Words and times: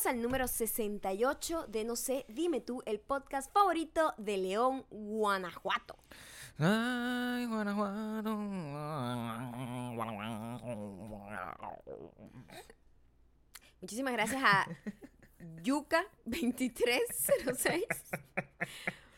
Bienvenidos 0.00 0.18
al 0.18 0.22
número 0.22 0.48
68 0.48 1.66
de 1.68 1.84
No 1.84 1.94
sé, 1.94 2.24
dime 2.28 2.62
tú, 2.62 2.82
el 2.86 3.00
podcast 3.00 3.52
favorito 3.52 4.14
de 4.16 4.38
León, 4.38 4.86
Guanajuato. 4.88 5.94
Ay, 6.58 7.44
Guanajuato. 7.44 8.34
Muchísimas 13.82 14.14
gracias 14.14 14.42
a 14.42 14.66
Yuka2306 15.62 17.84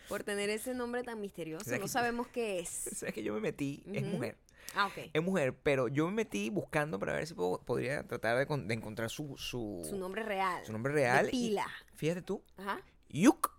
por 0.09 0.25
tener 0.25 0.51
ese 0.51 0.75
nombre 0.75 1.05
tan 1.05 1.21
misterioso. 1.21 1.65
sea 1.65 1.79
No 1.79 1.87
sabemos 1.87 2.27
qué 2.27 2.59
es. 2.59 2.69
¿Sabes 2.97 3.15
que 3.15 3.23
yo 3.23 3.33
me 3.35 3.41
metí? 3.41 3.85
Es 3.93 4.03
Ujú. 4.03 4.15
mujer. 4.15 4.37
Ah, 4.75 4.87
ok. 4.87 5.11
Es 5.13 5.23
mujer, 5.23 5.55
pero 5.63 5.89
yo 5.89 6.07
me 6.07 6.13
metí 6.13 6.51
buscando 6.51 6.99
para 6.99 7.13
ver 7.13 7.27
si 7.27 7.35
puedo- 7.35 7.61
podría 7.61 8.03
tratar 8.07 8.39
de, 8.39 8.47
con- 8.47 8.67
de 8.69 8.75
encontrar 8.75 9.11
su, 9.11 9.37
su, 9.37 9.83
Su 9.89 9.97
nombre 9.97 10.23
real. 10.23 10.65
su 10.65 10.73
nombre 10.73 10.93
real. 10.93 11.27
De 11.27 11.31
y 11.37 11.49
pila. 11.49 11.67
fíjate 11.95 12.23
tú, 12.23 12.43
Ajá. 12.57 12.81
Yuk. 13.09 13.51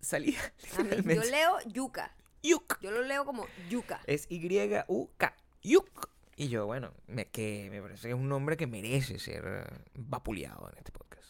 Salía 0.00 0.38
mí- 1.04 1.14
yo 1.14 1.22
leo 1.22 1.58
Yuka. 1.66 2.14
Yuk. 2.42 2.78
Yo 2.80 2.90
lo 2.90 3.02
leo 3.02 3.24
como 3.24 3.46
Yuka. 3.70 4.00
Es 4.06 4.26
Y-U-K. 4.28 5.34
Yuk. 5.62 6.10
Y 6.36 6.48
yo, 6.48 6.66
bueno, 6.66 6.92
me, 7.06 7.26
que 7.26 7.68
me 7.70 7.80
parece 7.80 8.02
que 8.02 8.08
es 8.08 8.14
un 8.14 8.28
nombre 8.28 8.56
que 8.56 8.66
merece 8.66 9.18
ser 9.18 9.66
vapuleado 9.94 10.68
en 10.72 10.78
este 10.78 10.90
podcast. 10.92 11.24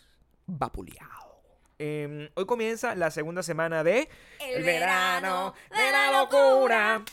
Vapuleado. 0.47 1.35
Em, 1.79 2.29
hoy 2.35 2.47
comienza 2.47 2.95
la 2.95 3.11
segunda 3.11 3.43
semana 3.43 3.85
de 3.85 4.09
El 4.41 4.63
verano 4.65 5.55
de 5.71 5.93
la 5.93 6.21
locura. 6.23 7.05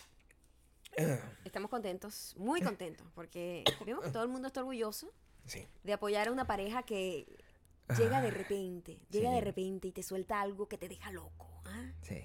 Estamos 1.46 1.70
contentos, 1.70 2.36
muy 2.38 2.62
contentos, 2.62 3.08
porque 3.14 3.64
vemos 3.86 4.04
que 4.04 4.12
todo 4.12 4.24
el 4.24 4.30
mundo 4.30 4.48
está 4.48 4.60
orgulloso 4.62 5.12
Sí. 5.46 5.68
de 5.84 5.94
apoyar 5.94 6.28
a 6.28 6.32
una 6.32 6.46
pareja 6.46 6.84
que 6.84 7.26
llega 7.98 8.22
de 8.22 8.32
repente, 8.32 9.00
llega 9.10 9.30
sí. 9.30 9.36
de 9.36 9.42
repente 9.42 9.88
y 9.88 9.92
te 9.92 10.04
suelta 10.04 10.40
algo 10.42 10.68
que 10.68 10.78
te 10.78 10.88
deja 10.88 11.12
loco. 11.12 11.48
¿ah? 11.66 11.92
Sí. 12.04 12.22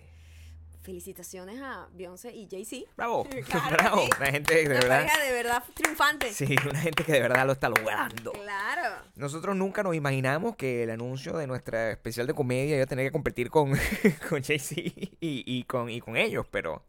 Felicitaciones 0.82 1.60
a 1.60 1.88
Beyoncé 1.94 2.32
y 2.32 2.46
Jay-Z. 2.48 2.88
Bravo. 2.96 3.26
Claro 3.50 3.76
Bravo. 3.76 4.02
sí. 4.02 4.10
Una 4.18 4.26
gente 4.30 4.54
de 4.54 4.66
Una 4.66 4.74
verdad. 4.74 4.98
pareja 4.98 5.24
de 5.24 5.32
verdad 5.32 5.64
triunfante. 5.74 6.32
Sí, 6.32 6.54
una 6.68 6.78
gente 6.78 7.02
que 7.02 7.12
de 7.12 7.20
verdad 7.22 7.46
lo 7.46 7.52
está 7.54 7.68
logrando. 7.68 8.30
Claro. 8.32 9.02
Nosotros 9.16 9.56
nunca 9.56 9.82
nos 9.82 9.96
imaginamos 9.96 10.54
que 10.56 10.84
el 10.84 10.90
anuncio 10.90 11.36
de 11.36 11.46
nuestra 11.48 11.90
especial 11.90 12.26
de 12.28 12.34
comedia 12.34 12.76
iba 12.76 12.84
a 12.84 12.86
tener 12.86 13.06
que 13.06 13.12
competir 13.12 13.50
con, 13.50 13.72
con 14.28 14.42
Jay-Z 14.44 14.80
y, 14.80 15.10
y 15.20 15.64
con, 15.64 15.90
y 15.90 16.00
con 16.00 16.16
ellos, 16.16 16.46
pero 16.52 16.84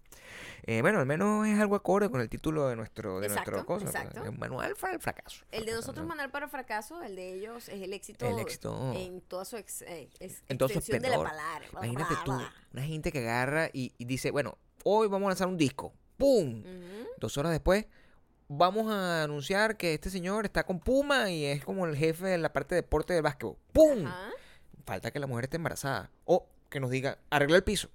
eh, 0.64 0.82
bueno, 0.82 1.00
al 1.00 1.06
menos 1.06 1.48
es 1.48 1.60
algo 1.60 1.76
acorde 1.76 2.10
con 2.10 2.20
el 2.22 2.30
título 2.30 2.68
de 2.68 2.76
nuestro, 2.76 3.20
de 3.20 3.30
nuestro 3.30 3.60
Exacto, 3.60 3.66
cosa. 3.66 3.86
exacto. 3.86 4.24
Un 4.30 4.38
manual 4.40 4.76
para 4.80 4.94
el 4.94 5.00
fracaso. 5.00 5.44
El 5.52 5.66
de 5.66 5.74
nosotros 5.74 6.04
¿no? 6.06 6.10
Manual 6.10 6.30
para 6.32 6.46
el 6.46 6.52
Fracaso, 6.52 7.02
el 7.04 7.16
de 7.16 7.34
ellos 7.34 7.70
es 7.70 7.82
el 7.82 7.94
éxito, 7.94 8.26
El 8.28 8.40
éxito. 8.40 8.94
en 8.96 9.22
toda 9.22 9.46
su 9.46 9.58
ex- 9.58 9.82
eh, 9.84 10.10
ex- 10.20 10.44
En 10.50 10.58
todo 10.58 10.70
su 10.70 10.80
extensión 10.80 11.04
de 11.04 11.18
la 11.18 11.24
palabra. 11.24 11.66
Imagínate 11.72 12.16
tú, 12.26 12.32
una 12.74 12.84
gente 12.84 13.12
que 13.12 13.20
agarra 13.20 13.70
y, 13.72 13.94
y 13.98 14.06
dice, 14.06 14.32
bueno, 14.32 14.58
hoy 14.84 15.08
vamos 15.08 15.28
a 15.28 15.30
lanzar 15.30 15.48
un 15.48 15.58
disco. 15.58 15.94
¡Pum! 16.18 16.64
Dos 17.20 17.38
horas 17.38 17.52
después, 17.52 17.86
vamos 18.48 18.92
a 18.92 19.24
anunciar 19.24 19.78
que 19.78 19.94
este 19.94 20.10
señor 20.10 20.46
está 20.46 20.64
con 20.66 20.80
Puma 20.80 21.30
y 21.30 21.46
es 21.46 21.64
como 21.64 21.86
el 21.86 21.96
jefe 21.96 22.26
de 22.28 22.38
la 22.40 22.52
parte 22.54 22.76
de 22.76 22.82
deporte 22.82 23.14
del 23.14 23.22
básquetbol. 23.24 23.58
¡Pum! 23.74 24.06
Ajá. 24.08 24.30
Falta 24.86 25.12
que 25.12 25.20
la 25.20 25.28
mujer 25.28 25.44
esté 25.46 25.58
embarazada. 25.58 26.10
O 26.26 26.48
que 26.70 26.80
nos 26.80 26.90
diga, 26.90 27.20
arregla 27.30 27.58
el 27.58 27.64
piso, 27.64 27.90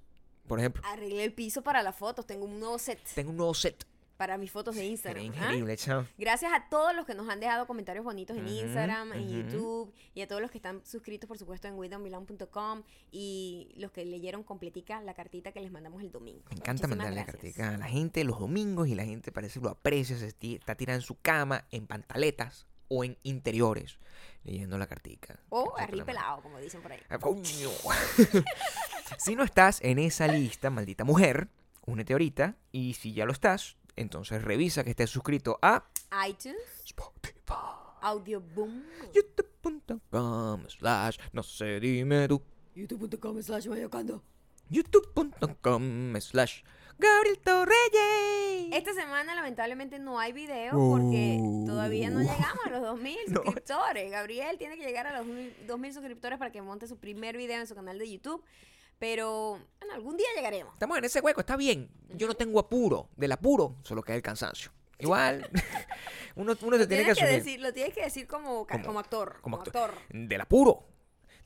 por 0.46 0.58
ejemplo. 0.58 0.82
Arreglé 0.86 1.24
el 1.24 1.32
piso 1.32 1.62
para 1.62 1.82
las 1.82 1.96
fotos. 1.96 2.26
Tengo 2.26 2.44
un 2.44 2.58
nuevo 2.60 2.78
set 2.78 3.00
Tengo 3.14 3.30
un 3.30 3.36
nuevo 3.36 3.54
set. 3.54 3.86
para 4.16 4.38
mis 4.38 4.52
fotos 4.52 4.76
de 4.76 4.84
Instagram. 4.84 5.24
increíble, 5.24 5.76
chao. 5.76 6.06
Gracias 6.16 6.52
a 6.52 6.68
todos 6.68 6.94
los 6.94 7.06
que 7.06 7.14
nos 7.14 7.28
han 7.28 7.40
dejado 7.40 7.66
comentarios 7.66 8.04
bonitos 8.04 8.36
en 8.36 8.46
Instagram, 8.46 9.12
en. 9.14 9.28
YouTube 9.28 9.92
y 10.14 10.20
a 10.20 10.28
todos 10.28 10.40
los 10.40 10.50
que 10.50 10.58
están 10.58 10.84
suscritos, 10.86 11.26
por 11.26 11.38
supuesto, 11.38 11.66
en 11.66 11.74
widowmilan.com 11.74 12.82
y 13.10 13.72
los 13.76 13.90
que 13.90 14.04
leyeron 14.04 14.44
completica 14.44 15.00
la 15.00 15.14
cartita 15.14 15.50
que 15.50 15.60
les 15.60 15.72
mandamos 15.72 16.02
el 16.02 16.12
domingo. 16.12 16.44
Me 16.50 16.56
encanta 16.56 16.86
mandarle 16.86 17.16
gracias. 17.22 17.36
cartica 17.36 17.74
a 17.74 17.78
la 17.78 17.86
gente 17.86 18.22
los 18.22 18.38
domingos 18.38 18.86
y 18.86 18.94
la 18.94 19.04
gente 19.04 19.32
parece 19.32 19.58
que 19.58 19.64
lo 19.64 19.70
aprecia, 19.72 20.16
se 20.16 20.28
está 20.28 20.74
tirada 20.76 20.96
en 20.96 21.02
su 21.02 21.16
cama, 21.20 21.66
en 21.70 21.86
pantaletas 21.88 22.66
o 22.92 23.04
en 23.04 23.16
interiores, 23.22 23.98
leyendo 24.44 24.76
la 24.76 24.86
cartica. 24.86 25.40
O 25.48 25.74
arripelado, 25.78 26.42
como 26.42 26.58
dicen 26.58 26.82
por 26.82 26.92
ahí. 26.92 27.00
Ah, 27.08 27.18
si 29.18 29.34
no 29.34 29.44
estás 29.44 29.80
en 29.82 29.98
esa 29.98 30.28
lista, 30.28 30.68
maldita 30.68 31.04
mujer, 31.04 31.48
únete 31.86 32.12
ahorita. 32.12 32.56
Y 32.70 32.94
si 32.94 33.14
ya 33.14 33.24
lo 33.24 33.32
estás, 33.32 33.78
entonces 33.96 34.42
revisa 34.42 34.84
que 34.84 34.90
estés 34.90 35.08
suscrito 35.08 35.58
a 35.62 35.84
iTunes, 36.28 36.60
Spotify. 36.84 37.32
Audioboom, 38.02 38.82
youtube.com 39.14 40.68
slash 40.68 41.16
no 41.32 41.44
sé 41.44 41.78
dime 41.78 42.26
tú 42.26 42.42
youtube.com 42.74 43.40
slash 43.40 43.68
mayocando. 43.68 44.24
youtube.com 44.70 46.20
slash 46.20 46.64
Gabriel 47.02 47.38
Torreyes 47.40 48.68
Esta 48.72 48.94
semana 48.94 49.34
lamentablemente 49.34 49.98
no 49.98 50.18
hay 50.18 50.32
video 50.32 50.72
porque 50.72 51.38
Uh. 51.40 51.66
todavía 51.66 52.10
no 52.10 52.20
llegamos 52.20 52.64
a 52.66 52.70
los 52.70 52.80
2000 52.82 53.18
No. 53.28 53.42
suscriptores. 53.42 54.10
Gabriel 54.10 54.56
tiene 54.58 54.76
que 54.76 54.84
llegar 54.84 55.06
a 55.06 55.18
los 55.22 55.26
2000 55.66 55.94
suscriptores 55.94 56.38
para 56.38 56.52
que 56.52 56.62
monte 56.62 56.86
su 56.86 56.98
primer 56.98 57.36
video 57.36 57.60
en 57.60 57.66
su 57.66 57.74
canal 57.74 57.98
de 57.98 58.10
YouTube. 58.10 58.42
Pero 58.98 59.58
bueno, 59.80 59.94
algún 59.94 60.16
día 60.16 60.26
llegaremos. 60.36 60.72
Estamos 60.74 60.96
en 60.98 61.04
ese 61.04 61.20
hueco, 61.20 61.40
está 61.40 61.56
bien. 61.56 61.90
Yo 62.14 62.26
no 62.28 62.34
tengo 62.34 62.60
apuro. 62.60 63.08
Del 63.16 63.32
apuro 63.32 63.76
solo 63.82 64.02
queda 64.02 64.16
el 64.16 64.22
cansancio. 64.22 64.70
Igual, 64.98 65.50
uno, 66.36 66.54
uno 66.62 66.78
se 66.78 66.86
tiene 66.86 67.04
que 67.04 67.10
asumir. 67.10 67.32
decir, 67.32 67.60
lo 67.60 67.72
tienes 67.72 67.92
que 67.92 68.02
decir 68.04 68.28
como, 68.28 68.64
Como- 68.66 68.84
como 68.86 68.98
actor. 69.00 69.40
como 69.40 69.56
Como, 69.56 69.56
actor. 69.56 69.90
actor. 69.90 70.02
Del 70.10 70.40
apuro. 70.40 70.84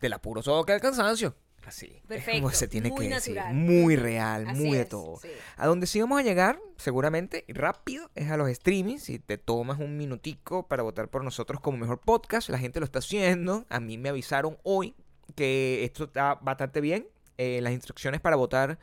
Del 0.00 0.12
apuro 0.12 0.42
solo 0.42 0.64
queda 0.64 0.76
el 0.76 0.82
cansancio. 0.82 1.34
Así. 1.66 1.86
Es 1.86 1.92
como 2.00 2.08
Perfecto, 2.08 2.50
se 2.50 2.68
tiene 2.68 2.90
muy 2.90 3.08
que 3.08 3.14
decir. 3.14 3.34
natural. 3.34 3.54
Muy 3.56 3.96
real, 3.96 4.46
Así 4.46 4.60
muy 4.62 4.76
de 4.76 4.82
es, 4.82 4.88
todo. 4.88 5.16
sí. 5.20 5.28
A 5.56 5.66
donde 5.66 5.86
sí 5.88 6.00
vamos 6.00 6.20
a 6.20 6.22
llegar, 6.22 6.60
seguramente, 6.76 7.44
rápido, 7.48 8.08
es 8.14 8.30
a 8.30 8.36
los 8.36 8.48
streamings. 8.50 9.02
Si 9.02 9.18
te 9.18 9.36
tomas 9.36 9.80
un 9.80 9.96
minutico 9.96 10.66
para 10.68 10.82
votar 10.84 11.08
por 11.08 11.24
nosotros 11.24 11.60
como 11.60 11.76
mejor 11.78 11.98
podcast, 12.00 12.48
la 12.50 12.58
gente 12.58 12.78
lo 12.78 12.84
está 12.84 13.00
haciendo. 13.00 13.64
A 13.68 13.80
mí 13.80 13.98
me 13.98 14.08
avisaron 14.10 14.58
hoy 14.62 14.94
que 15.34 15.82
esto 15.84 16.04
está 16.04 16.36
bastante 16.36 16.80
bien. 16.80 17.08
Eh, 17.38 17.60
las 17.62 17.72
instrucciones 17.72 18.20
para 18.20 18.36
votar 18.36 18.78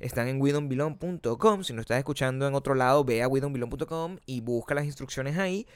están 0.00 0.28
en 0.28 0.40
widonbelong.com. 0.40 1.64
Si 1.64 1.72
no 1.72 1.80
estás 1.80 1.98
escuchando 1.98 2.46
en 2.46 2.54
otro 2.54 2.74
lado, 2.74 3.04
ve 3.04 3.22
a 3.22 3.28
widonbelong.com 3.28 4.18
y 4.26 4.40
busca 4.40 4.74
las 4.74 4.84
instrucciones 4.84 5.36
ahí 5.38 5.66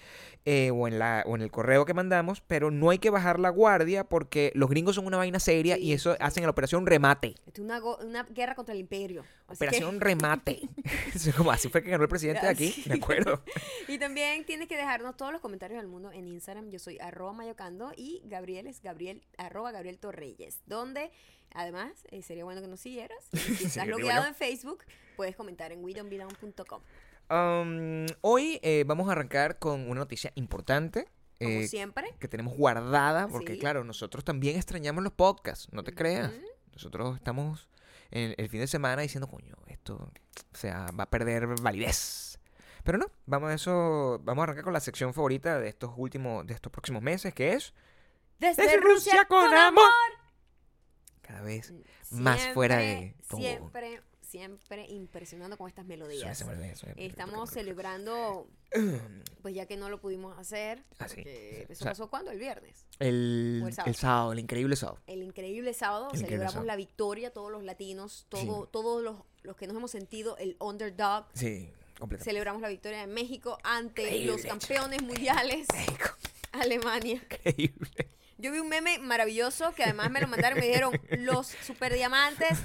eh, 0.45 0.71
o, 0.71 0.89
en 0.89 0.99
la, 0.99 1.23
o 1.27 1.37
en 1.37 1.43
el 1.43 1.51
correo 1.51 1.85
que 1.85 1.95
mandamos. 1.95 2.41
Pero 2.41 2.71
no 2.71 2.91
hay 2.91 2.99
que 2.99 3.11
bajar 3.11 3.39
la 3.41 3.51
guardia 3.51 4.05
porque 4.05 4.53
los 4.55 4.69
gringos 4.71 4.97
son 4.97 5.07
una 5.07 5.17
vaina 5.17 5.39
seria 5.41 5.77
Sí, 5.77 5.83
y 5.85 5.93
eso 5.93 6.17
hacen 6.21 6.45
la 6.45 6.51
operación 6.51 6.87
remate. 6.87 7.35
Es 7.53 7.59
una, 7.59 7.81
guerra 8.31 8.55
contra 8.55 8.75
el 8.75 8.81
imperio. 8.81 9.25
Operación 9.49 9.99
que- 9.99 10.05
remate. 10.05 10.61
Como 11.37 11.51
así 11.51 11.69
fue 11.69 11.83
que 11.83 11.91
ganó 11.91 12.05
el 12.05 12.09
presidente 12.09 12.43
de 12.43 12.53
aquí, 12.53 12.71
Sí. 12.71 12.85
me 12.89 12.97
acuerdo. 12.97 13.43
y 13.89 13.99
también 13.99 14.45
tienes 14.45 14.69
que 14.69 14.77
dejarnos 14.77 15.17
todos 15.17 15.33
los 15.33 15.41
comentarios 15.41 15.81
del 15.81 15.89
mundo 15.91 16.11
en 16.13 16.29
Instagram. 16.29 16.71
Yo 16.71 16.79
soy 16.79 16.99
arroba 16.99 17.33
mayocando 17.33 17.93
y 17.97 18.23
Gabriel 18.25 18.67
es 18.67 18.81
Gabriel, 18.83 19.23
arroba 19.39 19.73
Gabriel 19.73 19.99
Torreyes. 19.99 20.63
Donde, 20.67 21.11
además, 21.55 21.93
eh, 22.11 22.22
sería 22.22 22.44
bueno 22.44 22.61
que 22.61 22.69
nos 22.69 22.81
siguieras. 22.81 23.19
Si 23.33 23.65
estás 23.65 23.87
logueado 23.87 24.27
en 24.27 24.34
Facebook, 24.34 24.84
puedes 25.16 25.37
comentar 25.37 25.72
en 25.72 25.84
widonbelong.com. 25.84 26.83
Um, 27.31 28.06
hoy 28.22 28.59
eh, 28.62 28.83
vamos 28.87 29.09
a 29.09 29.12
arrancar 29.12 29.59
con 29.60 29.89
una 29.89 30.00
noticia 30.00 30.33
importante 30.34 31.06
Como 31.39 31.50
eh, 31.50 31.69
siempre. 31.69 32.12
que 32.19 32.27
tenemos 32.27 32.56
guardada, 32.56 33.28
porque 33.28 33.55
Sí. 33.55 33.60
claro, 33.60 33.84
nosotros 33.84 34.25
también 34.25 34.56
extrañamos 34.56 35.05
los 35.05 35.12
podcasts, 35.12 35.69
no 35.72 35.84
te 35.84 35.94
creas. 35.94 36.33
Nosotros 36.72 37.16
estamos 37.16 37.69
en 38.10 38.34
el 38.37 38.49
fin 38.49 38.60
de 38.60 38.66
semana 38.66 39.03
diciendo, 39.03 39.28
coño, 39.28 39.55
esto 39.69 39.94
o 40.53 40.56
sea, 40.56 40.87
va 40.99 41.05
a 41.05 41.10
perder 41.10 41.47
validez. 41.62 42.41
Pero 42.83 42.99
no, 42.99 43.06
vamos 43.27 43.50
a 43.50 43.55
eso, 43.55 44.21
vamos 44.25 44.43
a 44.43 44.44
arrancar 44.44 44.65
con 44.65 44.72
la 44.72 44.81
sección 44.81 45.12
favorita 45.15 45.60
de 45.60 45.69
estos 45.69 45.92
últimos, 45.97 46.47
de 46.47 46.54
estos 46.54 46.72
próximos 46.72 47.03
meses, 47.03 47.33
que 47.34 47.53
es 47.53 47.75
Desde, 48.39 48.63
Desde 48.63 48.78
Rusia 48.78 49.25
con 49.28 49.53
amor. 49.54 49.84
Cada 51.30 51.42
vez 51.42 51.72
más 52.10 52.41
fuera 52.54 52.78
de 52.78 53.15
todo. 53.28 53.38
Siempre, 53.41 54.00
siempre 54.21 54.86
impresionando 54.88 55.56
con 55.56 55.68
estas 55.68 55.84
melodías. 55.86 56.42
Olvidó 56.42 56.65
eso, 56.65 56.86
eh, 56.88 56.94
Estamos 56.97 57.50
celebrando, 57.50 58.48
pues 59.42 59.54
ya 59.54 59.66
que 59.66 59.77
no 59.77 59.88
lo 59.91 60.00
pudimos 60.00 60.36
hacer. 60.38 60.84
Así. 60.98 61.22
sí. 61.22 61.28
¿Eso 61.28 61.72
O 61.72 61.74
sea, 61.77 61.86
pasó 61.92 62.10
cuándo? 62.10 62.30
El 62.30 62.38
viernes. 62.38 62.86
El, 62.98 63.60
O 63.65 63.68
el 63.68 63.74
el 63.86 63.94
sábado. 63.94 64.32
el 64.32 64.38
increíble 64.41 64.77
sábado. 64.77 64.98
El 65.06 65.22
increíble 65.22 65.72
sábado 65.74 66.06
El 66.06 66.09
increíble 66.09 66.27
celebramos 66.27 66.53
sábado. 66.53 66.66
la 66.66 66.77
victoria, 66.77 67.32
todos 67.32 67.50
los 67.53 67.62
latinos, 67.65 68.27
todo, 68.28 68.65
Sí. 68.65 68.68
todos 68.72 69.03
los, 69.03 69.16
los 69.42 69.56
que 69.56 69.66
nos 69.66 69.77
hemos 69.77 69.91
sentido 69.91 70.36
el 70.38 70.56
underdog. 70.60 71.27
Sí, 71.34 71.71
completamente. 71.98 72.24
Celebramos 72.24 72.62
la 72.62 72.68
victoria 72.68 73.00
de 73.00 73.06
México 73.06 73.59
ante 73.62 74.03
Increíble, 74.03 74.32
los 74.32 74.42
campeones 74.42 75.03
mundiales, 75.03 75.66
México, 75.72 76.10
Alemania. 76.53 77.15
increíble. 77.44 78.10
Yo 78.41 78.51
vi 78.53 78.59
un 78.59 78.69
meme 78.69 78.98
maravilloso 78.98 79.72
que 79.75 79.84
además 79.84 80.10
me 80.10 80.21
lo 80.21 80.28
mandaron 80.28 80.59
y 80.59 80.60
me 80.63 80.66
dijeron, 80.69 80.92
los 81.19 81.47
superdiamantes 81.66 82.59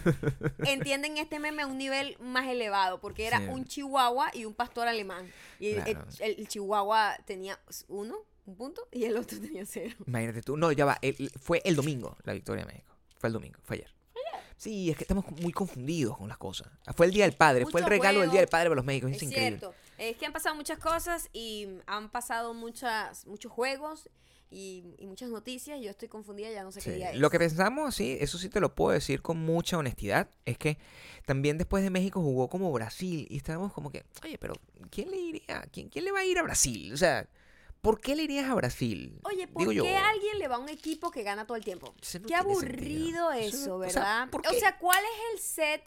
entienden 0.65 1.17
este 1.17 1.39
meme 1.39 1.63
a 1.63 1.67
un 1.67 1.77
nivel 1.77 2.17
más 2.19 2.47
elevado, 2.47 2.99
porque 2.99 3.25
era 3.27 3.39
Sí. 3.39 3.45
un 3.49 3.65
chihuahua 3.65 4.31
y 4.33 4.45
un 4.45 4.53
pastor 4.53 4.87
alemán. 4.87 5.31
Y 5.59 5.69
el- 5.71 5.83
Claro. 5.83 6.05
el, 6.19 6.35
el 6.39 6.47
chihuahua 6.47 7.17
tenía 7.25 7.59
uno, 7.87 8.17
un 8.45 8.55
punto 8.55 8.87
y 8.91 9.05
el 9.05 9.17
otro 9.17 9.37
tenía 9.41 9.65
cero. 9.65 9.95
Imagínate 10.07 10.41
tú. 10.41 10.57
No, 10.57 10.71
ya 10.71 10.85
va. 10.85 10.97
el- 11.01 11.31
fue 11.41 11.61
el 11.65 11.75
domingo 11.75 12.17
la 12.23 12.33
victoria 12.33 12.63
de 12.65 12.71
México. 12.73 12.95
Fue 13.17 13.27
el 13.27 13.33
domingo, 13.33 13.59
fue 13.63 13.77
ayer. 13.77 13.93
Sí, 14.57 14.89
es 14.89 14.95
que 14.95 15.03
estamos 15.03 15.25
muy 15.41 15.51
confundidos 15.51 16.17
con 16.17 16.29
las 16.29 16.37
cosas. 16.37 16.69
Fue 16.95 17.05
el 17.07 17.11
Día 17.11 17.25
del 17.25 17.35
Padre, 17.35 17.65
fue 17.65 17.81
el 17.81 17.87
regalo 17.87 18.21
del 18.21 18.31
Día 18.31 18.39
del. 18.39 18.47
Padre 18.49 18.69
para 18.69 18.75
los 18.77 18.85
médicos. 18.85 19.11
Es, 19.11 19.17
Es 19.17 19.23
increíble. 19.23 19.59
cierto. 19.59 19.75
Es 19.97 20.15
que 20.15 20.25
han 20.25 20.31
pasado 20.31 20.55
muchas 20.55 20.79
cosas 20.79 21.29
y 21.33 21.67
han 21.87 22.09
pasado 22.09 22.53
muchas, 22.53 23.27
muchos 23.27 23.51
juegos 23.51 24.09
y, 24.55 24.95
y 24.97 25.05
muchas 25.07 25.29
noticias. 25.29 25.77
Y 25.79 25.83
yo 25.83 25.89
estoy 25.91 26.07
confundida, 26.07 26.49
ya 26.49 26.63
no 26.63 26.71
sé 26.71 26.81
qué 26.81 26.91
día 26.93 27.11
es. 27.11 27.17
Lo 27.19 27.29
que 27.29 27.37
pensamos, 27.39 27.93
sí, 27.95 28.17
eso 28.21 28.37
sí 28.37 28.47
te 28.49 28.59
lo 28.61 28.73
puedo 28.73 28.91
decir 28.91 29.21
con 29.21 29.37
mucha 29.37 29.77
honestidad, 29.77 30.29
es 30.45 30.57
que 30.57 30.77
también 31.25 31.57
después 31.57 31.83
de 31.83 31.89
México 31.89 32.21
jugó 32.21 32.47
como 32.49 32.71
Brasil 32.71 33.27
y 33.29 33.37
estábamos 33.37 33.73
como 33.73 33.91
que, 33.91 34.05
oye, 34.23 34.37
pero 34.37 34.53
¿quién 34.89 35.11
le 35.11 35.17
iría? 35.17 35.61
¿Quién, 35.71 35.89
quién 35.89 36.05
le 36.05 36.11
va 36.11 36.19
a 36.19 36.25
ir 36.25 36.37
a 36.39 36.43
Brasil? 36.43 36.93
O 36.93 36.97
sea, 36.97 37.27
¿por 37.81 37.99
qué 37.99 38.15
le 38.15 38.23
irías 38.23 38.49
a 38.49 38.53
Brasil? 38.55 39.19
Oye, 39.23 39.47
¿por 39.47 39.59
Digo 39.67 39.71
qué 39.71 39.77
yo. 39.93 39.97
alguien 40.05 40.39
le 40.39 40.47
va 40.47 40.55
a 40.55 40.59
un 40.59 40.69
equipo 40.69 41.11
que 41.11 41.23
gana 41.23 41.45
todo 41.45 41.57
el 41.57 41.65
tiempo? 41.65 41.93
No 42.21 42.27
qué 42.27 42.35
aburrido 42.35 43.31
sentido. 43.31 43.31
Eso 43.33 43.57
eso, 43.57 43.67
no- 43.67 43.75
o 43.85 43.89
sea, 43.89 44.01
¿verdad? 44.01 44.29
¿por 44.29 44.41
O 44.47 44.53
sea, 44.53 44.77
¿cuál 44.79 45.03
es 45.03 45.33
el 45.33 45.39
set? 45.41 45.81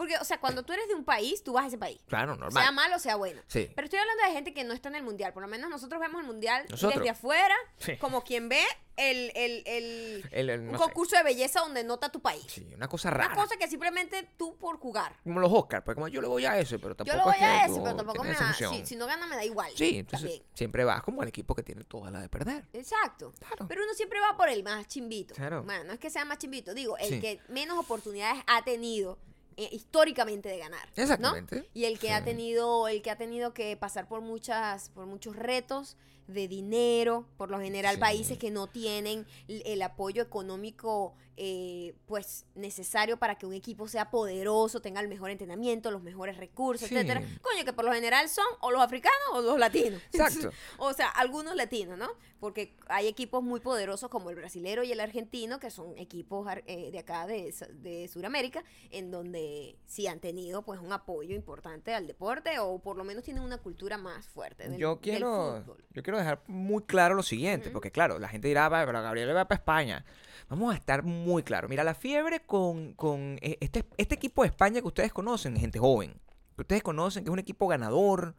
Porque, 0.00 0.16
o 0.16 0.24
sea, 0.24 0.40
cuando 0.40 0.62
tú 0.62 0.72
eres 0.72 0.88
de 0.88 0.94
un 0.94 1.04
país, 1.04 1.44
tú 1.44 1.52
vas 1.52 1.64
a 1.64 1.68
ese 1.68 1.76
país. 1.76 2.00
Claro, 2.08 2.34
normal. 2.34 2.62
Sea 2.62 2.72
malo 2.72 2.96
o 2.96 2.98
sea 2.98 3.16
bueno. 3.16 3.42
Sí. 3.48 3.70
Pero 3.74 3.84
estoy 3.84 3.98
hablando 4.00 4.22
de 4.24 4.30
gente 4.32 4.54
que 4.54 4.64
no 4.64 4.72
está 4.72 4.88
en 4.88 4.94
el 4.94 5.02
mundial. 5.02 5.34
Por 5.34 5.42
lo 5.42 5.48
menos 5.50 5.68
nosotros 5.68 6.00
vemos 6.00 6.22
el 6.22 6.26
mundial 6.26 6.64
Nosotros. 6.70 6.94
desde 7.00 7.10
afuera, 7.10 7.54
Sí. 7.76 7.98
como 7.98 8.24
quien 8.24 8.48
ve 8.48 8.64
el, 8.96 9.30
el, 9.34 9.62
el- 9.66 10.28
El- 10.32 10.48
el- 10.50 10.60
un 10.60 10.70
sé. 10.72 10.76
concurso 10.78 11.16
de 11.16 11.22
belleza 11.22 11.60
donde 11.60 11.84
nota 11.84 12.08
tu 12.08 12.20
país. 12.22 12.44
Sí, 12.48 12.66
una 12.74 12.88
cosa 12.88 13.08
Una 13.08 13.18
rara. 13.18 13.34
cosa 13.34 13.58
que 13.58 13.68
simplemente 13.68 14.26
tú 14.38 14.56
por 14.56 14.78
jugar. 14.78 15.14
Como 15.22 15.38
los 15.38 15.52
Oscars, 15.52 15.84
pues 15.84 15.94
como 15.96 16.08
yo 16.08 16.22
le 16.22 16.28
voy 16.28 16.46
a 16.46 16.58
ese, 16.58 16.78
pero 16.78 16.94
tampoco 16.96 17.14
Yo 17.14 17.18
lo 17.18 17.24
voy 17.24 17.34
es 17.34 17.38
que 17.38 17.44
a 17.44 17.66
tú 17.66 17.72
ese, 17.72 17.80
pero 17.82 17.96
tampoco 17.96 18.24
me 18.24 18.30
esa 18.30 18.40
da. 18.40 18.46
emoción. 18.46 18.74
Si, 18.76 18.86
si 18.86 18.96
no 18.96 19.06
gana, 19.06 19.26
me 19.26 19.36
da 19.36 19.44
igual. 19.44 19.70
Sí, 19.76 19.98
entonces 19.98 20.30
También. 20.30 20.42
siempre 20.54 20.84
vas 20.84 21.02
como 21.02 21.22
el 21.22 21.28
equipo 21.28 21.54
que 21.54 21.62
tiene 21.62 21.84
toda 21.84 22.10
la 22.10 22.20
de 22.20 22.28
perder. 22.30 22.64
Exacto. 22.72 23.34
Claro. 23.38 23.66
Pero 23.68 23.82
uno 23.84 23.92
siempre 23.94 24.18
va 24.20 24.34
por 24.36 24.48
el 24.48 24.62
más 24.62 24.86
chimbito. 24.88 25.34
Claro. 25.34 25.62
Bueno, 25.62 25.84
no 25.84 25.92
es 25.92 25.98
que 25.98 26.08
sea 26.08 26.24
más 26.24 26.38
chimbito, 26.38 26.72
digo, 26.72 26.96
el 26.96 27.08
Sí. 27.08 27.20
que 27.20 27.40
menos 27.48 27.78
oportunidades 27.78 28.42
ha 28.46 28.64
tenido 28.64 29.18
eh, 29.56 29.68
históricamente 29.72 30.48
de 30.48 30.58
ganar. 30.58 30.86
¿no? 30.96 31.02
Exactamente. 31.02 31.68
Y 31.74 31.84
el 31.84 31.98
que 31.98 32.12
ha 32.12 32.24
tenido, 32.24 32.88
el 32.88 33.02
que 33.02 33.10
ha 33.10 33.16
tenido 33.16 33.52
que 33.54 33.76
pasar 33.76 34.08
por 34.08 34.20
muchas, 34.20 34.88
por 34.90 35.06
muchos 35.06 35.36
retos 35.36 35.96
de 36.26 36.46
dinero, 36.46 37.26
por 37.36 37.50
lo 37.50 37.58
general 37.60 37.94
Sí. 37.96 38.00
países 38.00 38.38
que 38.38 38.50
no 38.50 38.66
tienen 38.68 39.26
el 39.48 39.82
apoyo 39.82 40.22
económico 40.22 41.14
eh, 41.42 41.94
pues 42.06 42.44
necesario 42.54 43.16
para 43.16 43.36
que 43.38 43.46
un 43.46 43.54
equipo 43.54 43.88
sea 43.88 44.10
poderoso, 44.10 44.82
tenga 44.82 45.00
el 45.00 45.08
mejor 45.08 45.30
entrenamiento, 45.30 45.90
los 45.90 46.02
mejores 46.02 46.36
recursos, 46.36 46.86
Sí. 46.86 46.94
etcétera. 46.94 47.20
Coño, 47.40 47.64
que 47.64 47.72
por 47.72 47.86
lo 47.86 47.92
general 47.94 48.28
son 48.28 48.44
o 48.60 48.70
los 48.70 48.82
africanos 48.82 49.16
o 49.32 49.40
los 49.40 49.58
latinos. 49.58 50.02
Exacto. 50.12 50.50
o 50.76 50.92
sea, 50.92 51.08
algunos 51.08 51.56
latinos, 51.56 51.96
¿no? 51.96 52.10
Porque 52.40 52.76
hay 52.88 53.06
equipos 53.08 53.42
muy 53.42 53.60
poderosos 53.60 54.10
como 54.10 54.28
el 54.28 54.36
brasilero 54.36 54.82
y 54.84 54.92
el 54.92 55.00
argentino, 55.00 55.58
que 55.58 55.70
son 55.70 55.96
equipos 55.96 56.46
eh, 56.66 56.90
de 56.90 56.98
acá 56.98 57.26
de, 57.26 57.54
de 57.72 58.06
Sudamérica, 58.08 58.62
en 58.90 59.10
donde 59.10 59.78
sí 59.86 60.06
han 60.08 60.20
tenido 60.20 60.60
pues 60.62 60.78
un 60.80 60.92
apoyo 60.92 61.34
importante 61.34 61.94
al 61.94 62.06
deporte 62.06 62.58
o 62.58 62.80
por 62.80 62.98
lo 62.98 63.04
menos 63.04 63.24
tienen 63.24 63.42
una 63.42 63.56
cultura 63.56 63.96
más 63.96 64.28
fuerte. 64.28 64.68
del- 64.68 64.78
Yo 64.78 64.90
del 64.96 64.98
quiero, 65.00 65.62
fútbol. 65.64 65.84
yo 65.94 66.02
quiero 66.02 66.18
dejar 66.18 66.42
muy 66.48 66.82
claro 66.82 67.14
lo 67.14 67.22
siguiente, 67.22 67.70
porque 67.70 67.90
claro, 67.90 68.18
la 68.18 68.28
gente 68.28 68.48
dirá, 68.48 68.68
"Va, 68.68 68.84
pero 68.84 69.00
Gabriel 69.02 69.34
va 69.34 69.48
para 69.48 69.58
España. 69.58 70.04
Vamos 70.48 70.72
a 70.72 70.76
estar 70.76 71.02
muy 71.02 71.42
claro. 71.42 71.68
Mira, 71.68 71.84
la 71.84 71.94
fiebre 71.94 72.40
con, 72.40 72.94
con 72.94 73.38
eh, 73.40 73.58
este, 73.60 73.84
este 73.96 74.14
equipo 74.14 74.42
de 74.42 74.48
España 74.48 74.80
que 74.80 74.86
ustedes 74.86 75.12
conocen, 75.12 75.56
gente 75.56 75.78
joven, 75.78 76.14
que 76.56 76.62
ustedes 76.62 76.82
conocen, 76.82 77.24
que 77.24 77.30
es 77.30 77.32
un 77.32 77.38
equipo 77.38 77.68
ganador, 77.68 78.34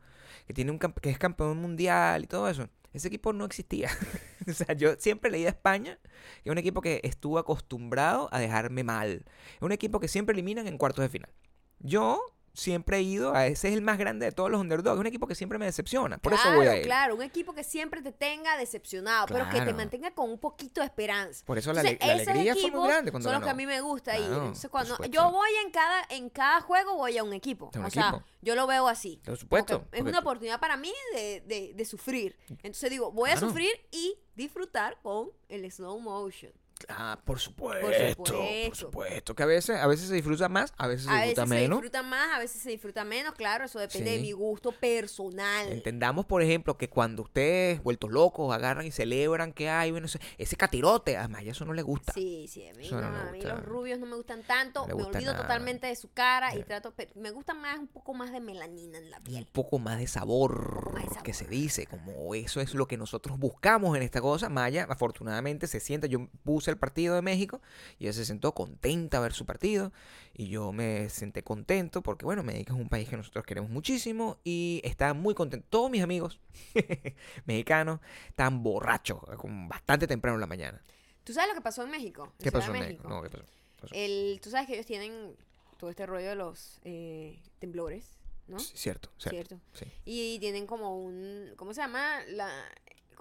que, 0.47 0.53
tiene 0.53 0.71
un, 0.71 0.79
que 0.79 1.09
es 1.09 1.17
campeón 1.17 1.57
mundial 1.57 2.23
y 2.23 2.27
todo 2.27 2.49
eso. 2.49 2.67
Ese 2.93 3.07
equipo 3.07 3.31
no 3.31 3.45
existía. 3.45 3.89
o 4.47 4.53
sea, 4.53 4.73
yo 4.73 4.95
siempre 4.97 5.31
leí 5.31 5.45
a 5.45 5.49
España, 5.49 5.97
que 6.43 6.49
es 6.49 6.51
un 6.51 6.57
equipo 6.57 6.81
que 6.81 6.99
estuvo 7.03 7.37
acostumbrado 7.37 8.27
a 8.31 8.39
dejarme 8.39 8.83
mal. 8.83 9.25
Es 9.55 9.61
un 9.61 9.71
equipo 9.71 9.99
que 9.99 10.07
siempre 10.07 10.33
eliminan 10.33 10.67
en 10.67 10.77
cuartos 10.77 11.03
de 11.03 11.09
final. 11.09 11.31
Yo 11.79 12.21
siempre 12.53 12.97
he 12.97 13.01
ido 13.01 13.33
a 13.33 13.47
ese 13.47 13.69
es 13.69 13.73
el 13.73 13.81
más 13.81 13.97
grande 13.97 14.25
de 14.25 14.31
todos 14.31 14.49
los 14.51 14.59
underdogs. 14.61 14.95
Es 14.95 14.99
un 14.99 15.07
equipo 15.07 15.27
que 15.27 15.35
siempre 15.35 15.57
me 15.57 15.65
decepciona. 15.65 16.17
Por 16.17 16.33
eso 16.33 16.53
voy 16.55 16.67
a 16.67 16.75
él. 16.75 16.83
Claro, 16.83 17.15
un 17.15 17.21
equipo 17.21 17.53
que 17.53 17.63
siempre 17.63 18.01
te 18.01 18.11
tenga 18.11 18.57
decepcionado, 18.57 19.25
pero 19.27 19.49
que 19.49 19.61
te 19.61 19.73
mantenga 19.73 20.11
con 20.11 20.29
un 20.29 20.39
poquito 20.39 20.81
de 20.81 20.87
esperanza. 20.87 21.45
Por 21.45 21.57
eso 21.57 21.73
la, 21.73 21.81
Entonces, 21.81 22.07
la 22.07 22.13
alegría 22.13 22.55
fue 22.55 22.71
muy 22.71 22.87
grande 22.87 23.11
cuando 23.11 23.29
son 23.29 23.33
los 23.39 23.43
que 23.43 23.49
a 23.49 23.53
mí 23.53 23.65
me 23.65 23.81
gusta 23.81 24.17
ir. 24.17 24.25
Claro, 24.25 24.41
Entonces, 24.41 24.69
por 24.69 24.85
cuando 24.87 25.05
yo 25.05 25.31
voy 25.31 25.49
en 25.65 25.71
cada 25.71 26.05
en 26.09 26.29
cada 26.29 26.61
juego 26.61 26.95
voy 26.95 27.17
a 27.17 27.23
un 27.23 27.33
equipo. 27.33 27.71
Un 27.75 27.85
o 27.85 27.89
sea, 27.89 28.23
yo 28.41 28.55
lo 28.55 28.67
veo 28.67 28.87
así. 28.87 29.21
Por 29.25 29.37
supuesto, 29.37 29.81
Porque 29.83 29.97
Es 29.99 30.03
una 30.05 30.19
oportunidad 30.19 30.59
para 30.59 30.77
mí 30.77 30.91
de, 31.13 31.41
de- 31.41 31.73
de 31.73 31.85
sufrir. 31.85 32.37
Entonces 32.49 32.89
digo, 32.89 33.11
voy 33.11 33.29
a 33.29 33.37
sufrir 33.37 33.71
y 33.91 34.17
disfrutar 34.35 34.97
con 35.01 35.29
el 35.49 35.69
slow 35.71 35.99
motion. 35.99 36.51
Ah, 36.89 37.19
por 37.25 37.39
supuesto, 37.39 37.85
por 38.17 38.27
supuesto. 38.27 38.75
supuesto. 38.75 39.35
Que 39.35 39.43
a 39.43 39.45
veces, 39.45 39.77
a 39.79 39.87
veces 39.87 40.07
se 40.09 40.15
disfruta 40.15 40.49
más, 40.49 40.73
a 40.77 40.87
veces 40.87 41.05
se 41.05 41.09
A 41.11 41.13
veces 41.15 41.29
disfruta 41.29 41.47
se 41.47 41.53
menos. 41.61 41.77
disfruta 41.81 42.03
más, 42.03 42.35
a 42.35 42.39
veces 42.39 42.61
se 42.61 42.69
disfruta 42.69 43.03
menos, 43.03 43.33
claro, 43.35 43.65
eso 43.65 43.79
depende 43.79 44.11
de 44.11 44.19
mi 44.19 44.31
gusto 44.31 44.71
personal. 44.71 45.71
Entendamos, 45.71 46.25
por 46.25 46.41
ejemplo, 46.41 46.77
que 46.77 46.89
cuando 46.89 47.23
ustedes, 47.23 47.81
vueltos 47.83 48.11
locos, 48.11 48.53
agarran 48.53 48.85
y 48.85 48.91
celebran 48.91 49.53
que 49.53 49.69
hay, 49.69 49.91
bueno, 49.91 50.07
ese, 50.37 50.55
catirote, 50.55 51.17
a 51.17 51.27
Maya 51.27 51.51
eso 51.51 51.65
no 51.65 51.73
le 51.73 51.81
gusta. 51.81 52.13
Sí, 52.13 52.47
sí, 52.49 52.67
a 52.67 52.73
mí, 52.73 52.89
no 52.91 52.97
a 52.99 53.29
mí 53.31 53.41
los 53.41 53.63
rubios 53.63 53.99
no 53.99 54.05
me 54.05 54.15
gustan 54.15 54.43
tanto, 54.43 54.85
No 54.87 54.95
me 54.95 55.03
olvido 55.03 55.31
nada. 55.31 55.41
totalmente 55.43 55.87
de 55.87 55.95
su 55.95 56.11
cara 56.11 56.55
y 56.55 56.63
trato, 56.63 56.93
pero 56.95 57.11
me 57.15 57.31
gusta 57.31 57.53
más 57.53 57.77
un 57.79 57.87
poco 57.87 58.13
más 58.13 58.31
de 58.31 58.39
melanina 58.39 58.97
en 58.97 59.09
la 59.11 59.17
Un 59.17 59.23
piel. 59.23 59.47
poco 59.51 59.79
más 59.79 59.99
de 59.99 60.07
sabor, 60.07 60.93
más 60.93 61.09
de 61.09 61.21
que 61.23 61.33
se 61.33 61.45
sabor. 61.45 61.51
dice, 61.51 61.85
como 61.87 62.35
eso 62.35 62.61
es 62.61 62.73
lo 62.73 62.87
que 62.87 62.97
nosotros 62.97 63.37
buscamos 63.39 63.95
en 63.95 64.03
esta 64.03 64.21
cosa. 64.21 64.49
Maya, 64.49 64.87
afortunadamente, 64.89 65.67
se 65.67 65.79
sienta. 65.79 66.07
Yo 66.07 66.27
puse 66.43 66.70
el 66.71 66.77
partido 66.77 67.15
de 67.15 67.21
México 67.21 67.61
y 67.99 68.05
ella 68.05 68.13
se 68.13 68.25
sentó 68.25 68.53
contenta 68.53 69.17
a 69.17 69.21
ver 69.21 69.33
su 69.33 69.45
partido. 69.45 69.91
Y 70.33 70.47
yo 70.47 70.71
me 70.71 71.09
senté 71.09 71.43
contento 71.43 72.01
porque, 72.01 72.25
bueno, 72.25 72.41
México 72.43 72.73
es 72.73 72.79
un 72.79 72.89
país 72.89 73.07
que 73.09 73.17
nosotros 73.17 73.45
queremos 73.45 73.69
muchísimo 73.69 74.39
y 74.43 74.81
está 74.83 75.13
muy 75.13 75.35
contento. 75.35 75.67
Todos 75.69 75.91
mis 75.91 76.01
amigos 76.01 76.39
mexicanos 77.45 77.99
están 78.27 78.63
borrachos, 78.63 79.19
como 79.37 79.67
bastante 79.67 80.07
temprano 80.07 80.35
en 80.35 80.41
la 80.41 80.47
mañana. 80.47 80.81
¿Tú 81.23 81.33
sabes 81.33 81.49
lo 81.49 81.55
que 81.55 81.61
pasó 81.61 81.83
en 81.83 81.91
México? 81.91 82.33
en 82.39 82.43
¿Qué 82.43 82.51
pasó 82.51 82.73
en 82.73 82.79
México? 82.79 83.03
México? 83.03 83.09
No, 83.09 83.21
¿qué 83.21 83.29
pasó? 83.29 83.43
¿Qué 83.43 83.81
pasó? 83.81 83.95
El, 83.95 84.39
tú 84.41 84.49
sabes 84.49 84.67
que 84.67 84.73
ellos 84.73 84.85
tienen 84.85 85.35
todo 85.77 85.89
este 85.89 86.05
rollo 86.05 86.29
de 86.29 86.35
los 86.35 86.79
eh, 86.83 87.39
temblores, 87.59 88.17
¿no? 88.47 88.59
Cierto, 88.59 89.09
cierto. 89.17 89.29
Cierto. 89.29 89.59
sí. 89.73 89.85
Y 90.05 90.39
tienen 90.39 90.65
como 90.65 90.97
un, 90.97 91.53
¿cómo 91.55 91.73
se 91.73 91.81
llama? 91.81 92.19
La, 92.27 92.49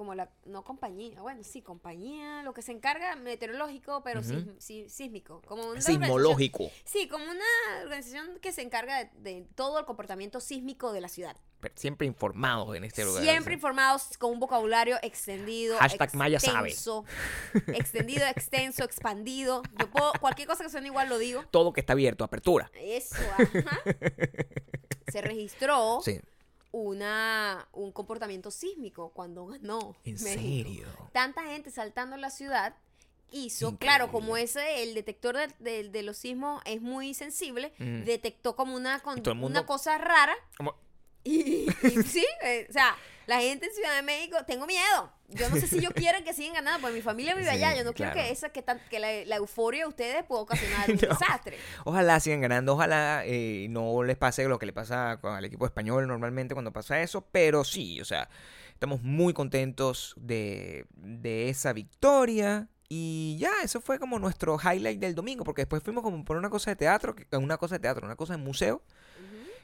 como 0.00 0.14
la, 0.14 0.30
no 0.46 0.64
compañía, 0.64 1.20
bueno, 1.20 1.42
sí, 1.44 1.60
compañía, 1.60 2.42
lo 2.42 2.54
que 2.54 2.62
se 2.62 2.72
encarga 2.72 3.16
meteorológico, 3.16 4.02
pero 4.02 4.22
sis- 4.22 4.46
sí- 4.58 4.88
sísmico. 4.88 5.42
Como 5.46 5.68
una 5.72 5.80
Sismológico. 5.82 6.70
Sí, 6.84 7.06
como 7.06 7.22
una 7.26 7.44
organización 7.82 8.38
que 8.40 8.50
se 8.50 8.62
encarga 8.62 9.04
de, 9.04 9.10
de 9.20 9.46
todo 9.54 9.78
el 9.78 9.84
comportamiento 9.84 10.40
sísmico 10.40 10.94
de 10.94 11.02
la 11.02 11.08
ciudad. 11.10 11.36
Pero 11.60 11.74
siempre 11.76 12.06
informados 12.06 12.74
en 12.74 12.84
este 12.84 13.04
lugar. 13.04 13.22
Siempre 13.22 13.52
informados 13.52 14.16
con 14.16 14.30
un 14.32 14.40
vocabulario 14.40 14.96
extendido. 15.02 15.76
Hashtag 15.76 16.14
Maya 16.14 16.40
sabe. 16.40 16.70
extenso, 16.70 17.04
Extendido, 17.66 18.26
extenso, 18.26 18.82
expandido. 18.84 19.62
Yo 19.78 19.90
puedo, 19.90 20.12
cualquier 20.18 20.48
cosa 20.48 20.64
que 20.64 20.70
suene 20.70 20.86
igual 20.86 21.10
lo 21.10 21.18
digo. 21.18 21.44
Todo 21.50 21.74
que 21.74 21.80
está 21.80 21.92
abierto, 21.92 22.24
apertura. 22.24 22.70
Eso, 22.74 23.16
ajá. 23.36 23.80
Se 25.12 25.20
registró 25.20 26.00
Sí. 26.02 26.20
Una, 26.72 27.68
un 27.72 27.92
comportamiento 27.92 28.50
sísmico 28.50 29.10
cuando 29.10 29.46
ganó. 29.48 29.96
¿En 30.04 30.14
México. 30.14 30.28
serio? 30.30 30.86
Tanta 31.12 31.42
gente 31.44 31.70
saltando 31.70 32.14
en 32.16 32.20
la 32.22 32.30
ciudad 32.30 32.74
hizo, 33.32 33.66
Increíble. 33.70 33.78
claro, 33.86 34.12
como 34.12 34.36
ese, 34.36 34.82
el 34.82 34.92
detector 34.94 35.36
de, 35.36 35.48
de- 35.60 35.88
de 35.88 36.02
los 36.02 36.16
sismos 36.16 36.60
es 36.64 36.80
muy 36.82 37.14
sensible, 37.14 37.72
Mm. 37.78 38.04
detectó 38.04 38.56
como 38.56 38.74
una, 38.74 38.98
con- 39.00 39.16
mundo- 39.22 39.46
una 39.46 39.66
cosa 39.66 39.98
rara. 39.98 40.34
Como- 40.56 40.74
Y, 41.22 41.66
y 41.66 41.68
sí, 42.06 42.26
eh, 42.42 42.66
o 42.68 42.72
sea, 42.72 42.96
la 43.30 43.40
gente 43.40 43.66
en 43.66 43.72
Ciudad 43.72 43.96
de 43.96 44.02
México, 44.02 44.36
tengo 44.46 44.66
miedo. 44.66 45.12
Yo 45.28 45.48
no 45.48 45.56
sé 45.56 45.66
si 45.68 45.80
yo 45.80 45.90
quiero 45.94 46.22
que 46.24 46.34
sigan 46.34 46.54
ganando, 46.54 46.80
porque 46.80 46.96
mi 46.96 47.02
familia 47.02 47.34
vive 47.34 47.48
allá. 47.48 47.74
Yo 47.76 47.84
no 47.84 47.92
quiero 47.92 48.12
que 48.12 48.30
esa 48.30 48.50
que, 48.50 48.62
tan- 48.62 48.80
que 48.90 48.98
la, 48.98 49.24
la 49.24 49.36
euforia 49.36 49.82
de 49.84 49.88
ustedes 49.88 50.24
pueda 50.24 50.42
ocasionar 50.42 50.90
un 50.90 50.96
No. 50.96 51.08
desastre. 51.08 51.56
Ojalá 51.84 52.18
sigan 52.20 52.40
ganando, 52.40 52.74
ojalá 52.74 53.22
eh, 53.24 53.68
no 53.70 54.02
les 54.02 54.16
pase 54.16 54.44
lo 54.48 54.58
que 54.58 54.66
le 54.66 54.72
pasa 54.72 55.18
el 55.38 55.44
equipo 55.44 55.64
español 55.66 56.06
normalmente 56.08 56.54
cuando 56.54 56.72
pasa 56.72 57.00
eso, 57.00 57.22
pero 57.32 57.62
sí, 57.64 58.00
o 58.00 58.04
sea, 58.04 58.28
estamos 58.72 59.02
muy 59.02 59.32
contentos 59.32 60.14
de, 60.18 60.86
de 60.96 61.48
esa 61.48 61.72
victoria. 61.72 62.68
Y 62.92 63.36
ya, 63.38 63.52
eso 63.62 63.80
fue 63.80 64.00
como 64.00 64.18
nuestro 64.18 64.58
highlight 64.58 64.98
del 64.98 65.14
domingo, 65.14 65.44
porque 65.44 65.62
después 65.62 65.80
fuimos 65.80 66.02
como 66.02 66.24
por 66.24 66.36
una 66.36 66.50
cosa 66.50 66.72
de 66.72 66.76
teatro, 66.76 67.14
una 67.32 67.56
cosa 67.56 67.76
de 67.76 67.78
teatro, 67.78 68.04
una 68.04 68.16
cosa 68.16 68.32
de 68.32 68.42
museo. 68.42 68.82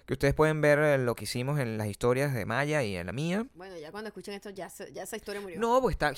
Que 0.07 0.15
ustedes 0.15 0.35
pueden 0.35 0.61
ver 0.61 0.79
eh, 0.79 0.99
lo 0.99 1.15
que 1.15 1.25
hicimos 1.25 1.59
en 1.61 1.77
las 1.79 1.89
historias 1.89 2.33
de 2.33 2.47
Maya 2.47 2.83
y 2.83 2.97
en 2.97 3.07
la 3.07 3.13
mía. 3.13 3.47
Bueno, 3.55 3.77
ya 3.77 3.91
cuando 3.91 4.09
escuchen 4.09 4.35
esto, 4.35 4.51
ya, 4.51 4.69
se- 4.71 4.93
ya 4.93 5.03
esa 5.03 5.17
historia 5.17 5.41
murió. 5.41 5.59
No, 5.61 5.81
pues 5.83 5.95
está 5.95 6.13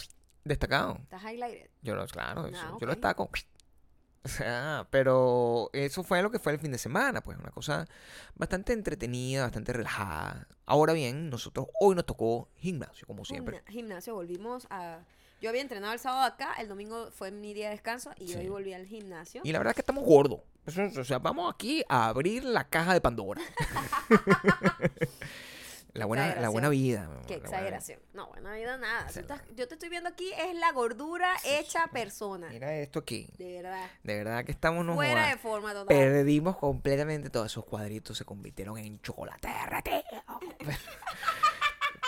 destacado. 0.44 0.98
Está 1.02 1.18
highlighted. 1.32 1.70
Yo 1.82 1.94
lo, 1.96 2.06
claro, 2.06 2.46
eso, 2.46 2.58
Ah, 2.62 2.76
yo 2.80 2.86
lo 2.86 2.92
destaco. 2.92 3.30
O 4.24 4.28
sea, 4.28 4.86
pero 4.90 5.70
eso 5.72 6.02
fue 6.02 6.20
lo 6.22 6.30
que 6.30 6.38
fue 6.40 6.52
el 6.52 6.58
fin 6.58 6.72
de 6.72 6.76
semana, 6.76 7.22
pues 7.22 7.38
una 7.38 7.50
cosa 7.50 7.86
bastante 8.34 8.72
entretenida, 8.74 9.42
bastante 9.44 9.72
relajada. 9.72 10.48
Ahora 10.66 10.92
bien, 10.92 11.30
nosotros 11.30 11.68
hoy 11.80 11.94
nos 11.94 12.04
tocó 12.04 12.50
gimnasio, 12.56 13.06
como 13.06 13.24
siempre. 13.24 13.58
Gimna- 13.60 13.70
Gimnasio, 13.72 14.14
volvimos 14.14 14.66
a... 14.70 15.04
Yo 15.40 15.48
había 15.50 15.62
entrenado 15.62 15.92
el 15.92 15.98
sábado 16.00 16.22
acá, 16.24 16.54
el 16.58 16.68
domingo 16.68 17.10
fue 17.12 17.30
mi 17.30 17.54
día 17.54 17.66
de 17.66 17.72
descanso 17.72 18.10
y 18.18 18.28
Sí. 18.28 18.34
hoy 18.38 18.48
volví 18.48 18.72
al 18.74 18.86
gimnasio. 18.86 19.40
Y 19.44 19.52
la 19.52 19.58
verdad 19.58 19.70
es 19.72 19.74
que 19.76 19.82
estamos 19.82 20.04
gordos. 20.04 20.40
Eso 20.66 20.82
es- 20.82 20.96
O 20.98 21.04
sea, 21.04 21.18
vamos 21.18 21.52
aquí 21.54 21.84
a 21.88 22.08
abrir 22.08 22.42
la 22.44 22.64
caja 22.64 22.92
de 22.92 23.00
Pandora. 23.00 23.40
la, 25.94 26.04
buena, 26.06 26.34
la 26.36 26.48
buena 26.48 26.68
vida. 26.68 27.08
Qué 27.26 27.38
buena- 27.38 27.48
exageración. 27.48 28.00
No, 28.12 28.26
buena 28.28 28.52
vida 28.54 28.76
nada. 28.76 29.06
Estás- 29.08 29.40
yo 29.56 29.66
te 29.66 29.74
estoy 29.74 29.88
viendo 29.88 30.08
aquí, 30.08 30.30
es 30.32 30.54
la 30.56 30.72
gordura 30.72 31.34
hecha 31.44 31.86
persona. 31.88 32.48
Mira 32.50 32.74
esto 32.76 32.98
aquí. 32.98 33.28
De 33.38 33.62
verdad. 33.62 33.86
De 34.02 34.16
verdad 34.16 34.44
que 34.44 34.52
estamos 34.52 34.84
no 34.84 34.94
Fuera 34.94 35.22
jodas. 35.22 35.30
de 35.30 35.38
forma 35.38 35.72
total. 35.72 35.86
Perdimos 35.86 36.56
completamente 36.58 37.30
todos 37.30 37.46
esos 37.46 37.64
cuadritos, 37.64 38.18
se 38.18 38.24
convirtieron 38.24 38.76
en 38.78 39.00
chocolate 39.00 39.48
derretido. 39.48 40.02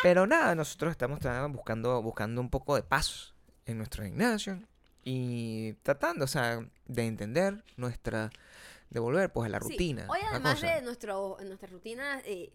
Pero 0.03 0.27
nada, 0.27 0.55
nosotros 0.55 0.91
estamos 0.93 1.21
buscando, 1.53 2.03
buscando 2.03 2.41
un 2.41 2.51
poco 2.51 2.75
de 2.77 2.83
paz 2.83 3.35
en 3.67 3.79
nuestro 3.79 4.05
gimnasio 4.05 4.59
y 5.05 5.75
tratando, 5.83 6.25
o 6.25 6.29
sea, 6.29 6.65
de 6.87 7.07
entender 7.07 7.63
nuestra, 7.77 8.31
de 8.89 9.01
volver 9.01 9.31
pues 9.33 9.47
a 9.47 9.51
la 9.51 9.61
Sí, 9.61 9.73
rutina. 9.73 10.07
Hoy, 10.09 10.21
además 10.31 10.61
de 10.61 10.81
nuestro, 10.83 11.37
nuestra 11.45 11.69
rutina 11.69 12.21
eh, 12.21 12.51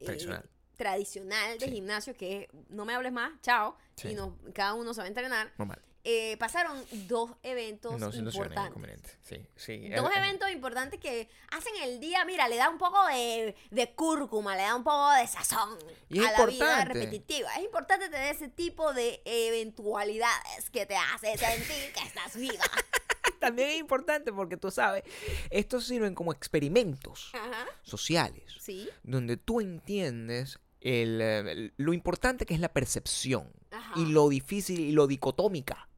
eh, 0.00 0.04
Tradicional. 0.04 0.48
tradicional 0.76 1.58
de 1.58 1.66
Sí. 1.66 1.72
gimnasio, 1.72 2.14
que 2.14 2.42
es, 2.42 2.48
no 2.70 2.84
me 2.84 2.94
hables 2.94 3.12
más, 3.12 3.32
chao, 3.42 3.76
Sí. 3.96 4.08
y 4.08 4.14
nos- 4.14 4.32
cada 4.54 4.74
uno 4.74 4.94
se 4.94 5.00
va 5.00 5.04
a 5.04 5.08
entrenar, 5.08 5.52
Normal. 5.58 5.80
Eh, 6.04 6.36
pasaron 6.38 6.82
dos 7.06 7.30
eventos 7.42 7.98
No 8.00 8.10
importantes. 8.12 9.16
Sí, 9.22 9.36
sí. 9.56 9.88
Dos 9.90 10.10
Eh, 10.10 10.14
eh, 10.14 10.18
eventos 10.18 10.50
importantes 10.50 10.98
que 10.98 11.28
hacen 11.50 11.72
el 11.84 12.00
día, 12.00 12.24
mira, 12.24 12.48
le 12.48 12.56
da 12.56 12.68
un 12.70 12.78
poco 12.78 13.06
de, 13.06 13.54
de 13.70 13.94
cúrcuma, 13.94 14.56
le 14.56 14.62
da 14.62 14.74
un 14.74 14.82
poco 14.84 15.10
de 15.12 15.26
sazón 15.28 15.78
Y 16.08 16.18
a 16.18 16.32
la 16.32 16.46
vida 16.46 16.84
repetitiva. 16.84 17.54
Es 17.56 17.62
importante 17.64 18.08
tener 18.08 18.34
ese 18.34 18.48
tipo 18.48 18.92
de 18.92 19.22
eventualidades 19.24 20.70
que 20.70 20.86
te 20.86 20.96
hace 20.96 21.36
sentir 21.38 21.92
que 21.92 22.00
estás 22.06 22.36
viva. 22.36 22.64
También 23.40 23.70
es 23.70 23.78
importante 23.78 24.32
porque 24.32 24.56
tú 24.56 24.70
sabes, 24.70 25.02
estos 25.50 25.86
sirven 25.86 26.14
como 26.14 26.32
experimentos 26.32 27.30
Ajá. 27.34 27.66
sociales. 27.82 28.44
Sí. 28.60 28.88
donde 29.02 29.36
tú 29.36 29.60
entiendes 29.60 30.58
el, 30.80 31.20
el- 31.20 31.74
lo 31.76 31.92
importante 31.92 32.46
que 32.46 32.54
es 32.54 32.60
la 32.60 32.72
percepción 32.72 33.52
Ajá. 33.70 33.92
y 33.96 34.06
lo 34.06 34.28
difícil 34.28 34.80
y 34.80 34.92
lo 34.92 35.06
dicotómica, 35.06 35.88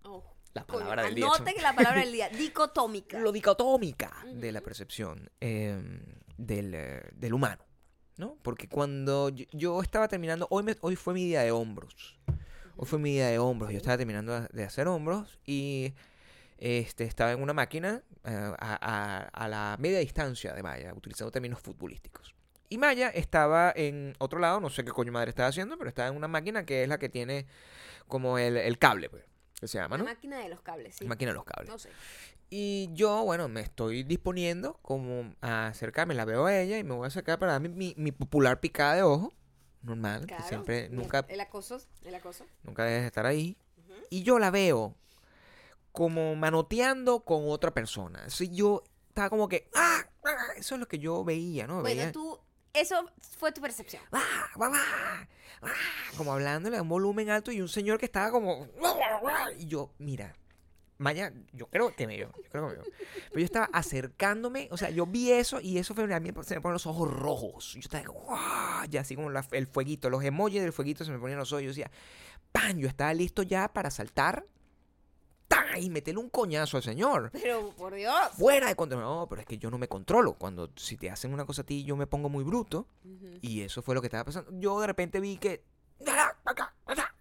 La 0.54 0.64
coño, 0.64 0.80
palabra 0.80 1.02
del 1.04 1.14
día. 1.16 1.26
Anote 1.26 1.54
que 1.54 1.60
la 1.62 1.74
palabra 1.74 2.00
del 2.00 2.12
día, 2.12 2.28
dicotómica. 2.28 3.18
Lo 3.18 3.32
dicotómica 3.32 4.12
de 4.32 4.52
la 4.52 4.60
percepción 4.60 5.28
eh, 5.40 5.76
del, 6.36 7.02
del 7.14 7.34
humano, 7.34 7.64
¿no? 8.16 8.36
Porque 8.42 8.68
cuando 8.68 9.28
yo, 9.30 9.44
yo 9.52 9.82
estaba 9.82 10.06
terminando, 10.08 10.46
hoy, 10.50 10.62
me- 10.62 10.76
hoy 10.80 10.96
fue 10.96 11.12
mi 11.14 11.24
día 11.24 11.40
de 11.42 11.50
hombros, 11.50 12.18
hoy 12.76 12.86
fue 12.86 12.98
mi 12.98 13.12
día 13.12 13.26
de 13.28 13.38
hombros, 13.38 13.70
yo 13.72 13.78
estaba 13.78 13.96
terminando 13.96 14.40
de- 14.40 14.48
de 14.52 14.64
hacer 14.64 14.86
hombros 14.88 15.38
y 15.44 15.92
este, 16.58 17.02
estaba 17.04 17.32
en 17.32 17.42
una 17.42 17.52
máquina 17.52 18.02
eh, 18.24 18.30
a, 18.58 18.78
a- 18.80 19.22
a 19.44 19.48
la 19.48 19.76
media 19.80 19.98
distancia 19.98 20.54
de 20.54 20.62
Maya, 20.62 20.94
utilizando 20.94 21.30
términos 21.32 21.58
futbolísticos. 21.60 22.34
Y 22.68 22.78
Maya 22.78 23.08
estaba 23.10 23.72
en 23.74 24.14
otro 24.18 24.38
lado, 24.38 24.60
no 24.60 24.70
sé 24.70 24.84
qué 24.84 24.90
coño 24.92 25.10
madre 25.12 25.30
estaba 25.30 25.48
haciendo, 25.48 25.76
pero 25.76 25.88
estaba 25.88 26.08
en 26.08 26.16
una 26.16 26.28
máquina 26.28 26.64
que 26.64 26.84
es 26.84 26.88
la 26.88 26.98
que 26.98 27.08
tiene 27.08 27.46
como 28.08 28.38
el, 28.38 28.56
el 28.56 28.78
cable, 28.78 29.10
pues, 29.10 29.24
que 29.64 29.68
se 29.68 29.78
llama, 29.78 29.96
La 29.96 30.04
¿no? 30.04 30.10
máquina 30.10 30.38
de 30.38 30.48
los 30.48 30.60
cables, 30.60 30.96
sí. 30.96 31.04
Máquina 31.06 31.30
de 31.30 31.36
los 31.36 31.44
cables. 31.44 31.68
No 31.70 31.78
sé. 31.78 31.90
Y 32.50 32.90
yo, 32.92 33.24
bueno, 33.24 33.48
me 33.48 33.62
estoy 33.62 34.02
disponiendo 34.02 34.74
como 34.82 35.34
a 35.40 35.68
acercarme, 35.68 36.14
la 36.14 36.24
veo 36.24 36.46
a 36.46 36.56
ella 36.60 36.78
y 36.78 36.84
me 36.84 36.94
voy 36.94 37.04
a 37.04 37.08
acercar 37.08 37.38
para 37.38 37.52
darme 37.52 37.70
mi, 37.70 37.94
mi 37.96 38.12
popular 38.12 38.60
picada 38.60 38.94
de 38.94 39.02
ojo. 39.02 39.32
Normal, 39.82 40.26
que 40.26 40.42
siempre, 40.42 40.88
nunca, 40.88 41.26
El 41.28 41.40
acoso, 41.40 41.78
el 42.04 42.14
acoso. 42.14 42.46
nunca 42.62 42.84
debes 42.84 43.02
de 43.02 43.06
estar 43.06 43.26
ahí. 43.26 43.56
Y 44.08 44.22
yo 44.22 44.38
la 44.38 44.50
veo 44.50 44.94
como 45.92 46.34
manoteando 46.36 47.20
con 47.20 47.48
otra 47.48 47.72
persona. 47.72 48.24
Así 48.24 48.48
yo 48.50 48.82
estaba 49.08 49.30
como 49.30 49.48
que, 49.48 49.68
¡ah! 49.74 50.02
ah", 50.24 50.46
Eso 50.56 50.74
es 50.74 50.80
lo 50.80 50.88
que 50.88 50.98
yo 50.98 51.22
veía, 51.24 51.66
¿no? 51.66 51.80
Bueno, 51.82 51.96
veía, 52.00 52.12
tú, 52.12 52.38
eso 52.74 53.10
fue 53.38 53.52
tu 53.52 53.60
percepción. 53.60 54.02
¡ah! 54.12 54.22
¡ah! 54.60 54.70
¡ah! 54.74 55.26
¡ah! 55.62 55.68
Como 56.16 56.32
hablándole 56.32 56.76
a 56.76 56.82
un 56.82 56.88
volumen 56.88 57.30
alto 57.30 57.50
y 57.52 57.60
un 57.60 57.68
señor 57.68 57.98
que 57.98 58.06
estaba 58.06 58.30
como, 58.30 58.68
y 59.58 59.66
yo, 59.66 59.90
mira, 59.98 60.34
Maya, 60.98 61.32
yo 61.52 61.66
creo 61.66 61.94
que 61.94 62.06
me 62.06 62.16
vio, 62.16 62.30
yo 62.42 62.50
creo 62.50 62.68
que 62.68 62.76
me 62.76 62.82
vio. 62.82 62.92
Pero 63.30 63.40
yo 63.40 63.44
estaba 63.44 63.68
acercándome, 63.72 64.68
o 64.70 64.76
sea, 64.76 64.90
yo 64.90 65.06
vi 65.06 65.32
eso 65.32 65.60
y 65.60 65.78
eso 65.78 65.94
fue, 65.94 66.12
a 66.14 66.20
mí 66.20 66.30
se 66.42 66.54
me 66.54 66.60
ponen 66.60 66.74
los 66.74 66.86
ojos 66.86 67.10
rojos. 67.10 67.72
Yo 67.74 67.80
estaba, 67.80 68.04
¡guau! 68.06 68.88
así 69.00 69.16
como 69.16 69.28
la- 69.30 69.46
el 69.50 69.66
fueguito, 69.66 70.08
los 70.08 70.22
emojis 70.22 70.62
del 70.62 70.72
fueguito 70.72 71.04
se 71.04 71.10
me 71.10 71.18
ponían 71.18 71.38
los 71.38 71.50
ojos. 71.52 71.62
Yo 71.62 71.68
decía, 71.70 71.90
¡pam! 72.52 72.78
Yo 72.78 72.86
estaba 72.86 73.12
listo 73.12 73.42
ya 73.42 73.72
para 73.72 73.90
saltar 73.90 74.44
¡ta! 74.44 74.53
Y 75.78 75.90
meterle 75.90 76.20
un 76.20 76.30
coñazo 76.30 76.76
al 76.76 76.82
señor. 76.82 77.30
Pero, 77.32 77.72
por 77.76 77.94
Dios. 77.94 78.14
Fuera 78.36 78.68
de 78.68 78.76
control. 78.76 79.02
No, 79.02 79.26
pero 79.28 79.40
es 79.40 79.46
que 79.46 79.58
yo 79.58 79.70
no 79.70 79.78
me 79.78 79.88
controlo. 79.88 80.34
Cuando 80.34 80.70
si 80.76 80.96
te 80.96 81.10
hacen 81.10 81.32
una 81.32 81.44
cosa 81.44 81.62
a 81.62 81.66
ti, 81.66 81.84
yo 81.84 81.96
me 81.96 82.06
pongo 82.06 82.28
muy 82.28 82.44
bruto. 82.44 82.86
Y 83.40 83.62
eso 83.62 83.82
fue 83.82 83.94
lo 83.94 84.00
que 84.00 84.08
estaba 84.08 84.24
pasando. 84.24 84.50
Yo 84.58 84.80
de 84.80 84.86
repente 84.86 85.20
vi 85.20 85.38
que. 85.38 85.64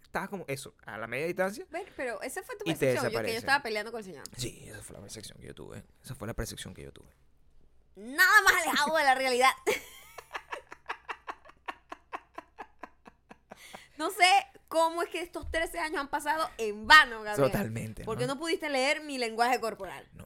Estaba 0.03 0.27
como 0.27 0.45
eso, 0.47 0.75
a 0.85 0.99
la 0.99 1.07
media 1.07 1.25
distancia. 1.25 1.65
Pero 1.95 2.21
esa 2.21 2.43
fue 2.43 2.55
tu 2.55 2.65
percepción. 2.65 3.11
Yo, 3.11 3.21
que 3.23 3.31
yo 3.31 3.39
estaba 3.39 3.63
peleando 3.63 3.91
con 3.91 3.97
el 3.97 4.05
señor. 4.05 4.23
Sí, 4.37 4.63
esa 4.67 4.83
fue 4.83 4.95
la 4.95 5.01
percepción 5.01 5.39
que 5.39 5.47
yo 5.47 5.55
tuve. 5.55 5.83
Esa 6.03 6.13
fue 6.13 6.27
la 6.27 6.35
percepción 6.35 6.75
que 6.75 6.83
yo 6.83 6.91
tuve. 6.91 7.09
Nada 7.95 8.41
más 8.43 8.53
alejado 8.61 8.95
de 8.95 9.03
la 9.03 9.15
realidad. 9.15 9.49
no 13.97 14.11
sé 14.11 14.29
cómo 14.73 15.03
es 15.03 15.09
que 15.09 15.21
estos 15.21 15.51
13 15.51 15.77
años 15.77 15.99
han 15.99 16.07
pasado 16.07 16.49
en 16.57 16.87
vano, 16.87 17.21
Gabriel. 17.21 17.51
Totalmente. 17.51 18.03
Porque 18.05 18.25
no 18.25 18.39
pudiste 18.39 18.69
leer 18.71 19.03
mi 19.03 19.19
lenguaje 19.19 19.59
corporal. 19.59 20.03
No, 20.15 20.25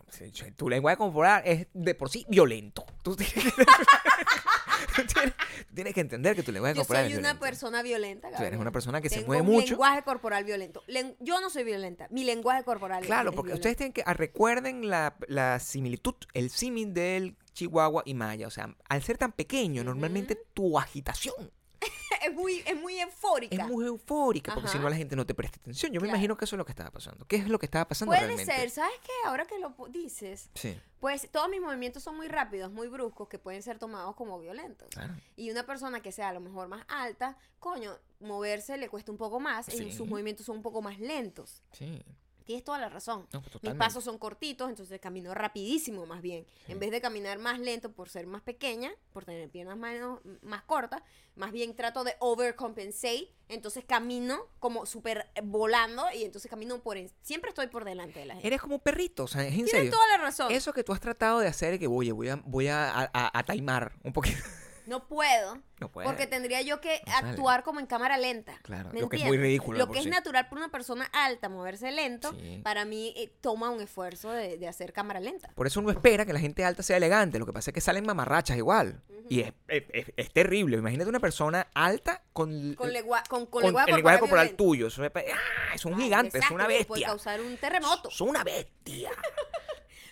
tu 0.55 0.69
lenguaje 0.69 0.95
corporal 0.95 1.41
es 1.43 1.67
de 1.73 1.93
por 1.95 2.09
sí 2.09 2.25
violento. 2.29 2.85
Tú 3.03 3.17
tienes 3.17 3.33
que, 3.33 3.51
tú 4.95 5.03
tienes, 5.13 5.33
tienes 5.73 5.93
que 5.93 5.99
entender 5.99 6.33
que 6.33 6.43
tu 6.43 6.53
lenguaje 6.53 6.75
Yo 6.75 6.81
corporal 6.83 7.03
soy 7.03 7.11
es 7.11 7.17
una 7.19 7.33
violento. 7.33 7.45
persona 7.45 7.81
violenta, 7.83 8.27
Tú 8.29 8.31
Gabriel. 8.35 8.47
eres 8.53 8.61
una 8.61 8.71
persona 8.71 9.01
que 9.01 9.09
se 9.09 9.15
Tengo 9.15 9.27
mueve 9.27 9.41
un 9.41 9.47
mucho. 9.51 9.71
lenguaje 9.71 10.01
corporal 10.03 10.45
violento. 10.45 10.81
Len- 10.87 11.17
yo 11.19 11.41
no 11.41 11.49
soy 11.49 11.65
violenta. 11.65 12.07
Mi 12.09 12.23
lenguaje 12.23 12.63
corporal 12.63 13.01
es- 13.01 13.07
Claro, 13.07 13.31
es 13.31 13.35
porque 13.35 13.49
violento. 13.49 13.59
ustedes 13.67 13.75
tienen 13.77 13.91
que 13.91 14.03
ah, 14.05 14.13
recuerden 14.13 14.89
la, 14.89 15.17
la 15.27 15.59
similitud, 15.59 16.15
el 16.33 16.49
símil 16.51 16.93
del 16.93 17.35
Chihuahua 17.51 18.03
y 18.05 18.13
Maya. 18.13 18.47
O 18.47 18.51
sea, 18.51 18.73
al 18.87 19.03
ser 19.03 19.17
tan 19.17 19.33
pequeño, 19.33 19.83
normalmente 19.83 20.35
tu 20.53 20.79
agitación 20.79 21.51
es 22.25 22.33
muy, 22.33 22.63
es 22.65 22.75
muy 22.75 22.99
eufórica. 22.99 23.55
es 23.63 23.67
muy 23.67 23.85
eufórica, 23.85 24.53
porque 24.53 24.69
si 24.69 24.79
no 24.79 24.89
la 24.89 24.95
gente 24.95 25.15
no 25.15 25.25
te 25.25 25.33
presta 25.33 25.59
atención. 25.59 25.91
Yo 25.91 26.01
me 26.01 26.07
Claro. 26.07 26.17
imagino 26.17 26.37
que 26.37 26.45
eso 26.45 26.55
es 26.55 26.57
lo 26.57 26.65
que 26.65 26.71
estaba 26.71 26.91
pasando. 26.91 27.25
¿Qué 27.25 27.35
es 27.37 27.47
lo 27.47 27.59
que 27.59 27.65
estaba 27.65 27.87
pasando 27.87 28.11
Puede 28.11 28.25
realmente? 28.27 28.51
ser, 28.53 28.69
¿sabes 28.69 28.97
qué? 29.03 29.11
Ahora 29.25 29.45
que 29.45 29.59
lo 29.59 29.73
dices, 29.89 30.49
Sí, 30.55 30.77
pues 30.99 31.29
todos 31.31 31.49
mis 31.49 31.61
movimientos 31.61 32.03
son 32.03 32.15
muy 32.17 32.27
rápidos, 32.27 32.71
muy 32.71 32.87
bruscos, 32.87 33.27
que 33.27 33.37
pueden 33.39 33.61
ser 33.61 33.77
tomados 33.79 34.15
como 34.15 34.39
violentos. 34.39 34.87
claro. 34.89 35.13
Y 35.35 35.51
una 35.51 35.63
persona 35.65 36.01
que 36.01 36.11
sea 36.11 36.29
a 36.29 36.33
lo 36.33 36.39
mejor 36.39 36.67
más 36.67 36.83
alta, 36.87 37.37
coño, 37.59 37.95
moverse 38.19 38.77
le 38.77 38.89
cuesta 38.89 39.11
un 39.11 39.17
poco 39.17 39.39
más 39.39 39.69
y 39.73 39.91
sus 39.91 40.07
movimientos 40.07 40.45
son 40.45 40.57
un 40.57 40.63
poco 40.63 40.81
más 40.81 40.99
lentos. 40.99 41.61
Sí. 41.71 42.03
Tienes 42.47 42.63
toda 42.63 42.79
la 42.79 42.87
razón. 42.89 43.27
No, 43.33 43.41
pues, 43.41 43.61
Mis 43.61 43.73
pasos 43.75 44.03
son 44.05 44.17
cortitos, 44.17 44.69
entonces 44.69 44.99
camino 45.01 45.33
rapidísimo 45.33 46.05
más 46.05 46.21
bien. 46.21 46.47
En 46.69 46.79
vez 46.79 46.89
de 46.91 47.01
caminar 47.01 47.37
más 47.39 47.59
lento 47.59 47.91
por 47.91 48.07
ser 48.09 48.25
más 48.25 48.41
pequeña, 48.41 48.89
por 49.11 49.25
tener 49.25 49.49
piernas 49.49 49.75
menos, 49.77 50.21
más 50.41 50.63
cortas, 50.63 51.03
más 51.35 51.51
bien 51.51 51.75
trato 51.75 52.03
de 52.05 52.15
overcompensate. 52.19 53.33
Entonces 53.49 53.83
camino 53.85 54.39
como 54.59 54.85
súper 54.85 55.29
volando 55.43 56.05
y 56.15 56.23
entonces 56.23 56.49
camino 56.49 56.79
por... 56.81 56.95
en- 56.97 57.11
Siempre 57.21 57.49
estoy 57.49 57.67
por 57.67 57.83
delante 57.83 58.19
de 58.19 58.25
la 58.27 58.33
gente. 58.35 58.47
Eres 58.47 58.61
como 58.61 58.75
un 58.75 58.81
perrito, 58.81 59.25
o 59.25 59.27
sea, 59.27 59.41
es 59.43 59.49
en 59.49 59.53
Tienes 59.65 59.71
serio. 59.71 59.91
toda 59.91 60.07
la 60.07 60.17
razón. 60.17 60.51
Eso 60.51 60.71
que 60.71 60.83
tú 60.85 60.93
has 60.93 61.01
tratado 61.01 61.39
de 61.39 61.47
hacer, 61.47 61.77
que 61.77 61.87
oye, 61.87 62.13
voy 62.13 62.29
a, 62.29 62.37
voy 62.45 62.67
a, 62.69 62.89
a, 62.89 63.09
a- 63.13 63.39
a 63.39 63.43
taimar 63.43 63.91
un 64.03 64.13
poquito. 64.13 64.37
No 64.87 65.07
puedo. 65.07 65.61
No. 65.79 65.91
Porque 65.91 66.25
tendría 66.25 66.61
yo 66.63 66.81
que 66.81 67.01
No 67.05 67.13
actuar 67.29 67.63
como 67.63 67.79
en 67.79 67.85
cámara 67.85 68.17
lenta. 68.17 68.57
Claro, 68.63 68.89
¿me 68.93 69.01
lo 69.01 69.09
que 69.09 69.17
es 69.17 69.25
muy 69.25 69.37
ridículo 69.37 69.77
Lo 69.77 69.91
que 69.91 69.99
es 69.99 70.05
sí. 70.05 70.09
natural 70.09 70.47
para 70.49 70.61
una 70.61 70.71
persona 70.71 71.05
alta 71.13 71.49
moverse 71.49 71.91
lento, 71.91 72.31
Sí. 72.33 72.61
para 72.63 72.83
mí 72.85 73.13
eh, 73.15 73.31
toma 73.41 73.69
un 73.69 73.81
esfuerzo 73.81 74.31
de, 74.31 74.57
de 74.57 74.67
hacer 74.67 74.91
cámara 74.93 75.19
lenta. 75.19 75.49
Por 75.53 75.67
eso 75.67 75.79
uno 75.79 75.91
espera 75.91 76.25
que 76.25 76.33
la 76.33 76.39
gente 76.39 76.63
alta 76.65 76.81
sea 76.81 76.97
elegante. 76.97 77.37
Lo 77.37 77.45
que 77.45 77.53
pasa 77.53 77.69
es 77.69 77.73
que 77.75 77.81
salen 77.81 78.05
mamarrachas 78.05 78.57
igual. 78.57 79.03
Y 79.29 79.41
es, 79.41 79.53
es- 79.67 79.83
es- 79.93 80.13
es 80.15 80.31
terrible. 80.33 80.77
Imagínate 80.77 81.09
una 81.09 81.19
persona 81.19 81.67
alta 81.75 82.23
con, 82.33 82.73
Con, 82.75 82.91
legua- 82.91 83.23
con, 83.27 83.41
con 83.41 83.61
con 83.61 83.63
lenguaje 83.65 83.89
el 83.91 83.95
lenguaje 83.97 84.19
corporal 84.19 84.51
tuyo. 84.55 84.87
Eso 84.87 85.03
es, 85.03 85.11
¡ah! 85.15 85.75
es 85.75 85.85
un 85.85 85.97
gigante, 85.99 86.39
es 86.39 86.49
una 86.49 86.63
que 86.65 86.85
Puede 86.85 87.01
bestia. 87.01 87.07
causar 87.07 87.41
un 87.41 87.57
terremoto. 87.57 88.09
Es 88.09 88.21
una 88.21 88.43
bestia. 88.43 89.11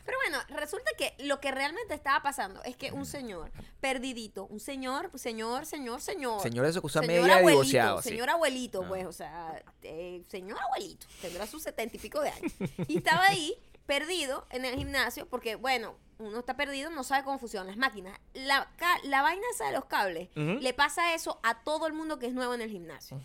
Pero 0.05 0.17
bueno, 0.23 0.37
resulta 0.61 0.91
que 0.97 1.15
lo 1.19 1.39
que 1.39 1.51
realmente 1.51 1.93
estaba 1.93 2.21
pasando 2.21 2.61
es 2.63 2.77
que 2.77 2.91
un 2.91 3.05
señor 3.05 3.51
perdidito, 3.81 4.45
un 4.45 4.59
señor, 4.59 5.09
señor, 5.17 5.65
señor, 5.65 5.99
señor. 6.01 6.41
Señor, 6.41 6.65
eso 6.65 6.79
que 6.81 6.87
usa 6.87 7.01
señor 7.01 7.21
media 7.21 7.37
abuelito, 7.37 7.49
divorciado. 7.63 8.01
sí. 8.01 8.09
señor 8.09 8.29
abuelito, 8.29 8.83
Ah. 8.83 8.87
pues, 8.87 9.05
o 9.07 9.11
sea, 9.11 9.63
eh, 9.81 10.23
señor 10.29 10.59
abuelito, 10.61 11.07
tendrá 11.21 11.47
sus 11.47 11.63
setenta 11.63 11.95
y 11.95 11.99
pico 11.99 12.21
de 12.21 12.29
años. 12.29 12.51
Y 12.87 12.97
estaba 12.99 13.25
ahí 13.25 13.55
perdido 13.85 14.45
en 14.51 14.65
el 14.65 14.75
gimnasio 14.75 15.27
porque, 15.27 15.55
bueno, 15.55 15.95
uno 16.17 16.39
está 16.39 16.55
perdido, 16.55 16.89
no 16.91 17.03
sabe 17.03 17.23
cómo 17.23 17.37
funcionan 17.39 17.67
las 17.67 17.77
máquinas. 17.77 18.17
La, 18.33 18.69
la 19.03 19.21
vaina 19.21 19.43
esa 19.53 19.65
de 19.67 19.73
los 19.73 19.85
cables, 19.85 20.29
Ujú. 20.31 20.59
le 20.61 20.73
pasa 20.73 21.13
eso 21.13 21.39
a 21.43 21.63
todo 21.63 21.87
el 21.87 21.93
mundo 21.93 22.19
que 22.19 22.27
es 22.27 22.33
nuevo 22.33 22.53
en 22.53 22.61
el 22.61 22.69
gimnasio. 22.69 23.19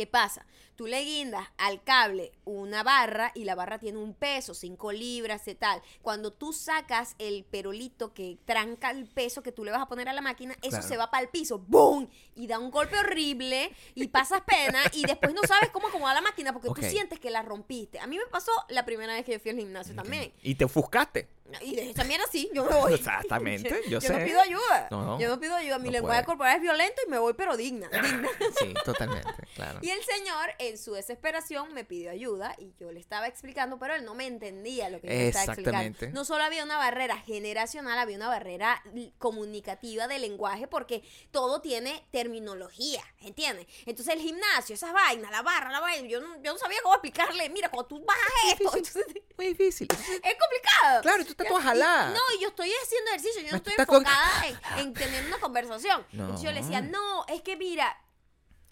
¿Qué 0.00 0.06
pasa? 0.06 0.46
Tú 0.76 0.86
le 0.86 1.04
guindas 1.04 1.46
al 1.58 1.82
cable 1.84 2.32
una 2.46 2.82
barra 2.82 3.32
y 3.34 3.44
la 3.44 3.54
barra 3.54 3.78
tiene 3.78 3.98
un 3.98 4.14
peso, 4.14 4.54
5 4.54 4.92
libras 4.92 5.46
y 5.46 5.54
tal. 5.54 5.82
Cuando 6.00 6.32
tú 6.32 6.54
sacas 6.54 7.14
el 7.18 7.44
perolito 7.44 8.14
que 8.14 8.38
tranca 8.46 8.90
el 8.92 9.04
peso 9.06 9.42
que 9.42 9.52
tú 9.52 9.62
le 9.62 9.72
vas 9.72 9.82
a 9.82 9.88
poner 9.88 10.08
a 10.08 10.14
la 10.14 10.22
máquina, 10.22 10.54
eso 10.62 10.70
Claro. 10.70 10.88
se 10.88 10.96
va 10.96 11.10
para 11.10 11.22
el 11.24 11.28
piso, 11.28 11.58
¡boom! 11.58 12.08
Y 12.34 12.46
da 12.46 12.58
un 12.58 12.70
golpe 12.70 12.98
horrible 12.98 13.70
y 13.94 14.08
pasas 14.08 14.40
pena 14.46 14.80
y 14.94 15.02
después 15.04 15.34
no 15.34 15.42
sabes 15.46 15.68
cómo 15.68 15.88
acomodar 15.88 16.14
la 16.14 16.22
máquina 16.22 16.54
porque 16.54 16.68
Ok. 16.68 16.80
tú 16.80 16.86
sientes 16.86 17.20
que 17.20 17.28
la 17.30 17.42
rompiste. 17.42 17.98
A 18.00 18.06
mí 18.06 18.16
me 18.16 18.24
pasó 18.32 18.50
la 18.70 18.86
primera 18.86 19.12
vez 19.12 19.26
que 19.26 19.32
yo 19.32 19.38
fui 19.38 19.50
al 19.50 19.58
gimnasio 19.58 19.94
también. 19.94 20.32
Y 20.42 20.54
te 20.54 20.64
ofuscaste. 20.64 21.28
Y 21.60 21.74
de- 21.76 21.94
también 21.94 22.20
así, 22.22 22.50
yo 22.54 22.64
me 22.64 22.74
voy. 22.76 22.94
Exactamente, 22.94 23.80
yo 23.88 23.98
no 23.98 24.00
sé. 24.00 24.24
pido 24.24 24.40
ayuda. 24.40 24.88
No, 24.90 25.18
yo 25.20 25.28
no 25.28 25.40
pido 25.40 25.54
ayuda. 25.56 25.78
Mi 25.78 25.86
no 25.86 25.92
lenguaje 25.92 26.18
puede. 26.22 26.26
corporal 26.26 26.56
es 26.56 26.62
violento 26.62 27.00
y 27.06 27.10
me 27.10 27.18
voy, 27.18 27.34
pero 27.34 27.56
digna. 27.56 27.88
digna. 28.02 28.28
Sí, 28.58 28.74
totalmente, 28.84 29.30
claro. 29.54 29.78
Y 29.82 29.90
el 29.90 30.02
señor, 30.02 30.50
en 30.58 30.78
su 30.78 30.92
desesperación, 30.94 31.72
me 31.74 31.84
pidió 31.84 32.10
ayuda 32.10 32.54
y 32.58 32.72
yo 32.78 32.92
le 32.92 33.00
estaba 33.00 33.26
explicando, 33.26 33.78
pero 33.78 33.94
él 33.94 34.04
no 34.04 34.14
me 34.14 34.26
entendía 34.26 34.88
lo 34.90 35.00
que 35.00 35.06
yo 35.06 35.12
estaba 35.12 35.52
explicando. 35.54 36.08
No 36.12 36.24
solo 36.24 36.44
había 36.44 36.64
una 36.64 36.76
barrera 36.78 37.18
generacional, 37.18 37.98
había 37.98 38.16
una 38.16 38.28
barrera 38.28 38.82
comunicativa 39.18 40.08
de 40.08 40.18
lenguaje, 40.18 40.66
porque 40.66 41.02
todo 41.30 41.60
tiene 41.60 42.04
terminología, 42.10 43.02
¿entiendes? 43.20 43.66
Entonces 43.86 44.14
el 44.14 44.20
gimnasio, 44.20 44.74
esas 44.74 44.92
vainas, 44.92 45.30
la 45.30 45.42
barra, 45.42 45.70
la 45.70 45.80
vaina, 45.80 46.08
yo 46.08 46.20
no, 46.20 46.36
yo 46.42 46.52
no 46.52 46.58
sabía 46.58 46.78
cómo 46.82 46.94
explicarle, 46.94 47.48
mira, 47.50 47.68
cuando 47.68 47.86
tú 47.88 48.04
bajas 48.04 48.32
esto, 48.52 48.64
entonces, 48.76 49.06
Muy 49.36 49.48
difícil. 49.48 49.88
es 49.90 50.36
complicado. 50.38 51.02
Claro, 51.02 51.24
tú 51.24 51.34
estás 51.42 51.48
toda 51.48 51.60
Y- 51.60 51.64
jalada. 51.64 52.08
No, 52.10 52.20
y 52.38 52.42
yo 52.42 52.48
estoy 52.48 52.70
haciendo 52.82 53.10
ejercicio, 53.10 53.42
yo 53.42 53.52
no 53.52 53.62
Tú 53.62 53.70
estoy 53.70 53.86
con- 53.86 53.96
enfocada 54.06 54.46
en, 54.76 54.78
en 54.88 54.94
tener 54.94 55.26
una 55.26 55.38
conversación. 55.38 56.06
No. 56.12 56.24
Entonces 56.24 56.44
yo 56.44 56.52
le 56.52 56.62
decía, 56.62 56.80
no, 56.80 57.24
es 57.26 57.42
que 57.42 57.56
mira, 57.56 57.96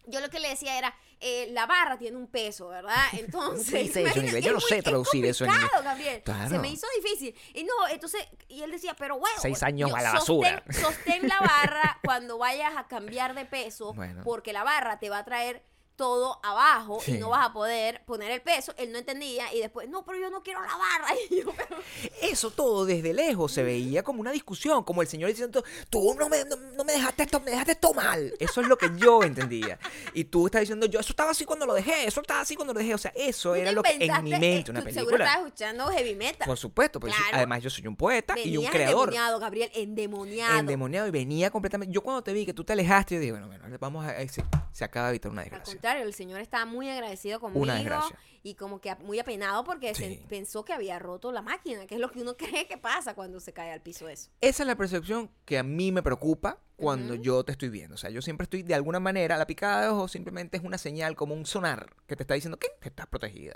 yo 0.06 0.20
lo 0.20 0.30
que 0.30 0.40
le 0.40 0.48
decía 0.48 0.78
era, 0.78 0.94
eh, 1.20 1.48
la 1.50 1.66
barra 1.66 1.98
tiene 1.98 2.16
un 2.16 2.28
peso, 2.28 2.68
¿verdad? 2.68 2.94
Entonces, 3.12 3.94
eso? 3.96 4.14
Yo 4.40 4.52
no 4.52 4.58
muy- 4.58 4.68
sé 4.68 4.78
es 4.78 4.84
traducir 4.84 5.26
eso 5.26 5.44
en. 5.44 5.50
Gabriel. 5.84 6.22
Claro. 6.24 6.48
Se 6.48 6.58
me 6.58 6.68
hizo 6.70 6.86
difícil. 7.02 7.34
Y 7.54 7.64
no, 7.64 7.72
entonces, 7.90 8.24
y 8.48 8.62
él 8.62 8.70
decía, 8.70 8.94
pero 8.94 9.18
bueno. 9.18 9.36
Seis 9.40 9.62
años 9.62 9.90
yo- 9.90 9.96
a 9.96 10.00
la 10.02 10.12
sostén- 10.20 10.62
basura. 10.64 10.64
Sostén 10.70 11.28
la 11.28 11.40
barra 11.40 11.98
cuando 12.04 12.38
vayas 12.38 12.72
a 12.76 12.86
cambiar 12.86 13.34
de 13.34 13.44
peso, 13.44 13.92
Bueno. 13.94 14.22
porque 14.24 14.52
la 14.52 14.62
barra 14.64 14.98
te 14.98 15.10
va 15.10 15.18
a 15.18 15.24
traer 15.24 15.62
todo 15.98 16.40
abajo 16.42 17.00
y 17.02 17.12
Sí. 17.12 17.18
no 17.18 17.28
vas 17.30 17.46
a 17.46 17.52
poder 17.52 18.02
poner 18.06 18.30
el 18.30 18.40
peso. 18.40 18.72
Él 18.78 18.92
no 18.92 18.98
entendía 18.98 19.52
y 19.52 19.60
después, 19.60 19.86
no, 19.88 20.04
pero 20.06 20.18
yo 20.18 20.30
no 20.30 20.42
quiero 20.42 20.62
la 20.62 20.74
barra. 20.76 21.08
Y 21.30 21.42
yo, 21.42 21.52
pero 21.54 21.76
Eso 22.22 22.50
todo 22.50 22.86
desde 22.86 23.12
lejos 23.12 23.52
se 23.52 23.62
veía 23.62 24.02
como 24.02 24.20
una 24.20 24.30
discusión, 24.32 24.84
como 24.84 25.02
el 25.02 25.08
señor 25.08 25.28
diciendo, 25.28 25.62
tú 25.90 26.14
no 26.18 26.28
me, 26.30 26.44
no, 26.44 26.56
no 26.56 26.84
me 26.84 26.92
dejaste 26.94 27.24
esto, 27.24 27.40
me 27.40 27.50
dejaste 27.50 27.72
esto 27.72 27.92
mal. 27.92 28.32
Eso 28.38 28.60
es 28.62 28.68
lo 28.68 28.78
que 28.78 28.90
yo 28.96 29.22
entendía. 29.24 29.78
Y 30.14 30.24
tú 30.24 30.46
estás 30.46 30.60
diciendo, 30.62 30.86
yo, 30.86 31.00
eso 31.00 31.10
estaba 31.12 31.32
así 31.32 31.44
cuando 31.44 31.66
lo 31.66 31.74
dejé, 31.74 32.06
eso 32.06 32.20
estaba 32.22 32.40
así 32.40 32.54
cuando 32.56 32.72
lo 32.72 32.78
dejé. 32.78 32.94
O 32.94 32.98
sea, 32.98 33.12
eso 33.16 33.54
era 33.56 33.72
lo 33.72 33.82
que 33.82 33.90
en 33.90 33.98
mi 33.98 34.04
inventaste, 34.06 34.38
mente, 34.38 34.70
eh, 34.70 34.70
una 34.70 34.80
tú 34.80 34.86
Seguro 34.92 35.06
película. 35.10 35.24
estabas 35.26 35.46
escuchando 35.48 35.86
heavy 35.88 36.14
metal. 36.14 36.46
Por 36.46 36.56
supuesto, 36.56 37.00
porque 37.00 37.16
Claro. 37.16 37.36
además 37.38 37.62
yo 37.62 37.70
soy 37.70 37.86
un 37.88 37.96
poeta 37.96 38.34
y 38.38 38.56
un 38.56 38.62
Venías 38.64 38.70
creador. 38.72 39.08
endemoniado, 39.08 39.38
Gabriel, 39.40 39.70
endemoniado. 39.74 40.58
Endemoniado 40.60 41.08
y 41.08 41.10
venía 41.10 41.50
completamente. 41.50 41.92
Yo 41.92 42.02
cuando 42.02 42.22
te 42.22 42.32
vi 42.32 42.46
que 42.46 42.54
tú 42.54 42.62
te 42.64 42.72
alejaste, 42.74 43.16
yo 43.16 43.20
dije, 43.20 43.32
bueno, 43.32 43.48
bueno, 43.48 43.64
vamos 43.80 44.06
a. 44.06 44.10
ahí 44.10 44.28
se, 44.28 44.44
se 44.72 44.84
acaba 44.84 45.06
de 45.08 45.12
evitar 45.14 45.32
una 45.32 45.42
desgracia. 45.42 45.72
Contrario, 45.88 46.06
el 46.06 46.14
señor 46.14 46.40
estaba 46.40 46.64
muy 46.66 46.88
agradecido 46.88 47.40
conmigo 47.40 47.64
desgracia. 47.66 48.18
y 48.42 48.54
como 48.54 48.80
que 48.80 48.94
muy 48.96 49.18
apenado 49.18 49.64
porque 49.64 49.94
se- 49.94 50.22
pensó 50.28 50.64
que 50.64 50.72
había 50.72 50.98
roto 50.98 51.32
la 51.32 51.42
máquina, 51.42 51.86
que 51.86 51.94
es 51.94 52.00
lo 52.00 52.10
que 52.10 52.20
uno 52.20 52.36
cree 52.62 52.66
que 52.66 52.76
pasa 52.78 53.14
cuando 53.14 53.40
se 53.40 53.52
cae 53.52 53.72
al 53.72 53.80
piso 53.80 54.08
eso. 54.08 54.30
Esa 54.40 54.62
es 54.62 54.66
la 54.66 54.76
percepción 54.76 55.30
que 55.44 55.58
a 55.58 55.62
mí 55.62 55.92
me 55.92 56.02
preocupa 56.02 56.58
cuando 56.76 57.14
yo 57.14 57.42
te 57.44 57.52
estoy 57.52 57.70
viendo. 57.70 57.94
O 57.94 57.98
sea, 57.98 58.10
yo 58.10 58.22
siempre 58.22 58.44
estoy 58.44 58.62
de 58.62 58.74
alguna 58.74 59.00
manera, 59.00 59.36
la 59.36 59.46
picada 59.46 59.82
de 59.82 59.88
ojo 59.88 60.06
simplemente 60.08 60.56
es 60.58 60.62
una 60.62 60.78
señal, 60.78 61.16
como 61.16 61.34
un 61.34 61.44
sonar, 61.46 61.94
que 62.06 62.14
te 62.14 62.22
está 62.22 62.34
diciendo 62.34 62.58
que 62.58 62.68
estás 62.82 63.06
protegida. 63.06 63.54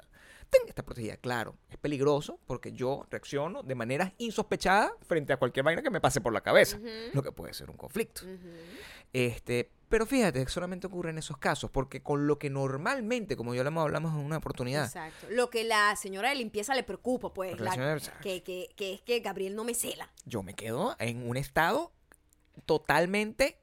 Ten, 0.50 0.68
Estás 0.68 0.84
protegida, 0.84 1.16
claro. 1.16 1.56
Es 1.70 1.78
peligroso 1.78 2.38
porque 2.46 2.72
yo 2.72 3.06
reacciono 3.10 3.62
de 3.62 3.74
manera 3.74 4.12
insospechada 4.18 4.92
frente 5.02 5.32
a 5.32 5.38
cualquier 5.38 5.64
vaina 5.64 5.80
que 5.82 5.88
me 5.90 6.00
pase 6.00 6.20
por 6.20 6.32
la 6.32 6.42
cabeza. 6.42 6.78
Lo 7.14 7.22
que 7.22 7.32
puede 7.32 7.54
ser 7.54 7.70
un 7.70 7.76
conflicto. 7.76 8.22
Este, 9.12 9.70
pero 9.92 10.06
fíjate, 10.06 10.48
solamente 10.48 10.86
ocurre 10.86 11.10
en 11.10 11.18
esos 11.18 11.36
casos, 11.36 11.70
porque 11.70 12.02
con 12.02 12.26
lo 12.26 12.38
que 12.38 12.48
normalmente, 12.50 13.36
como 13.36 13.54
ya 13.54 13.62
lo 13.62 13.80
hablamos 13.80 14.14
en 14.14 14.20
una 14.24 14.38
oportunidad, 14.38 14.86
Exacto. 14.86 15.26
Lo 15.30 15.50
que 15.50 15.64
la 15.64 15.94
señora 15.96 16.30
de 16.30 16.36
limpieza 16.36 16.74
le 16.74 16.82
preocupa, 16.82 17.32
pues, 17.34 17.60
la 17.60 17.72
señora- 17.72 18.00
que, 18.22 18.42
que- 18.42 18.70
que 18.74 18.94
es 18.94 19.02
que 19.02 19.20
Gabriel 19.20 19.54
no 19.54 19.64
me 19.64 19.74
cela. 19.74 20.10
yo 20.24 20.42
me 20.42 20.54
quedo 20.54 20.96
en 20.98 21.28
un 21.28 21.36
estado 21.36 21.92
totalmente, 22.66 23.58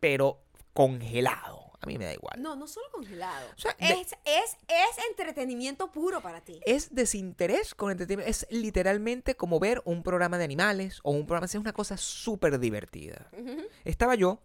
pero 0.00 0.42
congelado. 0.72 1.62
A 1.80 1.86
mí 1.86 1.98
me 1.98 2.06
da 2.06 2.14
igual. 2.14 2.40
No, 2.40 2.56
no 2.56 2.66
solo 2.66 2.86
congelado. 2.92 3.46
O 3.54 3.60
sea, 3.60 3.76
de- 3.78 3.92
es, 4.00 4.12
es, 4.24 4.56
es 4.68 5.04
entretenimiento 5.10 5.92
puro 5.92 6.22
para 6.22 6.40
ti. 6.40 6.58
Es 6.64 6.94
desinterés 6.94 7.74
con 7.74 7.90
entretenimiento. 7.90 8.30
Es 8.30 8.46
literalmente 8.48 9.34
como 9.36 9.60
ver 9.60 9.82
un 9.84 10.02
programa 10.02 10.38
de 10.38 10.44
animales 10.44 11.00
o 11.02 11.10
un 11.10 11.26
programa. 11.26 11.44
Es 11.44 11.54
una 11.56 11.74
cosa 11.74 11.98
súper 11.98 12.58
divertida. 12.58 13.28
Estaba 13.84 14.14
yo, 14.14 14.40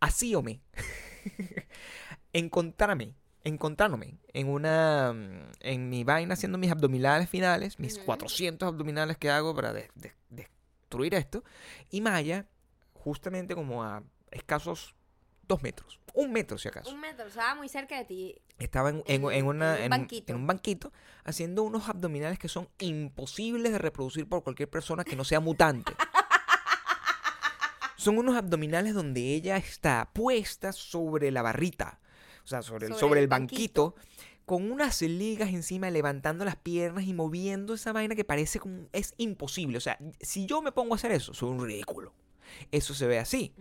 asíome, 0.00 0.60
encontrarme, 2.32 3.14
encontrándome 3.44 4.18
en 4.32 4.48
una, 4.48 5.12
mm, 5.12 5.50
en 5.60 5.88
mi 5.88 6.04
vaina 6.04 6.34
haciendo 6.34 6.58
mis 6.58 6.70
abdominales 6.70 7.28
finales, 7.28 7.78
mis 7.78 7.96
Ujú. 7.96 8.06
400 8.06 8.66
abdominales 8.68 9.16
que 9.16 9.30
hago 9.30 9.54
para 9.54 9.72
de- 9.72 9.90
de- 9.94 10.14
destruir 10.30 11.14
esto, 11.14 11.44
y 11.90 12.00
Maya, 12.00 12.46
justamente 12.94 13.54
como 13.54 13.82
a 13.84 14.02
escasos 14.30 14.94
dos 15.42 15.62
metros, 15.62 15.98
un 16.12 16.32
metro 16.32 16.58
si 16.58 16.68
acaso, 16.68 16.90
Un 16.90 17.00
metro, 17.00 17.26
o 17.26 17.30
sea, 17.30 17.54
muy 17.54 17.68
cerca 17.68 17.96
de 17.96 18.04
ti. 18.04 18.34
estaba 18.58 18.90
en, 18.90 19.02
en- 19.06 19.24
en- 19.24 19.30
en 19.32 19.46
una, 19.46 19.74
un 19.74 20.08
en 20.26 20.36
un 20.36 20.46
banquito 20.46 20.92
haciendo 21.24 21.62
unos 21.62 21.88
abdominales 21.88 22.38
que 22.38 22.48
son 22.48 22.68
imposibles 22.80 23.72
de 23.72 23.78
reproducir 23.78 24.28
por 24.28 24.42
cualquier 24.42 24.68
persona 24.68 25.04
que 25.04 25.16
no 25.16 25.24
sea 25.24 25.40
mutante. 25.40 25.92
Son 28.08 28.16
unos 28.16 28.36
abdominales 28.36 28.94
donde 28.94 29.34
ella 29.34 29.58
está 29.58 30.08
puesta 30.14 30.72
sobre 30.72 31.30
la 31.30 31.42
barrita, 31.42 32.00
o 32.42 32.46
sea, 32.46 32.62
sobre 32.62 32.86
el, 32.86 32.94
Sobre 32.94 33.20
el 33.20 33.28
banquito, 33.28 33.96
con 34.46 34.72
unas 34.72 35.02
ligas 35.02 35.50
encima, 35.50 35.90
levantando 35.90 36.46
las 36.46 36.56
piernas 36.56 37.04
y 37.04 37.12
moviendo 37.12 37.74
esa 37.74 37.92
vaina 37.92 38.14
que 38.14 38.24
parece 38.24 38.60
como... 38.60 38.88
Es 38.94 39.12
imposible. 39.18 39.76
O 39.76 39.82
sea, 39.82 39.98
si 40.22 40.46
yo 40.46 40.62
me 40.62 40.72
pongo 40.72 40.94
a 40.94 40.96
hacer 40.96 41.12
eso, 41.12 41.34
soy 41.34 41.50
un 41.50 41.62
ridículo. 41.62 42.14
Eso 42.72 42.94
se 42.94 43.06
ve 43.06 43.18
así. 43.18 43.54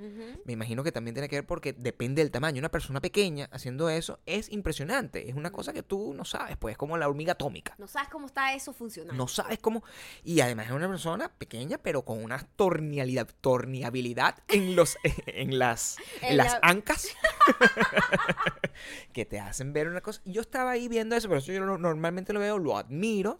Me 0.45 0.54
imagino 0.54 0.84
que 0.84 0.91
también 0.91 1.13
tiene 1.15 1.30
que 1.30 1.38
ver 1.38 1.45
porque 1.45 1.73
depende 1.73 2.21
del 2.21 2.32
tamaño. 2.32 2.60
Una 2.60 2.69
persona 2.71 3.02
pequeña 3.02 3.50
haciendo 3.52 3.89
eso 3.89 4.19
es 4.26 4.50
impresionante. 4.52 5.30
Es 5.30 5.36
una 5.36 5.52
cosa 5.52 5.73
que 5.73 5.84
tú 5.84 6.13
no 6.13 6.26
sabes, 6.26 6.58
pues 6.58 6.73
es 6.73 6.78
como 6.78 6.97
la 6.97 7.08
hormiga 7.08 7.34
atómica. 7.34 7.76
No 7.78 7.88
sabes 7.88 8.10
cómo 8.10 8.28
está 8.28 8.54
eso 8.54 8.73
funcionando. 8.73 9.13
No 9.21 9.28
sabes 9.28 9.60
cómo. 9.60 9.84
Y 10.23 10.39
además 10.41 10.67
es 10.67 10.71
una 10.73 10.88
persona 10.88 11.30
pequeña, 11.38 11.78
pero 11.78 12.04
con 12.04 12.23
una 12.23 12.39
tornialidad, 12.56 13.28
torniabilidad 13.41 14.36
en 14.47 14.76
los, 14.76 14.97
en 15.26 15.58
las, 15.60 15.97
en 16.21 16.30
En 16.32 16.38
las 16.38 16.54
la- 16.54 16.60
ancas 16.63 17.08
que 19.13 19.26
te 19.26 19.39
hacen 19.39 19.73
ver 19.73 19.88
una 19.88 20.02
cosa. 20.02 20.21
Yo 20.26 20.41
estaba 20.41 20.71
ahí 20.71 20.88
viendo 20.88 21.15
eso, 21.15 21.28
pero 21.28 21.39
eso 21.39 21.52
yo 21.52 21.62
lo- 21.62 21.78
normalmente 21.78 22.34
lo 22.34 22.39
veo, 22.39 22.58
lo 22.58 22.78
admiro. 22.78 23.39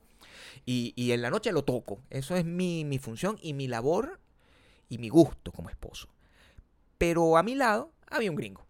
Y, 0.66 0.94
y 0.96 1.12
en 1.12 1.22
la 1.22 1.30
noche 1.30 1.52
lo 1.52 1.64
toco. 1.64 2.02
Eso 2.10 2.36
es 2.36 2.44
mi, 2.46 2.84
mi 2.84 3.00
función 3.00 3.38
y 3.42 3.54
mi 3.54 3.68
labor 3.68 4.20
y 4.90 4.98
mi 4.98 5.10
gusto 5.10 5.52
como 5.52 5.70
esposo. 5.70 6.08
Pero 6.98 7.38
a 7.38 7.44
mi 7.44 7.56
lado 7.56 7.92
había 8.10 8.30
un 8.32 8.36
gringo. 8.38 8.66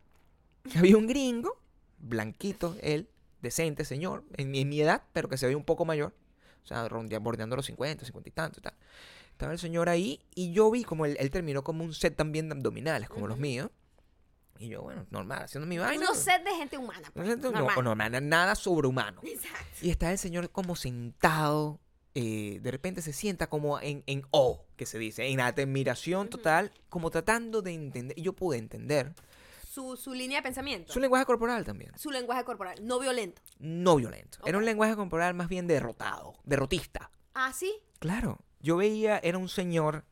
Había 0.76 0.98
un 0.98 1.08
gringo, 1.08 1.62
blanquito, 1.98 2.76
él, 2.82 3.10
decente 3.42 3.86
señor, 3.86 4.26
en, 4.36 4.52
mi- 4.52 4.60
en 4.62 4.70
mi 4.70 4.82
edad, 4.82 5.04
pero 5.14 5.30
que 5.30 5.38
se 5.38 5.48
ve 5.48 5.56
un 5.56 5.64
poco 5.64 5.86
mayor. 5.86 6.14
O 6.64 6.68
sea, 6.68 6.86
bordeando 7.20 7.56
los 7.56 7.66
50, 7.68 8.04
50 8.04 8.28
y 8.28 8.32
tanto 8.34 8.60
y 8.60 8.64
tal. 8.64 8.74
Estaba 9.32 9.54
el 9.54 9.60
señor 9.60 9.88
ahí 9.88 10.20
y 10.36 10.52
yo 10.52 10.70
vi 10.70 10.84
como 10.84 11.06
él, 11.06 11.16
él 11.20 11.32
terminó 11.32 11.64
como 11.64 11.86
un 11.86 11.94
set 11.94 12.16
también 12.18 12.50
de 12.50 12.56
abdominales, 12.56 13.08
como 13.08 13.28
los 13.28 13.38
míos. 13.38 13.70
Y 14.60 14.70
yo, 14.70 14.82
bueno, 14.82 15.06
normal, 15.12 15.44
haciendo 15.44 15.68
mi 15.68 15.78
vaina. 15.78 16.02
No 16.04 16.08
pues. 16.10 16.20
set 16.24 16.44
de 16.44 16.50
gente 16.56 16.78
humana. 16.78 17.10
Pues, 17.14 17.28
no, 17.38 17.52
normal. 17.52 17.76
no, 17.84 17.96
no, 17.96 18.22
nada 18.22 18.56
sobrehumano. 18.56 19.22
Exacto. 19.24 19.66
Y 19.84 19.90
está 19.92 20.12
el 20.12 20.18
señor 20.18 20.50
como 20.50 20.76
sentado, 20.76 21.80
eh, 22.20 22.60
de 22.62 22.72
repente 22.72 23.04
se 23.04 23.14
sienta 23.14 23.48
como 23.48 23.80
en, 23.80 24.02
en 24.08 24.26
O, 24.32 24.66
que 24.76 24.88
se 24.88 24.98
dice, 24.98 25.28
en 25.28 25.40
admiración 25.40 26.30
total, 26.30 26.72
como 26.90 27.12
tratando 27.12 27.62
de 27.62 27.74
entender. 27.74 28.18
Y 28.18 28.24
yo 28.24 28.34
pude 28.34 28.58
entender 28.58 29.14
Su, 29.70 29.96
su 29.96 30.14
línea 30.16 30.40
de 30.40 30.44
pensamiento. 30.44 30.92
su 30.92 31.00
lenguaje 31.00 31.26
corporal 31.26 31.64
también, 31.64 31.92
Su 31.96 32.10
lenguaje 32.10 32.44
corporal, 32.44 32.80
no 32.82 32.98
violento. 33.00 33.42
no 33.60 33.98
violento. 33.98 34.40
Era 34.46 34.58
un 34.58 34.66
lenguaje 34.66 34.96
corporal 34.96 35.36
más 35.36 35.48
bien 35.48 35.68
derrotado, 35.68 36.34
derrotista. 36.44 37.12
Ah, 37.36 37.54
sí. 37.54 37.72
Claro, 38.00 38.40
yo 38.62 38.78
veía, 38.78 39.20
era 39.20 39.38
un 39.38 39.48
señor 39.50 40.04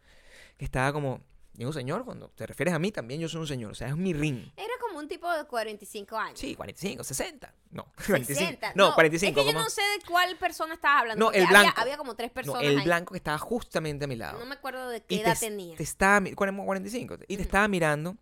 que 0.58 0.66
estaba 0.66 0.94
como 0.94 1.22
Un 1.58 1.72
señor, 1.74 2.04
cuando 2.04 2.30
te 2.30 2.46
refieres 2.46 2.74
a 2.74 2.80
mí, 2.80 2.92
también 2.92 3.22
yo 3.22 3.30
soy 3.30 3.40
un 3.42 3.48
señor. 3.48 3.72
O 3.72 3.76
sea, 3.76 3.88
es 3.88 3.96
mi 3.96 4.14
ring. 4.14 4.46
Era 4.58 4.74
como 4.82 5.00
un 5.00 5.08
tipo 5.08 5.32
de 5.32 5.46
45 5.46 6.18
años. 6.18 6.40
Sí, 6.40 6.56
45, 6.56 7.04
60. 7.04 7.54
No, 7.72 7.86
45. 8.06 8.40
60. 8.40 8.74
No, 8.76 8.94
45. 8.94 9.40
Es 9.40 9.46
que 9.46 9.54
yo 9.54 9.58
no 9.60 9.70
sé 9.70 9.82
de 9.82 10.06
cuál 10.08 10.38
persona 10.38 10.74
estabas 10.74 11.02
hablando. 11.02 11.26
No, 11.26 11.32
el 11.32 11.46
había- 11.46 11.62
blanco. 11.62 11.82
Había, 11.82 11.98
como 11.98 12.16
tres 12.16 12.30
No, 12.32 12.34
personas 12.34 12.64
el 12.64 12.80
ahí. 12.80 12.84
blanco 12.86 13.12
que 13.14 13.18
estaba 13.18 13.38
justamente 13.38 14.06
a 14.06 14.08
mi 14.08 14.16
lado. 14.18 14.40
No 14.40 14.46
me 14.46 14.56
acuerdo 14.56 14.90
de 14.90 15.02
qué 15.04 15.16
y 15.16 15.20
edad 15.20 15.34
te, 15.40 15.48
tenía. 15.48 15.78
te 15.78 15.84
estaba 15.84 16.20
mi- 16.20 16.34
45 16.34 17.14
y 17.14 17.18
te 17.18 17.34
Ujú. 17.36 17.42
estaba 17.44 17.68
mirando 17.68 18.18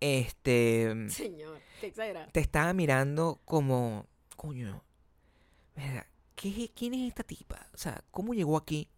este 0.00 1.06
Señor, 1.08 1.60
qué 1.80 1.86
exagerado. 1.88 2.30
te 2.32 2.40
estaba 2.40 2.72
mirando 2.74 3.40
como 3.44 4.06
coño 4.36 4.84
¿qué, 6.34 6.70
quién 6.74 6.94
es 6.94 7.08
esta 7.08 7.22
tipa 7.22 7.66
o 7.72 7.78
sea 7.78 8.04
cómo 8.10 8.34
llegó 8.34 8.56
aquí 8.56 8.88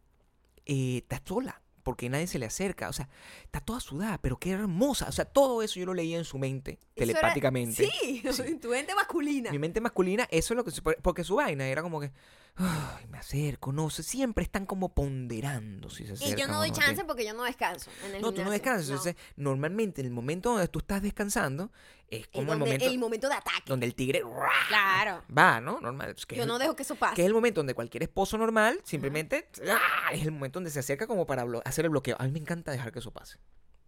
Eh, 0.66 0.98
está 0.98 1.22
sola 1.24 1.62
porque 1.88 2.10
nadie 2.10 2.26
se 2.26 2.38
le 2.38 2.44
acerca 2.44 2.90
o 2.90 2.92
sea 2.92 3.08
está 3.44 3.60
toda 3.60 3.80
sudada 3.80 4.18
pero 4.18 4.36
qué 4.36 4.50
hermosa 4.50 5.06
o 5.08 5.12
sea 5.12 5.24
todo 5.24 5.62
eso 5.62 5.80
yo 5.80 5.86
lo 5.86 5.94
leía 5.94 6.18
en 6.18 6.26
su 6.26 6.36
mente 6.36 6.72
era- 6.94 7.06
telepáticamente 7.06 7.88
Sí, 7.90 8.22
Sí. 8.32 8.56
tu 8.56 8.68
mente 8.68 8.94
masculina. 8.94 9.50
mi 9.50 9.58
mente 9.58 9.80
masculina, 9.80 10.28
eso 10.30 10.52
es 10.52 10.56
lo 10.58 10.64
que 10.64 10.70
se 10.70 10.82
porque 10.82 11.24
su 11.24 11.36
vaina 11.36 11.66
era 11.66 11.80
como 11.80 11.98
que 11.98 12.12
ay, 12.58 13.06
me 13.08 13.18
acerco, 13.18 13.72
no 13.72 13.88
sé, 13.90 14.02
siempre 14.02 14.42
están 14.44 14.66
como 14.66 14.88
ponderando 14.94 15.88
si 15.90 16.04
se 16.04 16.10
Y 16.12 16.14
acercan 16.14 16.38
yo 16.38 16.46
no 16.48 16.58
doy 16.58 16.70
chance 16.72 17.04
porque 17.04 17.24
yo 17.24 17.32
no 17.34 17.44
descanso. 17.44 17.90
En 18.04 18.16
el 18.16 18.22
No, 18.22 18.28
tú 18.32 18.42
no 18.42 18.50
gimnasio, 18.50 18.52
descansas. 18.52 18.88
no. 18.88 18.94
Entonces, 18.96 19.16
normalmente 19.36 20.00
en 20.00 20.06
el 20.08 20.12
momento 20.12 20.50
donde 20.50 20.68
tú 20.68 20.78
estás 20.80 21.02
descansando, 21.02 21.70
es 22.08 22.26
como 22.28 22.40
el 22.52 22.58
donde- 22.58 22.64
momento 22.64 22.86
el 22.86 22.98
momento 22.98 23.28
de 23.28 23.34
ataque. 23.34 23.62
donde 23.66 23.86
el 23.86 23.94
tigre. 23.94 24.22
Claro. 24.68 25.22
va, 25.36 25.60
¿no? 25.60 25.80
Normal. 25.80 26.14
Es 26.16 26.26
que, 26.26 26.36
Yo 26.36 26.42
es, 26.42 26.48
no 26.48 26.58
dejo 26.58 26.74
que 26.74 26.82
eso 26.82 26.94
pase. 26.96 27.14
que 27.16 27.22
es 27.22 27.26
el 27.26 27.34
momento 27.34 27.60
donde 27.60 27.74
cualquier 27.74 28.02
esposo 28.02 28.36
normal 28.38 28.80
simplemente 28.84 29.48
¡ah! 29.70 30.10
es 30.12 30.22
el 30.24 30.32
momento 30.32 30.58
donde 30.58 30.70
se 30.70 30.78
acerca 30.80 31.06
como 31.06 31.26
para 31.26 31.44
hacer 31.64 31.84
el 31.84 31.90
bloqueo. 31.90 32.16
A 32.18 32.24
mí 32.24 32.30
me 32.32 32.38
encanta 32.38 32.72
dejar 32.72 32.92
que 32.92 32.98
eso 32.98 33.10
pase. 33.12 33.38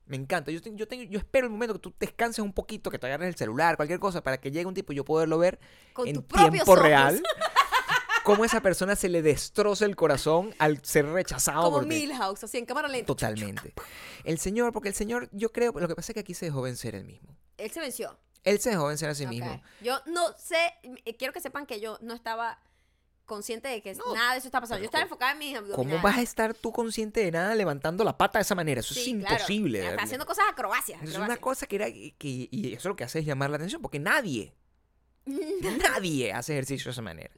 Me 0.07 0.17
encanta. 0.17 0.51
Yo, 0.51 0.61
te- 0.61 0.75
yo, 0.75 0.89
tengo, 0.89 1.05
yo 1.05 1.19
espero 1.19 1.47
el 1.47 1.53
momento 1.53 1.73
que 1.75 1.81
tú 1.81 1.95
descanses 1.99 2.41
un 2.41 2.53
poquito, 2.53 2.91
que 2.91 2.99
te 2.99 3.07
agarres 3.07 3.29
el 3.29 3.37
celular, 3.37 3.77
cualquier 3.77 4.01
cosa, 4.01 4.23
para 4.23 4.39
que 4.41 4.51
llegue 4.51 4.67
un 4.67 4.75
tipo 4.75 4.93
y 4.93 4.97
yo 4.97 5.05
poderlo 5.05 5.39
ver 5.39 5.59
Con 5.93 6.09
en 6.09 6.23
tiempo 6.23 6.63
ojos. 6.73 6.83
real. 6.83 7.23
Cómo 8.33 8.45
esa 8.45 8.61
persona 8.61 8.97
se 8.97 9.09
le 9.09 9.23
destroza 9.23 9.85
el 9.85 9.97
corazón 9.97 10.55
al 10.59 10.85
ser 10.85 11.07
rechazado 11.07 11.63
Como 11.65 11.77
por 11.79 11.83
ti. 11.89 11.89
Milhouse, 12.07 12.45
así 12.45 12.59
en 12.59 12.67
cámara 12.67 12.89
lenta. 12.89 13.07
Totalmente. 13.07 13.75
El 14.25 14.39
señor, 14.39 14.73
porque 14.73 14.89
el 14.89 14.95
señor, 14.95 15.29
yo 15.33 15.53
creo, 15.53 15.73
lo 15.73 15.89
que 15.89 15.95
pasa 15.95 16.13
es 16.13 16.15
que 16.15 16.21
aquí 16.21 16.35
se 16.35 16.47
dejó 16.47 16.63
vencer 16.63 16.95
él 16.95 17.05
mismo. 17.05 17.37
Él 17.57 17.71
se 17.71 17.81
venció. 17.81 18.19
Él 18.45 18.59
se 18.59 18.71
dejó 18.71 18.87
vencer 18.87 19.09
a 19.11 19.15
sí 19.15 19.27
mismo. 19.27 19.63
Yo 19.83 20.01
no 20.07 20.33
sé, 20.39 20.57
eh, 21.05 21.17
quiero 21.17 21.33
que 21.33 21.41
sepan 21.41 21.67
que 21.67 21.79
yo 21.81 21.99
no 22.01 22.15
estaba 22.15 22.59
consciente 23.27 23.69
de 23.69 23.81
que 23.81 23.95
No, 23.95 24.13
nada 24.15 24.33
de 24.33 24.39
eso 24.39 24.49
estaba 24.49 24.63
pasando. 24.63 24.81
Yo 24.81 24.87
estaba 24.87 25.03
¿cómo- 25.05 25.09
enfocada 25.15 25.33
en 25.33 25.39
mis 25.39 25.55
abdominales. 25.57 25.77
¿Cómo 25.93 26.03
vas 26.03 26.19
a 26.19 26.23
estar 26.23 26.53
tú 26.55 26.73
consciente 26.73 27.21
de 27.21 27.31
nada 27.31 27.55
levantando 27.55 28.03
la 28.03 28.19
pata 28.19 28.39
de 28.39 28.43
esa 28.43 28.57
manera? 28.57 28.81
Eso 28.81 28.93
es 28.95 29.05
Sí, 29.05 29.13
claro. 29.19 29.35
imposible. 29.37 29.79
Está 29.79 29.91
verdad. 29.91 30.05
haciendo 30.05 30.27
cosas 30.27 30.47
acrobacias. 30.51 31.01
Eso 31.03 31.11
es 31.13 31.17
una 31.17 31.35
acrobacias. 31.35 31.39
cosa 31.41 31.67
que 31.67 31.77
era. 31.77 31.87
Que, 31.87 32.19
y 32.51 32.73
eso 32.75 32.89
lo 32.89 32.97
que 32.97 33.05
hace 33.05 33.21
es 33.21 33.25
llamar 33.27 33.51
la 33.51 33.57
atención, 33.57 33.81
porque 33.83 34.01
nadie, 34.01 34.53
nadie 35.83 36.33
hace 36.33 36.53
ejercicio 36.53 36.87
de 36.87 36.93
esa 36.93 37.03
manera. 37.03 37.31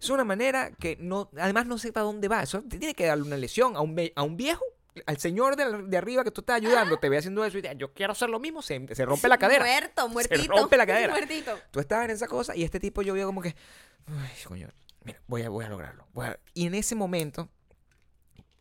Es 0.00 0.10
una 0.10 0.24
manera 0.24 0.70
que 0.72 0.96
no. 1.00 1.30
Además, 1.38 1.66
no 1.66 1.78
sé 1.78 1.92
para 1.92 2.04
dónde 2.04 2.28
va. 2.28 2.42
Eso 2.42 2.62
te 2.62 2.78
tiene 2.78 2.94
que 2.94 3.06
darle 3.06 3.24
una 3.24 3.36
lesión 3.36 3.76
a 3.76 3.80
un, 3.80 3.98
a 4.14 4.22
un 4.22 4.36
viejo. 4.36 4.64
Al 5.06 5.16
señor 5.16 5.56
de, 5.56 5.84
de 5.84 5.96
arriba 5.96 6.22
que 6.22 6.30
tú 6.30 6.42
estás 6.42 6.56
ayudando, 6.56 6.98
te 6.98 7.08
ve 7.08 7.16
haciendo 7.16 7.42
eso 7.46 7.56
y 7.56 7.62
te, 7.62 7.74
yo 7.76 7.94
quiero 7.94 8.12
hacer 8.12 8.28
lo 8.28 8.38
mismo, 8.38 8.60
se, 8.60 8.86
se 8.94 9.06
rompe 9.06 9.26
la 9.26 9.38
cadera. 9.38 9.64
Muerto, 9.64 10.08
muertito. 10.10 10.52
rompe 10.52 10.76
la 10.76 10.86
cadera. 10.86 11.14
Muertito. 11.14 11.58
Tú 11.70 11.80
estabas 11.80 12.04
en 12.04 12.10
esa 12.10 12.28
cosa 12.28 12.54
y 12.54 12.62
este 12.62 12.78
tipo 12.78 13.00
yo 13.00 13.14
veo 13.14 13.26
como 13.26 13.40
que, 13.40 13.56
ay, 14.06 14.30
coño, 14.44 14.68
mira, 15.02 15.22
voy 15.26 15.42
a, 15.42 15.48
voy 15.48 15.64
a 15.64 15.70
lograrlo. 15.70 16.06
voy 16.12 16.26
a-". 16.26 16.38
Y 16.52 16.66
en 16.66 16.74
ese 16.74 16.94
momento, 16.94 17.48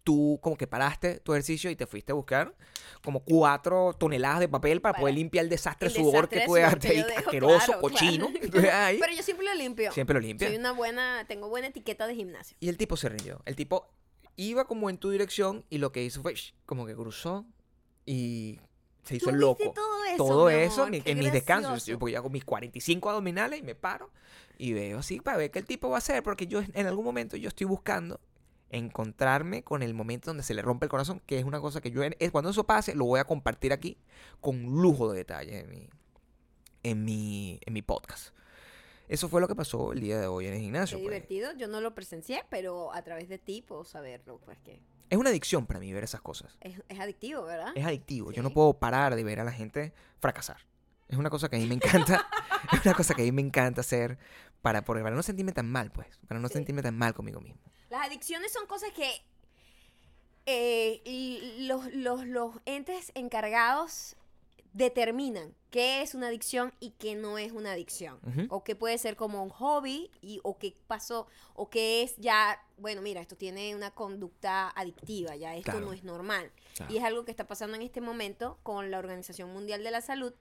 tú 0.03 0.39
como 0.41 0.57
que 0.57 0.65
paraste 0.67 1.19
tu 1.19 1.33
ejercicio 1.33 1.69
y 1.69 1.75
te 1.75 1.85
fuiste 1.85 2.11
a 2.11 2.15
buscar 2.15 2.55
como 3.03 3.23
cuatro 3.23 3.93
toneladas 3.93 4.39
de 4.39 4.47
papel 4.49 4.81
para, 4.81 4.93
Para- 4.93 5.01
poder 5.01 5.15
limpiar 5.15 5.43
el 5.45 5.49
desastre 5.49 5.87
El 5.89 5.93
sudor 5.93 6.27
desastre 6.27 6.35
que 6.37 6.41
de 6.41 6.47
puede 6.47 6.63
darte 6.63 6.87
ahí, 6.89 7.03
dejo, 7.03 7.19
asqueroso, 7.19 7.65
claro, 7.65 7.81
cochino. 7.81 8.29
claro. 8.51 8.97
Pero 8.99 9.13
yo 9.13 9.23
siempre 9.23 9.45
lo 9.45 9.53
limpio. 9.53 9.91
siempre 9.91 10.13
lo 10.15 10.19
limpia. 10.19 10.47
Soy 10.47 10.57
una 10.57 10.71
buena, 10.71 11.25
tengo 11.27 11.49
buena 11.49 11.67
etiqueta 11.67 12.07
de 12.07 12.15
gimnasio. 12.15 12.57
Y 12.59 12.69
el 12.69 12.77
tipo 12.77 12.97
se 12.97 13.09
rindió. 13.09 13.41
El 13.45 13.55
tipo 13.55 13.87
iba 14.37 14.65
como 14.65 14.89
en 14.89 14.97
tu 14.97 15.09
dirección 15.11 15.65
y 15.69 15.77
lo 15.77 15.91
que 15.91 16.03
hizo 16.03 16.21
fue 16.21 16.33
como 16.65 16.85
que 16.85 16.95
cruzó 16.95 17.45
y 18.05 18.59
se 19.03 19.15
hizo 19.17 19.25
¿Tú 19.27 19.31
viste 19.31 19.65
loco. 19.65 19.73
todo 19.73 20.03
eso, 20.05 20.17
todo 20.17 20.47
mi 20.47 20.53
eso 20.55 20.83
amor? 20.83 20.95
en, 20.95 21.01
en 21.05 21.19
mis 21.19 21.31
descansos. 21.31 21.85
Yo 21.85 21.99
porque 21.99 22.13
yo 22.13 22.19
hago 22.19 22.29
mis 22.29 22.43
45 22.45 23.09
abdominales 23.09 23.59
y 23.59 23.63
me 23.63 23.75
paro 23.75 24.09
y 24.57 24.73
veo 24.73 24.99
así 24.99 25.19
para 25.21 25.37
ver 25.37 25.51
qué 25.51 25.59
el 25.59 25.65
tipo 25.65 25.89
va 25.89 25.95
a 25.95 25.99
hacer. 25.99 26.23
Porque 26.23 26.47
yo 26.47 26.61
en 26.73 26.87
algún 26.87 27.05
momento 27.05 27.35
yo 27.37 27.49
estoy 27.49 27.65
buscando 27.67 28.19
encontrarme 28.71 29.63
con 29.63 29.83
el 29.83 29.93
momento 29.93 30.29
donde 30.31 30.43
se 30.43 30.53
le 30.53 30.61
rompe 30.61 30.85
el 30.85 30.89
corazón, 30.89 31.21
que 31.25 31.37
es 31.37 31.45
una 31.45 31.59
cosa 31.59 31.81
que 31.81 31.91
yo, 31.91 32.01
cuando 32.31 32.49
eso 32.49 32.65
pase, 32.65 32.95
lo 32.95 33.05
voy 33.05 33.19
a 33.19 33.25
compartir 33.25 33.73
aquí 33.73 33.97
con 34.39 34.63
lujo 34.81 35.11
de 35.11 35.17
detalles 35.19 35.63
en 35.63 35.69
mi, 35.69 35.89
en 36.83 37.03
mi, 37.05 37.59
en 37.65 37.73
mi 37.73 37.81
podcast. 37.81 38.33
Eso 39.07 39.27
fue 39.27 39.41
lo 39.41 39.47
que 39.49 39.55
pasó 39.55 39.91
el 39.91 39.99
día 39.99 40.19
de 40.21 40.27
hoy 40.27 40.45
en 40.47 40.53
el 40.53 40.59
Qué 40.59 40.63
gimnasio. 40.63 40.97
pues. 40.97 41.03
divertido. 41.09 41.51
Yo 41.57 41.67
no 41.67 41.81
lo 41.81 41.93
presencié, 41.93 42.45
pero 42.49 42.93
a 42.93 43.01
través 43.01 43.27
de 43.27 43.37
ti 43.37 43.61
puedo 43.61 43.83
saberlo. 43.83 44.39
Pues 44.45 44.57
que 44.59 44.79
Es 45.09 45.17
una 45.17 45.29
adicción 45.31 45.65
para 45.65 45.81
mí 45.81 45.91
ver 45.91 46.05
esas 46.05 46.21
cosas. 46.21 46.57
es, 46.61 46.81
es 46.87 46.99
adictivo, 46.99 47.43
¿verdad? 47.43 47.73
Es 47.75 47.85
adictivo. 47.85 48.31
Yo 48.31 48.41
no 48.41 48.49
Sí. 48.49 48.55
puedo 48.55 48.73
parar 48.73 49.15
de 49.15 49.23
ver 49.25 49.41
a 49.41 49.43
la 49.43 49.51
gente 49.51 49.91
fracasar. 50.19 50.57
Es 51.09 51.17
una 51.17 51.29
cosa 51.29 51.49
que 51.49 51.57
a 51.57 51.59
mí 51.59 51.65
me 51.67 51.75
encanta. 51.75 52.25
es 52.73 52.85
una 52.85 52.93
cosa 52.93 53.13
que 53.13 53.23
a 53.23 53.25
mí 53.25 53.33
me 53.33 53.41
encanta 53.41 53.81
hacer 53.81 54.17
para, 54.61 54.81
para 54.85 55.11
no 55.11 55.21
sentirme 55.23 55.51
tan 55.51 55.69
mal, 55.69 55.91
pues. 55.91 56.07
Para 56.25 56.39
no 56.39 56.47
Sí. 56.47 56.53
sentirme 56.53 56.81
tan 56.81 56.97
mal 56.97 57.13
conmigo 57.13 57.41
mismo. 57.41 57.59
Las 57.91 58.07
adicciones 58.07 58.51
son 58.53 58.65
cosas 58.67 58.91
que 58.93 59.21
eh, 60.45 61.01
y 61.05 61.65
los, 61.67 61.93
los, 61.93 62.25
los 62.25 62.55
entes 62.65 63.11
encargados 63.13 64.15
determinan 64.73 65.53
qué 65.69 66.01
es 66.01 66.15
una 66.15 66.27
adicción 66.27 66.73
y 66.79 66.91
qué 66.91 67.15
no 67.15 67.37
es 67.37 67.51
una 67.51 67.73
adicción. 67.73 68.19
O 68.49 68.63
que 68.63 68.75
puede 68.77 68.97
ser 68.97 69.15
como 69.17 69.43
un 69.43 69.49
hobby 69.49 70.09
y, 70.21 70.39
o 70.43 70.57
que 70.57 70.73
pasó, 70.87 71.27
o 71.53 71.69
que 71.69 72.01
es 72.03 72.15
ya, 72.17 72.57
bueno, 72.77 73.01
mira, 73.01 73.19
esto 73.21 73.35
tiene 73.35 73.75
una 73.75 73.91
conducta 73.91 74.69
adictiva, 74.69 75.35
ya 75.35 75.55
esto 75.55 75.71
Claro. 75.71 75.85
no 75.85 75.93
es 75.93 76.03
normal. 76.05 76.49
Claro. 76.75 76.93
Y 76.93 76.97
es 76.97 77.03
algo 77.03 77.25
que 77.25 77.31
está 77.31 77.45
pasando 77.47 77.75
en 77.75 77.81
este 77.81 77.99
momento 78.01 78.57
con 78.63 78.89
la 78.89 78.99
Organización 78.99 79.51
Mundial 79.51 79.83
de 79.83 79.91
la 79.91 79.99
Salud, 80.01 80.33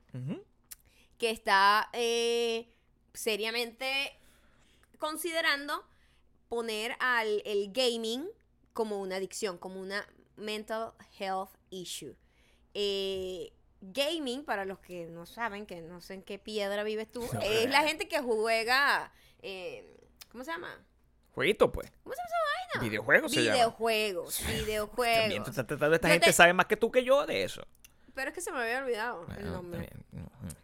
que 1.18 1.30
está 1.30 1.90
eh, 1.92 2.72
seriamente 3.12 4.16
considerando 4.98 5.84
poner 6.54 6.96
al 6.98 7.42
el 7.46 7.72
gaming 7.72 8.28
como 8.74 9.00
una 9.00 9.16
adicción, 9.16 9.56
como 9.56 9.80
una 9.80 10.04
mental 10.36 10.92
health 11.18 11.50
issue. 11.70 12.14
Eh, 12.74 13.52
gaming, 13.80 14.44
para 14.44 14.64
los 14.64 14.80
que 14.80 15.06
no 15.06 15.26
saben, 15.26 15.64
que 15.64 15.80
no 15.80 16.00
sé 16.00 16.14
en 16.14 16.22
qué 16.22 16.38
piedra 16.38 16.82
vives 16.82 17.10
tú, 17.10 17.20
No, 17.32 17.40
es 17.42 17.70
la 17.70 17.82
gente 17.86 18.08
que 18.08 18.20
juega, 18.20 19.12
eh, 19.42 19.96
¿cómo 20.30 20.42
se 20.44 20.50
llama? 20.50 20.76
Jueguito, 21.34 21.70
pues. 21.70 21.88
¿Cómo 22.02 22.14
se 22.14 22.20
llama 22.20 22.28
esa 22.34 22.68
vaina? 22.78 22.88
Videojuegos 22.90 23.32
se 23.32 23.42
llama. 23.44 23.54
Videojuegos, 23.56 24.38
También, 24.40 24.64
videojuegos. 24.66 25.48
esta- 25.48 25.60
esta- 25.74 25.94
esta 25.94 26.08
Yo 26.08 26.12
gente 26.12 26.26
te- 26.26 26.32
sabe 26.32 26.52
más 26.52 26.66
que 26.66 26.76
tú 26.76 26.90
que 26.90 27.04
yo 27.04 27.24
de 27.26 27.44
eso. 27.44 27.62
Pero 28.12 28.30
es 28.30 28.34
que 28.34 28.40
se 28.40 28.50
me 28.50 28.58
había 28.60 28.80
olvidado 28.80 29.24
el 29.38 29.52
nombre. 29.52 29.88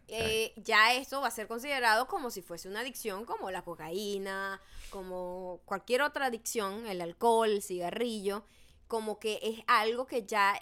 eh, 0.09 0.53
ya 0.57 0.93
esto 0.93 1.21
va 1.21 1.29
a 1.29 1.31
ser 1.31 1.47
considerado 1.47 2.07
como 2.07 2.29
si 2.29 2.41
fuese 2.41 2.67
una 2.67 2.81
adicción, 2.81 3.25
como 3.25 3.49
la 3.51 3.61
cocaína, 3.63 4.61
como 4.89 5.61
cualquier 5.65 6.01
otra 6.01 6.27
adicción, 6.27 6.85
el 6.87 7.01
alcohol, 7.01 7.49
el 7.49 7.61
cigarrillo, 7.61 8.43
como 8.87 9.19
que 9.19 9.39
es 9.41 9.59
algo 9.67 10.07
que 10.07 10.25
ya, 10.25 10.59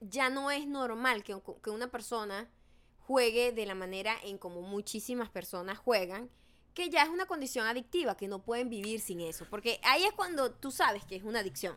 ya 0.00 0.30
no 0.30 0.50
es 0.50 0.66
normal 0.66 1.22
que, 1.22 1.40
que 1.62 1.70
una 1.70 1.90
persona 1.90 2.50
juegue 2.98 3.52
de 3.52 3.66
la 3.66 3.74
manera 3.74 4.16
en 4.22 4.38
como 4.38 4.62
muchísimas 4.62 5.28
personas 5.28 5.78
juegan, 5.78 6.30
que 6.74 6.88
ya 6.88 7.02
es 7.02 7.08
una 7.08 7.26
condición 7.26 7.66
adictiva, 7.66 8.16
que 8.16 8.28
no 8.28 8.42
pueden 8.42 8.68
vivir 8.68 9.00
sin 9.00 9.20
eso, 9.20 9.46
porque 9.50 9.80
ahí 9.82 10.04
es 10.04 10.12
cuando 10.12 10.52
tú 10.52 10.70
sabes 10.70 11.04
que 11.04 11.16
es 11.16 11.24
una 11.24 11.40
adicción, 11.40 11.76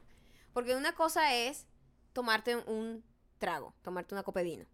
porque 0.53 0.75
una 0.75 0.93
cosa 0.93 1.33
es 1.33 1.65
tomarte 2.13 2.55
un 2.55 3.03
trago, 3.39 3.73
tomarte 3.81 4.15
una 4.15 4.23
copa 4.23 4.39
de 4.39 4.45
vino. 4.45 4.65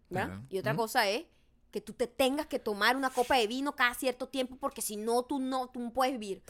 Y 0.48 0.58
otra 0.58 0.76
cosa 0.76 1.08
es 1.08 1.24
que 1.70 1.80
tú 1.80 1.92
te 1.92 2.06
tengas 2.06 2.46
que 2.46 2.58
tomar 2.58 2.96
una 2.96 3.10
copa 3.10 3.36
de 3.36 3.46
vino 3.46 3.74
cada 3.74 3.94
cierto 3.94 4.28
tiempo 4.28 4.56
porque 4.56 4.82
si 4.82 4.96
no, 4.96 5.22
tú 5.24 5.38
no, 5.38 5.68
tú 5.68 5.80
no 5.80 5.92
puedes 5.92 6.18
vivir. 6.18 6.42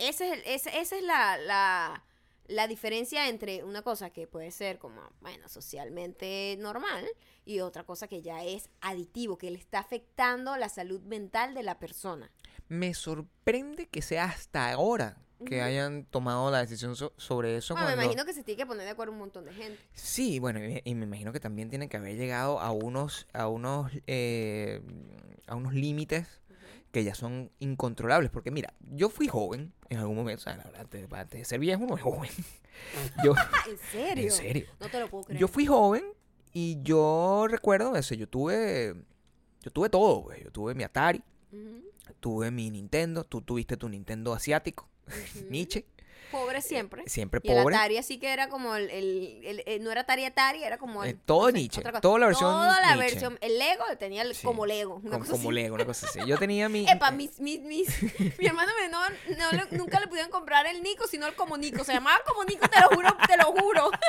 Ese 0.00 0.26
es 0.28 0.32
el- 0.38 0.42
ese- 0.46 0.80
esa 0.80 0.96
es 0.96 1.02
la, 1.02 1.36
la, 1.38 2.04
la 2.46 2.66
diferencia 2.66 3.28
entre 3.28 3.62
una 3.64 3.82
cosa 3.82 4.10
que 4.10 4.26
puede 4.26 4.50
ser 4.50 4.78
como, 4.78 5.00
bueno, 5.20 5.48
socialmente 5.48 6.56
normal 6.58 7.06
y 7.44 7.60
otra 7.60 7.84
cosa 7.84 8.08
que 8.08 8.22
ya 8.22 8.44
es 8.44 8.68
adictivo, 8.80 9.38
que 9.38 9.50
le 9.50 9.58
está 9.58 9.78
afectando 9.80 10.56
la 10.56 10.68
salud 10.68 11.00
mental 11.02 11.54
de 11.54 11.62
la 11.62 11.78
persona. 11.78 12.30
Me 12.68 12.94
sorprende 12.94 13.86
que 13.88 14.02
sea 14.02 14.24
hasta 14.24 14.70
ahora 14.72 15.16
que 15.46 15.62
hayan 15.62 16.04
tomado 16.04 16.50
la 16.50 16.58
decisión 16.60 16.94
so- 16.96 17.14
sobre 17.16 17.56
eso. 17.56 17.72
Bueno, 17.74 17.88
me 17.88 17.94
imagino 18.04 18.26
que 18.26 18.34
se 18.34 18.42
tiene 18.44 18.58
que 18.58 18.66
poner 18.66 18.84
de 18.84 18.90
acuerdo 18.90 19.12
un 19.12 19.18
montón 19.20 19.46
de 19.46 19.54
gente. 19.54 19.80
Sí, 19.94 20.38
bueno, 20.38 20.62
y, 20.62 20.82
y 20.84 20.94
me 20.94 21.04
imagino 21.06 21.32
que 21.32 21.40
también 21.40 21.70
tienen 21.70 21.88
que 21.88 21.96
haber 21.96 22.14
llegado 22.16 22.60
a 22.60 22.72
unos, 22.72 23.26
a 23.32 23.48
unos, 23.48 23.90
eh, 24.06 24.82
a 25.46 25.54
unos 25.56 25.72
límites 25.72 26.39
que 26.92 27.04
ya 27.04 27.14
son 27.14 27.50
incontrolables. 27.58 28.30
Porque 28.30 28.50
mira, 28.50 28.74
yo 28.90 29.10
fui 29.10 29.28
joven 29.28 29.72
en 29.88 29.98
algún 29.98 30.16
momento, 30.16 30.40
o 30.40 30.44
sea, 30.44 30.56
la 30.56 30.64
verdad, 30.64 30.80
antes, 30.82 31.12
antes 31.12 31.40
de 31.40 31.44
ser 31.44 31.60
viejo 31.60 31.84
uno 31.84 31.96
es 31.96 32.02
joven. 32.02 32.30
Yo, 33.24 33.34
¿En 33.68 33.78
serio? 33.90 34.24
en 34.24 34.30
serio. 34.30 34.66
No 34.80 34.88
te 34.88 35.00
lo 35.00 35.08
puedo 35.08 35.24
creer. 35.24 35.40
Yo 35.40 35.48
fui 35.48 35.66
joven 35.66 36.04
Y 36.52 36.80
yo 36.82 37.46
recuerdo 37.48 37.94
eso, 37.96 38.14
yo 38.14 38.28
tuve, 38.28 38.94
yo 39.62 39.70
tuve 39.70 39.88
todo, 39.90 40.22
güey. 40.22 40.44
Yo 40.44 40.50
tuve 40.50 40.74
mi 40.74 40.84
Atari, 40.84 41.22
tuve 42.20 42.50
mi 42.50 42.70
Nintendo, 42.70 43.24
tú 43.24 43.42
tuviste 43.42 43.76
tu 43.76 43.88
Nintendo 43.88 44.32
asiático. 44.32 44.88
Nietzsche, 45.50 45.86
Pobre 46.30 46.62
siempre. 46.62 47.02
siempre 47.06 47.40
Y 47.42 47.50
el 47.50 47.62
pobre. 47.62 47.74
Atari 47.76 47.98
así 47.98 48.18
que 48.18 48.32
era 48.32 48.48
como 48.48 48.76
el, 48.76 48.88
el- 48.90 49.40
el- 49.44 49.62
el- 49.66 49.82
no 49.84 49.90
era 49.90 50.02
Atari 50.02 50.24
Atari, 50.24 50.62
era 50.62 50.78
como 50.78 51.02
el, 51.04 51.10
Eh, 51.10 51.16
todo 51.24 51.42
no 51.42 51.46
sé, 51.48 51.52
Nietzsche, 51.54 51.82
toda 52.00 52.18
la 52.18 52.26
versión 52.26 52.50
Toda 52.50 52.80
la 52.80 52.94
Nietzsche. 52.94 53.10
versión, 53.14 53.38
el 53.40 53.58
Lego 53.58 53.84
tenía 53.98 54.22
el- 54.22 54.34
Sí. 54.34 54.46
como 54.46 54.66
Lego, 54.66 54.94
una 54.96 55.10
como, 55.12 55.18
cosa 55.20 55.32
como 55.32 55.48
así. 55.50 55.54
Lego, 55.54 55.74
una 55.74 55.84
cosa 55.86 56.06
así. 56.06 56.20
Yo 56.26 56.38
tenía 56.38 56.68
mi... 56.68 56.86
Epa, 56.88 57.10
mis, 57.10 57.40
mis, 57.40 57.60
mis, 57.62 57.88
mi 58.38 58.46
hermano 58.46 58.72
menor 58.80 59.12
no 59.38 59.50
le- 59.52 59.76
nunca 59.76 59.98
le 60.00 60.06
pudieron 60.06 60.30
comprar 60.30 60.66
el 60.66 60.82
Nico, 60.82 61.06
sino 61.08 61.26
el 61.26 61.34
como 61.34 61.56
Nico. 61.56 61.84
Se 61.84 61.92
llamaba 61.92 62.20
como 62.26 62.44
Nico, 62.44 62.68
te 62.68 62.80
lo 62.80 62.88
juro, 62.88 63.16
te 63.26 63.36
lo 63.36 63.44
juro. 63.46 63.90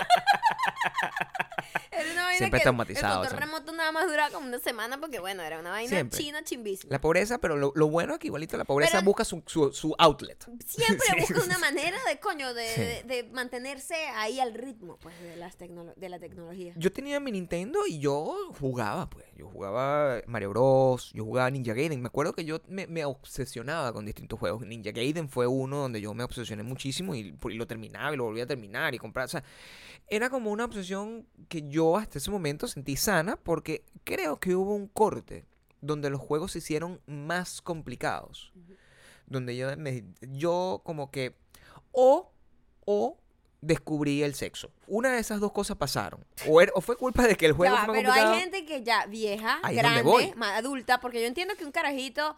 Era 1.92 2.12
una 2.14 2.24
vaina 2.24 2.38
Siempre 2.38 2.60
que 2.60 2.64
traumatizado, 2.64 3.24
El 3.24 3.30
control 3.30 3.40
remoto 3.50 3.72
nada 3.74 3.92
más 3.92 4.08
duraba 4.08 4.30
como 4.32 4.48
una 4.48 4.60
semana 4.60 4.98
porque, 5.00 5.20
bueno, 5.20 5.44
era 5.44 5.60
una 5.60 5.72
vaina 5.72 5.90
Siempre. 5.90 6.18
china 6.20 6.44
chimbísima. 6.44 6.92
La 6.92 7.02
pobreza, 7.02 7.38
pero 7.38 7.58
lo, 7.58 7.72
lo 7.76 7.88
bueno 7.90 8.14
es 8.14 8.20
que 8.20 8.28
igualito 8.28 8.58
la 8.58 8.64
pobreza 8.66 8.94
Pero- 8.94 9.06
busca 9.06 9.26
su, 9.26 9.44
su, 9.46 9.72
su 9.74 9.94
outlet. 9.98 10.44
Siempre 10.66 11.06
Sí, 11.28 11.34
busca 11.34 11.44
una 11.46 11.58
manera 11.60 11.98
de, 12.08 12.11
coño, 12.20 12.54
de, 12.54 12.68
Sí. 12.68 12.82
de- 12.82 13.04
de 13.24 13.24
mantenerse 13.32 13.96
ahí 14.16 14.40
al 14.40 14.54
ritmo, 14.54 14.98
pues, 15.02 15.20
de, 15.22 15.36
las 15.38 15.58
de 15.58 16.10
la 16.10 16.20
tecnología. 16.20 16.74
Yo 16.76 16.92
tenía 16.92 17.20
mi 17.20 17.32
Nintendo 17.32 17.80
y 17.88 18.00
yo 18.00 18.36
jugaba, 18.60 19.10
pues. 19.10 19.26
Yo 19.36 19.48
jugaba 19.48 20.22
Mario 20.28 20.50
Bros. 20.50 21.12
Yo 21.14 21.24
jugaba 21.26 21.50
Ninja 21.50 21.74
Gaiden. 21.74 22.02
Me 22.02 22.08
acuerdo 22.08 22.34
que 22.34 22.46
yo 22.46 22.60
me, 22.68 22.86
me 22.88 23.06
obsesionaba 23.06 23.92
con 23.94 24.06
distintos 24.06 24.40
juegos. 24.40 24.66
Ninja 24.66 24.92
Gaiden 24.92 25.30
fue 25.30 25.48
uno 25.48 25.78
donde 25.78 26.02
yo 26.02 26.14
me 26.14 26.24
obsesioné 26.24 26.64
muchísimo 26.64 27.16
y, 27.16 27.36
y 27.50 27.54
lo 27.56 27.66
terminaba 27.68 28.14
y 28.14 28.18
lo 28.18 28.26
volvía 28.26 28.44
a 28.44 28.48
terminar 28.48 28.94
y 28.94 28.98
comprar. 29.00 29.26
O 29.26 29.30
sea, 29.30 29.44
era 30.08 30.30
como 30.30 30.52
una 30.52 30.66
obsesión 30.66 31.28
que 31.48 31.68
yo 31.68 31.98
hasta 31.98 32.18
ese 32.18 32.30
momento 32.32 32.68
sentí 32.68 32.96
sana 32.96 33.38
porque 33.38 33.84
creo 34.04 34.40
que 34.40 34.56
hubo 34.56 34.76
un 34.76 34.88
corte 34.88 35.46
donde 35.80 36.10
los 36.12 36.22
juegos 36.22 36.52
se 36.52 36.60
hicieron 36.60 37.02
más 37.08 37.62
complicados. 37.62 38.52
Ujú. 38.56 38.76
Donde 39.26 39.56
yo, 39.56 39.76
ne- 39.76 40.04
yo 40.22 40.82
como 40.84 41.10
que 41.10 41.36
o, 41.92 42.32
o 42.86 43.18
descubrí 43.62 44.24
el 44.24 44.34
sexo. 44.34 44.72
Una 44.88 45.12
de 45.12 45.20
esas 45.20 45.40
dos 45.40 45.52
cosas 45.52 45.78
pasaron. 45.78 46.26
O, 46.48 46.62
era- 46.62 46.72
o 46.76 46.82
fue 46.82 46.96
culpa 46.98 47.28
de 47.28 47.36
que 47.36 47.46
el 47.46 47.52
Ya 47.52 47.56
juego 47.58 47.76
va, 47.76 47.86
fue 47.86 47.88
más 47.94 47.98
pero 47.98 48.10
complicado. 48.10 48.34
hay 48.34 48.40
gente 48.42 48.66
que 48.66 48.84
ya 48.84 49.06
vieja, 49.06 49.60
Ahí 49.62 49.76
grande, 49.76 50.34
más 50.36 50.58
adulta, 50.58 51.00
porque 51.00 51.22
yo 51.22 51.28
entiendo 51.28 51.56
que 51.56 51.64
un 51.66 51.72
carajito 51.72 52.36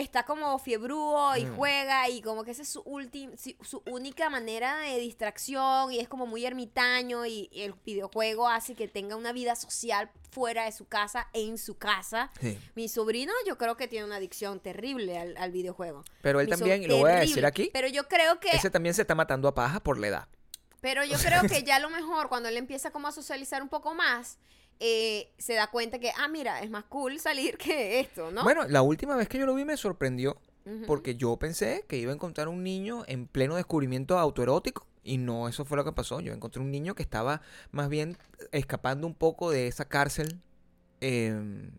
está 0.00 0.24
como 0.24 0.58
fiebrúo 0.58 1.34
y 1.36 1.44
Mm. 1.46 1.56
juega 1.56 2.08
y 2.10 2.20
como 2.20 2.44
que 2.44 2.50
esa 2.50 2.62
es 2.62 2.68
su, 2.68 2.82
ulti- 2.84 3.34
su 3.64 3.82
única 3.86 4.28
manera 4.28 4.76
de 4.80 4.98
distracción 4.98 5.90
y 5.90 5.98
es 6.00 6.06
como 6.08 6.26
muy 6.26 6.44
ermitaño 6.44 7.24
y, 7.24 7.48
y 7.50 7.62
el 7.62 7.72
videojuego 7.84 8.46
hace 8.48 8.74
que 8.74 8.88
tenga 8.88 9.16
una 9.16 9.32
vida 9.32 9.56
social 9.56 10.10
fuera 10.30 10.64
de 10.66 10.72
su 10.72 10.86
casa, 10.86 11.28
en 11.32 11.56
su 11.56 11.78
casa. 11.78 12.30
Sí. 12.40 12.58
Mi 12.74 12.88
sobrino 12.88 13.32
yo 13.46 13.56
creo 13.56 13.76
que 13.78 13.88
tiene 13.88 14.04
una 14.04 14.16
adicción 14.16 14.60
terrible 14.60 15.16
al, 15.18 15.34
al 15.38 15.50
videojuego. 15.50 16.04
Pero 16.20 16.40
él 16.40 16.46
Mi 16.46 16.50
también, 16.50 16.86
lo 16.88 16.98
voy 16.98 17.10
a 17.10 17.16
decir 17.16 17.46
aquí, 17.46 17.70
Pero 17.72 17.88
yo 17.88 18.06
creo 18.06 18.38
que 18.38 18.50
ese 18.50 18.70
también 18.70 18.94
se 18.94 19.00
está 19.02 19.14
matando 19.14 19.48
a 19.48 19.54
paja 19.54 19.80
por 19.80 19.98
la 19.98 20.08
edad. 20.08 20.28
pero 20.82 21.04
yo 21.04 21.16
creo 21.18 21.42
que 21.48 21.62
ya 21.62 21.76
a 21.76 21.80
lo 21.80 21.88
mejor 21.88 22.28
cuando 22.28 22.50
él 22.50 22.56
empieza 22.58 22.90
como 22.90 23.08
a 23.08 23.12
socializar 23.12 23.62
un 23.62 23.68
poco 23.70 23.94
más, 23.94 24.38
eh, 24.80 25.32
se 25.38 25.54
da 25.54 25.68
cuenta 25.68 25.98
que, 25.98 26.10
ah, 26.16 26.28
mira, 26.28 26.60
es 26.62 26.70
más 26.70 26.84
cool 26.84 27.18
salir 27.18 27.56
que 27.58 28.00
esto, 28.00 28.30
¿no? 28.30 28.42
Bueno, 28.42 28.66
la 28.68 28.82
última 28.82 29.16
vez 29.16 29.28
que 29.28 29.38
yo 29.38 29.46
lo 29.46 29.54
vi 29.54 29.64
me 29.64 29.76
sorprendió 29.76 30.36
porque 30.88 31.14
yo 31.14 31.36
pensé 31.36 31.84
que 31.86 31.96
iba 31.96 32.10
a 32.10 32.14
encontrar 32.14 32.48
un 32.48 32.64
niño 32.64 33.04
en 33.06 33.28
pleno 33.28 33.54
descubrimiento 33.54 34.18
autoerótico 34.18 34.84
y 35.04 35.16
no, 35.18 35.46
eso 35.48 35.64
fue 35.64 35.76
lo 35.76 35.84
que 35.84 35.92
pasó. 35.92 36.18
Yo 36.20 36.32
encontré 36.32 36.60
un 36.60 36.72
niño 36.72 36.96
que 36.96 37.04
estaba 37.04 37.40
más 37.70 37.88
bien 37.88 38.18
escapando 38.50 39.06
un 39.06 39.14
poco 39.14 39.50
de 39.52 39.68
esa 39.68 39.84
cárcel. 39.84 40.40
eh, 41.00 41.70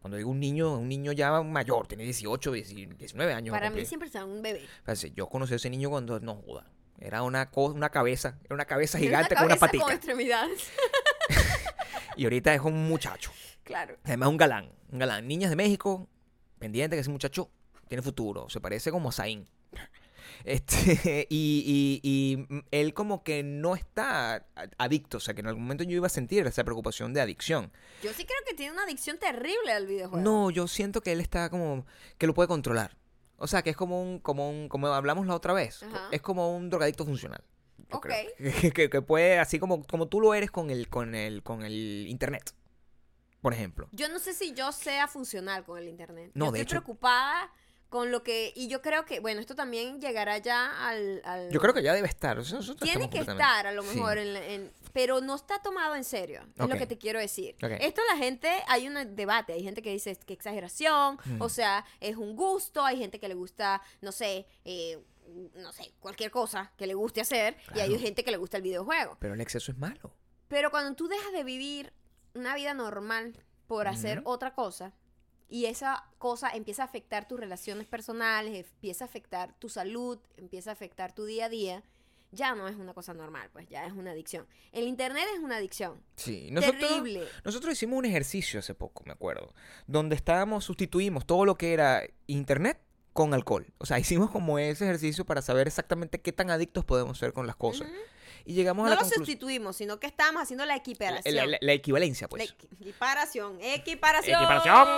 cuando 0.00 0.16
digo 0.16 0.30
un 0.30 0.40
niño, 0.40 0.78
un 0.78 0.88
niño 0.88 1.12
ya 1.12 1.42
mayor, 1.42 1.86
tiene 1.86 2.04
18, 2.04 2.52
19 2.52 3.34
años. 3.34 3.52
Para 3.52 3.68
mí 3.68 3.84
siempre 3.84 4.08
será 4.08 4.24
un 4.24 4.40
bebé. 4.40 4.62
Yo 5.14 5.28
conocí 5.28 5.52
a 5.52 5.56
ese 5.56 5.68
niño 5.68 5.90
cuando 5.90 6.18
no 6.20 6.36
joda. 6.36 6.66
Era 6.98 7.22
una, 7.22 7.50
co- 7.50 7.66
una 7.72 7.90
cabeza, 7.90 8.38
era 8.44 8.54
una 8.54 8.64
cabeza 8.64 8.98
gigante 8.98 9.34
con 9.34 9.44
una 9.44 9.56
cabeza 9.56 9.66
patica. 9.66 9.84
con 9.84 9.92
extremidades. 9.92 10.70
Y 12.16 12.24
ahorita 12.24 12.54
es 12.54 12.60
un 12.60 12.88
muchacho. 12.88 13.30
Claro. 13.64 13.96
Además, 14.04 14.28
un 14.28 14.36
galán. 14.36 14.72
Un 14.90 14.98
galán. 14.98 15.26
Niñas 15.28 15.50
de 15.50 15.56
México, 15.56 16.08
pendiente 16.58 16.96
que 16.96 17.00
ese 17.00 17.10
muchacho 17.10 17.50
tiene 17.88 18.02
futuro. 18.02 18.48
Se 18.50 18.60
parece 18.60 18.90
como 18.90 19.08
a 19.08 19.12
Zayn. 19.12 19.48
Este, 20.44 21.26
y, 21.30 22.00
y- 22.02 22.08
y, 22.08 22.62
él 22.70 22.94
como 22.94 23.22
que 23.22 23.42
no 23.42 23.74
está 23.74 24.46
adicto. 24.78 25.18
O 25.18 25.20
sea, 25.20 25.34
que 25.34 25.40
en 25.40 25.46
algún 25.48 25.62
momento 25.64 25.84
yo 25.84 25.96
iba 25.96 26.06
a 26.06 26.10
sentir 26.10 26.46
esa 26.46 26.64
preocupación 26.64 27.12
de 27.12 27.20
adicción. 27.20 27.70
Yo 28.02 28.12
sí 28.12 28.24
creo 28.24 28.38
que 28.46 28.54
tiene 28.54 28.72
una 28.72 28.84
adicción 28.84 29.18
terrible 29.18 29.72
al 29.72 29.86
videojuego. 29.86 30.22
No, 30.22 30.50
yo 30.50 30.66
siento 30.66 31.00
que 31.02 31.12
él 31.12 31.20
está 31.20 31.50
como... 31.50 31.84
que 32.18 32.26
lo 32.26 32.34
puede 32.34 32.48
controlar. 32.48 32.96
O 33.36 33.46
sea, 33.46 33.62
que 33.62 33.70
es 33.70 33.76
como 33.76 34.02
un... 34.02 34.18
como 34.20 34.48
un 34.50 34.68
como 34.68 34.86
hablamos 34.88 35.26
la 35.26 35.34
otra 35.34 35.52
vez. 35.52 35.82
Ajá. 35.82 36.08
Es 36.10 36.22
como 36.22 36.56
un 36.56 36.70
drogadicto 36.70 37.04
funcional. 37.04 37.42
Yo 37.92 38.00
creo. 38.00 38.30
Que, 38.90 39.02
puede, 39.02 39.38
así 39.38 39.58
como, 39.58 39.84
como 39.86 40.06
tú 40.08 40.20
lo 40.20 40.34
eres 40.34 40.50
con 40.50 40.70
el, 40.70 40.88
con 40.88 41.14
el, 41.14 41.42
con 41.42 41.62
el 41.64 42.06
internet. 42.08 42.52
Por 43.40 43.54
ejemplo. 43.54 43.88
Yo 43.92 44.08
no 44.08 44.18
sé 44.18 44.34
si 44.34 44.52
yo 44.52 44.70
sea 44.72 45.08
funcional 45.08 45.64
con 45.64 45.78
el 45.78 45.88
internet. 45.88 46.30
No, 46.34 46.46
yo 46.46 46.52
de 46.52 46.60
estoy 46.60 46.76
hecho- 46.76 46.84
preocupada 46.84 47.50
con 47.88 48.12
lo 48.12 48.22
que... 48.22 48.52
Y 48.54 48.68
yo 48.68 48.82
creo 48.82 49.04
que, 49.04 49.18
bueno, 49.18 49.40
esto 49.40 49.56
también 49.56 50.00
llegará 50.00 50.38
ya 50.38 50.86
al... 50.88 51.20
al- 51.24 51.50
Yo 51.50 51.58
creo 51.58 51.74
que 51.74 51.82
ya 51.82 51.92
debe 51.92 52.06
estar. 52.06 52.36
nosotros 52.36 52.76
Tiene 52.78 53.10
que 53.10 53.18
estar 53.18 53.66
a 53.66 53.72
lo 53.72 53.82
Sí. 53.82 53.96
mejor, 53.96 54.18
en 54.18 54.32
la- 54.34 54.46
en- 54.46 54.72
pero 54.92 55.20
no 55.20 55.34
está 55.34 55.60
tomado 55.62 55.96
en 55.96 56.04
serio, 56.04 56.42
es 56.56 56.68
lo 56.68 56.76
que 56.76 56.86
te 56.86 56.98
quiero 56.98 57.18
decir. 57.18 57.54
Ok. 57.62 57.70
Esto 57.80 58.00
la 58.12 58.16
gente, 58.16 58.48
hay 58.68 58.86
un 58.88 59.16
debate, 59.16 59.52
hay 59.54 59.62
gente 59.64 59.82
que 59.82 59.90
dice 59.92 60.16
que 60.24 60.32
exageración, 60.34 61.18
Mm. 61.24 61.40
o 61.42 61.48
sea, 61.48 61.84
es 62.00 62.16
un 62.16 62.36
gusto, 62.36 62.84
hay 62.84 62.98
gente 62.98 63.18
que 63.18 63.26
le 63.28 63.34
gusta, 63.34 63.82
no 64.00 64.12
sé, 64.12 64.46
eh, 64.64 64.98
no 65.54 65.72
sé, 65.72 65.92
cualquier 66.00 66.30
cosa 66.30 66.72
que 66.76 66.86
le 66.86 66.94
guste 66.94 67.20
hacer, 67.20 67.56
y 67.74 67.80
hay 67.80 67.98
gente 67.98 68.24
que 68.24 68.30
le 68.30 68.36
gusta 68.36 68.56
el 68.56 68.62
videojuego. 68.62 69.16
Pero 69.20 69.34
el 69.34 69.40
exceso 69.40 69.72
es 69.72 69.78
malo. 69.78 70.14
Pero 70.48 70.70
cuando 70.70 70.94
tú 70.94 71.08
dejas 71.08 71.32
de 71.32 71.44
vivir 71.44 71.92
una 72.34 72.54
vida 72.54 72.74
normal 72.74 73.34
por 73.66 73.88
hacer 73.88 74.22
otra 74.24 74.54
cosa, 74.54 74.92
y 75.48 75.66
esa 75.66 76.04
cosa 76.18 76.50
empieza 76.50 76.82
a 76.82 76.86
afectar 76.86 77.26
tus 77.26 77.38
relaciones 77.38 77.86
personales, 77.86 78.66
empieza 78.72 79.04
a 79.04 79.08
afectar 79.08 79.52
tu 79.58 79.68
salud, 79.68 80.18
empieza 80.36 80.70
a 80.70 80.72
afectar 80.72 81.12
tu 81.12 81.24
día 81.24 81.46
a 81.46 81.48
día, 81.48 81.84
ya 82.32 82.54
no 82.54 82.68
es 82.68 82.76
una 82.76 82.94
cosa 82.94 83.14
normal, 83.14 83.50
pues 83.52 83.68
ya 83.68 83.84
es 83.86 83.92
una 83.92 84.12
adicción. 84.12 84.46
El 84.72 84.84
internet 84.84 85.24
es 85.34 85.40
una 85.40 85.56
adicción. 85.56 86.02
Sí. 86.16 86.48
Nosotros, 86.52 86.80
Terrible. 86.80 87.26
nosotros 87.44 87.72
hicimos 87.72 87.98
un 87.98 88.04
ejercicio 88.04 88.60
hace 88.60 88.74
poco, 88.74 89.02
me 89.04 89.12
acuerdo. 89.12 89.52
Donde 89.86 90.14
estábamos, 90.14 90.64
sustituimos 90.64 91.26
todo 91.26 91.44
lo 91.44 91.56
que 91.56 91.72
era 91.72 92.04
internet 92.26 92.80
con 93.12 93.34
alcohol. 93.34 93.66
O 93.78 93.86
sea, 93.86 93.98
hicimos 94.00 94.30
como 94.30 94.58
ese 94.58 94.84
ejercicio 94.84 95.24
para 95.24 95.42
saber 95.42 95.66
exactamente 95.66 96.20
qué 96.20 96.32
tan 96.32 96.50
adictos 96.50 96.84
podemos 96.84 97.18
ser 97.18 97.32
con 97.32 97.46
las 97.46 97.56
cosas. 97.56 97.88
Y 98.46 98.54
llegamos 98.54 98.86
No 98.86 98.92
a 98.92 98.96
la 98.96 99.02
lo 99.02 99.08
sustituimos, 99.08 99.76
sino 99.76 100.00
que 100.00 100.06
estamos 100.06 100.42
haciendo 100.42 100.64
la 100.64 100.74
equiparación. 100.74 101.34
La, 101.36 101.46
la- 101.46 101.58
la 101.60 101.72
equivalencia, 101.72 102.24
La 102.24 102.28
pues. 102.30 102.54
equi- 102.54 102.68
equiparación, 102.80 103.58
equiparación. 103.60 104.36
Equiparación 104.40 104.88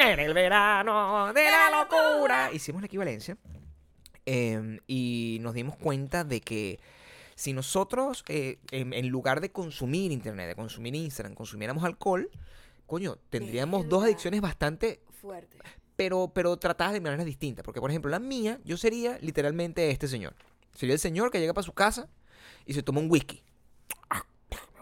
en 0.00 0.20
el 0.20 0.34
verano 0.34 1.32
de 1.32 1.44
la 1.44 1.70
locura. 1.70 2.50
Hicimos 2.52 2.82
la 2.82 2.86
equivalencia 2.86 3.36
eh, 4.26 4.78
y 4.86 5.38
nos 5.40 5.54
dimos 5.54 5.76
cuenta 5.76 6.24
de 6.24 6.40
que 6.40 6.78
si 7.34 7.52
nosotros, 7.52 8.24
eh, 8.28 8.58
en, 8.70 8.92
en 8.92 9.08
lugar 9.08 9.40
de 9.40 9.50
consumir 9.50 10.12
internet, 10.12 10.48
de 10.48 10.54
consumir 10.54 10.94
Instagram, 10.94 11.34
consumiéramos 11.34 11.84
alcohol, 11.84 12.30
coño, 12.86 13.16
tendríamos 13.30 13.88
dos 13.88 14.04
adicciones 14.04 14.40
bastante, 14.40 15.00
Fuerte. 15.20 15.58
Pero, 15.98 16.30
pero 16.32 16.56
tratadas 16.56 16.92
de 16.92 17.00
maneras 17.00 17.26
distintas. 17.26 17.64
Porque, 17.64 17.80
por 17.80 17.90
ejemplo, 17.90 18.08
la 18.08 18.20
mía, 18.20 18.60
yo 18.64 18.76
sería 18.76 19.18
literalmente 19.20 19.90
este 19.90 20.06
señor. 20.06 20.32
Sería 20.72 20.92
el 20.92 21.00
señor 21.00 21.32
que 21.32 21.40
llega 21.40 21.52
para 21.52 21.64
su 21.64 21.72
casa 21.72 22.08
y 22.66 22.74
se 22.74 22.84
toma 22.84 23.00
un 23.00 23.10
whisky. 23.10 23.42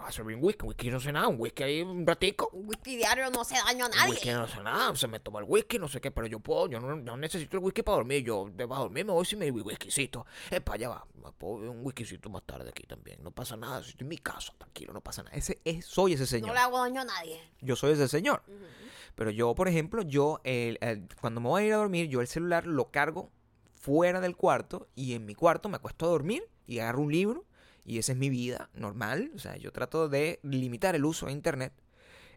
A 0.06 0.12
servir 0.12 0.36
un 0.36 0.44
whisky, 0.44 0.62
un 0.62 0.68
whisky 0.68 0.88
no 0.90 1.00
sé 1.00 1.10
nada, 1.12 1.26
un 1.26 1.34
whisky 1.40 1.64
ahí 1.64 1.82
un 1.82 2.06
ratico. 2.06 2.48
Un 2.52 2.68
whisky 2.68 2.96
diario 2.96 3.28
no 3.30 3.40
hace 3.40 3.56
daño 3.56 3.86
a 3.86 3.88
nadie. 3.88 4.10
whisky 4.12 4.30
no 4.30 4.42
hace 4.44 4.62
nada, 4.62 4.94
se 4.94 5.08
me 5.08 5.18
toma 5.18 5.40
el 5.40 5.46
whisky, 5.48 5.78
no 5.80 5.88
sé 5.88 6.00
qué, 6.00 6.12
pero 6.12 6.28
yo 6.28 6.38
puedo, 6.38 6.68
yo 6.68 6.78
no, 6.78 6.94
no 6.94 7.16
necesito 7.16 7.56
el 7.56 7.62
whisky 7.64 7.82
para 7.82 7.96
dormir, 7.96 8.22
yo 8.22 8.46
para 8.56 8.66
dormir 8.82 9.04
me 9.04 9.12
voy 9.12 9.24
sin 9.26 9.40
mi 9.40 9.50
whiskycito. 9.50 10.24
Es 10.48 10.60
para 10.60 10.76
allá 10.76 10.88
va, 10.90 11.06
me 11.24 11.32
puedo 11.32 11.56
beber 11.56 11.70
un 11.70 11.84
whiskycito 11.84 12.30
más 12.30 12.44
tarde 12.44 12.68
aquí 12.70 12.84
también, 12.86 13.20
no 13.22 13.32
pasa 13.32 13.56
nada, 13.56 13.80
estoy 13.80 13.96
en 14.04 14.08
mi 14.08 14.18
casa, 14.18 14.54
tranquilo, 14.56 14.92
no 14.92 15.00
pasa 15.00 15.24
nada. 15.24 15.36
Ese 15.36 15.60
es, 15.64 15.84
soy 15.86 16.12
ese 16.12 16.22
No 16.22 16.26
señor, 16.28 16.54
le 16.54 16.60
hago 16.60 16.78
daño 16.78 17.00
a 17.00 17.04
nadie. 17.04 17.40
yo 17.60 17.74
soy 17.74 17.92
ese 17.94 18.06
señor. 18.06 18.44
Pero 19.16 19.30
yo, 19.30 19.54
por 19.56 19.66
ejemplo, 19.66 20.02
yo, 20.02 20.40
el- 20.44 20.78
el- 20.82 21.08
cuando 21.20 21.40
me 21.40 21.48
voy 21.48 21.62
a 21.62 21.66
ir 21.66 21.72
a 21.72 21.78
dormir, 21.78 22.08
yo 22.08 22.20
el 22.20 22.28
celular 22.28 22.64
lo 22.66 22.90
cargo 22.92 23.30
fuera 23.80 24.20
del 24.20 24.36
cuarto 24.36 24.86
y 24.94 25.14
en 25.14 25.26
mi 25.26 25.34
cuarto 25.34 25.68
me 25.68 25.76
acuesto 25.76 26.06
a 26.06 26.10
dormir 26.10 26.48
y 26.66 26.78
agarro 26.78 27.00
un 27.00 27.10
libro 27.12 27.44
y 27.86 27.98
esa 27.98 28.12
es 28.12 28.18
mi 28.18 28.28
vida 28.28 28.68
normal. 28.74 29.30
O 29.34 29.38
sea, 29.38 29.56
yo 29.56 29.72
trato 29.72 30.08
de 30.08 30.40
limitar 30.42 30.94
el 30.94 31.04
uso 31.04 31.26
de 31.26 31.32
internet 31.32 31.72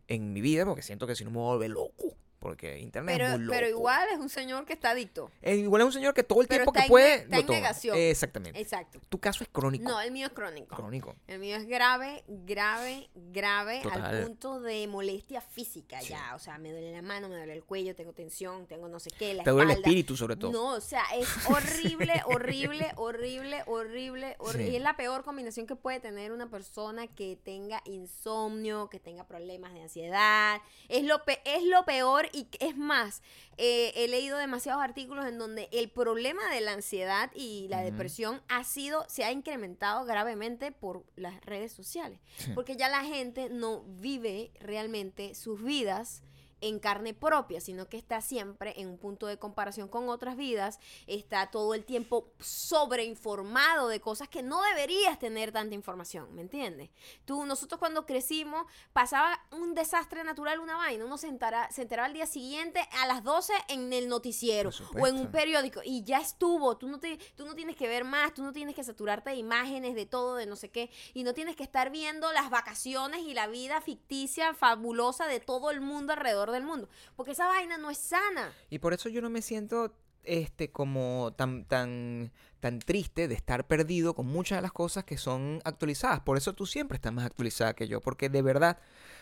en 0.07 0.31
mi 0.31 0.41
vida 0.41 0.65
porque 0.65 0.83
siento 0.83 1.07
que 1.07 1.15
si 1.15 1.25
no 1.25 1.31
me 1.31 1.37
volver 1.37 1.71
loco. 1.71 2.15
Porque 2.39 2.79
internet 2.79 3.15
es 3.15 3.19
Pero, 3.21 3.29
muy 3.37 3.45
loco. 3.45 3.55
pero 3.57 3.67
igual 3.67 4.07
es 4.13 4.17
un 4.17 4.29
señor 4.29 4.65
que 4.65 4.71
está 4.73 4.91
adicto. 4.91 5.29
Eh, 5.41 5.55
igual 5.57 5.81
es 5.81 5.85
un 5.87 5.91
señor 5.93 6.13
que 6.13 6.23
todo 6.23 6.41
el 6.41 6.47
Pero 6.47 6.63
tiempo 6.63 6.71
está 6.71 6.79
que 6.81 6.85
en 6.85 6.89
puede 6.89 7.13
está 7.15 7.35
lo 7.35 7.39
en 7.41 7.45
toma. 7.47 7.57
negación. 7.59 7.97
Exactamente. 7.97 8.59
Exacto. 8.61 8.99
Tu 9.09 9.19
caso 9.19 9.43
es 9.43 9.49
crónico. 9.49 9.83
No, 9.89 9.99
el 9.99 10.11
mío 10.11 10.27
es 10.27 10.31
crónico. 10.33 10.75
Crónico. 10.75 11.15
El 11.27 11.39
mío 11.39 11.57
es 11.57 11.67
grave, 11.67 12.23
grave, 12.27 13.09
grave, 13.13 13.81
Total. 13.83 14.03
al 14.05 14.23
punto 14.25 14.61
de 14.61 14.87
molestia 14.87 15.41
física 15.41 15.99
Sí. 16.01 16.09
ya. 16.09 16.33
O 16.35 16.39
sea, 16.39 16.57
me 16.57 16.71
duele 16.71 16.93
la 16.93 17.01
mano, 17.01 17.27
me 17.27 17.35
duele 17.35 17.53
el 17.53 17.63
cuello, 17.65 17.93
tengo 17.93 18.13
tensión, 18.13 18.67
tengo 18.67 18.87
no 18.87 18.99
sé 18.99 19.09
qué, 19.11 19.33
la 19.33 19.43
Te 19.43 19.49
duele 19.49 19.65
el 19.65 19.69
espalda. 19.71 19.89
espíritu, 19.89 20.15
sobre 20.15 20.35
todo. 20.37 20.51
No, 20.53 20.73
o 20.75 20.81
sea, 20.81 21.03
es 21.17 21.27
horrible, 21.49 22.21
horrible, 22.25 22.91
horrible, 22.95 23.63
horrible, 23.65 24.35
horrible. 24.39 24.69
Sí. 24.69 24.75
Es 24.77 24.81
la 24.81 24.95
peor 24.95 25.23
combinación 25.25 25.67
que 25.67 25.75
puede 25.75 25.99
tener 25.99 26.31
una 26.31 26.49
persona 26.49 27.07
que 27.07 27.37
tenga 27.43 27.81
insomnio, 27.85 28.89
que 28.89 28.99
tenga 28.99 29.25
problemas 29.27 29.73
de 29.73 29.81
ansiedad. 29.81 30.61
Es 30.87 31.03
lo, 31.03 31.25
pe- 31.25 31.41
es 31.45 31.63
lo 31.63 31.83
peor 31.85 32.28
y 32.33 32.47
es 32.59 32.77
más, 32.77 33.21
eh, 33.57 33.91
he 33.95 34.07
leído 34.07 34.37
demasiados 34.37 34.81
artículos 34.81 35.25
en 35.25 35.37
donde 35.37 35.69
el 35.71 35.89
problema 35.89 36.41
de 36.51 36.61
la 36.61 36.73
ansiedad 36.73 37.31
y 37.35 37.67
la 37.69 37.81
depresión 37.81 38.41
ha 38.47 38.63
sido, 38.63 39.05
se 39.07 39.23
ha 39.23 39.31
incrementado 39.31 40.05
gravemente 40.05 40.71
por 40.71 41.03
las 41.15 41.39
redes 41.45 41.71
sociales. 41.71 42.19
Sí. 42.37 42.51
Porque 42.55 42.75
ya 42.75 42.89
la 42.89 43.03
gente 43.03 43.49
no 43.49 43.83
vive 43.83 44.51
realmente 44.59 45.35
sus 45.35 45.61
vidas 45.63 46.23
en 46.61 46.79
carne 46.79 47.13
propia, 47.13 47.61
sino 47.61 47.87
que 47.87 47.97
está 47.97 48.21
siempre 48.21 48.73
en 48.79 48.87
un 48.87 48.97
punto 48.97 49.27
de 49.27 49.37
comparación 49.37 49.87
con 49.87 50.09
otras 50.09 50.35
vidas, 50.35 50.79
está 51.07 51.51
todo 51.51 51.73
el 51.73 51.85
tiempo 51.85 52.31
sobreinformado 52.39 53.87
de 53.87 53.99
cosas 53.99 54.27
que 54.27 54.43
no 54.43 54.61
deberías 54.63 55.19
tener 55.19 55.51
tanta 55.51 55.75
información, 55.75 56.33
¿me 56.35 56.41
entiendes? 56.41 56.89
Tú, 57.25 57.45
nosotros 57.45 57.79
cuando 57.79 58.05
crecimos, 58.05 58.65
pasaba 58.93 59.39
un 59.51 59.73
desastre 59.73 60.23
natural, 60.23 60.59
una 60.59 60.77
vaina, 60.77 61.05
uno 61.05 61.17
se 61.17 61.27
enteraba, 61.27 61.69
se 61.71 61.83
enteraba 61.83 62.07
al 62.07 62.13
día 62.13 62.25
siguiente 62.25 62.87
a 62.91 63.07
las 63.07 63.23
12 63.23 63.53
en 63.69 63.93
el 63.93 64.07
noticiero 64.07 64.71
o 64.99 65.07
en 65.07 65.15
un 65.15 65.31
periódico 65.31 65.81
y 65.83 66.03
ya 66.03 66.19
estuvo, 66.19 66.77
tú 66.77 66.87
no, 66.87 66.99
te, 66.99 67.17
tú 67.35 67.45
no 67.45 67.55
tienes 67.55 67.75
que 67.75 67.87
ver 67.87 68.03
más, 68.03 68.33
tú 68.33 68.43
no 68.43 68.51
tienes 68.51 68.75
que 68.75 68.83
saturarte 68.83 69.31
de 69.31 69.35
imágenes, 69.37 69.95
de 69.95 70.05
todo, 70.05 70.35
de 70.35 70.45
no 70.45 70.55
sé 70.55 70.69
qué, 70.69 70.89
y 71.13 71.23
no 71.23 71.33
tienes 71.33 71.55
que 71.55 71.63
estar 71.63 71.89
viendo 71.89 72.31
las 72.31 72.49
vacaciones 72.49 73.21
y 73.21 73.33
la 73.33 73.47
vida 73.47 73.81
ficticia, 73.81 74.53
fabulosa 74.53 75.27
de 75.27 75.39
todo 75.39 75.71
el 75.71 75.81
mundo 75.81 76.13
alrededor 76.13 76.48
del 76.51 76.63
mundo, 76.63 76.89
porque 77.15 77.31
esa 77.31 77.47
vaina 77.47 77.77
no 77.77 77.89
es 77.89 77.97
sana. 77.97 78.53
Y 78.69 78.79
por 78.79 78.93
eso 78.93 79.09
yo 79.09 79.21
no 79.21 79.29
me 79.29 79.41
siento 79.41 79.93
este 80.23 80.71
como 80.71 81.33
tan 81.37 81.65
tan 81.65 82.31
tan 82.59 82.79
triste 82.79 83.27
de 83.27 83.35
estar 83.35 83.67
perdido 83.67 84.13
con 84.13 84.25
muchas 84.27 84.57
de 84.57 84.61
las 84.61 84.73
cosas 84.73 85.05
que 85.05 85.17
son 85.17 85.61
actualizadas. 85.63 86.19
Por 86.21 86.37
eso 86.37 86.53
tú 86.53 86.65
siempre 86.65 86.97
estás 86.97 87.13
más 87.13 87.25
actualizada 87.25 87.73
que 87.73 87.87
yo, 87.87 88.01
porque 88.01 88.29
de 88.29 88.41
verdad, 88.41 88.77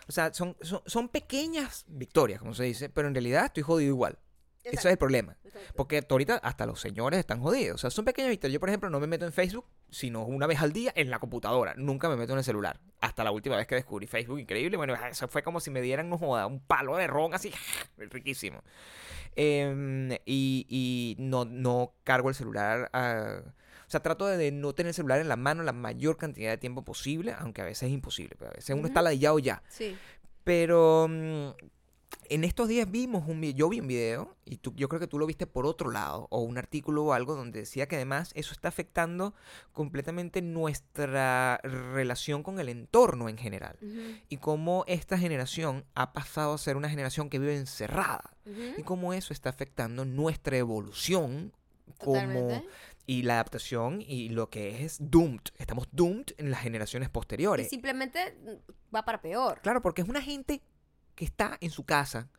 o 0.07 0.11
sea, 0.11 0.33
son, 0.33 0.57
son, 0.61 0.81
son 0.85 1.09
pequeñas 1.09 1.85
victorias, 1.87 2.39
como 2.39 2.53
se 2.53 2.63
dice, 2.63 2.89
pero 2.89 3.07
en 3.07 3.13
realidad 3.13 3.45
estoy 3.45 3.63
jodido 3.63 3.89
igual. 3.89 4.17
Ese 4.73 4.87
es 4.87 4.91
el 4.93 4.97
problema. 4.97 5.35
Porque 5.75 6.03
ahorita 6.09 6.35
hasta 6.37 6.65
los 6.65 6.79
señores 6.79 7.19
están 7.19 7.41
jodidos. 7.41 7.75
O 7.75 7.77
sea, 7.79 7.89
son 7.89 8.05
pequeñas 8.05 8.29
victorias. 8.29 8.53
Yo, 8.53 8.59
por 8.59 8.69
ejemplo, 8.69 8.89
no 8.89 8.99
me 8.99 9.07
meto 9.07 9.25
en 9.25 9.33
Facebook, 9.33 9.65
sino 9.89 10.23
una 10.25 10.45
vez 10.47 10.61
al 10.61 10.71
día 10.73 10.91
en 10.95 11.09
la 11.09 11.19
computadora. 11.19 11.73
Nunca 11.75 12.09
me 12.09 12.15
meto 12.15 12.33
en 12.33 12.39
el 12.39 12.43
celular. 12.43 12.79
Hasta 13.01 13.23
la 13.23 13.31
última 13.31 13.55
vez 13.57 13.67
que 13.67 13.75
descubrí 13.75 14.07
Facebook, 14.07 14.39
increíble. 14.39 14.77
Bueno, 14.77 14.93
eso 15.09 15.27
fue 15.27 15.43
como 15.43 15.59
si 15.59 15.69
me 15.71 15.81
dieran 15.81 16.09
no 16.09 16.17
joda, 16.17 16.45
un 16.47 16.59
palo 16.59 16.95
de 16.97 17.07
ron 17.07 17.33
así, 17.33 17.51
riquísimo. 17.97 18.61
Em, 19.35 20.11
y 20.25 20.65
y 20.69 21.15
no, 21.19 21.45
no 21.45 21.93
cargo 22.03 22.29
el 22.29 22.35
celular. 22.35 22.89
a- 22.93 23.41
o 23.85 23.89
sea, 23.89 24.01
trato 24.01 24.25
de, 24.27 24.51
no 24.51 24.73
tener 24.73 24.89
el 24.89 24.93
celular 24.93 25.21
en 25.21 25.29
la 25.29 25.37
mano 25.37 25.63
la 25.63 25.71
mayor 25.71 26.17
cantidad 26.17 26.49
de 26.49 26.57
tiempo 26.57 26.83
posible, 26.83 27.33
aunque 27.39 27.61
a 27.61 27.65
veces 27.65 27.83
es 27.83 27.93
imposible. 27.93 28.35
Pero 28.37 28.51
a 28.51 28.53
veces 28.55 28.71
uno 28.71 28.79
Ujú. 28.81 28.87
está 28.87 29.01
ladillado 29.01 29.39
ya. 29.39 29.63
Sí. 29.69 29.95
Pero 30.43 31.07
mm, 31.09 31.49
en 32.29 32.43
estos 32.43 32.67
días 32.67 32.89
vimos 32.89 33.27
un 33.27 33.41
video, 33.41 33.57
yo 33.57 33.69
vi 33.69 33.79
un 33.79 33.87
video, 33.87 34.35
y 34.45 34.57
tú, 34.57 34.73
yo 34.75 34.89
creo 34.89 34.99
que 34.99 35.07
tú 35.07 35.19
lo 35.19 35.25
viste 35.25 35.47
por 35.47 35.65
otro 35.65 35.91
lado, 35.91 36.27
o 36.29 36.41
un 36.41 36.57
artículo 36.57 37.05
o 37.05 37.13
algo 37.13 37.35
donde 37.35 37.59
decía 37.59 37.87
que 37.87 37.95
además 37.95 38.31
eso 38.35 38.53
está 38.53 38.67
afectando 38.67 39.33
completamente 39.73 40.41
nuestra 40.41 41.57
relación 41.63 42.43
con 42.43 42.59
el 42.59 42.69
entorno 42.69 43.29
en 43.29 43.37
general. 43.37 43.77
Y 44.29 44.37
cómo 44.37 44.83
esta 44.87 45.17
generación 45.17 45.85
ha 45.95 46.13
pasado 46.13 46.53
a 46.53 46.57
ser 46.57 46.77
una 46.77 46.89
generación 46.89 47.29
que 47.29 47.39
vive 47.39 47.55
encerrada. 47.57 48.31
Y 48.77 48.83
cómo 48.83 49.13
eso 49.13 49.33
está 49.33 49.49
afectando 49.49 50.05
nuestra 50.05 50.57
evolución 50.57 51.53
como 51.97 52.61
y 53.07 53.23
la 53.23 53.35
adaptación 53.35 54.01
y 54.01 54.29
lo 54.29 54.49
que 54.49 54.83
es 54.83 54.97
doomed. 54.99 55.39
Estamos 55.57 55.87
doomed 55.91 56.25
en 56.37 56.51
las 56.51 56.61
generaciones 56.61 57.07
Y 57.07 57.11
posteriores. 57.11 57.69
simplemente 57.69 58.37
mm, 58.43 58.95
va 58.95 59.05
para 59.05 59.21
peor 59.21 59.61
Claro, 59.61 59.81
porque 59.81 60.01
es 60.01 60.09
una 60.09 60.21
gente 60.21 60.61
que 61.17 61.25
está 61.25 61.57
en 61.59 61.71
su 61.71 61.83
casa 61.83 62.29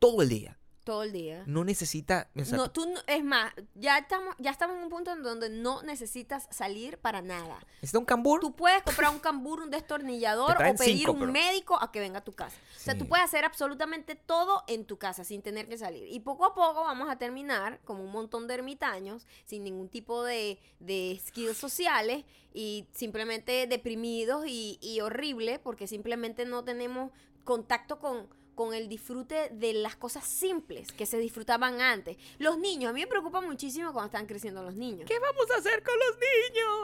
todo 0.00 0.22
el 0.22 0.28
día. 0.30 0.58
todo 0.84 1.02
el 1.02 1.12
día. 1.12 1.44
No 1.46 1.64
necesita. 1.64 2.28
No, 2.34 2.70
tú 2.70 2.84
no- 2.86 3.00
es 3.06 3.24
más, 3.24 3.54
ya 3.74 3.96
estamos, 3.96 4.34
ya 4.38 4.50
estamos 4.50 4.76
en 4.76 4.82
un 4.82 4.90
punto 4.90 5.12
en 5.12 5.22
donde 5.22 5.48
no 5.48 5.82
necesitas 5.82 6.46
salir 6.50 6.98
para 6.98 7.22
nada. 7.22 7.58
necesita 7.76 7.98
un 7.98 8.04
cambur. 8.04 8.40
Tú 8.40 8.54
puedes 8.54 8.82
comprar 8.82 9.10
un 9.10 9.18
cambur, 9.18 9.62
un 9.62 9.70
destornillador 9.70 10.48
Te 10.52 10.56
traen 10.58 10.74
o 10.74 10.78
pedir 10.78 10.98
cinco, 10.98 11.12
un 11.12 11.20
pero- 11.20 11.32
médico 11.32 11.78
a 11.82 11.90
que 11.90 12.00
venga 12.00 12.18
a 12.18 12.24
tu 12.24 12.32
casa. 12.34 12.54
O 12.76 12.80
sea, 12.80 12.98
tú 12.98 13.08
puedes 13.08 13.24
hacer 13.24 13.46
absolutamente 13.46 14.14
todo 14.14 14.62
en 14.68 14.84
tu 14.84 14.98
casa 14.98 15.24
sin 15.24 15.40
tener 15.40 15.68
que 15.70 15.78
salir. 15.78 16.06
Y 16.12 16.20
poco 16.20 16.44
a 16.44 16.54
poco 16.54 16.82
vamos 16.84 17.08
a 17.08 17.16
terminar 17.16 17.80
como 17.86 18.04
un 18.04 18.12
montón 18.12 18.46
de 18.46 18.52
ermitaños, 18.52 19.26
sin 19.46 19.64
ningún 19.64 19.88
tipo 19.88 20.22
de, 20.22 20.58
de 20.80 21.18
skills 21.26 21.56
sociales 21.56 22.26
y 22.52 22.88
simplemente 22.92 23.66
deprimidos 23.66 24.44
y, 24.46 24.78
y 24.82 25.00
horrible 25.00 25.58
porque 25.60 25.86
simplemente 25.86 26.44
no 26.44 26.62
tenemos 26.62 27.10
contacto 27.44 27.98
con 27.98 28.28
con 28.54 28.72
el 28.72 28.88
disfrute 28.88 29.50
de 29.50 29.72
las 29.74 29.96
cosas 29.96 30.24
simples 30.24 30.92
que 30.92 31.06
se 31.06 31.18
disfrutaban 31.18 31.80
antes. 31.80 32.16
Los 32.38 32.58
niños, 32.58 32.90
a 32.90 32.92
mí 32.92 33.00
me 33.00 33.06
preocupa 33.06 33.40
muchísimo 33.40 33.92
cuando 33.92 34.06
están 34.06 34.26
creciendo 34.26 34.62
los 34.62 34.74
niños. 34.74 35.08
¿Qué 35.08 35.18
vamos 35.18 35.50
a 35.50 35.58
hacer 35.58 35.82
con 35.82 35.94
los 35.98 36.18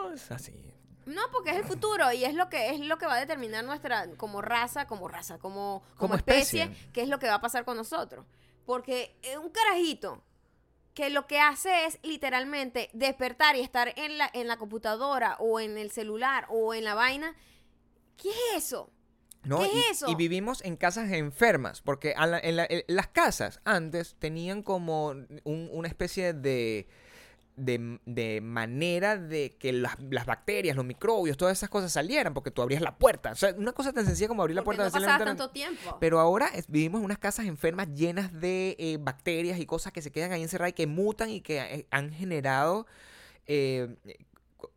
niños? 0.09 0.31
Así. 0.31 0.53
No, 1.05 1.21
porque 1.31 1.51
es 1.51 1.55
el 1.57 1.63
futuro 1.63 2.11
y 2.11 2.23
es 2.23 2.35
lo 2.35 2.49
que 2.49 2.69
es 2.69 2.79
lo 2.79 2.97
que 2.97 3.07
va 3.07 3.15
a 3.15 3.19
determinar 3.19 3.63
nuestra 3.63 4.07
como 4.17 4.41
raza, 4.41 4.85
como 4.85 5.07
raza, 5.07 5.39
como, 5.39 5.81
como, 5.81 5.97
Como 5.97 6.15
especie, 6.15 6.63
especie. 6.63 6.91
qué 6.93 7.01
es 7.01 7.09
lo 7.09 7.19
que 7.19 7.27
va 7.27 7.35
a 7.35 7.41
pasar 7.41 7.65
con 7.65 7.75
nosotros. 7.77 8.25
Porque 8.65 9.17
eh, 9.23 9.37
un 9.37 9.49
carajito 9.49 10.23
que 10.93 11.09
lo 11.09 11.25
que 11.25 11.39
hace 11.39 11.85
es 11.85 11.99
literalmente 12.03 12.89
despertar 12.93 13.55
y 13.55 13.61
estar 13.61 13.93
en 13.97 14.17
la, 14.17 14.29
en 14.33 14.47
la 14.47 14.57
computadora 14.57 15.37
o 15.39 15.59
en 15.59 15.77
el 15.77 15.89
celular 15.89 16.45
o 16.49 16.73
en 16.73 16.83
la 16.83 16.93
vaina, 16.93 17.35
¿qué 18.17 18.29
es 18.29 18.65
eso? 18.65 18.91
¿No? 19.43 19.59
¿Qué 19.59 19.69
y, 19.73 19.79
es 19.79 19.91
eso? 19.91 20.09
y 20.09 20.15
vivimos 20.15 20.63
en 20.63 20.75
casas 20.77 21.11
enfermas, 21.11 21.81
porque 21.81 22.13
a 22.15 22.27
la- 22.27 22.39
en 22.39 22.55
la- 22.55 22.67
en 22.69 22.83
las 22.87 23.07
casas 23.07 23.59
antes 23.65 24.15
tenían 24.19 24.61
como 24.63 25.07
un- 25.43 25.69
una 25.71 25.87
especie 25.87 26.33
de, 26.33 26.87
de, 27.57 27.99
de 28.05 28.39
manera 28.41 29.17
de 29.17 29.55
que 29.59 29.73
las, 29.73 29.97
las 30.09 30.25
bacterias, 30.25 30.75
los 30.75 30.85
microbios, 30.85 31.37
todas 31.37 31.57
esas 31.57 31.69
cosas 31.69 31.91
salieran, 31.91 32.33
porque 32.33 32.49
tú 32.49 32.61
abrías 32.61 32.81
la 32.81 32.97
puerta. 32.97 33.31
O 33.31 33.35
sea, 33.35 33.53
una 33.57 33.73
cosa 33.73 33.91
tan 33.93 34.05
sencilla 34.05 34.29
como 34.29 34.41
abrir 34.41 34.55
la 34.55 34.63
Porque 34.63 34.77
puerta 34.77 34.97
no 34.99 35.05
pasaba 35.05 35.25
tanto 35.25 35.49
tiempo. 35.51 35.97
Pero 35.99 36.19
ahora 36.19 36.47
es- 36.47 36.67
vivimos 36.67 36.99
en 36.99 37.05
unas 37.05 37.17
casas 37.19 37.45
enfermas 37.45 37.89
llenas 37.93 38.31
de 38.39 38.75
eh, 38.79 38.97
bacterias 38.99 39.59
y 39.59 39.65
cosas 39.65 39.91
que 39.91 40.01
se 40.01 40.11
quedan 40.11 40.31
ahí 40.31 40.41
encerradas 40.41 40.71
y 40.71 40.73
que 40.73 40.87
mutan 40.87 41.29
y 41.29 41.41
que 41.41 41.59
eh, 41.59 41.87
han 41.91 42.11
generado 42.13 42.87
eh, 43.47 43.95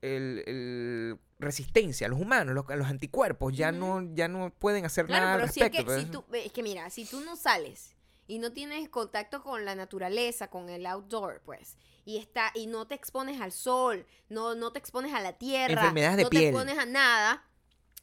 el, 0.03 0.43
el- 0.47 1.19
resistencia 1.39 2.07
a 2.07 2.11
los 2.11 2.21
humanos, 2.21 2.55
los, 2.55 2.65
los 2.77 2.87
anticuerpos, 2.89 3.55
ya, 3.57 3.71
no, 3.73 4.03
ya 4.15 4.29
no 4.29 4.51
pueden 4.59 4.85
hacer 4.85 5.07
Claro, 5.07 5.25
nada 5.25 5.35
al 5.35 5.41
pero 5.43 5.53
si 5.53 5.61
es 5.61 5.67
respecto. 5.67 5.99
si 5.99 6.07
pues. 6.07 6.11
tú, 6.11 6.25
es 6.37 6.53
que 6.53 6.63
mira, 6.63 6.89
si 6.91 7.05
tú 7.05 7.21
no 7.21 7.37
sales 7.37 7.95
y 8.27 8.39
no 8.39 8.53
tienes 8.53 8.89
contacto 8.89 9.43
con 9.43 9.65
la 9.65 9.75
naturaleza, 9.75 10.49
con 10.49 10.69
el 10.71 10.87
outdoor, 10.87 11.43
pues, 11.45 11.77
y 12.07 12.17
está 12.19 12.51
y 12.55 12.67
no 12.67 12.87
te 12.87 12.95
expones 12.95 13.41
al 13.41 13.53
sol, 13.53 14.07
no 14.29 14.55
no 14.55 14.73
te 14.73 14.79
expones 14.79 15.13
a 15.13 15.21
la 15.21 15.35
tierra, 15.35 15.75
Enfermedades 15.75 16.17
de 16.19 16.23
no 16.25 16.31
piel. 16.31 16.43
te 16.45 16.49
expones 16.51 16.79
a 16.79 16.87
nada, 16.87 17.45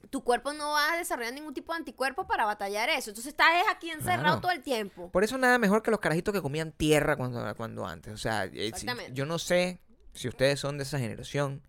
tu 0.10 0.24
cuerpo 0.24 0.54
no 0.54 0.72
va 0.72 0.94
a 0.94 0.98
desarrollar 0.98 1.34
ningún 1.34 1.54
tipo 1.54 1.74
de 1.74 1.78
anticuerpo 1.80 2.28
para 2.28 2.46
batallar 2.46 2.90
eso. 2.90 3.10
Entonces 3.12 3.32
estás 3.32 3.50
es 3.64 3.70
aquí 3.72 3.90
encerrado 3.90 4.22
Claro. 4.24 4.42
todo 4.42 4.52
el 4.52 4.62
tiempo. 4.62 5.10
Por 5.12 5.24
eso 5.24 5.38
nada 5.38 5.58
mejor 5.58 5.82
que 5.84 5.90
los 5.92 6.00
carajitos 6.00 6.34
que 6.34 6.42
comían 6.42 6.72
tierra 6.72 7.16
cuando, 7.16 7.56
cuando 7.56 7.86
antes. 7.88 8.14
O 8.14 8.18
sea, 8.18 8.46
eh, 8.46 8.72
yo 9.14 9.26
no 9.26 9.40
sé 9.40 9.80
si 10.14 10.28
ustedes 10.28 10.60
son 10.60 10.78
de 10.78 10.84
esa 10.84 11.00
generación. 11.00 11.62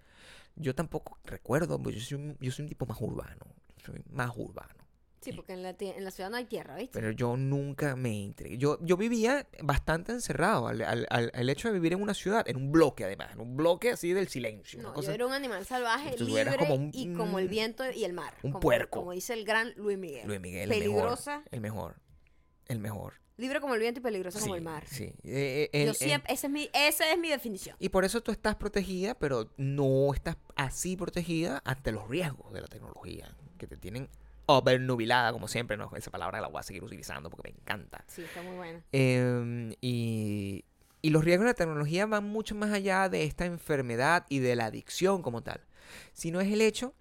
Yo 0.57 0.75
tampoco 0.75 1.19
recuerdo, 1.25 1.81
pues 1.83 1.97
yo 1.97 2.01
soy, 2.03 2.19
un- 2.19 2.37
yo 2.41 2.51
soy 2.53 2.65
un 2.65 2.69
tipo 2.69 2.87
más 2.87 3.01
urbano. 3.01 3.47
Soy 3.85 4.03
más 4.11 4.31
urbano. 4.37 4.75
Sí, 5.21 5.33
porque 5.33 5.53
en 5.53 5.63
la, 5.63 5.77
en 5.79 6.03
la 6.05 6.11
ciudad 6.11 6.31
no 6.31 6.37
hay 6.37 6.47
tierra, 6.47 6.75
¿viste? 6.75 6.99
Pero 6.99 7.13
yo 7.13 7.37
nunca 7.37 7.95
me 7.95 8.25
entregué. 8.25 8.59
Yo, 8.59 8.79
yo 8.83 8.97
vivía 8.97 9.47
bastante 9.63 10.11
encerrado 10.11 10.67
al, 10.67 10.83
al- 10.83 11.07
al- 11.11 11.31
al 11.33 11.49
hecho 11.49 11.69
de 11.69 11.75
vivir 11.75 11.93
en 11.93 12.03
una 12.03 12.13
ciudad, 12.13 12.49
en 12.49 12.57
un 12.57 12.73
bloque 12.73 13.05
además, 13.05 13.31
en 13.33 13.41
un 13.41 13.57
bloque 13.57 13.91
así 13.93 14.13
del 14.13 14.27
silencio. 14.27 14.81
una 14.81 14.89
No, 14.89 14.95
cosa- 14.95 15.09
yo 15.11 15.15
era 15.15 15.27
un 15.29 15.33
animal 15.33 15.65
salvaje, 15.65 16.17
libre 16.19 16.41
eras 16.43 16.57
como 16.57 16.75
un- 16.75 16.91
y 16.93 17.13
como 17.15 17.39
el 17.39 17.47
viento 17.49 17.89
y 17.89 18.03
el 18.05 18.15
mar. 18.15 18.35
un 18.43 18.51
como, 18.51 18.61
puerco. 18.61 18.99
Como 18.99 19.13
dice 19.13 19.35
el 19.35 19.45
gran 19.45 19.73
Luis 19.77 19.97
Miguel. 19.97 20.27
Luis 20.27 20.41
Miguel, 20.41 20.69
Peligrosa. 20.69 21.45
el 21.53 21.61
mejor. 21.61 22.01
El 22.67 22.81
mejor. 22.81 22.81
El 22.81 22.81
mejor. 22.81 23.15
Libre 23.39 23.61
como 23.61 23.75
el 23.75 23.81
viento 23.81 24.01
y 24.01 24.03
peligrosa 24.03 24.39
como 24.41 24.55
el 24.55 24.63
mar. 24.63 24.85
Sí. 24.87 25.05
Eh, 25.25 25.71
eh, 25.73 25.85
Yo 25.85 25.91
el- 25.91 25.97
siempre, 25.97 26.33
esa 26.33 26.47
es 26.47 26.53
mi, 26.53 26.69
esa 26.73 27.11
es 27.13 27.19
mi 27.19 27.29
definición. 27.31 27.77
Y 27.79 27.89
por 27.89 28.05
eso 28.05 28.21
tú 28.23 28.31
estás 28.31 28.57
protegida, 28.57 29.15
pero 29.15 29.51
no 29.57 30.13
estás 30.15 30.37
así 30.55 30.97
protegida 30.97 31.63
ante 31.65 31.93
los 31.93 32.09
riesgos 32.09 32.53
de 32.53 32.61
la 32.61 32.67
tecnología, 32.69 33.35
que 33.59 33.67
te 33.67 33.77
tienen 33.77 34.09
obnubilada, 34.47 35.33
como 35.33 35.49
siempre, 35.49 35.77
¿no? 35.77 35.91
Esa 35.97 36.11
palabra 36.11 36.41
la 36.41 36.49
voy 36.49 36.61
a 36.61 36.63
seguir 36.63 36.85
utilizando 36.85 37.31
porque 37.31 37.51
me 37.53 37.59
encanta. 37.59 38.05
Sí, 38.09 38.23
está 38.23 38.43
muy 38.43 38.55
buena. 38.57 38.83
Eh, 38.93 39.77
y, 39.81 40.65
y 41.01 41.11
los 41.11 41.25
riesgos 41.25 41.45
de 41.45 41.51
la 41.51 41.55
tecnología 41.55 42.07
van 42.07 42.25
mucho 42.25 42.55
más 42.55 42.71
allá 42.73 43.09
de 43.09 43.25
esta 43.25 43.47
enfermedad 43.47 44.27
y 44.29 44.41
de 44.41 44.57
la 44.57 44.67
adicción 44.67 45.23
como 45.23 45.43
tal, 45.43 45.61
sino 46.13 46.41
es 46.41 46.53
el 46.53 46.61
hecho 46.61 46.95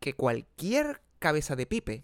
que 0.00 0.14
cualquier 0.14 1.00
cabeza 1.18 1.54
de 1.54 1.66
pipe 1.66 2.02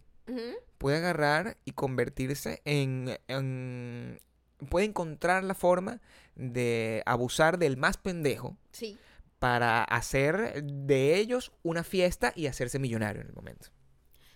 Puede 0.79 0.97
agarrar 0.99 1.57
y 1.65 1.73
convertirse 1.73 2.61
en, 2.65 3.19
en- 3.29 4.21
puede 4.71 4.87
encontrar 4.87 5.45
la 5.45 5.55
forma 5.55 6.01
de 6.35 7.03
abusar 7.07 7.59
del 7.59 7.77
más 7.77 7.97
pendejo 7.97 8.57
Sí. 8.73 8.99
para 9.39 9.85
hacer 9.85 10.63
de 10.65 11.17
ellos 11.17 11.53
una 11.63 11.85
fiesta 11.85 12.33
y 12.35 12.47
hacerse 12.47 12.79
millonario 12.79 13.23
en 13.23 13.29
el 13.29 13.35
momento. 13.35 13.69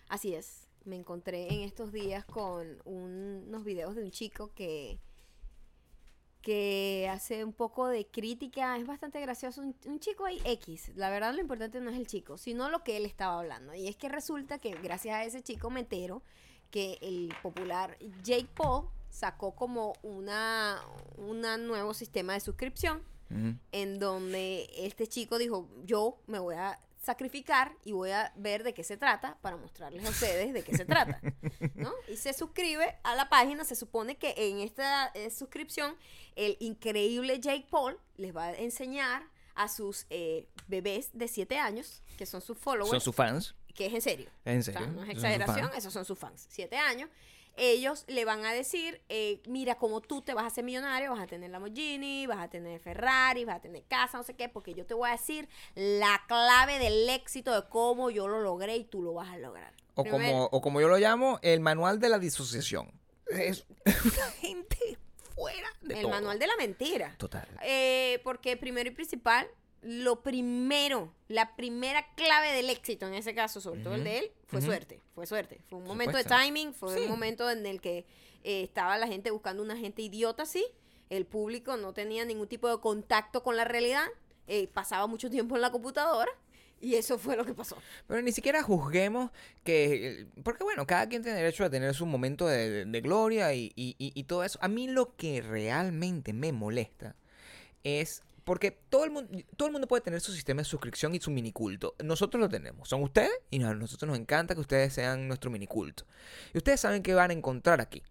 Así 0.08 0.34
es. 0.34 0.66
Me 0.84 0.96
encontré 0.96 1.52
en 1.52 1.60
estos 1.60 1.92
días 1.92 2.24
con 2.24 2.80
un- 2.84 3.44
unos 3.48 3.64
videos 3.64 3.94
de 3.94 4.02
un 4.02 4.10
chico 4.10 4.52
que 4.54 4.98
que 6.42 7.08
hace 7.12 7.44
un 7.44 7.52
poco 7.52 7.86
de 7.88 8.06
crítica, 8.06 8.76
es 8.78 8.86
bastante 8.86 9.20
gracioso, 9.20 9.60
un, 9.60 9.76
un 9.86 10.00
chico 10.00 10.24
ahí 10.24 10.40
X, 10.44 10.92
la 10.96 11.10
verdad 11.10 11.34
lo 11.34 11.40
importante 11.40 11.80
no 11.80 11.90
es 11.90 11.96
el 11.96 12.06
chico, 12.06 12.38
sino 12.38 12.70
lo 12.70 12.82
que 12.82 12.96
él 12.96 13.04
estaba 13.04 13.38
hablando. 13.38 13.74
Y 13.74 13.88
es 13.88 13.96
que 13.96 14.08
resulta 14.08 14.58
que 14.58 14.70
gracias 14.82 15.16
a 15.16 15.24
ese 15.24 15.42
chico 15.42 15.70
me 15.70 15.80
entero 15.80 16.22
que 16.70 16.98
el 17.02 17.34
popular 17.42 17.98
Jake 18.22 18.48
Paul 18.54 18.88
sacó 19.10 19.54
como 19.54 19.94
una, 20.02 20.80
una 21.16 21.58
nuevo 21.58 21.94
sistema 21.94 22.34
de 22.34 22.40
suscripción 22.40 23.02
en 23.70 24.00
donde 24.00 24.68
este 24.76 25.06
chico 25.06 25.38
dijo, 25.38 25.68
yo 25.84 26.18
me 26.26 26.40
voy 26.40 26.56
a 26.56 26.80
sacrificar 27.02 27.72
y 27.84 27.92
voy 27.92 28.10
a 28.10 28.32
ver 28.36 28.62
de 28.62 28.74
qué 28.74 28.84
se 28.84 28.96
trata 28.96 29.38
para 29.40 29.56
mostrarles 29.56 30.04
a 30.04 30.10
ustedes 30.10 30.52
de 30.52 30.62
qué 30.62 30.76
se 30.76 30.84
trata, 30.84 31.20
¿no? 31.74 31.92
Y 32.08 32.16
se 32.16 32.32
suscribe 32.32 32.98
a 33.02 33.14
la 33.14 33.28
página, 33.28 33.64
se 33.64 33.74
supone 33.74 34.16
que 34.16 34.34
en 34.36 34.60
esta 34.60 35.06
eh, 35.14 35.30
suscripción 35.30 35.96
el 36.36 36.56
increíble 36.60 37.40
Jake 37.40 37.66
Paul 37.70 37.98
les 38.16 38.36
va 38.36 38.46
a 38.46 38.54
enseñar 38.54 39.22
a 39.54 39.68
sus 39.68 40.06
eh, 40.10 40.46
bebés 40.68 41.10
de 41.12 41.28
7 41.28 41.58
años, 41.58 42.02
que 42.16 42.26
son 42.26 42.40
sus 42.40 42.58
followers, 42.58 42.90
Son 42.90 43.00
sus 43.00 43.14
fans, 43.14 43.54
que 43.74 43.86
es 43.86 43.94
en 43.94 44.02
serio, 44.02 44.30
en 44.44 44.60
o 44.60 44.62
sea, 44.62 44.74
serio. 44.74 44.88
no 44.92 45.02
es 45.02 45.10
exageración, 45.10 45.70
esos 45.76 45.92
son 45.92 46.04
sus 46.04 46.18
fans. 46.18 46.46
Siete 46.50 46.76
años. 46.76 47.08
Ellos 47.56 48.04
le 48.08 48.24
van 48.24 48.44
a 48.44 48.52
decir, 48.52 49.00
eh, 49.08 49.40
mira, 49.46 49.74
como 49.76 50.00
tú 50.00 50.22
te 50.22 50.32
vas 50.34 50.44
a 50.44 50.46
hacer 50.46 50.64
millonario, 50.64 51.10
vas 51.10 51.20
a 51.20 51.26
tener 51.26 51.50
Lamborghini, 51.50 52.26
vas 52.26 52.38
a 52.38 52.48
tener 52.48 52.80
Ferrari, 52.80 53.44
vas 53.44 53.56
a 53.56 53.60
tener 53.60 53.82
casa, 53.84 54.16
no 54.18 54.24
sé 54.24 54.34
qué, 54.34 54.48
porque 54.48 54.72
yo 54.74 54.86
te 54.86 54.94
voy 54.94 55.08
a 55.08 55.12
decir 55.12 55.48
la 55.74 56.22
clave 56.26 56.78
del 56.78 57.08
éxito 57.10 57.52
de 57.60 57.68
cómo 57.68 58.10
yo 58.10 58.28
lo 58.28 58.40
logré 58.40 58.76
y 58.76 58.84
tú 58.84 59.02
lo 59.02 59.12
vas 59.12 59.28
a 59.30 59.36
lograr. 59.38 59.72
O 59.94 60.02
Primero- 60.04 60.22
como, 60.32 60.44
o 60.46 60.60
como 60.62 60.80
yo 60.80 60.88
lo 60.88 60.96
llamo, 60.98 61.38
el 61.42 61.60
manual 61.60 61.98
de 62.00 62.08
la 62.08 62.18
disociación. 62.18 62.90
Es 63.28 63.66
una 63.84 64.30
gente 64.40 64.98
fuera 65.34 65.68
de 65.82 65.94
el 65.96 66.02
todo. 66.02 66.10
manual 66.10 66.38
de 66.38 66.46
la 66.46 66.56
mentira. 66.56 67.14
Total. 67.18 67.46
Eh, 67.62 68.20
porque 68.24 68.56
primero 68.56 68.88
y 68.88 68.92
principal, 68.92 69.46
lo 69.82 70.22
primero, 70.22 71.12
la 71.28 71.56
primera 71.56 72.06
clave 72.14 72.52
del 72.52 72.68
éxito, 72.70 73.06
en 73.06 73.14
ese 73.14 73.34
caso, 73.34 73.60
sobre 73.60 73.82
todo 73.82 73.94
el 73.94 74.04
de 74.04 74.18
él, 74.18 74.32
fue 74.46 74.60
suerte. 74.60 75.00
Fue 75.14 75.26
suerte. 75.26 75.60
Fue 75.68 75.78
un 75.78 75.84
momento 75.84 76.18
supuesto. 76.18 76.34
de 76.36 76.44
timing, 76.44 76.74
fue 76.74 76.94
Sí. 76.96 77.02
un 77.04 77.08
momento 77.08 77.50
en 77.50 77.64
el 77.66 77.80
que 77.80 78.04
eh, 78.44 78.62
estaba 78.62 78.96
la 78.98 79.06
gente 79.06 79.30
buscando 79.30 79.62
una 79.62 79.76
gente 79.76 80.02
idiota 80.02 80.42
así. 80.44 80.64
El 81.08 81.26
público 81.26 81.76
no 81.76 81.92
tenía 81.92 82.24
ningún 82.24 82.46
tipo 82.48 82.68
de 82.68 82.78
contacto 82.80 83.42
con 83.42 83.56
la 83.56 83.64
realidad. 83.64 84.04
eh, 84.52 84.66
pasaba 84.66 85.06
mucho 85.06 85.30
tiempo 85.30 85.54
en 85.54 85.62
la 85.62 85.70
computadora. 85.70 86.30
Y 86.80 86.94
eso 86.96 87.18
fue 87.18 87.36
lo 87.36 87.44
que 87.44 87.54
pasó. 87.54 87.76
Pero 88.08 88.20
ni 88.22 88.32
siquiera 88.32 88.62
juzguemos 88.64 89.30
que... 89.62 90.26
Porque 90.42 90.64
bueno, 90.64 90.86
cada 90.86 91.08
quien 91.08 91.22
tiene 91.22 91.36
derecho 91.38 91.62
a 91.64 91.70
tener 91.70 91.94
su 91.94 92.04
momento 92.06 92.46
de, 92.48 92.68
de- 92.70 92.84
de 92.86 93.00
gloria 93.00 93.54
y- 93.54 93.70
y- 93.76 93.94
y 93.98 94.24
todo 94.24 94.42
eso. 94.42 94.58
A 94.62 94.66
mí 94.68 94.88
lo 94.88 95.14
que 95.14 95.40
realmente 95.42 96.32
me 96.32 96.50
molesta 96.52 97.14
es... 97.84 98.22
Porque 98.50 98.72
todo 98.72 99.04
el, 99.04 99.12
mundo, 99.12 99.30
todo 99.56 99.68
el 99.68 99.72
mundo 99.72 99.86
puede 99.86 100.00
tener 100.00 100.20
su 100.20 100.32
sistema 100.32 100.62
de 100.62 100.64
suscripción 100.64 101.14
y 101.14 101.20
su 101.20 101.30
miniculto. 101.30 101.94
Nosotros 102.02 102.40
lo 102.40 102.48
tenemos. 102.48 102.88
Son 102.88 103.00
ustedes 103.00 103.30
y 103.48 103.62
a 103.62 103.74
nosotros 103.74 104.08
nos 104.08 104.18
encanta 104.18 104.56
que 104.56 104.60
ustedes 104.60 104.92
sean 104.92 105.28
nuestro 105.28 105.52
miniculto. 105.52 106.04
Y 106.52 106.58
ustedes 106.58 106.80
saben 106.80 107.04
qué 107.04 107.14
van 107.14 107.30
a 107.30 107.32
encontrar 107.32 107.80
aquí. 107.80 108.02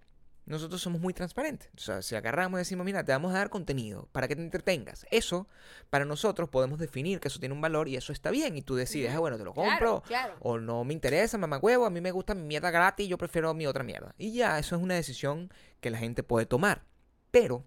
Nosotros 0.46 0.82
somos 0.82 1.02
muy 1.02 1.14
transparentes. 1.14 1.70
O 1.76 1.82
sea, 1.82 2.02
si 2.02 2.16
agarramos 2.16 2.58
y 2.58 2.60
decimos, 2.60 2.86
mira, 2.86 3.04
te 3.04 3.12
vamos 3.12 3.32
a 3.34 3.40
dar 3.40 3.50
contenido 3.50 4.08
para 4.14 4.30
que 4.30 4.38
te 4.38 4.42
entretengas. 4.42 5.06
Eso, 5.12 5.50
para 5.90 6.06
nosotros 6.06 6.48
podemos 6.48 6.80
definir 6.80 7.20
que 7.20 7.28
eso 7.28 7.42
tiene 7.42 7.54
un 7.54 7.60
valor 7.60 7.90
y 7.90 7.98
eso 7.98 8.14
está 8.14 8.32
bien. 8.32 8.56
Y 8.56 8.62
tú 8.62 8.76
decides, 8.76 9.14
ah, 9.14 9.20
bueno, 9.20 9.38
te 9.38 9.44
lo 9.44 9.54
compro. 9.54 10.04
Claro, 10.04 10.04
claro. 10.04 10.38
O 10.40 10.58
no 10.58 10.86
me 10.86 10.94
interesa, 10.94 11.38
mamá 11.38 11.58
huevo, 11.58 11.86
a 11.86 11.90
mí 11.90 12.00
me 12.00 12.12
gusta 12.12 12.34
mi 12.34 12.44
mierda 12.44 12.72
gratis, 12.72 13.10
yo 13.10 13.18
prefiero 13.18 13.54
mi 13.54 13.68
otra 13.68 13.84
mierda. 13.84 14.16
Y 14.18 14.32
ya, 14.32 14.58
eso 14.58 14.78
es 14.78 14.82
una 14.82 14.96
decisión 14.96 15.52
que 15.82 15.90
la 15.90 15.98
gente 15.98 16.24
puede 16.24 16.46
tomar. 16.46 16.86
Pero 17.30 17.66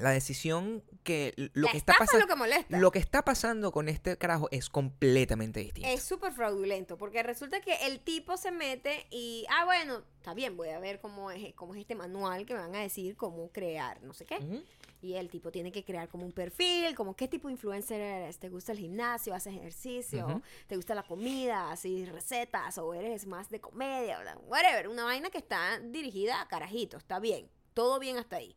la 0.00 0.10
decisión 0.10 0.82
que 1.02 1.34
lo 1.36 1.66
la 1.66 1.72
que 1.72 1.78
está 1.78 1.94
pasando 1.98 2.26
lo 2.26 2.28
que 2.28 2.36
molesta. 2.36 2.78
lo 2.78 2.90
que 2.90 2.98
está 2.98 3.22
pasando 3.22 3.72
con 3.72 3.88
este 3.88 4.16
carajo 4.16 4.48
es 4.50 4.68
completamente 4.68 5.60
distinto. 5.60 5.88
Es 5.88 6.02
súper 6.02 6.32
fraudulento, 6.32 6.96
porque 6.96 7.22
resulta 7.22 7.60
que 7.60 7.74
el 7.86 8.00
tipo 8.00 8.36
se 8.36 8.50
mete 8.50 9.06
y, 9.10 9.46
ah, 9.50 9.64
bueno, 9.64 10.02
está 10.16 10.34
bien, 10.34 10.56
voy 10.56 10.68
a 10.68 10.78
ver 10.78 11.00
cómo 11.00 11.30
es, 11.30 11.54
cómo 11.54 11.74
es 11.74 11.80
este 11.80 11.94
manual 11.94 12.46
que 12.46 12.54
me 12.54 12.60
van 12.60 12.74
a 12.74 12.80
decir 12.80 13.16
cómo 13.16 13.50
crear, 13.50 14.02
no 14.02 14.12
sé 14.12 14.26
qué. 14.26 14.62
Y 15.02 15.14
el 15.14 15.30
tipo 15.30 15.50
tiene 15.50 15.72
que 15.72 15.82
crear 15.82 16.08
como 16.08 16.26
un 16.26 16.32
perfil, 16.32 16.94
como 16.94 17.16
qué 17.16 17.26
tipo 17.26 17.48
de 17.48 17.52
influencer 17.52 18.00
eres, 18.00 18.38
te 18.38 18.50
gusta 18.50 18.72
el 18.72 18.78
gimnasio, 18.78 19.34
haces 19.34 19.54
ejercicio, 19.54 20.42
te 20.66 20.76
gusta 20.76 20.94
la 20.94 21.02
comida, 21.02 21.70
así 21.70 22.04
recetas, 22.04 22.76
o 22.76 22.92
eres 22.92 23.26
más 23.26 23.48
de 23.48 23.60
comedia, 23.60 24.18
whatever, 24.46 24.88
una 24.88 25.04
vaina 25.04 25.30
que 25.30 25.38
está 25.38 25.78
dirigida 25.80 26.42
a 26.42 26.48
carajitos, 26.48 27.02
está 27.02 27.18
bien, 27.18 27.48
todo 27.72 27.98
bien 27.98 28.18
hasta 28.18 28.36
ahí. 28.36 28.54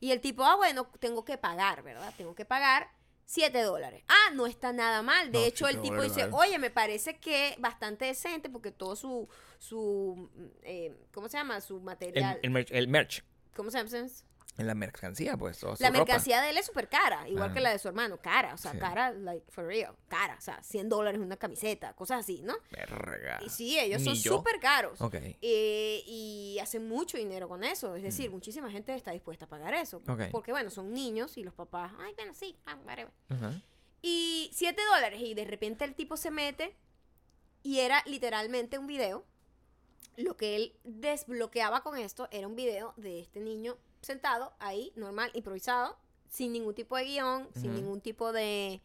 Y 0.00 0.12
el 0.12 0.20
tipo, 0.20 0.44
ah, 0.44 0.56
bueno, 0.56 0.86
tengo 1.00 1.24
que 1.24 1.38
pagar, 1.38 1.82
¿verdad? 1.82 2.12
Tengo 2.16 2.34
que 2.34 2.44
pagar 2.44 2.90
7 3.24 3.62
dólares. 3.62 4.04
Ah, 4.08 4.30
no 4.34 4.46
está 4.46 4.72
nada 4.72 5.02
mal. 5.02 5.30
De 5.32 5.38
No, 5.40 5.44
hecho, 5.44 5.66
el 5.66 5.80
7 5.80 5.88
tipo 5.88 6.02
dice, 6.02 6.28
oye, 6.32 6.58
me 6.58 6.70
parece 6.70 7.18
que 7.18 7.56
bastante 7.58 8.04
decente 8.06 8.48
porque 8.48 8.70
todo 8.70 8.96
su, 8.96 9.28
su 9.58 10.30
mm, 10.34 10.44
eh, 10.62 10.96
¿cómo 11.12 11.28
se 11.28 11.36
llama? 11.38 11.60
Su 11.60 11.76
El, 11.78 11.82
material. 11.82 12.38
el 12.42 12.50
merch, 12.50 12.70
el 12.72 12.88
merch. 12.88 13.24
¿Cómo 13.54 13.70
se 13.70 13.78
llama? 13.84 14.06
En 14.58 14.66
la 14.66 14.74
mercancía, 14.74 15.36
pues. 15.36 15.62
La 15.62 15.70
ropa. 15.70 15.90
mercancía 15.90 16.42
de 16.42 16.50
él 16.50 16.58
es 16.58 16.66
súper 16.66 16.88
cara, 16.88 17.28
igual 17.28 17.50
Ah. 17.50 17.54
que 17.54 17.60
la 17.60 17.70
de 17.70 17.78
su 17.78 17.88
hermano, 17.88 18.18
cara, 18.20 18.52
o 18.54 18.58
sea, 18.58 18.72
Sí. 18.72 18.78
cara, 18.78 19.12
like, 19.12 19.50
for 19.50 19.64
real, 19.64 19.94
cara, 20.08 20.34
o 20.36 20.40
sea, 20.40 20.62
100 20.62 20.88
dólares 20.88 21.20
una 21.20 21.36
camiseta, 21.36 21.92
cosas 21.94 22.20
así, 22.20 22.42
¿no? 22.42 22.54
Verga. 22.70 23.38
Y 23.46 23.48
sí, 23.48 23.78
ellos 23.78 24.02
son 24.02 24.16
súper 24.16 24.58
caros. 24.60 25.00
Ok. 25.00 25.14
Eh, 25.40 26.02
y 26.06 26.58
hacen 26.60 26.88
mucho 26.88 27.16
dinero 27.16 27.48
con 27.48 27.62
eso, 27.64 27.94
es 27.94 28.02
decir, 28.02 28.30
muchísima 28.30 28.70
gente 28.70 28.94
está 28.94 29.12
dispuesta 29.12 29.44
a 29.44 29.48
pagar 29.48 29.74
eso, 29.74 30.00
Mm. 30.04 30.10
Ok. 30.10 30.20
porque 30.32 30.50
bueno, 30.50 30.70
son 30.70 30.92
niños 30.92 31.36
y 31.38 31.44
los 31.44 31.54
papás, 31.54 31.92
ay, 32.00 32.12
bueno, 32.16 32.34
sí, 32.34 32.56
ah, 32.66 32.76
whatever. 32.84 33.12
Ajá. 33.28 33.52
Y 34.02 34.50
7 34.52 34.80
dólares 34.94 35.20
y 35.22 35.34
de 35.34 35.44
repente 35.44 35.84
el 35.84 35.94
tipo 35.94 36.16
se 36.16 36.30
mete 36.30 36.76
y 37.62 37.78
era 37.80 38.02
literalmente 38.06 38.78
un 38.78 38.86
video. 38.86 39.24
Lo 40.16 40.36
que 40.36 40.56
él 40.56 40.76
desbloqueaba 40.84 41.82
con 41.82 41.96
esto 41.96 42.28
era 42.32 42.48
un 42.48 42.56
video 42.56 42.92
de 42.96 43.20
este 43.20 43.38
niño 43.40 43.76
sentado 44.02 44.52
ahí, 44.58 44.92
normal, 44.96 45.30
improvisado, 45.34 45.96
sin 46.28 46.52
ningún 46.52 46.74
tipo 46.74 46.96
de 46.96 47.04
guion, 47.04 47.48
sin 47.54 47.74
ningún 47.74 48.00
tipo 48.00 48.32
de, 48.32 48.80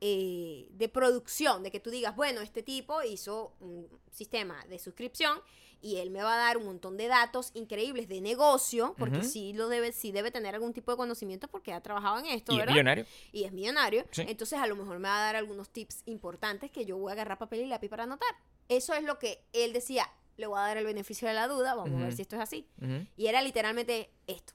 eh, 0.00 0.68
de 0.70 0.88
producción, 0.88 1.62
de 1.62 1.70
que 1.70 1.80
tú 1.80 1.90
digas, 1.90 2.16
bueno, 2.16 2.40
este 2.40 2.62
tipo 2.62 3.02
hizo 3.02 3.52
un 3.60 3.86
sistema 4.10 4.64
de 4.66 4.78
suscripción 4.78 5.38
y 5.82 5.96
él 5.96 6.10
me 6.10 6.22
va 6.22 6.34
a 6.34 6.36
dar 6.36 6.56
un 6.58 6.64
montón 6.66 6.96
de 6.96 7.06
datos 7.06 7.50
increíbles 7.54 8.08
de 8.08 8.20
negocio, 8.20 8.94
porque 8.98 9.22
sí 9.22 9.52
lo 9.54 9.68
debe, 9.68 9.92
sí 9.92 10.12
debe 10.12 10.30
tener 10.30 10.54
algún 10.54 10.72
tipo 10.74 10.90
de 10.90 10.96
conocimiento 10.98 11.48
porque 11.48 11.72
ha 11.72 11.80
trabajado 11.82 12.18
en 12.18 12.26
esto, 12.26 12.52
Y 12.52 12.56
es 12.56 12.60
¿verdad? 12.60 12.72
millonario. 12.74 13.06
y 13.32 13.44
es 13.44 13.52
millonario, 13.52 14.04
Sí. 14.10 14.22
entonces 14.28 14.58
a 14.58 14.66
lo 14.66 14.76
mejor 14.76 14.98
me 14.98 15.08
va 15.08 15.16
a 15.18 15.24
dar 15.24 15.36
algunos 15.36 15.70
tips 15.70 16.02
importantes 16.06 16.70
que 16.70 16.84
yo 16.84 16.98
voy 16.98 17.10
a 17.10 17.12
agarrar 17.12 17.38
papel 17.38 17.60
y 17.60 17.66
lápiz 17.66 17.88
para 17.88 18.02
anotar. 18.04 18.28
Eso 18.68 18.92
es 18.94 19.04
lo 19.04 19.18
que 19.18 19.42
él 19.54 19.72
decía, 19.72 20.06
le 20.36 20.46
voy 20.46 20.58
a 20.58 20.62
dar 20.62 20.76
el 20.76 20.84
beneficio 20.84 21.28
de 21.28 21.34
la 21.34 21.48
duda, 21.48 21.74
vamos 21.74 22.00
a 22.00 22.04
ver 22.04 22.12
si 22.12 22.22
esto 22.22 22.36
es 22.36 22.42
así. 22.42 22.66
Y 23.16 23.26
era 23.26 23.42
literalmente 23.42 24.10
esto. 24.26 24.54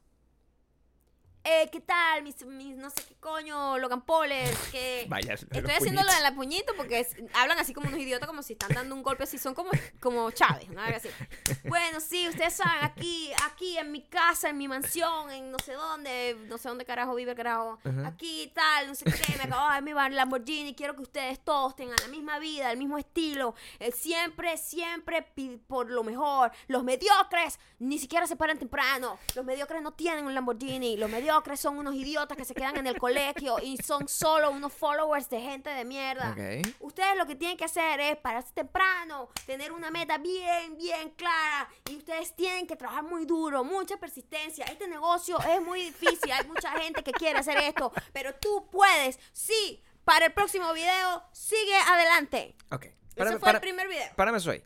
Eh, 1.48 1.70
¿qué 1.72 1.80
tal? 1.80 2.24
Mis, 2.24 2.44
mis 2.46 2.76
no 2.76 2.90
sé 2.90 3.04
qué 3.08 3.14
coño, 3.20 3.78
Logan 3.78 4.02
Poles, 4.02 4.50
que... 4.72 5.06
Vaya. 5.08 5.36
Estoy 5.36 5.62
haciéndolo 5.62 6.10
en 6.12 6.24
la 6.24 6.34
puñito 6.34 6.74
porque 6.76 7.02
es- 7.02 7.16
hablan 7.34 7.60
así 7.60 7.72
como 7.72 7.88
unos 7.88 8.00
idiotas, 8.00 8.28
como 8.28 8.42
si 8.42 8.54
están 8.54 8.70
dando 8.74 8.96
un 8.96 9.04
golpe 9.04 9.26
así, 9.26 9.38
son 9.38 9.54
como, 9.54 9.70
como 10.00 10.32
Chávez, 10.32 10.70
¿no? 10.70 10.82
Así. 10.82 11.08
Bueno, 11.66 12.00
sí, 12.00 12.28
ustedes 12.28 12.54
saben, 12.56 12.84
aquí, 12.84 13.32
aquí 13.44 13.78
en 13.78 13.92
mi 13.92 14.02
casa, 14.08 14.50
en 14.50 14.58
mi 14.58 14.68
mansión, 14.68 15.30
en 15.32 15.52
no 15.52 15.58
sé 15.60 15.74
dónde, 15.74 16.36
no 16.48 16.58
sé 16.58 16.70
dónde 16.70 16.86
carajo 16.86 17.14
vive 17.16 17.36
carajo, 17.36 17.80
Ajá. 17.84 18.08
aquí 18.08 18.52
tal, 18.56 18.88
no 18.88 18.96
sé 18.96 19.06
qué, 19.06 19.36
me 19.38 19.44
acabo 19.44 19.72
de 19.74 19.82
mi 19.82 19.92
Lamborghini, 20.16 20.76
quiero 20.76 20.96
que 20.96 21.02
ustedes 21.02 21.44
todos 21.44 21.76
tengan 21.76 21.96
la 22.02 22.08
misma 22.08 22.40
vida, 22.40 22.72
el 22.72 22.78
mismo 22.78 22.98
estilo, 22.98 23.56
eh, 23.80 23.92
siempre, 23.92 24.58
siempre 24.58 25.28
por 25.68 25.90
lo 25.90 26.04
mejor. 26.04 26.52
Los 26.68 26.84
mediocres 26.84 27.60
ni 27.80 27.98
siquiera 28.00 28.26
se 28.28 28.36
paran 28.36 28.58
temprano, 28.58 29.18
los 29.36 29.44
mediocres 29.46 29.82
no 29.82 29.92
tienen 29.94 30.26
un 30.26 30.34
Lamborghini, 30.34 30.98
los 30.98 31.10
mediocres 31.10 31.35
mediocres 31.36 31.60
son 31.60 31.78
unos 31.78 31.96
idiotas 31.96 32.38
que 32.38 32.46
se 32.46 32.54
quedan 32.54 32.78
en 32.78 32.88
el 32.88 32.98
colegio 32.98 33.58
y 33.62 33.78
son 33.78 34.08
solo 34.08 34.52
unos 34.52 34.72
followers 34.72 35.30
de 35.30 35.42
gente 35.42 35.70
de 35.70 35.84
mierda. 35.84 36.36
Ustedes 36.80 37.18
lo 37.18 37.26
que 37.26 37.36
tienen 37.36 37.58
que 37.58 37.66
hacer 37.66 38.00
es 38.00 38.18
pararse 38.18 38.54
temprano, 38.54 39.30
tener 39.46 39.72
una 39.72 39.92
meta 39.92 40.18
bien, 40.18 40.78
bien 40.78 41.10
clara 41.12 41.68
y 41.90 41.98
ustedes 41.98 42.34
tienen 42.36 42.68
que 42.68 42.76
trabajar 42.76 43.04
muy 43.04 43.26
duro, 43.26 43.64
mucha 43.64 43.98
persistencia. 43.98 44.66
Este 44.66 44.88
negocio 44.88 45.38
es 45.40 45.62
muy 45.62 45.82
difícil, 45.82 46.32
hay 46.32 46.48
mucha 46.48 46.72
gente 46.80 47.04
que 47.04 47.12
quiere 47.12 47.40
hacer 47.40 47.58
esto, 47.58 47.92
pero 48.14 48.34
tú 48.36 48.70
puedes, 48.72 49.20
sí. 49.34 49.84
Para 50.06 50.28
el 50.28 50.34
próximo 50.34 50.72
video, 50.72 51.24
sigue 51.32 51.76
adelante. 51.76 52.56
Ok. 52.72 52.86
Ese 53.16 53.40
fue 53.40 53.52
el 53.52 53.60
primer 53.60 53.88
video. 53.88 54.16
Párame 54.16 54.38
eso 54.38 54.52
ahí. 54.52 54.64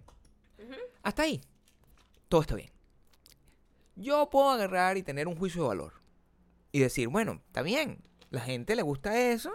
Hasta 1.01 1.23
ahí. 1.23 1.41
Todo 2.27 2.41
está 2.41 2.55
bien. 2.55 2.71
Yo 3.95 4.29
puedo 4.29 4.49
agarrar 4.49 4.97
y 4.97 5.03
tener 5.03 5.29
un 5.29 5.37
juicio 5.37 5.61
de 5.61 5.67
valor. 5.69 5.98
Y 6.71 6.79
decir, 6.79 7.07
bueno, 7.07 7.41
está 7.47 7.61
bien. 7.61 7.99
La 8.29 8.41
gente 8.41 8.75
le 8.75 8.83
gusta 8.83 9.19
eso. 9.19 9.51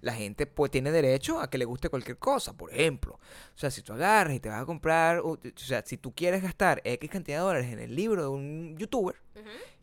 La 0.00 0.14
gente 0.14 0.46
pues 0.46 0.70
tiene 0.70 0.90
derecho 0.90 1.38
a 1.40 1.48
que 1.50 1.58
le 1.58 1.64
guste 1.64 1.88
cualquier 1.90 2.18
cosa. 2.18 2.56
Por 2.56 2.72
ejemplo, 2.72 3.14
o 3.54 3.58
sea, 3.58 3.70
si 3.70 3.82
tú 3.82 3.92
agarras 3.92 4.34
y 4.34 4.40
te 4.40 4.48
vas 4.48 4.62
a 4.62 4.66
comprar, 4.66 5.18
o 5.20 5.32
o 5.32 5.38
sea, 5.54 5.82
si 5.84 5.96
tú 5.96 6.12
quieres 6.14 6.42
gastar 6.42 6.80
X 6.84 7.10
cantidad 7.10 7.38
de 7.38 7.42
dólares 7.44 7.72
en 7.72 7.78
el 7.78 7.94
libro 7.94 8.22
de 8.22 8.28
un 8.28 8.76
youtuber 8.78 9.16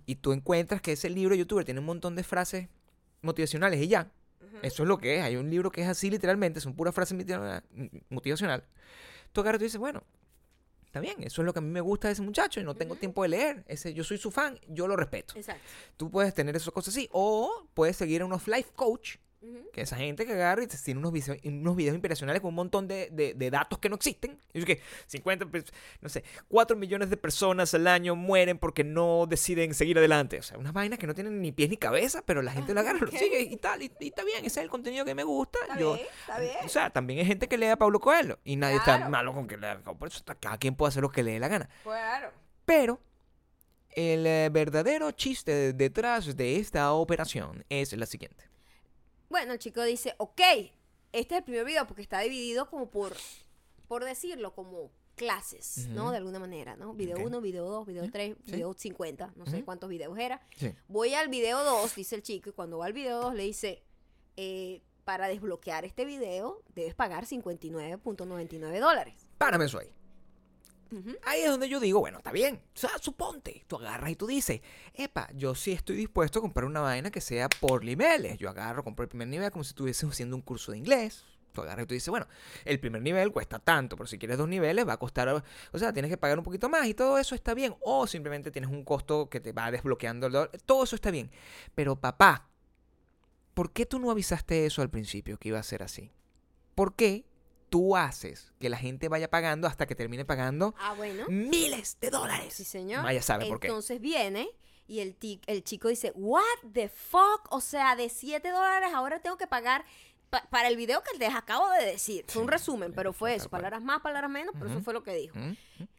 y 0.05 0.15
tú 0.15 0.33
encuentras 0.33 0.81
que 0.81 0.93
ese 0.93 1.09
libro 1.09 1.33
de 1.35 1.39
youtuber 1.39 1.63
tiene 1.63 1.79
un 1.79 1.85
montón 1.85 2.15
de 2.15 2.23
frases 2.23 2.67
motivacionales 3.21 3.79
y 3.81 3.87
ya, 3.87 4.11
eso 4.61 4.83
es 4.83 4.89
lo 4.89 4.97
que 4.97 5.17
es. 5.17 5.23
Hay 5.23 5.37
un 5.37 5.49
libro 5.49 5.71
que 5.71 5.81
es 5.83 5.87
así 5.87 6.09
literalmente, 6.09 6.59
son 6.59 6.73
puras 6.75 6.93
frases 6.93 7.17
motiva- 7.17 7.63
motivacionales. 8.09 8.65
Tú 9.31 9.41
agarras 9.41 9.59
y 9.59 9.61
tú 9.61 9.63
dices, 9.65 9.79
bueno, 9.79 10.03
está 10.93 10.99
bien, 10.99 11.23
eso 11.23 11.41
es 11.41 11.45
lo 11.47 11.53
que 11.53 11.57
a 11.57 11.61
mí 11.63 11.71
me 11.71 11.81
gusta 11.81 12.07
de 12.07 12.11
ese 12.11 12.21
muchacho 12.21 12.59
y 12.59 12.63
no 12.63 12.75
tengo 12.75 12.95
tiempo 12.95 13.23
de 13.23 13.29
leer. 13.29 13.63
Ese, 13.67 13.95
yo 13.95 14.03
soy 14.03 14.19
su 14.19 14.29
fan, 14.29 14.59
yo 14.67 14.87
lo 14.87 14.95
respeto. 14.95 15.33
Exacto. 15.35 15.63
Tú 15.97 16.11
puedes 16.11 16.35
tener 16.35 16.55
esas 16.55 16.71
cosas 16.71 16.93
así. 16.93 17.09
O 17.11 17.67
puedes 17.73 17.97
seguir 17.97 18.21
a 18.21 18.25
unos 18.25 18.47
life 18.47 18.69
coach, 18.75 19.15
Que 19.73 19.81
esa 19.81 19.97
gente 19.97 20.25
que 20.25 20.33
agarra 20.33 20.63
y 20.63 20.67
tiene 20.67 20.99
unos 20.99 21.11
videos, 21.11 21.37
unos 21.43 21.75
videos 21.75 21.95
inspiracionales 21.95 22.41
con 22.41 22.49
un 22.49 22.55
montón 22.55 22.87
de, 22.87 23.09
de- 23.11 23.33
de 23.33 23.49
datos 23.51 23.79
que 23.79 23.89
no 23.89 23.95
existen. 23.95 24.39
Y 24.53 24.59
es 24.59 24.65
que 24.65 24.79
50, 25.07 25.47
pues, 25.47 25.65
no 25.99 26.09
sé, 26.09 26.23
4 26.47 26.77
millones 26.77 27.09
de 27.09 27.17
personas 27.17 27.73
al 27.73 27.87
año 27.87 28.15
mueren 28.15 28.57
porque 28.57 28.83
no 28.83 29.25
deciden 29.27 29.73
seguir 29.73 29.97
adelante. 29.97 30.39
O 30.39 30.43
sea, 30.43 30.57
unas 30.57 30.71
vainas 30.73 30.99
que 30.99 31.07
no 31.07 31.13
tienen 31.13 31.41
ni 31.41 31.51
pies 31.51 31.69
ni 31.69 31.77
cabeza, 31.77 32.23
pero 32.25 32.41
la 32.41 32.51
gente 32.51 32.73
lo 32.73 32.79
agarra, 32.81 32.99
Ok. 32.99 33.11
lo 33.11 33.19
sigue 33.19 33.41
y 33.41 33.57
tal. 33.57 33.81
Y, 33.81 33.91
y 33.99 34.07
está 34.07 34.23
bien, 34.23 34.39
ese 34.45 34.59
es 34.59 34.63
el 34.63 34.69
contenido 34.69 35.03
que 35.05 35.15
me 35.15 35.23
gusta. 35.23 35.59
Está 35.63 35.79
Yo, 35.79 35.95
bien, 35.95 36.07
está 36.21 36.39
bien. 36.39 36.55
O 36.63 36.69
sea, 36.69 36.89
también 36.91 37.19
hay 37.19 37.25
gente 37.25 37.47
que 37.47 37.57
lee 37.57 37.67
a 37.67 37.77
Pablo 37.77 37.99
Coelho 37.99 38.39
y 38.43 38.55
nadie 38.55 38.77
está 38.77 39.09
malo 39.09 39.33
con 39.33 39.47
que 39.47 39.57
lea. 39.57 39.79
Por 39.81 40.07
eso 40.07 40.19
está- 40.19 40.35
cada 40.35 40.57
quien 40.57 40.75
puede 40.75 40.89
hacer 40.89 41.01
lo 41.01 41.09
que 41.11 41.23
le 41.23 41.31
dé 41.33 41.39
la 41.39 41.47
gana. 41.47 41.69
Claro. 41.83 42.31
Pero 42.65 42.99
el 43.95 44.25
eh, 44.25 44.49
verdadero 44.51 45.11
chiste 45.11 45.73
detrás 45.73 46.35
de 46.35 46.57
esta 46.57 46.91
operación 46.93 47.65
es 47.69 47.93
la 47.93 48.05
siguiente. 48.05 48.45
Bueno, 49.29 49.53
el 49.53 49.59
chico 49.59 49.83
dice, 49.83 50.15
ok, 50.17 50.41
este 51.11 51.35
es 51.35 51.39
el 51.39 51.43
primer 51.43 51.65
video 51.65 51.87
porque 51.87 52.01
está 52.01 52.19
dividido 52.19 52.69
como 52.69 52.89
por, 52.89 53.15
por 53.87 54.03
decirlo, 54.05 54.53
como 54.53 54.91
clases, 55.15 55.87
¿no? 55.89 56.11
De 56.11 56.17
alguna 56.17 56.39
manera, 56.39 56.75
¿no? 56.75 56.93
Video 56.93 57.17
Ok. 57.17 57.25
1, 57.27 57.41
video 57.41 57.69
2, 57.69 57.85
video 57.85 58.11
3, 58.11 58.35
sí. 58.45 58.51
video 58.51 58.73
50, 58.73 59.33
no 59.35 59.45
sé 59.45 59.63
cuántos 59.63 59.89
videos 59.89 60.17
era. 60.17 60.41
Sí. 60.57 60.73
Voy 60.87 61.13
al 61.13 61.27
video 61.29 61.63
2, 61.63 61.95
dice 61.95 62.15
el 62.15 62.23
chico, 62.23 62.49
y 62.49 62.53
cuando 62.53 62.79
va 62.79 62.85
al 62.87 62.93
video 62.93 63.21
2 63.21 63.35
le 63.35 63.43
dice, 63.43 63.83
eh, 64.37 64.81
para 65.03 65.27
desbloquear 65.27 65.85
este 65.85 66.05
video 66.05 66.63
debes 66.73 66.95
pagar 66.95 67.25
59.99 67.25 68.79
dólares. 68.79 69.27
Párame 69.37 69.65
eso 69.65 69.79
ahí. 69.79 69.89
Ahí 71.23 71.41
es 71.41 71.49
donde 71.49 71.69
yo 71.69 71.79
digo, 71.79 71.99
bueno, 71.99 72.17
está 72.17 72.31
bien. 72.31 72.61
O 72.75 72.77
sea, 72.77 72.91
suponte, 72.99 73.63
tú 73.67 73.77
agarras 73.77 74.11
y 74.11 74.15
tú 74.15 74.27
dices, 74.27 74.61
epa, 74.93 75.29
yo 75.33 75.55
sí 75.55 75.71
estoy 75.71 75.95
dispuesto 75.95 76.39
a 76.39 76.41
comprar 76.41 76.65
una 76.65 76.81
vaina 76.81 77.11
que 77.11 77.21
sea 77.21 77.49
por 77.49 77.83
niveles. 77.83 78.37
Yo 78.37 78.49
agarro, 78.49 78.83
compro 78.83 79.03
el 79.03 79.09
primer 79.09 79.27
nivel 79.27 79.51
como 79.51 79.63
si 79.63 79.69
estuviese 79.69 80.05
haciendo 80.05 80.35
un 80.35 80.41
curso 80.41 80.71
de 80.71 80.77
inglés. 80.77 81.25
Tú 81.53 81.61
agarras 81.61 81.83
y 81.83 81.87
tú 81.87 81.93
dices, 81.93 82.09
bueno, 82.09 82.27
el 82.65 82.79
primer 82.79 83.01
nivel 83.01 83.31
cuesta 83.31 83.59
tanto, 83.59 83.95
pero 83.95 84.07
si 84.07 84.17
quieres 84.17 84.37
dos 84.37 84.47
niveles 84.47 84.87
va 84.87 84.93
a 84.93 84.97
costar, 84.97 85.29
o 85.29 85.77
sea, 85.77 85.93
tienes 85.93 86.09
que 86.09 86.17
pagar 86.17 86.37
un 86.39 86.43
poquito 86.43 86.67
más 86.67 86.87
y 86.87 86.93
todo 86.93 87.17
eso 87.19 87.35
está 87.35 87.53
bien. 87.53 87.75
O 87.81 88.07
simplemente 88.07 88.51
tienes 88.51 88.71
un 88.71 88.83
costo 88.83 89.29
que 89.29 89.39
te 89.39 89.51
va 89.51 89.69
desbloqueando 89.69 90.27
el 90.27 90.33
dólar. 90.33 90.51
Todo 90.65 90.83
eso 90.83 90.95
está 90.95 91.11
bien. 91.11 91.29
Pero 91.75 91.95
papá, 91.95 92.49
¿por 93.53 93.71
qué 93.71 93.85
tú 93.85 93.99
no 93.99 94.09
avisaste 94.09 94.65
eso 94.65 94.81
al 94.81 94.89
principio 94.89 95.37
que 95.37 95.49
iba 95.49 95.59
a 95.59 95.63
ser 95.63 95.83
así? 95.83 96.11
¿Por 96.73 96.95
qué 96.95 97.23
tú 97.73 97.95
haces 97.97 98.53
que 98.59 98.69
la 98.69 98.77
gente 98.77 99.09
vaya 99.09 99.31
pagando 99.31 99.67
hasta 99.67 99.87
que 99.87 99.95
termine 99.95 100.25
pagando 100.25 100.75
Ah, 100.77 100.93
bueno. 100.95 101.25
miles 101.27 101.97
de 101.99 102.11
dólares? 102.11 102.53
Sí, 102.53 102.63
señor. 102.63 103.03
Vaya 103.03 103.19
sabe 103.23 103.47
por 103.47 103.59
qué. 103.59 103.65
Entonces 103.67 103.99
viene 103.99 104.47
y 104.85 104.99
el, 104.99 105.15
ti- 105.15 105.41
el 105.47 105.63
chico 105.63 105.87
dice, 105.87 106.11
what 106.15 106.43
the 106.71 106.87
fuck? 106.87 107.47
O 107.49 107.61
sea, 107.61 107.95
de 107.95 108.09
7 108.09 108.47
dólares 108.51 108.91
ahora 108.93 109.21
tengo 109.23 109.37
que 109.37 109.47
pagar 109.47 109.85
pa- 110.29 110.45
para 110.51 110.67
el 110.67 110.75
video 110.77 111.01
que 111.01 111.17
les 111.17 111.33
acabo 111.33 111.67
de 111.71 111.83
decir. 111.83 112.25
Fue 112.27 112.43
un 112.43 112.47
resumen, 112.47 112.89
sí, 112.89 112.93
pero 112.95 113.11
fue 113.11 113.33
eso. 113.33 113.49
Palabras 113.49 113.81
más, 113.81 114.01
palabras 114.01 114.29
menos, 114.29 114.53
pero 114.59 114.69
eso 114.69 114.81
fue 114.81 114.93
lo 114.93 115.01
que 115.01 115.15
dijo. 115.15 115.35
¿Mm? 115.39 115.53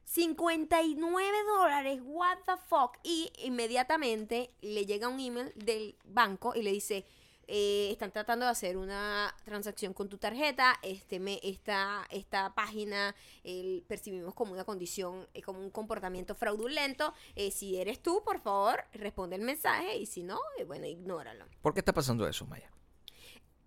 59 0.05 1.37
dólares, 1.59 2.01
what 2.05 2.39
the 2.47 2.53
fuck. 2.69 2.99
Y 3.03 3.33
inmediatamente 3.39 4.53
le 4.61 4.87
llega 4.87 5.09
un 5.09 5.19
email 5.19 5.53
del 5.57 5.97
banco 6.05 6.55
y 6.55 6.63
le 6.63 6.71
dice, 6.71 7.05
eh, 7.49 7.89
están 7.91 8.11
tratando 8.13 8.45
de 8.47 8.51
hacer 8.53 8.77
una 8.77 9.35
transacción 9.45 9.93
con 9.93 10.09
tu 10.09 10.19
tarjeta, 10.19 10.75
este 10.83 11.21
me, 11.21 11.41
esta, 11.43 12.07
esta 12.11 12.55
página 12.55 13.15
el- 13.43 13.85
percibimos 13.89 14.35
como 14.35 14.53
una 14.53 14.65
condición, 14.65 15.27
eh, 15.35 15.43
como 15.43 15.61
un 15.61 15.71
comportamiento 15.71 16.35
fraudulento. 16.35 17.15
Eh, 17.35 17.51
si 17.51 17.77
eres 17.77 18.01
tú, 18.03 18.23
por 18.25 18.41
favor, 18.41 18.85
responde 18.93 19.37
el 19.37 19.43
mensaje 19.43 19.97
y 19.97 20.07
si 20.07 20.23
no, 20.23 20.39
eh, 20.59 20.65
bueno, 20.65 20.87
ignóralo. 20.87 21.47
¿Por 21.63 21.75
qué 21.75 21.81
está 21.81 21.93
pasando 21.93 22.27
eso, 22.29 22.47
Maya? 22.47 22.71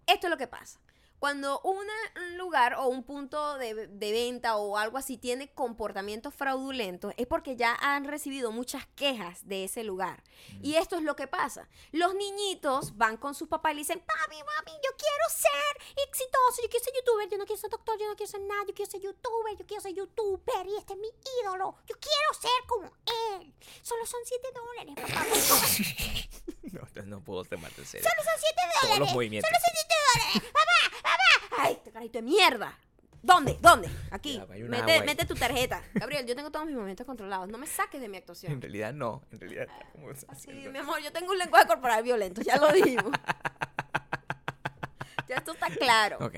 Esto 0.06 0.28
es 0.28 0.32
lo 0.32 0.38
que 0.38 0.48
pasa. 0.48 0.80
Cuando 1.20 1.60
una- 1.62 1.94
un 2.28 2.38
lugar 2.38 2.76
o 2.76 2.88
un 2.88 3.04
punto 3.04 3.58
de, 3.58 3.88
de 3.88 4.12
venta 4.12 4.56
o 4.58 4.78
algo 4.78 4.98
así 4.98 5.18
tiene 5.18 5.52
comportamientos 5.52 6.34
fraudulentos, 6.34 7.14
es 7.18 7.26
porque 7.28 7.56
ya 7.56 7.76
han 7.82 8.06
recibido 8.06 8.52
muchas 8.52 8.86
quejas 8.96 9.48
de 9.48 9.64
ese 9.64 9.84
lugar. 9.84 10.24
Y 10.62 10.76
esto 10.76 10.96
es 10.96 11.02
lo 11.02 11.16
que 11.16 11.28
pasa. 11.28 11.68
Los 11.92 12.14
niñitos 12.14 12.98
van 12.98 13.18
con 13.18 13.34
sus 13.36 13.48
papás 13.48 13.72
y 13.72 13.76
le 13.76 13.82
dicen, 13.82 14.00
papi, 14.00 14.36
mami, 14.38 14.72
yo 14.84 14.92
quiero 14.96 15.24
ser 15.30 16.06
exitoso, 16.08 16.62
yo 16.62 16.70
quiero 16.70 16.86
ser 16.86 16.94
youtuber, 16.96 17.30
yo 17.30 17.38
no 17.38 17.46
quiero 17.46 17.62
ser 17.62 17.70
doctor, 17.72 17.98
yo 18.00 18.08
no 18.08 18.16
quiero 18.16 18.32
ser 18.32 18.42
nada, 18.42 18.64
yo 18.68 18.74
quiero 18.76 18.92
ser 18.92 19.02
youtuber, 19.02 19.58
yo 19.58 19.66
quiero 19.66 19.82
ser 19.82 19.94
youtuber 19.94 20.68
y 20.68 20.76
este 20.78 20.94
es 20.94 21.00
mi 21.00 21.10
ídolo, 21.42 21.76
yo 21.88 21.96
quiero 22.00 22.34
ser 22.40 22.52
como 22.68 22.92
él. 23.40 23.54
Solo 23.82 24.06
son 24.06 24.20
7 24.24 24.48
dólares, 24.54 24.96
papá. 24.96 25.26
No, 26.68 26.82
no 27.06 27.22
puedo 27.22 27.44
tomarte 27.46 27.80
en 27.82 27.88
serio. 27.88 28.08
Solo 28.10 28.24
son 28.30 28.40
7 28.40 28.56
Todos 28.58 28.82
dólares. 28.84 29.00
los 29.00 29.14
movimientos. 29.14 29.50
Solo 29.50 29.60
son 29.66 29.74
7 29.74 29.96
dólares. 30.04 30.52
Papá, 30.52 31.07
papá. 31.50 31.64
Ay, 31.64 31.74
este 31.74 31.92
carrito 31.92 32.20
de 32.20 32.24
mierda. 32.24 32.78
¿Dónde? 33.22 33.58
¿Dónde? 33.62 33.90
Aquí. 34.12 34.38
Ya, 34.38 34.54
hay 34.54 34.64
una 34.64 34.78
Mete, 34.78 34.92
agua 34.92 35.02
ahí. 35.04 35.08
mete 35.08 35.26
tu 35.26 35.36
tarjeta. 35.36 35.82
Gabriel, 35.96 36.26
yo 36.26 36.36
tengo 36.36 36.52
todos 36.52 36.66
mis 36.66 36.76
movimientos 36.76 37.06
controlados. 37.06 37.50
No 37.50 37.58
me 37.58 37.68
saques 37.68 38.00
de 38.00 38.08
mi 38.08 38.18
En 38.18 38.22
actuación. 38.22 38.62
realidad 38.62 38.94
no, 38.94 39.24
en 39.32 39.40
realidad 39.40 39.68
está 39.70 39.92
como 39.92 40.14
Sí, 40.16 40.26
haciendo- 40.30 40.72
mi 40.72 40.78
amor, 40.78 41.02
yo 41.02 41.12
tengo 41.12 41.32
un 41.32 41.38
lenguaje 41.38 41.68
corporal 41.68 42.04
violento, 42.04 42.42
ya 42.42 42.58
lo 42.58 42.72
dijimos. 42.72 43.12
ya 45.28 45.36
esto 45.38 45.54
está 45.54 45.68
claro. 45.70 46.18
Ok. 46.18 46.36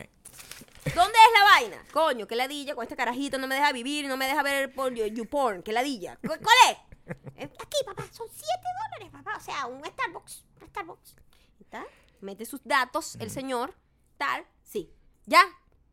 ¿Dónde 0.96 1.14
es 1.14 1.40
la 1.40 1.44
vaina? 1.54 1.84
Coño, 1.92 2.26
qué 2.26 2.36
ladilla 2.36 2.74
con 2.74 2.84
este 2.84 2.96
carajito, 2.96 3.38
no 3.38 3.48
me 3.48 3.56
deja 3.56 3.72
vivir, 3.72 4.08
no 4.08 4.18
me 4.18 4.26
deja 4.28 4.42
ver 4.42 4.74
por 4.74 4.94
you- 4.94 5.06
YouPorn, 5.06 5.62
qué 5.62 5.72
ladilla. 5.74 6.16
¿Cu- 6.18 6.28
¿Cuál 6.28 6.72
es? 6.72 6.78
Eh, 7.38 7.50
Aquí, 7.60 7.78
papá, 7.86 8.04
son 8.12 8.28
7 8.32 8.48
dólares, 8.84 9.10
papá. 9.12 9.38
O 9.38 9.42
sea, 9.42 9.66
un 9.66 9.84
Starbucks, 9.84 10.46
un 10.62 10.68
Starbucks. 10.68 11.16
¿Y 11.60 11.64
tal? 11.64 11.86
Mete 12.22 12.46
sus 12.46 12.62
datos, 12.64 13.16
el 13.20 13.32
señor, 13.32 13.74
tal, 14.20 14.46
sí. 14.64 14.94
¿Ya? 15.26 15.42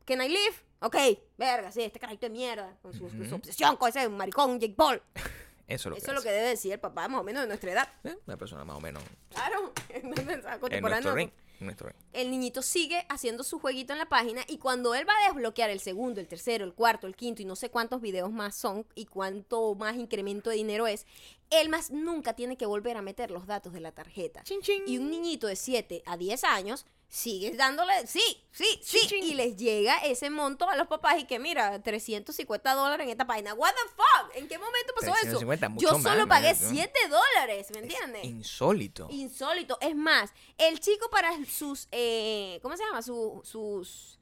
¿Can 0.05 0.20
I 0.20 0.29
live? 0.29 0.55
Ok, 0.81 0.97
verga, 1.39 1.72
sí, 1.72 1.81
este 1.83 1.99
carajito 1.99 2.27
de 2.27 2.31
mierda, 2.31 2.77
con 2.83 2.93
su, 2.93 3.09
su 3.09 3.35
obsesión 3.35 3.77
con 3.77 3.89
ese 3.89 4.07
maricón 4.11 4.61
Jake 4.61 4.74
Paul. 4.74 5.03
Eso 5.68 5.89
es 5.89 5.91
lo 5.91 5.97
Eso 5.97 6.05
que 6.07 6.11
es 6.12 6.14
lo 6.16 6.22
que 6.22 6.31
debe 6.31 6.49
decir 6.51 6.72
el 6.72 6.79
papá, 6.79 7.09
más 7.09 7.20
o 7.20 7.24
menos 7.24 7.43
de 7.43 7.49
nuestra 7.49 7.72
edad. 7.72 7.89
¿Eh? 8.05 8.16
Una 8.27 8.37
persona 8.37 8.64
más 8.64 8.77
o 8.77 8.81
menos 8.81 9.03
Claro, 9.31 9.72
contemporáneo. 10.61 11.12
nuestro 11.12 11.14
ring. 11.14 11.31
en 11.59 11.66
nuestro 11.66 11.89
ring. 11.89 11.97
el 12.12 12.31
niñito 12.31 12.62
sigue 12.62 13.05
haciendo 13.09 13.43
su 13.43 13.59
jueguito 13.59 13.93
en 13.93 13.99
la 13.99 14.09
página 14.09 14.43
y 14.47 14.59
cuando 14.59 14.95
él 14.95 15.09
va 15.09 15.12
a 15.24 15.27
desbloquear 15.27 15.70
el 15.70 15.81
segundo, 15.81 16.20
el 16.20 16.29
tercero, 16.29 16.64
el 16.64 16.72
cuarto, 16.74 17.09
el 17.09 17.16
quinto 17.16 17.43
y 17.43 17.47
no 17.47 17.57
sé 17.57 17.70
cuántos 17.70 18.01
videos 18.01 18.31
más 18.31 18.55
son 18.55 18.87
y 18.95 19.07
cuánto 19.07 19.74
más 19.74 19.97
incremento 19.97 20.51
de 20.51 20.57
dinero 20.57 20.87
es, 20.87 21.05
él 21.51 21.68
más 21.68 21.91
nunca 21.91 22.35
tiene 22.35 22.57
que 22.57 22.66
volver 22.66 22.97
a 22.97 23.03
meter 23.03 23.33
los 23.33 23.47
datos 23.49 23.72
de 23.72 23.81
la 23.81 23.91
tarjeta. 23.91 24.45
Y 24.87 24.99
un 24.99 25.11
niñito 25.11 25.49
de 25.49 25.57
7 25.57 26.03
a 26.07 26.16
10 26.16 26.45
años 26.45 26.87
sigue 27.09 27.52
dándole, 27.52 28.07
sí, 28.07 28.20
sí, 28.50 28.66
sí, 28.82 29.09
y 29.22 29.34
les 29.34 29.57
llega 29.57 29.96
ese 29.98 30.28
monto 30.28 30.68
a 30.68 30.76
los 30.76 30.86
papás 30.88 31.18
y 31.20 31.24
que 31.24 31.38
mira, 31.38 31.80
350 31.82 32.74
dólares 32.74 33.04
en 33.04 33.11
esta 33.11 33.26
página. 33.26 33.54
What 33.54 33.70
the 33.72 33.90
fuck? 33.94 34.36
¿En 34.36 34.48
qué 34.48 34.59
momento 34.59 34.92
pasó 34.94 35.12
350, 35.12 35.66
eso? 35.66 35.72
mucho 35.74 35.86
Yo 35.88 35.98
solo 36.02 36.26
pagué 36.26 36.52
¿no? 36.52 36.68
7 36.70 36.92
dólares, 37.09 37.68
¿me 37.72 37.80
entiendes? 37.80 38.24
Insólito. 38.24 39.07
Insólito. 39.11 39.78
Es 39.80 39.94
más, 39.94 40.32
el 40.59 40.80
chico 40.80 41.09
para 41.11 41.30
sus, 41.46 41.86
eh, 41.92 42.59
¿cómo 42.62 42.76
se 42.76 42.84
llama? 42.84 43.02
Su- 43.02 43.40
sus 43.44 44.18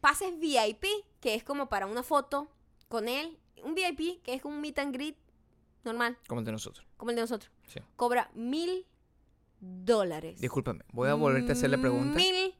pases 0.00 0.38
VIP, 0.38 0.84
que 1.20 1.34
es 1.34 1.42
como 1.44 1.68
para 1.68 1.86
una 1.86 2.02
foto 2.02 2.48
con 2.88 3.08
él. 3.08 3.38
Un 3.64 3.74
VIP, 3.74 4.22
que 4.22 4.34
es 4.34 4.44
un 4.44 4.60
meet 4.60 4.78
and 4.78 4.94
greet 4.94 5.16
normal, 5.84 6.16
Como 6.28 6.40
el 6.40 6.44
de 6.46 6.52
nosotros. 6.52 6.86
como 6.96 7.10
el 7.10 7.16
de 7.16 7.22
nosotros. 7.22 7.50
Sí. 7.66 7.80
Cobra 7.96 8.30
mil 8.34 8.86
dólares. 9.60 10.40
Discúlpame, 10.40 10.84
voy 10.92 11.08
a 11.08 11.14
volverte 11.14 11.52
a 11.52 11.54
hacer 11.54 11.70
la 11.70 11.78
pregunta. 11.78 12.16
Mil 12.16 12.54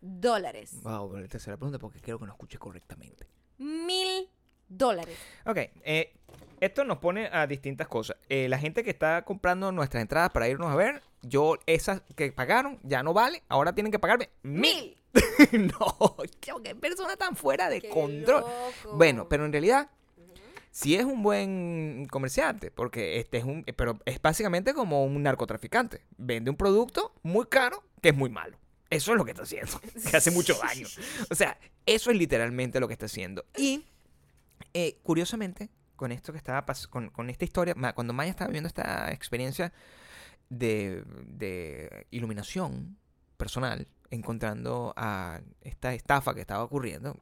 dólares. 0.00 0.76
Voy 0.82 0.92
a 0.92 0.98
volverte 0.98 1.36
a 1.36 1.38
hacer 1.38 1.52
la 1.52 1.56
pregunta 1.56 1.78
porque 1.78 2.00
quiero 2.00 2.18
que 2.18 2.26
nos 2.26 2.34
escuche 2.34 2.58
correctamente. 2.58 3.26
Mil 3.58 4.28
dólares. 4.68 5.16
Ok, 5.46 5.56
eh, 5.84 6.14
esto 6.60 6.84
nos 6.84 6.98
pone 6.98 7.28
a 7.32 7.46
distintas 7.46 7.88
cosas. 7.88 8.16
Eh, 8.28 8.48
la 8.48 8.58
gente 8.58 8.82
que 8.84 8.90
está 8.90 9.24
comprando 9.24 9.72
nuestras 9.72 10.02
entradas 10.02 10.30
para 10.30 10.48
irnos 10.48 10.70
a 10.70 10.76
ver, 10.76 11.02
yo, 11.22 11.56
esas 11.66 12.02
que 12.16 12.32
pagaron, 12.32 12.78
ya 12.82 13.02
no 13.02 13.12
vale, 13.12 13.42
ahora 13.48 13.74
tienen 13.74 13.90
que 13.92 13.98
pagarme 13.98 14.30
mil. 14.42 14.62
Mil. 14.72 14.98
no, 15.78 16.16
qué 16.40 16.74
persona 16.74 17.16
tan 17.16 17.36
fuera 17.36 17.68
de 17.68 17.80
Qué 17.80 17.88
control. 17.88 18.40
loco. 18.40 18.96
Bueno, 18.96 19.28
pero 19.28 19.44
en 19.44 19.52
realidad, 19.52 19.88
sí 20.74 20.96
es 20.96 21.04
un 21.04 21.22
buen 21.22 22.06
comerciante, 22.10 22.72
porque 22.72 23.20
este 23.20 23.38
es 23.38 23.44
un, 23.44 23.62
pero 23.76 24.00
es 24.06 24.20
básicamente 24.20 24.74
como 24.74 25.04
un 25.04 25.22
narcotraficante. 25.22 26.02
Vende 26.18 26.50
un 26.50 26.56
producto 26.56 27.14
muy 27.22 27.46
caro 27.46 27.84
que 28.02 28.08
es 28.08 28.16
muy 28.16 28.28
malo. 28.28 28.58
Eso 28.90 29.12
es 29.12 29.18
lo 29.18 29.24
que 29.24 29.30
está 29.30 29.44
haciendo, 29.44 29.80
que 30.10 30.16
hace 30.16 30.32
mucho 30.32 30.54
daño. 30.54 30.88
O 31.30 31.34
sea, 31.36 31.56
eso 31.86 32.10
es 32.10 32.16
literalmente 32.16 32.80
lo 32.80 32.88
que 32.88 32.94
está 32.94 33.06
haciendo. 33.06 33.46
Y, 33.56 33.84
eh, 34.74 34.98
curiosamente, 35.04 35.70
con 35.94 36.10
esto 36.10 36.32
que 36.32 36.38
estaba 36.38 36.66
con, 36.90 37.08
con 37.10 37.30
esta 37.30 37.44
historia, 37.44 37.76
cuando 37.94 38.12
Maya 38.12 38.30
estaba 38.30 38.48
viviendo 38.48 38.66
esta 38.66 39.12
experiencia 39.12 39.72
de, 40.48 41.04
de 41.28 42.08
iluminación 42.10 42.98
personal, 43.36 43.86
encontrando 44.14 44.92
a 44.96 45.40
esta 45.60 45.92
estafa 45.94 46.34
que 46.34 46.40
estaba 46.40 46.64
ocurriendo, 46.64 47.14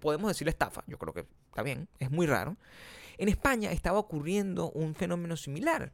podemos 0.00 0.28
decirle 0.28 0.50
estafa, 0.50 0.82
yo 0.86 0.98
creo 0.98 1.12
que 1.12 1.26
está 1.48 1.62
bien, 1.62 1.88
es 1.98 2.10
muy 2.10 2.26
raro. 2.26 2.56
En 3.18 3.28
España 3.28 3.72
estaba 3.72 3.98
ocurriendo 3.98 4.70
un 4.72 4.94
fenómeno 4.94 5.36
similar, 5.36 5.92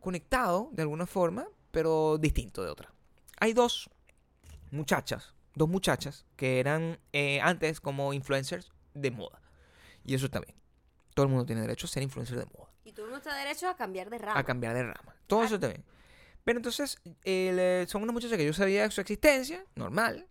conectado 0.00 0.68
de 0.72 0.82
alguna 0.82 1.06
forma, 1.06 1.46
pero 1.70 2.18
distinto 2.18 2.62
de 2.62 2.70
otra. 2.70 2.92
Hay 3.40 3.52
dos 3.52 3.90
muchachas, 4.70 5.34
dos 5.54 5.68
muchachas 5.68 6.24
que 6.36 6.60
eran 6.60 6.98
eh, 7.12 7.40
antes 7.40 7.80
como 7.80 8.12
influencers 8.12 8.72
de 8.94 9.10
moda. 9.10 9.40
Y 10.04 10.14
eso 10.14 10.26
está 10.26 10.40
bien. 10.40 10.56
Todo 11.14 11.26
el 11.26 11.30
mundo 11.30 11.44
tiene 11.46 11.60
derecho 11.62 11.86
a 11.86 11.90
ser 11.90 12.02
influencer 12.02 12.38
de 12.38 12.46
moda, 12.46 12.70
Y 12.84 12.92
tú 12.92 13.06
no 13.06 13.16
estás 13.16 13.36
derecho 13.36 13.68
a 13.68 13.76
cambiar 13.76 14.08
de 14.10 14.18
rama. 14.18 14.38
a 14.40 14.44
cambiar 14.44 14.74
de 14.74 14.82
rama. 14.84 15.14
Todo 15.26 15.44
eso 15.44 15.58
Claro. 15.58 15.72
está 15.72 15.82
bien. 15.82 15.84
Pero 16.44 16.58
entonces, 16.58 16.98
eh, 17.24 17.84
son 17.88 18.02
unas 18.02 18.14
muchachas 18.14 18.36
que 18.36 18.44
yo 18.44 18.52
sabía 18.52 18.82
de 18.82 18.90
su 18.90 19.00
existencia, 19.00 19.64
normal, 19.76 20.26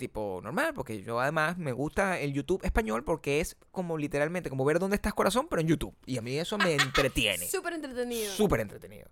tipo 0.00 0.40
normal, 0.42 0.72
porque 0.74 1.02
yo 1.02 1.20
además 1.20 1.58
me 1.58 1.72
gusta 1.72 2.18
el 2.18 2.32
YouTube 2.32 2.64
español 2.64 3.04
porque 3.04 3.40
es 3.40 3.56
como 3.70 3.98
literalmente 3.98 4.48
como 4.48 4.64
ver 4.64 4.78
dónde 4.78 4.96
estás 4.96 5.14
corazón, 5.14 5.46
pero 5.48 5.60
en 5.60 5.68
YouTube. 5.68 5.94
Y 6.06 6.18
a 6.18 6.22
mí 6.22 6.36
eso 6.38 6.58
me 6.58 6.74
entretiene. 6.82 7.46
Súper 7.46 7.74
entretenido. 7.74 8.32
Súper 8.32 8.60
entretenido. 8.60 9.08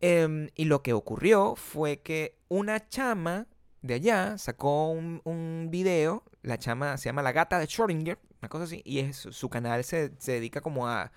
Em, 0.00 0.48
y 0.54 0.64
lo 0.64 0.82
que 0.82 0.94
ocurrió 0.94 1.54
fue 1.54 1.98
que 2.00 2.38
una 2.48 2.88
chama 2.88 3.46
de 3.82 3.94
allá 3.94 4.38
sacó 4.38 4.90
un, 4.90 5.20
un 5.24 5.68
video. 5.70 6.24
La 6.42 6.58
chama 6.58 6.96
se 6.96 7.08
llama 7.08 7.22
La 7.22 7.32
Gata 7.32 7.58
de 7.58 7.66
Schrödinger, 7.66 8.18
una 8.40 8.48
cosa 8.48 8.64
así. 8.64 8.82
Y 8.84 9.00
es, 9.00 9.16
su 9.16 9.48
canal 9.48 9.84
se, 9.84 10.12
se 10.18 10.32
dedica 10.32 10.60
como 10.60 10.88
a. 10.88 11.12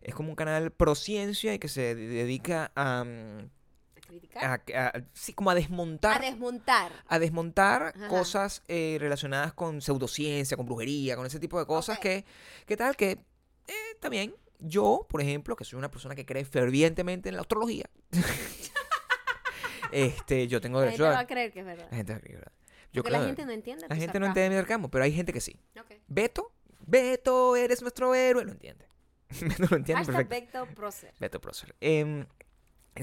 Es 0.00 0.14
como 0.14 0.30
un 0.30 0.36
canal 0.36 0.70
pro 0.70 0.94
ciencia 0.94 1.54
y 1.54 1.58
que 1.58 1.68
se 1.68 1.94
dedica 1.94 2.70
a. 2.76 3.04
mm, 3.04 3.38
¿A 3.40 3.57
criticar? 4.08 4.44
a- 4.74 4.88
a- 4.88 5.02
sí, 5.12 5.32
como 5.34 5.50
a 5.50 5.54
desmontar. 5.54 6.16
A 6.16 6.24
desmontar. 6.24 6.92
a 7.06 7.18
desmontar 7.18 7.92
Ajá. 7.94 8.08
cosas 8.08 8.62
eh, 8.68 8.96
relacionadas 9.00 9.52
con 9.52 9.80
pseudociencia, 9.80 10.56
con 10.56 10.66
brujería, 10.66 11.14
con 11.16 11.26
ese 11.26 11.38
tipo 11.38 11.58
de 11.58 11.66
cosas 11.66 11.98
Ok. 11.98 12.02
que, 12.02 12.24
¿qué 12.66 12.76
tal? 12.76 12.96
Que 12.96 13.18
eh, 13.66 14.08
bien. 14.10 14.34
Yo, 14.60 15.06
por 15.08 15.20
ejemplo, 15.20 15.54
que 15.54 15.64
soy 15.64 15.78
una 15.78 15.88
persona 15.90 16.16
que 16.16 16.26
cree 16.26 16.44
fervientemente 16.44 17.28
en 17.28 17.36
la 17.36 17.42
astrología, 17.42 17.84
este, 19.92 20.48
yo 20.48 20.60
tengo 20.60 20.78
La 20.80 20.86
derecho 20.86 21.04
gente 21.04 21.14
va 21.14 21.18
a... 21.20 21.22
a 21.22 21.26
creer 21.26 21.52
que 21.52 21.60
es 21.60 21.66
verdad. 21.66 21.86
La 21.90 21.96
gente 21.96 22.12
va 22.12 22.18
a 22.18 22.20
creer, 22.20 22.38
¿verdad? 22.38 22.52
Yo 22.92 23.02
Porque 23.02 23.10
la 23.12 23.18
creo- 23.18 23.26
gente 23.28 23.46
no 23.46 23.52
entiende. 23.52 23.86
la 23.88 23.94
gente 23.96 24.06
no 24.06 24.12
sarcasmo. 24.12 24.26
entiende 24.26 24.50
mi 24.50 24.56
sarcasmo, 24.56 24.90
pero 24.90 25.04
hay 25.04 25.12
gente 25.12 25.32
que 25.32 25.40
sí. 25.40 25.60
Ok. 25.80 25.92
Beto, 26.08 26.52
Beto, 26.80 27.54
eres 27.56 27.82
nuestro 27.82 28.14
héroe, 28.14 28.44
lo 28.44 28.52
entiende. 28.52 28.86
Beto 29.40 29.66
lo 29.70 29.76
entiende 29.76 30.04
Hashtag 30.04 30.28
perfecto. 30.28 30.60
Beto 30.62 30.74
Prócer. 30.74 31.14
Beto 31.20 31.40
Prócer. 31.40 31.76
Em, 31.80 32.26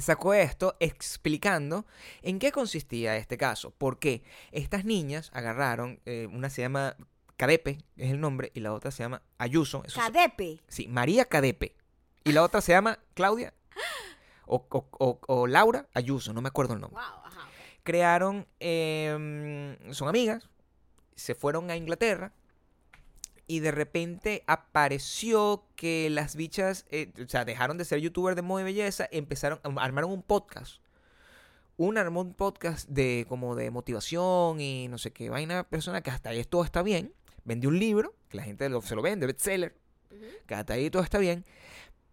sacó 0.01 0.33
esto 0.33 0.75
explicando 0.79 1.85
en 2.21 2.39
qué 2.39 2.51
consistía 2.51 3.17
este 3.17 3.37
caso. 3.37 3.71
Porque 3.77 4.23
estas 4.51 4.85
niñas 4.85 5.29
agarraron, 5.33 5.99
eh, 6.05 6.27
una 6.31 6.49
se 6.49 6.61
llama 6.61 6.95
Cadepe, 7.37 7.79
es 7.97 8.11
el 8.11 8.19
nombre, 8.21 8.51
y 8.53 8.59
la 8.61 8.73
otra 8.73 8.91
se 8.91 9.03
llama 9.03 9.21
Ayuso. 9.37 9.83
eso 9.85 9.99
es- 9.99 10.05
Cadepe. 10.05 10.59
sí, 10.67 10.87
María 10.87 11.25
Cadepe. 11.25 11.75
Y 12.23 12.31
la 12.31 12.43
otra 12.43 12.61
se 12.61 12.71
llama 12.71 12.99
Claudia. 13.13 13.53
O, 14.47 14.65
o- 14.69 14.87
o- 14.99 15.19
o 15.27 15.47
Laura 15.47 15.87
Ayuso, 15.93 16.31
no 16.33 16.41
me 16.41 16.47
acuerdo 16.49 16.73
el 16.75 16.81
nombre. 16.81 16.99
Wow, 17.01 17.25
ajá. 17.25 17.47
Crearon, 17.83 18.47
em, 18.59 19.75
son 19.93 20.07
amigas, 20.07 20.49
se 21.15 21.33
fueron 21.35 21.69
a 21.71 21.75
Inglaterra 21.75 22.31
y 23.47 23.59
de 23.59 23.71
repente 23.71 24.43
apareció 24.47 25.65
que 25.75 26.09
las 26.09 26.35
bichas, 26.35 26.85
eh, 26.89 27.11
o 27.23 27.29
sea, 27.29 27.45
dejaron 27.45 27.77
de 27.77 27.85
ser 27.85 27.99
youtubers 27.99 28.35
de 28.35 28.41
moda 28.41 28.61
y 28.61 28.65
belleza, 28.65 29.07
empezaron, 29.11 29.59
armaron 29.77 30.11
un 30.11 30.23
podcast. 30.23 30.81
Un 31.77 31.97
armó 31.97 32.21
un 32.21 32.33
podcast 32.33 32.87
de 32.87 33.25
como 33.27 33.55
de 33.55 33.69
motivación 33.69 34.61
y 34.61 34.87
no 34.87 34.97
sé 34.97 35.11
qué 35.11 35.29
vaina 35.29 35.63
persona 35.67 36.01
que 36.01 36.09
hasta 36.09 36.29
ahí 36.29 36.43
todo 36.45 36.63
está 36.63 36.81
bien. 36.83 37.13
Vendió 37.43 37.69
un 37.69 37.77
libro, 37.79 38.15
que 38.29 38.37
la 38.37 38.43
gente 38.43 38.67
lo- 38.69 38.81
se 38.81 38.95
lo 38.95 39.01
vende, 39.01 39.27
bestseller, 39.27 39.75
Ujú. 40.09 40.23
que 40.47 40.55
hasta 40.55 40.73
ahí 40.73 40.89
todo 40.89 41.03
está 41.03 41.17
bien. 41.17 41.43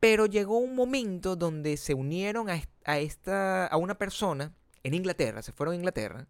Pero 0.01 0.26
llegó 0.26 0.59
un 0.59 0.74
momento 0.74 1.37
donde 1.37 1.76
se 1.76 1.95
unieron 1.95 2.51
a, 2.51 2.61
a 2.85 2.99
esta, 2.99 3.66
a 3.68 3.76
una 3.76 3.97
persona 3.99 4.53
en 4.83 4.95
Inglaterra, 4.95 5.43
se 5.43 5.53
fueron 5.53 5.74
a 5.74 5.76
Inglaterra, 5.76 6.26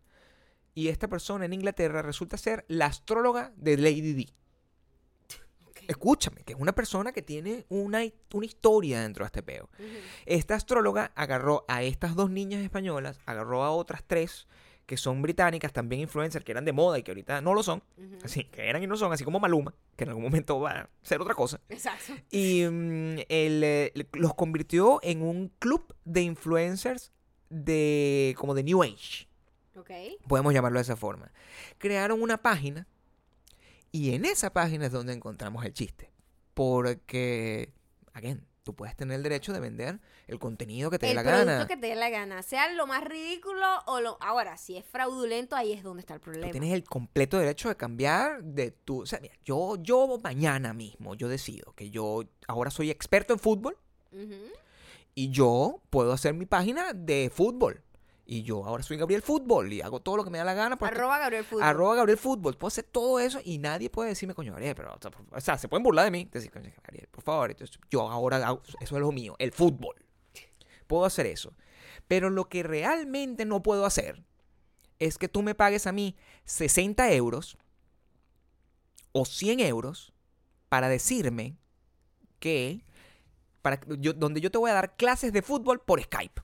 y 0.75 0.89
esta 0.89 1.09
persona 1.09 1.47
en 1.47 1.55
Inglaterra 1.55 2.03
resulta 2.03 2.37
ser 2.37 2.67
la 2.69 2.87
astróloga 2.87 3.53
de 3.57 3.79
Lady 3.79 4.13
D. 4.13 4.27
Escúchame, 5.89 6.43
que 6.45 6.53
es 6.55 6.59
una 6.59 6.73
persona 6.73 7.13
que 7.13 7.23
tiene 7.23 7.65
una, 7.69 8.01
una 8.33 8.47
historia 8.47 9.01
dentro 9.03 9.25
de 9.25 9.27
este 9.27 9.43
peo. 9.43 9.69
Esta 10.27 10.55
astróloga 10.55 11.13
agarró 11.15 11.65
a 11.69 11.83
estas 11.83 12.15
dos 12.15 12.31
niñas 12.31 12.63
españolas, 12.63 13.19
agarró 13.27 13.63
a 13.65 13.71
otras 13.71 14.03
tres 14.07 14.47
que 14.87 14.97
son 14.97 15.23
británicas, 15.23 15.73
también 15.73 16.03
influencers, 16.03 16.45
que 16.45 16.51
eran 16.53 16.65
de 16.65 16.73
moda 16.73 16.99
y 16.99 17.03
que 17.03 17.13
ahorita 17.13 17.41
no 17.41 17.55
lo 17.55 17.63
son, 17.63 17.83
así 18.25 18.45
que 18.45 18.69
eran 18.69 18.83
y 18.83 18.87
no 18.87 18.97
son, 18.97 19.13
así 19.13 19.25
como 19.25 19.39
Maluma, 19.39 19.75
que 19.97 20.05
en 20.05 20.11
algún 20.11 20.25
momento 20.25 20.59
va 20.61 20.71
a 20.73 20.91
ser 21.03 21.21
otra 21.21 21.35
cosa. 21.35 21.61
Exacto. 21.69 22.13
Y 22.31 22.65
mm, 22.69 23.19
él, 23.29 23.63
eh, 23.65 23.93
los 24.13 24.35
convirtió 24.35 24.99
en 25.03 25.23
un 25.23 25.53
club 25.61 25.95
de 26.05 26.23
influencers 26.23 27.13
de 27.49 28.35
como 28.37 28.55
de 28.55 28.65
New 28.65 28.83
Age, 28.83 29.29
Ok. 29.77 29.91
podemos 30.27 30.53
llamarlo 30.53 30.79
de 30.79 30.83
esa 30.83 30.97
forma. 30.97 31.33
Crearon 31.79 32.21
una 32.21 32.43
página 32.43 32.87
y 33.93 34.15
en 34.15 34.25
esa 34.25 34.53
página 34.53 34.87
es 34.87 34.93
donde 34.93 35.13
encontramos 35.13 35.65
el 35.65 35.73
chiste. 35.75 36.11
Porque, 36.55 37.73
again, 38.13 38.47
tú 38.63 38.75
puedes 38.75 38.95
tener 38.97 39.17
el 39.17 39.23
derecho 39.23 39.53
de 39.53 39.61
vender 39.61 40.01
el 40.27 40.39
contenido 40.39 40.91
que 40.91 40.99
te 40.99 41.07
dé 41.07 41.13
el 41.13 41.17
la 41.17 41.23
producto 41.23 41.47
gana. 41.47 41.67
que 41.67 41.77
te 41.77 41.87
dé 41.89 41.95
la 41.95 42.11
gana, 42.11 42.43
sea 42.43 42.71
lo 42.73 42.87
más 42.87 43.05
ridículo 43.05 43.67
o 43.87 44.01
lo... 44.01 44.19
Ahora, 44.21 44.57
si 44.57 44.77
es 44.77 44.85
fraudulento, 44.85 45.57
ahí 45.57 45.73
es 45.73 45.83
donde 45.83 46.01
está 46.01 46.15
el 46.15 46.21
Tú 46.21 46.25
problema. 46.31 46.51
tienes 46.53 46.73
el 46.73 46.85
completo 46.85 47.39
derecho 47.39 47.69
de 47.69 47.77
cambiar 47.77 48.43
de 48.45 48.71
tu... 48.71 49.03
O 49.03 49.07
sea, 49.07 49.21
mira, 49.21 49.35
yo, 49.45 49.77
yo 49.83 50.19
mañana 50.23 50.73
mismo, 50.75 51.15
yo 51.15 51.29
decido 51.29 51.73
que 51.75 51.91
yo 51.91 52.23
ahora 52.47 52.71
soy 52.71 52.91
experto 52.91 53.33
en 53.33 53.39
fútbol 53.39 53.77
y 55.15 55.31
yo 55.31 55.81
puedo 55.91 56.13
hacer 56.13 56.35
mi 56.35 56.47
página 56.47 56.93
de 56.93 57.31
fútbol. 57.35 57.83
Y 58.25 58.45
yo 58.45 58.65
ahora 58.65 58.83
soy 58.85 58.97
Gabriel 58.99 59.21
Fútbol 59.21 59.73
y 59.73 59.81
hago 59.81 60.01
todo 60.01 60.17
lo 60.17 60.25
que 60.25 60.31
me 60.31 60.39
da 60.39 60.45
la 60.45 60.55
gana. 60.55 60.77
porque- 60.79 60.95
Arroba 60.95 61.19
Gabriel 61.19 61.45
Fútbol. 61.45 61.63
Arroba 61.65 61.95
Gabriel 61.97 62.19
Fútbol. 62.19 62.57
Puedo 62.57 62.69
hacer 62.69 62.85
todo 62.85 63.19
eso 63.19 63.41
y 63.45 63.59
nadie 63.59 63.91
puede 63.91 64.11
decirme, 64.11 64.35
coño, 64.35 64.53
Gabriel, 64.53 64.75
pero. 64.77 64.97
O 65.33 65.41
sea, 65.41 65.59
se 65.59 65.69
pueden 65.69 65.83
burlar 65.83 66.05
de 66.05 66.13
mí. 66.13 66.29
Decir, 66.31 66.51
coño, 66.53 66.71
Gabriel, 66.85 67.09
por 67.11 67.25
favor. 67.25 67.51
Entonces, 67.51 67.79
yo 67.91 68.09
ahora 68.09 68.37
hago. 68.47 68.63
Eso 68.81 68.95
es 68.97 69.01
lo 69.01 69.11
mío, 69.13 69.35
el 69.39 69.51
fútbol. 69.53 69.97
Puedo 70.87 71.05
hacer 71.05 71.27
eso. 71.27 71.53
Pero 72.07 72.31
lo 72.31 72.49
que 72.49 72.63
realmente 72.63 73.45
no 73.45 73.63
puedo 73.63 73.85
hacer 73.87 74.23
es 74.99 75.19
que 75.19 75.29
tú 75.29 75.43
me 75.43 75.55
pagues 75.57 75.87
a 75.89 75.93
mí 75.93 76.17
60 76.45 77.11
euros 77.13 77.59
o 79.13 79.25
100 79.25 79.61
euros 79.61 80.13
para 80.69 80.89
decirme 80.89 81.57
que. 82.39 82.85
Para, 83.63 83.81
yo, 83.99 84.13
donde 84.13 84.41
yo 84.41 84.51
te 84.51 84.59
voy 84.59 84.71
a 84.71 84.75
dar 84.75 84.97
clases 84.97 85.33
de 85.33 85.43
fútbol 85.43 85.81
por 85.81 86.01
Skype. 86.03 86.41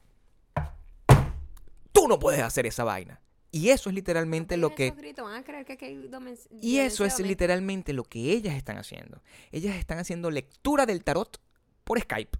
Tú 1.99 2.07
no 2.09 2.18
puedes 2.18 2.40
hacer 2.40 2.66
esa 2.66 2.84
vaina. 2.84 3.20
Y 3.51 3.70
eso 3.70 3.88
es 3.88 3.94
literalmente 3.94 4.57
lo 4.59 4.74
que... 4.74 4.88
esos 4.88 4.99
gritos, 4.99 5.24
van 5.24 5.36
a 5.40 5.42
creer 5.42 5.64
que 5.64 5.72
aquí 5.72 5.86
hay 5.86 5.96
domen- 6.09 6.38
Y 6.61 6.78
eso 6.78 7.05
es 7.05 7.18
literalmente 7.18 7.92
lo 7.94 8.05
que 8.05 8.32
ellas 8.32 8.55
están 8.55 8.76
haciendo. 8.76 9.22
Ellas 9.53 9.76
están 9.76 9.99
haciendo 9.99 10.30
lectura 10.30 10.84
del 10.86 11.03
tarot 11.03 11.40
por 11.84 11.99
Skype. 12.01 12.38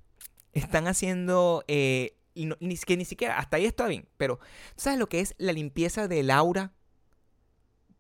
Están 0.53 0.87
haciendo... 0.87 1.65
eh, 1.67 2.15
y 2.35 2.45
no- 2.47 2.57
ni, 2.61 2.77
que 2.77 2.97
ni 2.97 3.05
siquiera... 3.07 3.39
Hasta 3.39 3.57
ahí 3.57 3.65
está 3.65 3.87
bien. 3.89 4.07
Pero 4.19 4.39
¿sabes 4.77 4.99
lo 4.99 5.09
que 5.09 5.21
es 5.21 5.35
la 5.39 5.53
limpieza 5.53 6.09
del 6.09 6.31
aura 6.31 6.73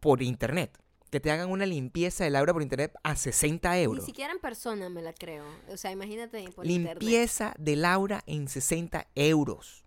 por 0.00 0.22
internet? 0.22 0.78
Que 1.10 1.18
te 1.20 1.30
hagan 1.30 1.50
una 1.50 1.64
limpieza 1.64 2.24
del 2.24 2.36
aura 2.36 2.52
por 2.52 2.62
internet 2.62 2.92
a 3.02 3.16
60 3.16 3.72
Ni 3.72 3.82
euros. 3.82 4.04
siquiera 4.04 4.32
en 4.32 4.38
persona 4.38 4.90
me 4.90 5.00
la 5.00 5.14
creo. 5.14 5.44
O 5.72 5.76
sea, 5.78 5.90
imagínate 5.90 6.42
por 6.54 6.66
internet. 6.66 7.00
Limpieza 7.02 7.54
del 7.58 7.86
aura 7.86 8.22
en 8.26 8.48
60 8.48 9.08
euros. 9.14 9.84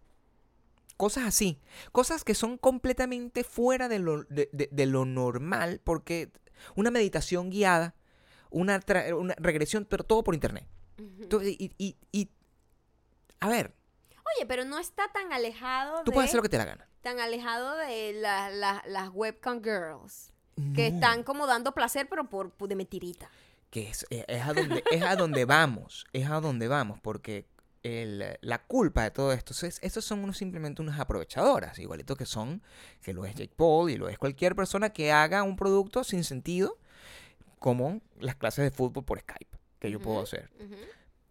Cosas 1.02 1.24
así. 1.26 1.60
Cosas 1.92 2.24
que 2.24 2.36
son 2.36 2.60
completamente 2.60 3.44
fuera 3.44 3.88
de 3.90 3.98
lo, 3.98 4.24
de, 4.26 4.50
de- 4.54 4.70
de 4.72 4.86
lo 4.86 5.06
normal, 5.06 5.82
porque 5.84 6.30
una 6.76 6.92
meditación 6.92 7.50
guiada, 7.50 7.96
una, 8.52 8.80
regresión, 9.40 9.86
pero 9.90 10.04
todo 10.04 10.24
por 10.24 10.36
internet. 10.36 10.68
Tú- 11.28 11.42
y, 11.42 11.74
y- 11.80 11.96
y- 12.12 12.30
a 13.40 13.50
ver, 13.50 13.74
Oye, 14.38 14.46
pero 14.46 14.64
no 14.64 14.78
está 14.78 15.12
tan 15.12 15.34
alejado 15.34 16.04
tú 16.04 16.12
de... 16.12 16.16
puedes 16.16 16.30
hacer 16.30 16.38
lo 16.38 16.44
que 16.44 16.50
te 16.50 16.58
la 16.60 16.66
gana. 16.66 16.88
tan 17.02 17.20
alejado 17.20 17.76
de 17.78 18.14
la- 18.14 18.52
la- 18.52 18.84
las 18.86 19.10
webcam 19.12 19.62
girls 19.64 20.32
que 20.76 20.86
están 20.88 21.24
como 21.24 21.48
dando 21.48 21.74
placer 21.74 22.08
pero 22.08 22.30
por, 22.30 22.52
por 22.52 22.70
de 22.70 22.76
mentirita. 22.76 23.28
que 23.72 23.90
es, 23.90 24.06
es- 24.12 24.26
es 24.28 24.42
a 24.46 24.54
donde, 24.54 24.84
es 24.92 25.02
a 25.02 25.16
donde 25.16 25.46
vamos, 25.46 26.06
es 26.14 26.30
a 26.30 26.40
donde 26.40 26.68
vamos, 26.68 27.00
porque 27.02 27.48
el- 27.84 28.38
la 28.42 28.62
culpa 28.64 29.04
de 29.04 29.12
todo 29.12 29.34
esto, 29.34 29.54
es, 29.66 29.80
estos 29.82 30.06
son 30.06 30.20
unos, 30.24 30.38
simplemente 30.38 30.82
unas 30.82 31.00
aprovechadoras, 31.00 31.80
igualito 31.80 32.16
que 32.16 32.26
son, 32.26 32.62
que 33.02 33.14
lo 33.14 33.26
es 33.26 33.34
Jake 33.36 33.54
Paul 33.56 33.90
y 33.90 33.98
lo 33.98 34.08
es 34.10 34.18
cualquier 34.18 34.56
persona 34.56 34.92
que 34.92 35.12
haga 35.12 35.44
un 35.44 35.56
producto 35.56 36.04
sin 36.04 36.24
sentido, 36.24 36.78
como 37.60 38.02
las 38.20 38.36
clases 38.36 38.64
de 38.64 38.72
fútbol 38.72 39.04
por 39.04 39.20
Skype, 39.20 39.58
que 39.80 39.92
yo 39.92 40.00
puedo 40.00 40.22
hacer. 40.22 40.50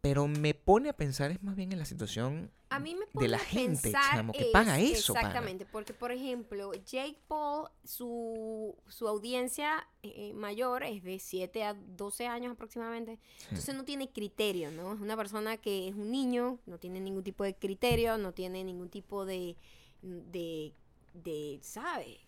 Pero 0.00 0.26
me 0.28 0.54
pone 0.54 0.88
a 0.88 0.92
pensar 0.92 1.30
es 1.30 1.42
más 1.42 1.56
bien 1.56 1.72
en 1.72 1.78
la 1.78 1.84
situación 1.84 2.50
A 2.70 2.78
mí 2.78 2.94
me 2.94 3.06
pone 3.06 3.26
la 3.28 3.36
a 3.36 3.40
gente, 3.40 3.82
pensar 3.82 4.14
chamo, 4.14 4.32
que 4.32 4.42
es- 4.42 4.46
paga 4.52 4.78
eso, 4.78 5.12
pana. 5.12 5.28
Exactamente, 5.28 5.66
porque 5.66 5.92
por 5.92 6.12
ejemplo, 6.12 6.72
Jake 6.72 7.18
Paul, 7.26 7.68
su, 7.84 8.76
su 8.88 9.08
audiencia 9.08 9.86
eh, 10.02 10.32
mayor 10.34 10.84
es 10.84 11.02
de 11.02 11.18
7 11.18 11.64
a 11.64 11.74
12 11.74 12.26
años 12.28 12.52
aproximadamente. 12.52 13.18
Entonces 13.48 13.74
no 13.74 13.84
tiene 13.84 14.10
criterio, 14.10 14.70
¿no? 14.70 14.94
Es 14.94 15.00
una 15.00 15.16
persona 15.16 15.56
que 15.56 15.88
es 15.88 15.94
un 15.94 16.10
niño, 16.12 16.58
no 16.66 16.78
tiene 16.78 17.00
ningún 17.00 17.24
tipo 17.24 17.42
de 17.44 17.54
criterio, 17.56 18.16
no 18.18 18.32
tiene 18.32 18.62
ningún 18.62 18.88
tipo 18.88 19.24
de, 19.26 19.56
de, 20.02 20.72
de 21.14 21.58
¿sabe? 21.62 22.20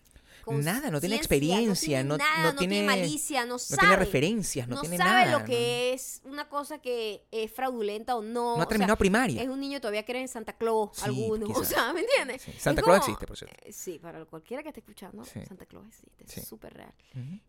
Nada, 0.47 0.91
no 0.91 0.99
tiene 0.99 1.15
experiencia, 1.15 2.03
no- 2.03 2.09
no, 2.09 2.17
tiene 2.17 2.29
nada, 2.31 2.43
no 2.47 2.51
no 2.53 2.57
tiene 2.59 2.73
tiene- 2.75 2.87
malicia, 2.87 3.41
no, 3.45 3.53
no 3.53 3.59
sabe. 3.59 3.79
tiene 3.81 3.95
referencias, 3.95 4.67
no, 4.67 4.75
no 4.75 4.81
tiene 4.81 4.97
sabe 4.97 5.25
nada. 5.25 5.39
lo 5.39 5.45
que 5.45 5.93
es 5.93 6.21
una 6.25 6.49
cosa 6.49 6.79
que 6.79 7.23
es 7.31 7.51
fraudulenta 7.51 8.15
o 8.15 8.21
no. 8.21 8.31
no, 8.33 8.33
no 8.33 8.51
o 8.53 8.55
ha 8.55 8.57
sea, 8.59 8.67
terminado 8.67 8.97
primaria. 8.97 9.41
es 9.41 9.47
un 9.49 9.59
niño 9.59 9.79
todavía 9.79 10.03
cree 10.05 10.21
en 10.21 10.27
Santa 10.27 10.53
Claus, 10.53 10.91
Sí, 10.93 11.05
algunos. 11.05 11.49
O 11.57 11.63
sea, 11.63 11.93
¿me 11.93 12.01
entiendes? 12.01 12.41
Sí, 12.41 12.51
Santa 12.57 12.81
Claus 12.81 12.99
existe, 12.99 13.25
por 13.27 13.37
cierto. 13.37 13.55
eh, 13.61 13.71
Sí, 13.73 13.99
para 13.99 14.25
cualquiera 14.25 14.61
que 14.63 14.69
esté 14.69 14.79
escuchando, 14.81 15.23
Sí. 15.25 15.39
Santa 15.47 15.65
Claus 15.65 15.85
existe. 15.87 16.39
Es 16.41 16.47
súper 16.47 16.73
real. 16.73 16.93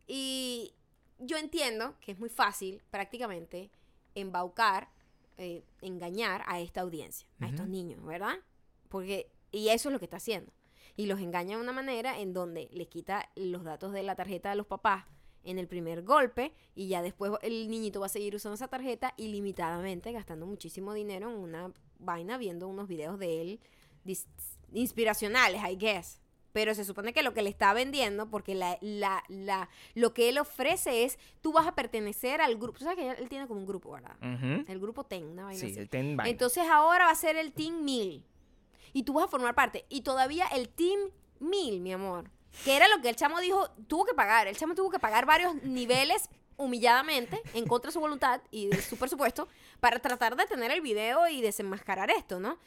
Y 0.07 0.73
yo 1.19 1.37
entiendo 1.37 1.95
que 2.01 2.13
es 2.13 2.19
muy 2.19 2.29
fácil, 2.29 2.83
prácticamente, 2.91 3.71
embaucar, 4.15 4.89
eh, 5.37 5.65
engañar 5.83 6.45
a 6.47 6.61
esta 6.61 6.81
audiencia, 6.83 7.27
a 7.41 7.49
estos 7.49 7.67
niños, 7.69 8.05
¿verdad? 8.05 8.37
Porque, 8.89 9.31
y 9.51 9.69
eso 9.69 9.89
es 9.89 9.93
lo 9.93 9.99
que 9.99 10.05
está 10.05 10.19
haciendo. 10.19 10.53
Y 10.97 11.07
los 11.07 11.21
engaña 11.21 11.57
de 11.57 11.63
una 11.63 11.73
manera 11.73 12.19
en 12.21 12.33
donde 12.33 12.69
les 12.73 12.89
quita 12.89 13.29
los 13.37 13.65
datos 13.65 13.93
de 13.93 14.03
la 14.03 14.15
tarjeta 14.15 14.51
de 14.51 14.57
los 14.57 14.67
papás 14.67 15.05
en 15.43 15.59
el 15.59 15.67
primer 15.69 16.03
golpe 16.03 16.53
y 16.75 16.89
ya 16.89 17.03
después 17.03 17.33
el 17.43 17.69
niñito 17.69 18.01
va 18.01 18.07
a 18.07 18.09
seguir 18.09 18.35
usando 18.35 18.55
esa 18.55 18.69
tarjeta 18.69 19.13
ilimitadamente, 19.19 20.11
gastando 20.13 20.47
muchísimo 20.47 20.95
dinero 20.95 21.31
en 21.31 21.37
una 21.37 21.73
vaina, 21.99 22.39
viendo 22.39 22.67
unos 22.69 22.89
videos 22.89 23.19
de 23.19 23.41
él 23.43 23.61
inspiracionales, 24.73 25.61
I 25.69 25.77
guess. 25.77 26.21
Pero 26.53 26.73
se 26.77 26.85
supone 26.85 27.13
que 27.13 27.25
lo 27.25 27.35
que 27.35 27.43
le 27.43 27.51
está 27.51 27.75
vendiendo, 27.75 28.31
porque 28.31 28.55
la, 28.55 28.79
la, 28.81 29.25
la, 29.29 29.69
lo 29.95 30.15
que 30.15 30.29
él 30.29 30.39
ofrece 30.39 31.03
es, 31.03 31.19
tú 31.41 31.53
vas 31.53 31.67
a 31.67 31.75
pertenecer 31.75 32.41
al 32.41 32.57
grupo. 32.57 32.79
Tú 32.79 32.85
sabes 32.85 32.97
que 32.97 33.11
él 33.21 33.29
tiene 33.29 33.49
como 33.49 33.59
un 33.59 33.67
grupo, 33.67 33.91
¿verdad? 33.91 34.17
El 34.69 34.79
grupo 34.79 35.03
TEN, 35.03 35.25
una 35.25 35.47
vaina 35.47 35.59
Sí, 35.61 35.73
así. 35.73 35.81
el 35.81 35.89
Ten 35.91 36.17
Vine. 36.17 36.31
Entonces 36.31 36.65
ahora 36.71 37.07
va 37.07 37.11
a 37.11 37.17
ser 37.17 37.37
el 37.37 37.53
Team 37.53 37.85
1000. 37.85 38.25
Y 38.95 39.03
tú 39.03 39.13
vas 39.13 39.27
a 39.27 39.29
formar 39.29 39.55
parte. 39.55 39.85
Y 39.91 40.01
todavía 40.01 40.47
el 40.47 40.71
Team 40.71 40.99
1000, 41.41 41.81
mi 41.81 41.93
amor. 41.93 42.31
Que 42.65 42.77
era 42.77 42.89
lo 42.89 43.03
que 43.03 43.11
el 43.11 43.17
chamo 43.17 43.41
dijo, 43.41 43.69
tuvo 43.89 44.07
que 44.07 44.15
pagar. 44.15 44.47
El 44.47 44.57
chamo 44.57 44.75
tuvo 44.75 44.91
que 44.91 44.99
pagar 44.99 45.27
varios 45.27 45.55
niveles 45.65 46.31
humilladamente, 46.57 47.43
en 47.53 47.67
contra 47.67 47.89
de 47.89 47.93
su 47.93 48.01
voluntad 48.01 48.41
y 48.51 48.69
de 48.69 48.81
su 48.81 48.97
presupuesto, 48.97 49.49
para 49.81 49.99
tratar 49.99 50.37
de 50.37 50.47
tener 50.47 50.71
el 50.71 50.81
video 50.81 51.29
y 51.29 51.43
desenmascarar 51.43 52.11
esto, 52.11 52.39
¿no? 52.39 52.59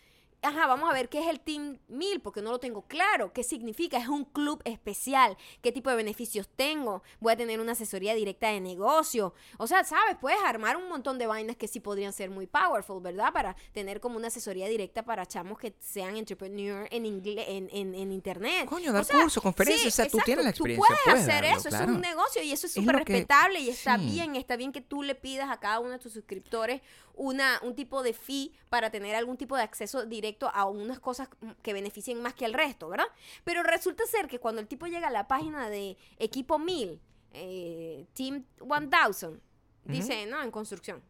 Ajá, 0.44 0.68
vamos 0.68 0.88
a 0.90 0.94
ver 0.94 1.10
qué 1.10 1.20
es 1.20 1.28
el 1.28 1.40
Team 1.40 1.80
1000, 1.88 2.22
porque 2.22 2.42
no 2.44 2.52
lo 2.52 2.60
tengo 2.60 2.84
claro. 2.84 3.34
¿Qué 3.34 3.44
significa? 3.44 3.98
¿Es 3.98 4.08
un 4.08 4.24
club 4.24 4.62
especial? 4.66 5.36
¿Qué 5.64 5.72
tipo 5.72 5.90
de 5.90 5.96
beneficios 5.96 6.48
tengo? 6.56 7.02
¿Voy 7.20 7.34
a 7.34 7.36
tener 7.36 7.60
una 7.60 7.72
asesoría 7.72 8.14
directa 8.14 8.50
de 8.50 8.62
negocio? 8.62 9.34
O 9.58 9.66
sea, 9.66 9.84
¿sabes? 9.84 10.16
Puedes 10.22 10.40
armar 10.46 10.78
un 10.78 10.88
montón 10.90 11.18
de 11.18 11.26
vainas 11.26 11.56
que 11.56 11.68
sí 11.68 11.80
podrían 11.80 12.14
ser 12.14 12.30
muy 12.30 12.46
powerful, 12.46 13.02
¿verdad? 13.02 13.34
Para 13.34 13.56
tener 13.74 14.00
como 14.00 14.16
una 14.18 14.28
asesoría 14.28 14.68
directa 14.70 15.04
para 15.04 15.26
chamos 15.26 15.58
que 15.58 15.76
sean 15.80 16.16
entrepreneur 16.18 16.88
en, 16.92 17.06
en, 17.06 17.70
en, 17.72 17.96
en 17.96 18.12
internet. 18.12 18.68
Coño, 18.68 18.94
dar 18.94 19.02
O 19.02 19.06
sea, 19.06 19.20
cursos, 19.22 19.42
conferencias, 19.42 19.88
o 19.94 19.96
sea, 19.96 20.06
tú 20.06 20.18
exacto, 20.18 20.26
tienes 20.26 20.46
la 20.46 20.54
Tú 20.54 20.66
experiencia, 20.66 20.86
puedes, 20.88 21.04
puedes 21.04 21.22
hacer 21.30 21.44
darlo, 21.46 21.60
eso, 21.60 21.70
claro. 21.70 21.86
es 21.92 21.96
un 21.96 22.02
negocio 22.02 22.44
y 22.44 22.52
eso 22.52 22.68
es 22.68 22.78
Es 22.78 22.84
súper 22.84 23.04
que- 23.04 23.14
respetable 23.14 23.60
y 23.60 23.70
está 23.70 23.98
sí. 23.98 24.06
bien, 24.06 24.36
está 24.36 24.56
bien 24.56 24.72
que 24.72 24.82
tú 24.82 25.02
le 25.02 25.16
pidas 25.16 25.50
a 25.50 25.60
cada 25.60 25.80
uno 25.80 25.90
de 25.92 26.00
tus 26.00 26.14
suscriptores 26.14 26.82
una, 27.20 27.60
un 27.64 27.74
tipo 27.74 28.04
de 28.04 28.14
fee 28.14 28.54
para 28.70 28.92
tener 28.92 29.16
algún 29.16 29.38
tipo 29.38 29.56
de 29.58 29.64
acceso 29.64 30.06
directo 30.06 30.37
a 30.50 30.66
unas 30.66 31.00
cosas 31.00 31.30
que 31.62 31.74
beneficien 31.74 32.22
más 32.22 32.34
que 32.34 32.46
al 32.46 32.54
resto, 32.54 32.88
¿verdad? 32.90 33.08
Pero 33.44 33.64
resulta 33.64 34.06
ser 34.06 34.28
que 34.28 34.40
cuando 34.40 34.62
el 34.62 34.68
tipo 34.68 34.86
llega 34.88 35.08
a 35.08 35.12
la 35.12 35.28
página 35.28 35.70
de 35.70 35.98
Equipo 36.18 36.60
1000, 36.60 37.02
eh, 37.34 38.06
Team 38.14 38.46
1000, 38.62 39.42
dice, 39.86 40.26
no, 40.26 40.42
en 40.42 40.52
construcción. 40.52 41.04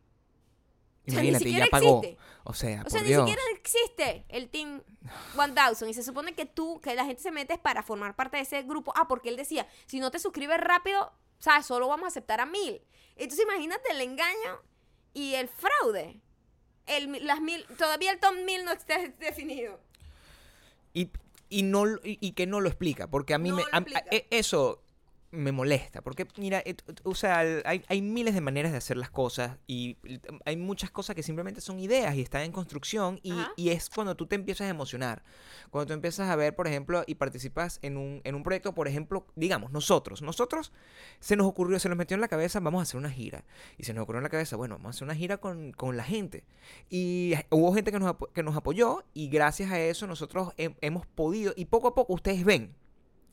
O 1.08 1.12
sea, 1.12 1.22
ni 1.22 1.34
siquiera 1.36 1.66
ya 1.66 1.72
pagó. 1.72 2.00
existe. 2.00 2.18
O 2.44 2.54
sea, 2.54 2.84
O 2.86 2.90
sea, 2.90 3.00
por 3.00 3.02
ni 3.04 3.08
Dios. 3.08 3.22
siquiera 3.22 3.42
existe 3.56 4.26
el 4.30 4.50
Team 4.50 4.84
1000 5.36 5.90
y 5.90 5.94
se 5.94 6.04
supone 6.04 6.36
que 6.36 6.46
tú, 6.46 6.82
que 6.82 6.96
la 6.96 7.06
gente 7.06 7.22
se 7.22 7.32
mete 7.32 7.54
es 7.54 7.60
para 7.60 7.82
formar 7.82 8.16
parte 8.16 8.38
de 8.38 8.44
ese 8.44 8.64
grupo. 8.64 8.92
Ah, 8.96 9.08
porque 9.08 9.30
él 9.30 9.38
decía, 9.38 9.68
si 9.86 10.00
no 10.00 10.12
te 10.12 10.20
suscribes 10.20 10.60
rápido, 10.60 11.14
¿sabes? 11.40 11.66
Solo 11.66 11.88
vamos 11.88 12.06
a 12.06 12.08
aceptar 12.10 12.42
a 12.42 12.46
mil. 12.46 12.82
Entonces 13.16 13.46
imagínate 13.46 13.92
el 13.92 14.02
engaño 14.02 14.62
y 15.14 15.36
el 15.36 15.48
fraude. 15.48 16.22
El, 16.88 17.26
las 17.26 17.42
mil, 17.42 17.66
todavía 17.78 18.12
el 18.12 18.20
top 18.20 18.34
1000 18.46 18.66
no 18.66 18.72
está 18.72 18.98
definido. 19.20 19.80
Y, 20.94 21.10
y 21.50 21.64
no, 21.64 21.86
y, 22.04 22.18
y 22.22 22.32
que 22.32 22.48
no 22.48 22.60
lo 22.62 22.68
explica, 22.70 23.08
porque 23.08 23.34
a 23.34 23.38
mí 23.38 23.50
No 23.50 23.58
me, 23.58 23.64
a- 23.72 23.78
a- 23.78 24.04
e- 24.12 24.28
eso 24.32 24.82
me 25.30 25.52
molesta, 25.52 26.02
porque 26.02 26.26
mira, 26.38 26.64
o 27.04 27.14
sea, 27.14 27.40
hay, 27.66 27.84
hay 27.88 28.02
miles 28.02 28.34
de 28.34 28.40
maneras 28.40 28.72
de 28.72 28.78
hacer 28.78 28.96
las 28.96 29.10
cosas 29.10 29.58
y 29.68 29.98
hay 30.46 30.56
muchas 30.56 30.90
cosas 30.90 31.16
que 31.18 31.22
simplemente 31.24 31.60
son 31.60 31.80
ideas 31.80 32.16
y 32.16 32.22
están 32.22 32.44
en 32.44 32.54
construcción 32.54 33.20
y, 33.24 33.34
y 33.58 33.70
es 33.70 33.90
cuando 33.90 34.16
tú 34.16 34.26
te 34.26 34.36
empiezas 34.36 34.68
a 34.68 34.70
emocionar, 34.70 35.24
cuando 35.70 35.88
tú 35.88 35.94
empiezas 35.94 36.30
a 36.30 36.36
ver, 36.38 36.56
por 36.56 36.66
ejemplo, 36.68 37.04
y 37.08 37.16
participas 37.16 37.80
en 37.82 37.98
un, 37.98 38.22
en 38.24 38.36
un 38.36 38.44
proyecto, 38.44 38.74
por 38.74 38.88
ejemplo, 38.88 39.28
digamos, 39.36 39.72
nosotros, 39.72 40.22
nosotros 40.22 40.72
se 41.20 41.36
nos 41.36 41.46
ocurrió, 41.46 41.78
se 41.80 41.90
nos 41.90 41.98
metió 41.98 42.16
en 42.16 42.22
la 42.22 42.30
cabeza, 42.30 42.62
vamos 42.62 42.80
a 42.80 42.84
hacer 42.84 42.98
una 42.98 43.12
gira, 43.12 43.44
y 43.78 43.84
se 43.84 43.94
nos 43.94 44.04
ocurrió 44.04 44.20
en 44.20 44.24
la 44.24 44.30
cabeza, 44.30 44.56
bueno, 44.56 44.76
vamos 44.76 44.88
a 44.88 44.90
hacer 44.96 45.04
una 45.06 45.16
gira 45.16 45.38
con, 45.38 45.74
con 45.74 45.98
la 45.98 46.04
gente, 46.06 46.46
y 46.90 47.34
hubo 47.50 47.74
gente 47.74 47.92
que 47.92 48.00
nos, 48.00 48.16
que 48.34 48.44
nos 48.44 48.56
apoyó 48.56 49.04
y 49.14 49.28
gracias 49.28 49.72
a 49.72 49.80
eso 49.80 50.08
nosotros 50.08 50.54
hem- 50.58 50.78
hemos 50.80 51.06
podido, 51.06 51.54
y 51.58 51.66
poco 51.66 51.90
a 51.90 51.96
poco 51.96 52.14
ustedes 52.14 52.46
ven 52.46 52.74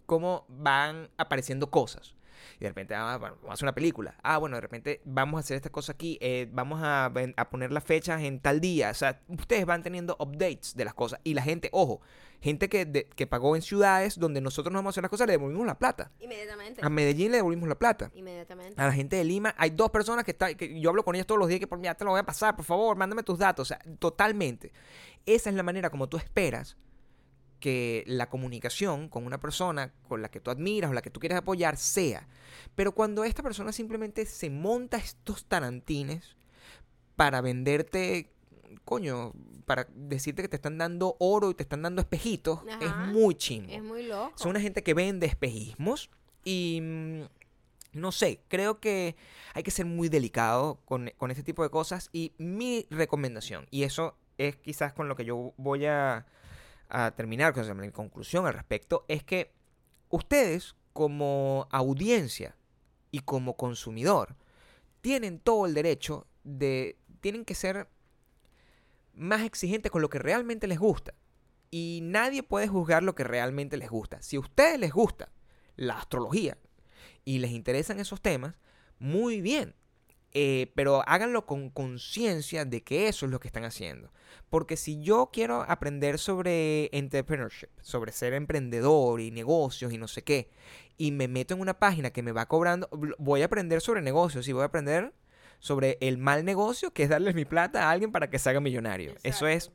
cómo 0.07 0.45
van 0.49 1.11
apareciendo 1.17 1.71
cosas. 1.71 2.15
Y 2.57 2.61
de 2.61 2.69
repente, 2.69 2.95
ah, 2.95 3.17
bueno, 3.19 3.37
vamos 3.37 3.51
a 3.51 3.55
hacer 3.55 3.65
una 3.65 3.75
película. 3.75 4.17
Ah, 4.23 4.39
bueno, 4.39 4.57
de 4.57 4.61
repente 4.61 5.01
vamos 5.05 5.39
a 5.39 5.41
hacer 5.41 5.57
esta 5.57 5.71
cosa 5.71 5.93
aquí. 5.93 6.19
eh, 6.21 6.49
vamos 6.53 6.81
a, 6.83 7.13
poner 7.51 7.73
las 7.73 7.83
fechas 7.85 8.23
en 8.23 8.39
tal 8.39 8.61
día. 8.61 8.91
O 8.91 8.95
sea, 8.95 9.21
ustedes 9.29 9.67
van 9.67 9.83
teniendo 9.83 10.17
updates 10.21 10.77
de 10.77 10.85
las 10.85 10.95
cosas. 10.95 11.21
Y 11.25 11.35
la 11.35 11.43
gente, 11.43 11.69
ojo, 11.73 12.01
gente 12.41 12.69
que, 12.69 12.85
de- 12.85 13.07
que 13.09 13.27
pagó 13.27 13.57
en 13.57 13.63
ciudades 13.63 14.19
donde 14.19 14.41
nosotros 14.41 14.73
no 14.73 14.79
vamos 14.79 14.91
a 14.91 14.95
hacer 14.95 15.03
las 15.03 15.11
cosas, 15.11 15.27
le 15.27 15.33
devolvimos 15.33 15.67
la 15.67 15.79
plata. 15.79 16.13
Inmediatamente. 16.21 16.81
A 16.85 16.89
Medellín 16.91 17.31
le 17.33 17.39
devolvimos 17.39 17.69
la 17.69 17.79
plata. 17.79 18.11
Inmediatamente. 18.15 18.81
A 18.81 18.87
la 18.87 18.93
gente 18.93 19.17
de 19.17 19.25
Lima, 19.25 19.55
hay 19.59 19.71
dos 19.71 19.91
personas 19.91 20.25
que, 20.25 20.31
está, 20.33 20.55
que 20.55 20.79
yo 20.81 20.91
hablo 20.91 21.05
con 21.05 21.15
ellas 21.17 21.27
todos 21.27 21.39
los 21.39 21.49
días 21.49 21.59
que 21.61 21.67
por 21.67 21.79
mí, 21.79 21.85
ya 21.87 21.95
te 21.95 22.05
lo 22.05 22.11
voy 22.13 22.21
a 22.21 22.25
pasar, 22.25 22.55
por 22.55 22.65
favor, 22.65 22.97
mándame 22.97 23.23
tus 23.23 23.39
datos. 23.39 23.69
O 23.71 23.75
sea, 23.75 23.81
totalmente. 23.99 24.73
Esa 25.27 25.51
es 25.51 25.57
la 25.57 25.63
manera 25.63 25.91
como 25.91 26.09
tú 26.09 26.19
esperas 26.19 26.77
que 27.61 28.05
la 28.07 28.29
comunicación 28.29 29.09
con 29.09 29.27
una 29.27 29.39
persona 29.39 29.93
con 30.09 30.23
la 30.23 30.31
que 30.31 30.41
tú 30.41 30.51
admiras 30.51 30.91
o 30.91 30.95
la 30.95 31.03
que 31.03 31.11
tú 31.11 31.21
quieres 31.21 31.39
apoyar 31.39 31.77
sea. 31.77 32.27
Pero 32.75 32.93
cuando 32.93 33.25
esta 33.25 33.43
persona 33.43 33.73
simplemente 33.73 34.27
se 34.27 34.51
monta 34.51 34.97
estos 34.97 35.47
tarantines 35.47 36.37
para 37.17 37.41
venderte, 37.41 38.31
coño, 38.85 39.33
para 39.67 39.87
decirte 39.95 40.43
que 40.43 40.49
te 40.49 40.57
están 40.57 40.79
dando 40.79 41.17
oro 41.19 41.51
y 41.51 41.55
te 41.55 41.63
están 41.63 41.83
dando 41.83 42.03
espejitos, 42.03 42.61
Ajá. 42.69 42.85
es 42.85 43.13
muy 43.13 43.35
chimbo. 43.35 43.73
Es 43.73 43.83
muy 43.83 44.05
loco. 44.05 44.33
Son 44.37 44.51
una 44.51 44.61
gente 44.61 44.83
que 44.83 44.95
vende 44.95 45.27
espejismos 45.27 46.11
y 46.45 46.81
mm, 46.83 47.23
no 47.95 48.13
sé, 48.13 48.41
creo 48.49 48.81
que 48.81 49.17
hay 49.55 49.63
que 49.63 49.71
ser 49.71 49.87
muy 49.87 50.09
delicado 50.09 50.81
con, 50.85 51.11
con 51.17 51.31
este 51.31 51.43
tipo 51.43 51.63
de 51.63 51.71
cosas 51.71 52.11
y 52.13 52.33
mi 52.39 52.87
recomendación, 52.91 53.67
y 53.71 53.85
eso 53.85 54.17
es 54.37 54.57
quizás 54.57 54.93
con 54.93 55.09
lo 55.09 55.17
que 55.17 55.25
yo 55.25 55.55
voy 55.57 55.87
a, 55.87 56.27
a 56.95 57.11
terminar, 57.11 57.53
con 57.53 57.77
mi 57.81 57.91
conclusión 57.91 58.47
al 58.47 58.55
respecto, 58.55 59.05
es 59.09 59.25
que 59.25 59.53
ustedes 60.09 60.77
como 60.93 61.67
audiencia 61.71 62.57
y 63.11 63.21
como 63.21 63.57
consumidor 63.57 64.37
tienen 65.01 65.41
todo 65.41 65.67
el 65.67 65.75
derecho 65.75 66.27
de, 66.45 66.99
tienen 67.21 67.45
que 67.45 67.57
ser 67.57 67.89
más 69.13 69.43
exigentes 69.43 69.91
con 69.91 70.03
lo 70.03 70.09
que 70.09 70.19
realmente 70.19 70.67
les 70.67 70.79
gusta 70.79 71.15
Y 71.71 72.01
nadie 72.03 72.43
puede 72.43 72.69
juzgar 72.69 73.03
lo 73.03 73.15
que 73.15 73.25
realmente 73.25 73.77
les 73.77 73.91
gusta. 73.91 74.23
Si 74.23 74.37
a 74.37 74.41
ustedes 74.41 74.79
les 74.79 74.93
gusta 74.93 75.33
la 75.77 75.99
astrología 75.99 76.57
y 77.25 77.39
les 77.39 77.51
interesan 77.51 77.99
esos 77.99 78.21
temas, 78.21 78.55
muy 78.99 79.41
bien. 79.41 79.75
Eh, 80.37 80.73
pero 80.75 81.05
háganlo 81.07 81.47
con 81.47 81.71
conciencia 81.71 82.65
de 82.65 82.83
que 82.83 83.07
eso 83.07 83.25
es 83.27 83.31
lo 83.33 83.39
que 83.39 83.47
están 83.47 83.65
haciendo. 83.65 84.13
Porque 84.51 84.77
si 84.77 85.01
yo 85.01 85.31
quiero 85.33 85.63
aprender 85.69 86.19
sobre 86.19 86.91
entrepreneurship, 86.93 87.69
sobre 87.81 88.11
ser 88.11 88.35
emprendedor 88.35 89.21
y 89.21 89.31
negocios 89.31 89.93
y 89.93 89.99
no 89.99 90.09
sé 90.09 90.23
qué, 90.23 90.51
y 90.97 91.13
me 91.13 91.29
meto 91.29 91.55
en 91.55 91.61
una 91.61 91.79
página 91.79 92.11
que 92.11 92.23
me 92.23 92.33
va 92.33 92.47
cobrando, 92.47 92.89
voy 93.19 93.43
a 93.43 93.45
aprender 93.47 93.81
sobre 93.81 94.03
negocios 94.03 94.47
y 94.49 94.53
voy 94.53 94.63
a 94.63 94.67
aprender 94.67 95.13
sobre 95.61 95.99
el 96.01 96.19
mal 96.19 96.45
negocio 96.45 96.93
que 96.93 97.05
es 97.05 97.09
darles 97.09 97.35
mi 97.37 97.45
plata 97.45 97.85
a 97.85 97.91
alguien 97.93 98.11
para 98.13 98.29
que 98.29 98.39
se 98.41 98.51
haga 98.51 98.61
millonario. 98.61 99.15
Eso 99.23 99.47
es 99.47 99.71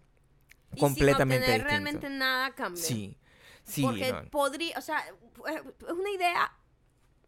Y 0.76 0.80
completamente 0.80 1.46
sin 1.46 1.54
distinto. 1.54 1.70
realmente 1.70 2.10
nada 2.10 2.48
a 2.48 2.56
cambio. 2.56 2.82
Sí, 2.84 3.18
sí, 3.64 3.82
Porque 3.82 4.12
no, 4.12 4.30
podría, 4.30 4.78
o 4.78 4.82
sea, 4.82 5.00
es 5.08 5.92
una 5.94 6.10
idea 6.12 6.52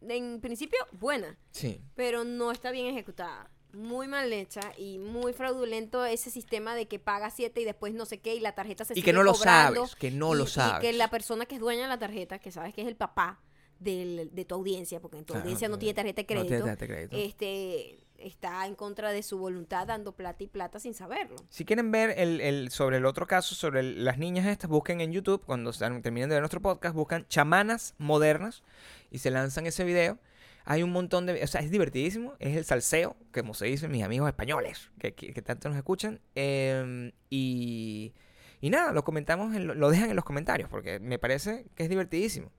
en 0.08 0.40
principio 0.40 0.78
buena, 0.92 1.38
sí. 1.50 1.80
pero 1.94 2.24
no 2.24 2.50
está 2.52 2.70
bien 2.70 2.86
ejecutada. 2.86 3.50
Muy 3.74 4.06
mal 4.06 4.30
hecha 4.32 4.60
y 4.76 4.98
muy 4.98 5.32
fraudulento 5.32 6.04
ese 6.04 6.30
sistema 6.30 6.74
de 6.74 6.86
que 6.88 6.98
paga 6.98 7.30
7 7.30 7.58
y 7.60 7.64
después 7.64 7.94
no 7.94 8.04
sé 8.04 8.20
qué 8.20 8.34
y 8.34 8.40
la 8.40 8.54
tarjeta 8.54 8.84
se 8.84 8.92
Y 8.92 8.96
sigue 8.96 9.04
que 9.06 9.12
no 9.14 9.22
lo 9.22 9.32
cobrando, 9.32 9.86
sabes, 9.86 9.96
que 9.96 10.10
no 10.10 10.34
y- 10.34 10.38
lo 10.38 10.44
Y 10.44 10.48
sabes. 10.48 10.80
que 10.80 10.92
la 10.92 11.08
persona 11.08 11.46
que 11.46 11.54
es 11.54 11.60
dueña 11.60 11.82
de 11.82 11.88
la 11.88 11.98
tarjeta, 11.98 12.38
que 12.38 12.50
sabes 12.52 12.74
que 12.74 12.82
es 12.82 12.88
el 12.88 12.96
papá 12.96 13.40
del- 13.78 14.28
de 14.32 14.44
tu 14.44 14.54
audiencia, 14.56 15.00
porque 15.00 15.16
en 15.18 15.24
tu 15.24 15.34
audiencia 15.34 15.68
no 15.68 15.72
claro. 15.78 15.80
tiene 15.80 15.94
tarjeta 15.94 16.16
de 16.22 16.22
No 16.22 16.42
tiene 16.42 16.46
crédito, 16.48 16.64
tarjeta 16.66 16.84
de 17.00 17.08
crédito. 17.08 17.16
este 17.16 18.01
está 18.24 18.66
en 18.66 18.74
contra 18.74 19.10
de 19.12 19.22
su 19.22 19.38
voluntad 19.38 19.86
dando 19.86 20.12
plata 20.12 20.44
y 20.44 20.46
plata 20.46 20.78
sin 20.78 20.94
saberlo. 20.94 21.36
Si 21.48 21.64
quieren 21.64 21.90
ver 21.90 22.14
el, 22.18 22.40
el- 22.40 22.70
sobre 22.70 22.96
el 22.98 23.06
otro 23.06 23.26
caso, 23.26 23.54
sobre 23.54 23.82
las 23.82 24.18
niñas 24.18 24.46
estas, 24.46 24.70
busquen 24.70 25.00
en 25.00 25.12
YouTube, 25.12 25.42
cuando 25.44 25.72
terminen 25.72 26.28
de 26.28 26.34
ver 26.36 26.42
nuestro 26.42 26.60
podcast, 26.60 26.94
buscan 26.94 27.26
chamanas 27.28 27.94
modernas 27.98 28.62
y 29.10 29.18
se 29.18 29.30
lanzan 29.30 29.66
ese 29.66 29.84
video. 29.84 30.18
Hay 30.64 30.84
un 30.84 30.90
montón 30.92 31.26
de... 31.26 31.42
O 31.42 31.46
sea, 31.48 31.60
es 31.60 31.70
divertidísimo. 31.72 32.34
Es 32.38 32.56
el 32.56 32.64
salseo, 32.64 33.16
como 33.34 33.52
se 33.52 33.66
dice 33.66 33.88
mis 33.88 34.04
amigos 34.04 34.28
españoles, 34.28 34.90
que, 35.00 35.12
que- 35.12 35.42
tanto 35.42 35.68
nos 35.68 35.76
escuchan. 35.76 36.20
Em, 36.36 37.10
y, 37.30 38.12
y 38.60 38.70
nada, 38.70 38.92
lo 38.92 39.02
comentamos, 39.02 39.56
en 39.56 39.66
lo 39.66 39.90
dejan 39.90 40.10
en 40.10 40.16
los 40.16 40.24
comentarios, 40.24 40.68
porque 40.70 41.00
me 41.00 41.18
parece 41.18 41.66
que 41.74 41.82
es 41.82 41.88
divertidísimo. 41.88 42.52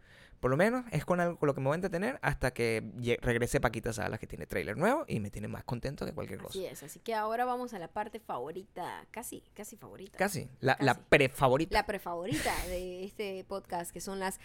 Por 0.43 0.51
lo 0.51 0.57
menos 0.57 0.83
es 0.91 1.05
con 1.05 1.21
algo 1.21 1.37
con 1.39 1.47
lo 1.47 1.55
que 1.55 1.61
me 1.61 1.67
voy 1.67 1.75
a 1.75 1.75
entretener 1.75 2.19
hasta 2.21 2.51
que 2.51 2.83
regrese 3.21 3.61
Paquita 3.61 3.93
Salas, 3.93 4.19
que 4.19 4.27
tiene 4.27 4.45
trailer 4.45 4.75
nuevo 4.75 5.05
y 5.07 5.21
me 5.21 5.31
tiene 5.31 5.47
más 5.47 5.63
contento 5.63 6.05
que 6.05 6.11
cualquier 6.11 6.39
cosa. 6.39 6.49
Así 6.49 6.65
es, 6.65 6.83
así 6.83 6.99
que 6.99 7.15
ahora 7.15 7.45
vamos 7.45 7.73
a 7.73 7.79
la 7.79 7.87
parte 7.87 8.19
favorita, 8.19 9.05
casi, 9.11 9.41
casi 9.53 9.77
favorita. 9.77 10.17
Casi. 10.17 10.49
La, 10.59 10.75
la 10.81 10.95
Casi. 10.95 11.05
prefavorita. 11.07 11.73
La 11.77 11.85
prefavorita 11.85 12.53
de 12.67 13.05
este 13.05 13.45
podcast, 13.45 13.91
que 13.91 14.01
son 14.01 14.19
las 14.19 14.37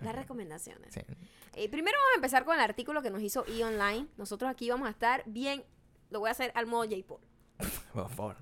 las 0.00 0.14
recomendaciones. 0.14 0.94
Sí. 0.94 1.00
Eh, 1.58 1.70
primero 1.70 1.96
vamos 1.96 2.12
a 2.12 2.16
empezar 2.16 2.44
con 2.44 2.54
el 2.54 2.60
artículo 2.60 3.00
que 3.00 3.08
nos 3.08 3.22
hizo 3.22 3.46
E! 3.46 3.64
Online. 3.64 4.06
Nosotros 4.18 4.50
aquí 4.50 4.68
vamos 4.68 4.88
a 4.88 4.90
estar 4.90 5.22
bien, 5.24 5.64
lo 6.10 6.20
voy 6.20 6.28
a 6.28 6.32
hacer 6.32 6.52
al 6.54 6.66
modo. 6.66 6.86
Por 7.06 7.16
favor. 7.16 7.20
por 7.92 8.10
favor. 8.10 8.36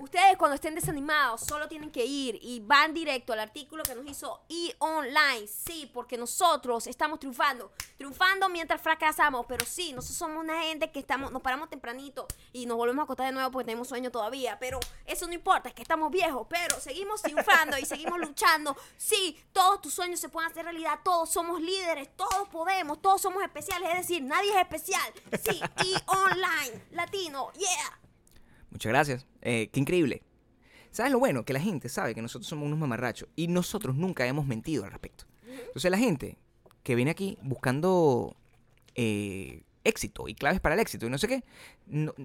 Ustedes 0.00 0.36
cuando 0.36 0.54
estén 0.54 0.74
desanimados 0.74 1.40
solo 1.42 1.68
tienen 1.68 1.90
que 1.90 2.04
ir 2.04 2.38
y 2.42 2.60
van 2.60 2.92
directo 2.94 3.32
al 3.32 3.40
artículo 3.40 3.82
que 3.82 3.94
nos 3.94 4.06
hizo 4.06 4.42
E! 4.48 4.74
Online. 4.78 5.46
Sí, 5.46 5.90
porque 5.92 6.16
nosotros 6.16 6.86
estamos 6.86 7.18
triunfando. 7.18 7.70
Triunfando 7.96 8.48
mientras 8.48 8.80
fracasamos. 8.80 9.46
Pero 9.46 9.64
sí, 9.64 9.92
nosotros 9.92 10.18
somos 10.18 10.42
una 10.44 10.62
gente 10.62 10.90
que 10.90 11.00
estamos, 11.00 11.32
nos 11.32 11.42
paramos 11.42 11.68
tempranito 11.68 12.26
y 12.52 12.66
nos 12.66 12.76
volvemos 12.76 13.02
a 13.02 13.04
acostar 13.04 13.26
de 13.26 13.32
nuevo 13.32 13.50
porque 13.50 13.66
tenemos 13.66 13.88
sueño 13.88 14.10
todavía. 14.10 14.58
Pero 14.58 14.80
eso 15.04 15.26
no 15.26 15.32
importa, 15.32 15.68
es 15.68 15.74
que 15.74 15.82
estamos 15.82 16.10
viejos. 16.10 16.46
Pero 16.48 16.80
seguimos 16.80 17.22
triunfando 17.22 17.78
y 17.78 17.84
seguimos 17.84 18.18
luchando. 18.18 18.76
Sí, 18.96 19.42
todos 19.52 19.80
tus 19.80 19.94
sueños 19.94 20.20
se 20.20 20.28
pueden 20.28 20.50
hacer 20.50 20.64
realidad. 20.64 21.00
Todos 21.02 21.30
somos 21.30 21.60
líderes, 21.60 22.08
todos 22.16 22.48
podemos, 22.48 23.00
todos 23.00 23.20
somos 23.20 23.42
especiales. 23.42 23.88
Es 23.90 24.08
decir, 24.08 24.22
nadie 24.22 24.50
es 24.50 24.58
especial. 24.58 25.12
Sí, 25.42 25.60
E! 25.84 25.94
Online, 26.06 26.84
latino, 26.90 27.52
yeah. 27.52 28.05
Muchas 28.70 28.90
gracias. 28.90 29.26
Eh, 29.42 29.68
qué 29.72 29.80
increíble. 29.80 30.22
¿Sabes 30.90 31.12
lo 31.12 31.18
bueno? 31.18 31.44
Que 31.44 31.52
la 31.52 31.60
gente 31.60 31.88
sabe 31.88 32.14
que 32.14 32.22
nosotros 32.22 32.48
somos 32.48 32.66
unos 32.66 32.78
mamarrachos 32.78 33.28
y 33.36 33.48
nosotros 33.48 33.96
nunca 33.96 34.26
hemos 34.26 34.46
mentido 34.46 34.84
al 34.84 34.90
respecto. 34.90 35.24
Entonces 35.46 35.90
la 35.90 35.98
gente 35.98 36.38
que 36.82 36.94
viene 36.94 37.10
aquí 37.10 37.38
buscando 37.42 38.36
eh, 38.94 39.62
éxito 39.84 40.28
y 40.28 40.34
claves 40.34 40.60
para 40.60 40.74
el 40.74 40.80
éxito 40.80 41.06
y 41.06 41.10
no 41.10 41.18
sé 41.18 41.28
qué, 41.28 41.44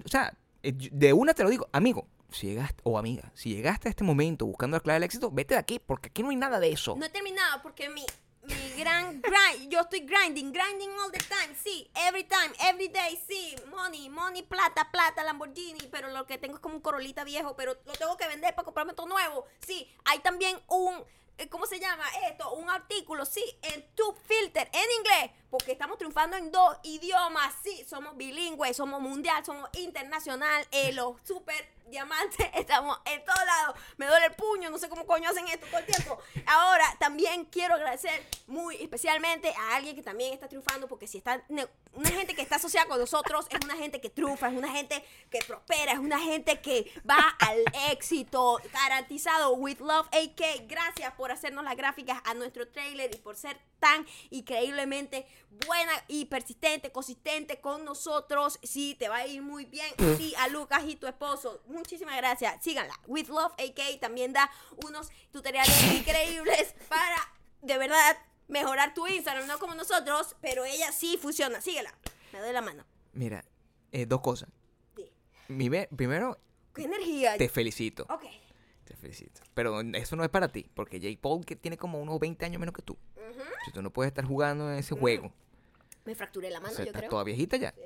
o 0.04 0.08
sea, 0.08 0.36
eh, 0.62 0.72
de 0.72 1.12
una 1.12 1.34
te 1.34 1.42
lo 1.42 1.50
digo, 1.50 1.68
amigo, 1.72 2.06
si 2.30 2.46
llegaste, 2.46 2.80
o 2.84 2.98
amiga, 2.98 3.30
si 3.34 3.54
llegaste 3.54 3.88
a 3.88 3.90
este 3.90 4.04
momento 4.04 4.46
buscando 4.46 4.76
la 4.76 4.80
clave 4.80 4.96
del 4.96 5.04
éxito, 5.04 5.30
vete 5.30 5.54
de 5.54 5.60
aquí 5.60 5.80
porque 5.84 6.08
aquí 6.08 6.22
no 6.22 6.30
hay 6.30 6.36
nada 6.36 6.60
de 6.60 6.72
eso. 6.72 6.96
No 6.96 7.04
he 7.04 7.10
terminado 7.10 7.60
porque 7.62 7.88
mi, 7.88 8.04
mi 8.42 8.72
gran 8.76 9.20
grind, 9.22 9.70
yo 9.70 9.80
estoy 9.80 10.00
grinding, 10.00 10.52
grinding 10.52 10.90
all 11.00 11.10
the 11.10 11.18
time, 11.18 11.54
sí, 11.54 11.88
every 11.94 12.24
time, 12.24 12.52
every 12.68 12.88
day, 12.88 13.16
sí, 13.28 13.54
money, 13.70 14.08
money, 14.08 14.42
plata, 14.42 14.88
plata, 14.90 15.22
Lamborghini, 15.22 15.88
pero 15.90 16.10
lo 16.10 16.26
que 16.26 16.38
tengo 16.38 16.56
es 16.56 16.60
como 16.60 16.76
un 16.76 16.80
corolita 16.80 17.24
viejo, 17.24 17.54
pero 17.56 17.76
lo 17.84 17.92
tengo 17.92 18.16
que 18.16 18.26
vender 18.26 18.54
para 18.54 18.64
comprarme 18.64 18.94
todo 18.94 19.06
nuevo, 19.06 19.46
sí, 19.64 19.88
hay 20.04 20.18
también 20.20 20.60
un, 20.68 21.04
eh, 21.38 21.48
¿cómo 21.48 21.66
se 21.66 21.78
llama 21.78 22.04
esto? 22.28 22.52
Un 22.54 22.68
artículo, 22.68 23.24
sí, 23.24 23.44
en 23.62 23.86
Tube 23.94 24.18
Filter, 24.26 24.68
en 24.72 24.90
inglés, 24.98 25.30
porque 25.52 25.72
estamos 25.72 25.98
triunfando 25.98 26.34
en 26.34 26.50
dos 26.50 26.78
idiomas, 26.82 27.52
sí, 27.62 27.84
somos 27.86 28.16
bilingües, 28.16 28.74
somos 28.74 29.02
mundial, 29.02 29.44
somos 29.44 29.68
internacional, 29.74 30.66
eh, 30.70 30.92
los 30.94 31.20
super 31.24 31.68
diamantes, 31.92 32.48
estamos 32.54 32.98
en 33.04 33.22
todos 33.22 33.44
lados. 33.44 33.76
Me 33.98 34.06
duele 34.06 34.26
el 34.26 34.32
puño, 34.32 34.70
no 34.70 34.78
sé 34.78 34.88
cómo 34.88 35.06
coño 35.06 35.28
hacen 35.28 35.46
esto 35.48 35.66
todo 35.66 35.80
el 35.80 35.84
tiempo. 35.84 36.18
Ahora, 36.46 36.86
también 36.98 37.44
quiero 37.44 37.74
agradecer 37.74 38.26
muy 38.46 38.76
especialmente 38.76 39.52
a 39.54 39.76
alguien 39.76 39.94
que 39.94 40.02
también 40.02 40.32
está 40.32 40.48
triunfando, 40.48 40.88
porque 40.88 41.06
si 41.06 41.18
está, 41.18 41.44
una 41.48 42.08
gente 42.08 42.34
que 42.34 42.40
está 42.40 42.56
asociada 42.56 42.88
con 42.88 42.98
nosotros 42.98 43.46
es 43.50 43.58
una 43.62 43.76
gente 43.76 44.00
que 44.00 44.08
triunfa, 44.08 44.48
es 44.48 44.56
una 44.56 44.70
gente 44.70 45.04
que 45.30 45.40
prospera, 45.46 45.92
es 45.92 45.98
una 45.98 46.18
gente 46.18 46.62
que 46.62 46.90
va 47.08 47.36
al 47.40 47.62
éxito 47.90 48.58
garantizado. 48.72 49.52
With 49.52 49.80
Love 49.80 50.08
AK, 50.12 50.66
gracias 50.66 51.12
por 51.12 51.30
hacernos 51.30 51.62
las 51.62 51.76
gráficas 51.76 52.22
a 52.24 52.32
nuestro 52.32 52.66
trailer 52.68 53.14
y 53.14 53.18
por 53.18 53.36
ser 53.36 53.60
tan 53.80 54.06
increíblemente 54.30 55.26
buena 55.66 55.92
y 56.08 56.26
persistente, 56.26 56.90
consistente 56.90 57.60
con 57.60 57.84
nosotros. 57.84 58.58
Sí, 58.62 58.96
te 58.98 59.08
va 59.08 59.18
a 59.18 59.26
ir 59.26 59.42
muy 59.42 59.64
bien. 59.66 59.86
Sí, 60.16 60.34
a 60.38 60.48
Lucas 60.48 60.84
y 60.86 60.96
tu 60.96 61.06
esposo. 61.06 61.62
Muchísimas 61.66 62.16
gracias. 62.16 62.62
Síganla. 62.62 62.94
With 63.06 63.28
Love 63.28 63.52
AK 63.58 64.00
también 64.00 64.32
da 64.32 64.50
unos 64.86 65.10
tutoriales 65.30 65.82
increíbles 65.94 66.74
para, 66.88 67.16
de 67.60 67.78
verdad, 67.78 68.16
mejorar 68.48 68.94
tu 68.94 69.06
Instagram. 69.06 69.46
No 69.46 69.58
como 69.58 69.74
nosotros, 69.74 70.36
pero 70.40 70.64
ella 70.64 70.92
sí 70.92 71.18
funciona. 71.20 71.60
Síguela. 71.60 71.92
Me 72.32 72.40
doy 72.40 72.52
la 72.52 72.62
mano. 72.62 72.84
Mira, 73.12 73.44
eh, 73.92 74.06
dos 74.06 74.20
cosas. 74.20 74.48
Sí. 74.96 75.10
Mi 75.48 75.68
primero, 75.68 76.38
¡Qué 76.74 76.84
energía! 76.84 77.36
te 77.36 77.48
felicito. 77.48 78.06
Ok. 78.08 78.24
Te 78.84 78.96
felicito. 78.96 79.42
Pero 79.54 79.80
eso 79.80 80.16
no 80.16 80.24
es 80.24 80.30
para 80.30 80.48
ti, 80.48 80.68
porque 80.74 80.98
Jake 80.98 81.18
Paul 81.20 81.44
que 81.44 81.56
tiene 81.56 81.76
como 81.76 82.00
unos 82.00 82.18
20 82.18 82.44
años 82.44 82.58
menos 82.58 82.74
que 82.74 82.82
tú. 82.82 82.96
Si 83.64 83.70
tú 83.70 83.80
no 83.80 83.92
puedes 83.92 84.10
estar 84.10 84.24
jugando 84.24 84.70
en 84.70 84.78
ese 84.78 84.94
juego. 84.94 85.32
Me 86.04 86.14
fracturé 86.14 86.50
la 86.50 86.58
O 86.58 86.62
mano, 86.62 86.74
sea, 86.74 86.84
yo 86.84 86.88
estás 86.90 87.00
creo. 87.02 87.10
toda 87.10 87.24
viejita 87.24 87.56
ya. 87.56 87.72
Sí, 87.72 87.82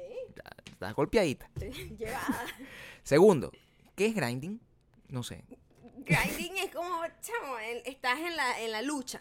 Estás 0.73 0.95
golpeadita. 0.95 1.49
llevada. 1.99 2.47
Segundo, 3.03 3.51
¿qué 3.95 4.07
es 4.07 4.15
grinding? 4.15 4.61
No 5.09 5.23
sé. 5.23 5.45
Grinding 5.99 6.57
es 6.59 6.75
como, 6.75 7.01
chamo, 7.21 7.59
estás 7.85 8.19
en 8.21 8.37
la, 8.37 8.61
en 8.61 8.73
la 8.73 8.83
lucha. 8.83 9.21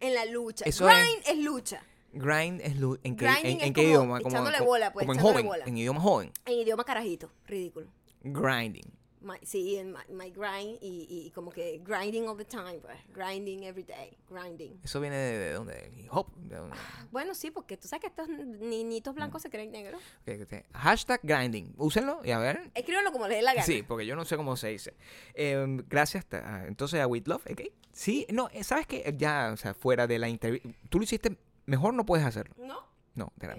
En 0.00 0.14
la 0.14 0.24
lucha. 0.24 0.64
Eso 0.66 0.86
Grind 0.86 1.22
es 1.26 1.38
lucha. 1.38 1.82
Grind 2.12 2.60
es 2.62 2.76
lu- 2.76 2.98
en 3.02 3.16
qué, 3.16 3.26
en, 3.26 3.32
es 3.32 3.44
en 3.44 3.58
qué 3.58 3.72
como 3.72 3.88
idioma? 3.88 4.18
echándole 4.20 4.58
como, 4.58 4.70
bola, 4.70 4.92
pues, 4.92 5.06
como 5.06 5.18
en 5.18 5.20
joven, 5.26 5.46
bola. 5.46 5.64
en 5.66 5.76
idioma 5.76 6.00
joven. 6.00 6.32
En 6.46 6.54
idioma 6.54 6.84
carajito. 6.84 7.30
Ridículo. 7.46 7.88
Grinding. 8.22 8.90
My- 9.26 9.40
sí, 9.42 9.76
en 9.76 9.92
my, 9.92 9.98
my 10.10 10.30
grind 10.30 10.78
y, 10.80 11.06
y 11.26 11.30
como 11.32 11.50
que 11.50 11.80
grinding 11.84 12.28
all 12.28 12.36
the 12.36 12.44
time, 12.44 12.78
pues. 12.80 12.96
Grinding 13.12 13.64
every 13.64 13.82
day. 13.82 14.16
Grinding. 14.30 14.78
Eso 14.84 15.00
viene 15.00 15.16
de, 15.16 15.38
de 15.38 15.52
dónde? 15.52 15.74
¿De 15.74 16.00
hip 16.00 16.08
hop? 16.12 16.28
¿De 16.36 16.54
dónde? 16.54 16.76
Bueno, 17.10 17.34
sí, 17.34 17.50
porque 17.50 17.76
tú 17.76 17.88
sabes 17.88 18.02
que 18.02 18.06
estos 18.06 18.28
niñitos 18.28 19.14
blancos 19.16 19.42
se 19.42 19.50
creen 19.50 19.72
negros. 19.72 20.00
Ok, 20.22 20.42
ok. 20.44 20.64
Hashtag 20.74 21.20
grinding. 21.24 21.74
Úsenlo 21.76 22.20
y 22.24 22.30
a 22.30 22.38
ver. 22.38 22.70
Escríbanlo 22.74 23.10
como 23.10 23.26
les 23.26 23.38
dé 23.38 23.42
la 23.42 23.54
gana. 23.54 23.66
Sí, 23.66 23.82
porque 23.82 24.06
yo 24.06 24.14
no 24.14 24.24
sé 24.24 24.36
cómo 24.36 24.56
se 24.56 24.68
dice. 24.68 24.94
Eh, 25.34 25.66
gracias 25.88 26.24
a- 26.32 26.66
entonces 26.68 27.00
a 27.00 27.06
With 27.08 27.26
Love, 27.26 27.46
¿ok? 27.50 27.62
Sí, 27.92 28.26
no, 28.30 28.48
eh, 28.52 28.62
¿sabes 28.62 28.86
qué? 28.86 29.12
Ya, 29.18 29.50
o 29.52 29.56
sea, 29.56 29.74
fuera 29.74 30.06
de 30.06 30.20
la 30.20 30.28
entrevista. 30.28 30.68
Tú 30.88 30.98
lo 30.98 31.04
hiciste, 31.04 31.36
mejor 31.64 31.94
no 31.94 32.06
puedes 32.06 32.24
hacerlo. 32.24 32.54
¿No? 32.58 32.86
No, 33.16 33.32
que 33.40 33.46
no. 33.48 33.54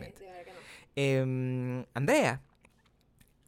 Eh, 0.95 1.85
Andrea. 1.93 2.41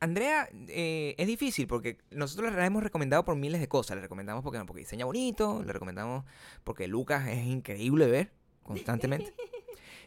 Andrea 0.01 0.47
eh, 0.69 1.15
es 1.17 1.27
difícil 1.27 1.67
porque 1.67 1.97
nosotros 2.11 2.53
la 2.53 2.65
hemos 2.65 2.83
recomendado 2.83 3.25
por 3.25 3.35
miles 3.35 3.59
de 3.59 3.67
cosas. 3.67 3.95
Le 3.97 4.01
recomendamos 4.01 4.43
porque, 4.43 4.59
porque 4.65 4.79
diseña 4.81 5.05
bonito, 5.05 5.61
le 5.65 5.73
recomendamos 5.73 6.25
porque 6.63 6.87
Lucas 6.87 7.27
es 7.27 7.45
increíble 7.45 8.07
ver 8.07 8.31
constantemente. 8.63 9.33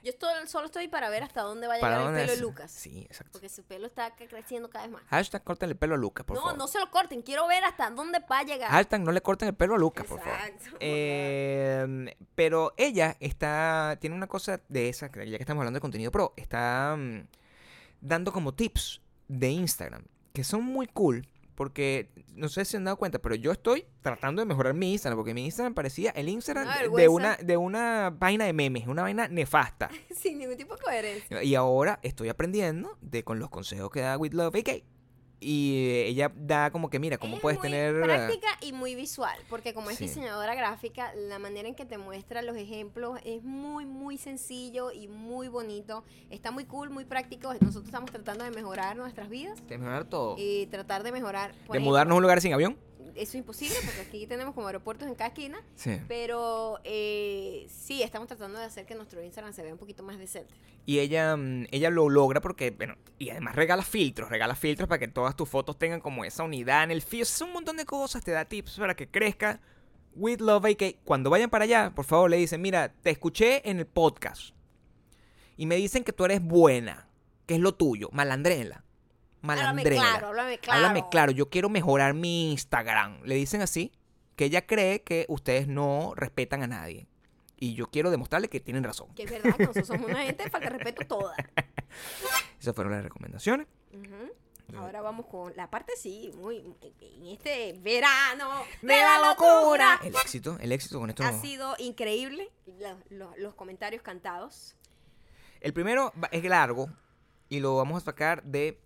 Yo 0.05 0.11
estoy- 0.11 0.49
solo 0.49 0.66
estoy 0.66 0.88
para 0.88 1.11
ver 1.11 1.22
hasta 1.22 1.43
dónde 1.43 1.68
va 1.68 1.76
a 1.76 1.78
¿Para 1.80 1.99
llegar 1.99 2.14
el 2.16 2.20
pelo 2.26 2.32
de? 2.32 2.40
Lucas. 2.43 2.72
Sí, 2.72 3.03
exacto. 3.03 3.30
Porque 3.34 3.49
su 3.49 3.62
pelo 3.62 3.86
está 3.86 4.16
cre- 4.16 4.26
creciendo 4.28 4.68
cada 4.68 4.84
vez 4.86 4.93
más. 4.95 5.05
Hashtag 5.07 5.45
corten 5.45 5.70
el 5.70 5.76
pelo 5.76 5.95
a 5.95 5.97
Lucas, 5.97 6.26
por 6.26 6.34
no, 6.36 6.43
favor. 6.43 6.59
no 6.59 6.66
se 6.66 6.80
lo 6.80 6.90
corten. 6.90 7.22
Quiero 7.22 7.47
ver 7.47 7.62
hasta 7.62 7.88
dónde 7.90 8.18
va 8.28 8.40
a 8.40 8.43
llegar. 8.43 8.68
Hashtag 8.68 9.01
no 9.03 9.12
le 9.12 9.20
corten 9.20 9.51
el 9.51 9.55
pelo 9.55 9.76
a 9.76 9.78
Lucas, 9.78 10.05
por 10.07 10.18
favor. 10.18 10.34
Exacto. 10.45 10.76
Eh, 10.80 12.16
pero 12.34 12.72
ella 12.78 13.16
está, 13.20 13.97
tiene 14.01 14.16
una 14.16 14.26
cosa 14.26 14.61
de 14.68 14.88
esa, 14.88 15.07
ya 15.07 15.12
que 15.12 15.36
estamos 15.36 15.61
hablando 15.61 15.76
de 15.76 15.82
contenido 15.82 16.11
pro, 16.11 16.34
está 16.36 16.97
mm, 16.99 17.20
dando 18.01 18.32
como 18.32 18.55
tips 18.55 19.01
de 19.33 19.51
Instagram, 19.51 20.05
que 20.33 20.45
son 20.45 20.62
muy 20.62 20.87
cool, 20.87 21.26
porque 21.55 22.11
no 22.35 22.49
sé 22.49 22.64
si 22.64 22.72
se 22.72 22.76
han 22.76 22.85
dado 22.85 22.97
cuenta, 22.97 23.18
pero 23.18 23.35
yo 23.35 23.53
estoy 23.53 23.87
tratando 24.03 24.43
de 24.43 24.47
mejorar 24.47 24.74
mi 24.74 24.93
Instagram, 24.93 25.18
porque 25.18 25.35
mi 25.35 25.45
Instagram 25.45 25.74
parecía 25.74 26.11
el 26.11 26.28
Instagram 26.28 26.66
Una 26.66 26.99
de 26.99 27.09
una, 27.09 27.37
de 27.37 27.57
una 27.57 28.11
vaina 28.11 28.45
de 28.45 28.53
memes, 28.53 28.87
una 28.87 29.03
vaina 29.03 29.28
nefasta. 29.28 29.91
Sin 30.14 30.39
ningún 30.39 30.57
tipo 30.57 30.76
de 30.76 30.83
coherencia. 30.83 31.43
Y 31.43 31.55
ahora 31.55 31.99
estoy 32.03 32.28
aprendiendo 32.28 32.99
de 33.01 33.24
con 33.24 33.39
los 33.39 33.51
consejos 33.51 33.91
que 33.91 34.01
da 34.01 34.18
With 34.18 34.33
Love 34.33 34.57
AK. 34.57 34.85
Y 35.43 36.05
ella 36.07 36.30
da 36.34 36.70
como 36.70 36.88
que, 36.88 36.99
mira, 36.99 37.18
cómo 37.18 37.36
es 37.36 37.43
puedes 37.43 37.59
muy 37.59 37.68
tener... 37.70 38.01
práctica 38.03 38.47
y 38.61 38.72
muy 38.72 38.95
visual, 38.95 39.36
porque 39.51 39.74
como 39.74 39.90
es 39.90 39.99
Sí. 39.99 40.05
diseñadora 40.05 40.55
gráfica, 40.55 41.12
la 41.14 41.38
manera 41.38 41.68
en 41.68 41.74
que 41.74 41.84
te 41.84 41.99
muestra 41.99 42.43
los 42.43 42.57
ejemplos 42.57 43.18
es 43.24 43.43
muy, 43.43 43.84
muy 43.84 44.18
sencillo 44.18 44.93
y 44.93 45.09
muy 45.09 45.49
bonito. 45.49 46.05
Está 46.30 46.51
muy 46.51 46.64
cool, 46.64 46.90
muy 46.90 47.05
práctico. 47.05 47.53
Nosotros 47.55 47.86
estamos 47.86 48.11
tratando 48.11 48.45
de 48.45 48.51
mejorar 48.53 48.97
nuestras 48.97 49.28
vidas 49.28 49.59
de 49.66 49.78
mejorar 49.78 50.05
todo. 50.05 50.36
y 50.38 50.66
tratar 50.66 51.03
de 51.03 51.12
mejorar. 51.12 51.51
por 51.51 51.59
de 51.59 51.62
ejemplo, 51.78 51.80
mudarnos 51.90 52.14
a 52.14 52.16
un 52.16 52.22
lugar 52.22 52.40
sin 52.40 52.53
avión. 52.55 52.78
Eso 53.15 53.31
es 53.31 53.35
imposible, 53.37 53.77
porque 53.85 54.01
aquí 54.01 54.27
tenemos 54.27 54.55
como 54.55 54.67
aeropuertos 54.67 55.07
en 55.09 55.15
cada 55.15 55.29
esquina. 55.29 55.63
Sí. 55.75 56.01
Pero 56.09 56.81
eh, 56.85 57.67
sí, 57.69 58.03
estamos 58.03 58.29
tratando 58.29 58.59
de 58.59 58.65
hacer 58.65 58.87
que 58.87 58.95
nuestro 58.95 59.23
Instagram 59.23 59.53
se 59.53 59.63
vea 59.63 59.73
un 59.73 59.79
poquito 59.79 60.03
más 60.03 60.19
decente. 60.19 60.55
Y 60.87 60.99
ella, 60.99 61.37
mm, 61.37 61.67
ella 61.71 61.91
lo 61.91 62.09
logra 62.09 62.41
porque, 62.41 62.71
bueno, 62.71 62.97
y 63.19 63.31
además 63.31 63.55
regala 63.57 63.83
filtros, 63.83 64.31
regala 64.31 64.55
filtros 64.55 64.89
para 64.89 64.99
que 64.99 65.09
todas 65.09 65.37
tus 65.37 65.49
fotos 65.49 65.79
tengan 65.79 66.01
como 66.01 66.25
esa 66.25 66.43
unidad 66.43 66.85
en 66.85 66.91
el 66.91 67.03
feed. 67.03 67.23
Es 67.23 67.41
un 67.41 67.53
montón 67.53 67.77
de 67.77 67.85
cosas, 67.85 68.25
te 68.25 68.31
da 68.31 68.45
tips 68.45 68.79
para 68.79 68.95
que 68.95 69.09
crezca. 69.09 69.61
With 70.15 70.41
Love 70.41 70.67
AK. 70.67 70.97
Cuando 71.05 71.31
vayan 71.31 71.51
para 71.51 71.65
allá, 71.65 71.93
por 71.95 72.05
favor, 72.05 72.31
le 72.31 72.37
dicen, 72.37 72.61
mira, 72.61 72.93
te 72.93 73.11
escuché 73.11 73.69
en 73.69 73.79
el 73.79 73.87
podcast. 73.87 74.55
Y 75.57 75.67
me 75.67 75.77
dicen 75.77 76.05
que 76.05 76.13
tú 76.13 76.25
eres 76.25 76.43
buena, 76.43 77.09
que 77.47 77.55
es 77.55 77.61
lo 77.61 77.75
tuyo, 77.75 78.09
malandrela. 78.13 78.85
Háblame 79.43 79.57
Malandrela. 79.82 80.03
claro, 80.03 80.26
háblame 80.28 80.59
claro. 80.59 80.78
Háblame 80.86 81.09
claro, 81.11 81.32
yo 81.32 81.49
quiero 81.51 81.68
mejorar 81.68 82.14
mi 82.14 82.53
Instagram. 82.53 83.20
Le 83.24 83.34
dicen 83.34 83.61
así, 83.62 83.93
que 84.36 84.45
ella 84.47 84.66
cree 84.66 85.03
que 85.03 85.26
ustedes 85.28 85.66
no 85.68 86.12
respetan 86.16 86.62
a 86.62 86.66
nadie. 86.66 87.07
Y 87.59 87.74
yo 87.74 87.88
quiero 87.90 88.11
demostrarle 88.11 88.49
que 88.49 88.61
tienen 88.61 88.82
razón. 88.82 89.14
Que 89.14 89.22
es 89.24 89.30
verdad 89.30 89.55
que 89.57 89.62
nosotros 89.66 89.86
somos 89.86 90.09
una 90.11 90.22
gente 90.24 90.45
de 90.45 90.51
falta 90.51 90.68
de 90.70 90.78
respeto 90.78 91.07
toda. 91.07 91.36
Esas 92.61 92.74
fueron 92.74 92.93
las 92.93 93.03
recomendaciones. 93.05 93.66
Ahora 94.74 95.03
vamos 95.03 95.26
con 95.26 95.55
la 95.55 95.68
parte, 95.68 95.93
sí, 95.97 96.32
muy. 96.36 96.64
En 97.01 97.26
este 97.26 97.74
verano 97.80 98.49
de 98.80 98.97
la 98.97 99.18
locura. 99.28 100.01
El 100.03 100.14
éxito, 100.16 100.57
el 100.61 100.72
éxito 100.72 100.99
con 100.99 101.11
esto. 101.11 101.22
Ha 101.24 101.32
sido 101.40 101.74
increíble. 101.78 102.51
Lo- 102.78 102.99
lo- 103.11 103.36
los 103.36 103.55
comentarios 103.55 104.03
cantados. 104.03 104.74
El 105.61 105.74
primero 105.74 106.12
es 106.30 106.43
largo 106.45 106.88
y 107.51 107.61
lo 107.61 107.76
vamos 107.76 108.03
a 108.03 108.05
sacar 108.07 108.43
de 108.45 108.80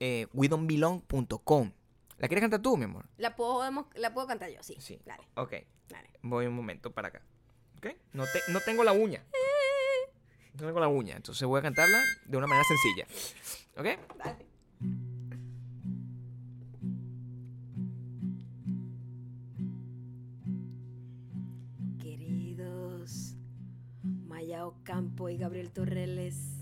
eh, 0.00 0.26
wedonbelong.com. 0.32 1.72
¿La 2.18 2.28
quieres 2.28 2.42
cantar 2.42 2.62
tú, 2.62 2.76
mi 2.76 2.84
amor? 2.84 3.06
La 3.18 3.36
podemos, 3.36 3.86
la 3.94 4.14
puedo 4.14 4.26
cantar 4.26 4.50
yo, 4.50 4.62
sí. 4.62 4.76
Sí. 4.78 4.98
Dale, 5.04 5.22
Ok, 5.36 5.52
dale. 5.88 6.10
voy 6.22 6.46
un 6.46 6.54
momento 6.54 6.92
para 6.92 7.08
acá. 7.08 7.22
¿Ok? 7.76 7.88
No, 8.12 8.24
te- 8.24 8.52
no 8.52 8.60
tengo 8.60 8.84
la 8.84 8.92
uña. 8.92 9.24
No 10.54 10.66
tengo 10.66 10.80
la 10.80 10.88
uña, 10.88 11.14
entonces 11.16 11.46
voy 11.46 11.58
a 11.58 11.62
cantarla 11.62 11.98
de 12.24 12.36
una 12.38 12.46
manera 12.46 12.64
sencilla. 12.64 13.06
¿Ok? 13.76 14.16
Dale. 14.16 14.46
Queridos 22.06 23.34
Maya 24.02 24.66
Ocampo 24.66 25.28
y 25.28 25.36
Gabriel 25.36 25.70
Torreles, 25.72 26.55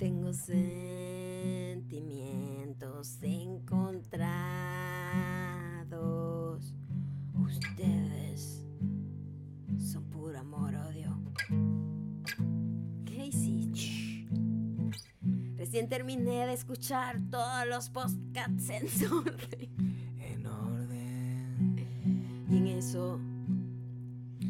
tengo 0.00 0.32
sentimientos 0.32 3.18
encontrados. 3.20 4.24
Ustedes 7.34 8.64
son 9.78 10.04
puro 10.04 10.38
amor, 10.38 10.74
odio. 10.74 11.20
Casey, 13.04 13.70
shh. 13.74 14.26
Recién 15.58 15.90
terminé 15.90 16.46
de 16.46 16.54
escuchar 16.54 17.20
todos 17.30 17.66
los 17.68 17.90
podcasts 17.90 18.70
en 18.70 18.86
orden. 19.12 19.68
En 20.18 20.46
orden. 20.46 21.76
Y 22.48 22.56
en 22.56 22.66
eso 22.68 23.20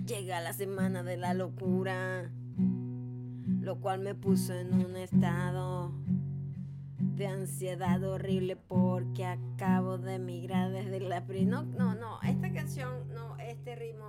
llega 0.07 0.41
la 0.41 0.53
semana 0.53 1.03
de 1.03 1.17
la 1.17 1.35
locura, 1.35 2.31
lo 3.61 3.79
cual 3.81 4.01
me 4.01 4.15
puso 4.15 4.55
en 4.55 4.75
un 4.75 4.97
estado 4.97 5.93
de 6.99 7.27
ansiedad 7.27 8.03
horrible 8.03 8.57
porque 8.57 9.27
acabo 9.27 9.99
de 9.99 10.15
emigrar 10.15 10.71
desde 10.71 11.01
la 11.01 11.27
pri 11.27 11.45
no, 11.45 11.63
no, 11.63 11.95
no, 11.95 12.19
esta 12.23 12.53
canción, 12.53 13.13
no, 13.13 13.37
este 13.39 13.77
ritmo, 13.77 14.09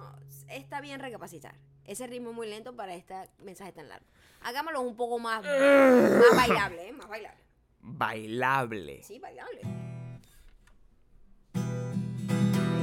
está 0.50 0.80
bien 0.80 1.00
recapacitar. 1.00 1.56
Ese 1.84 2.08
ritmo 2.08 2.30
es 2.30 2.36
muy 2.36 2.48
lento 2.48 2.76
para 2.76 2.94
este 2.94 3.14
mensaje 3.44 3.74
tan 3.74 3.90
largo. 3.90 4.06
Hagámoslo 4.42 4.82
un 4.82 4.96
poco 4.96 5.20
más, 5.20 5.44
más 5.44 6.36
bailable, 6.38 6.88
¿eh? 6.88 6.94
Más 6.94 7.10
bailable. 7.10 7.42
Bailable. 7.82 9.04
Sí, 9.04 9.20
bailable. 9.20 9.62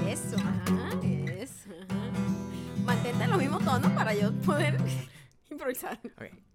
Eso, 0.09 0.37
ajá, 0.37 1.01
eso. 1.39 1.71
Mantente 2.85 3.25
en 3.25 3.31
los 3.31 3.39
mismos 3.39 3.65
tonos 3.65 3.91
para 3.93 4.15
yo 4.15 4.33
poder 4.43 4.77
improvisar. 5.51 5.99
Ok. 6.05 6.48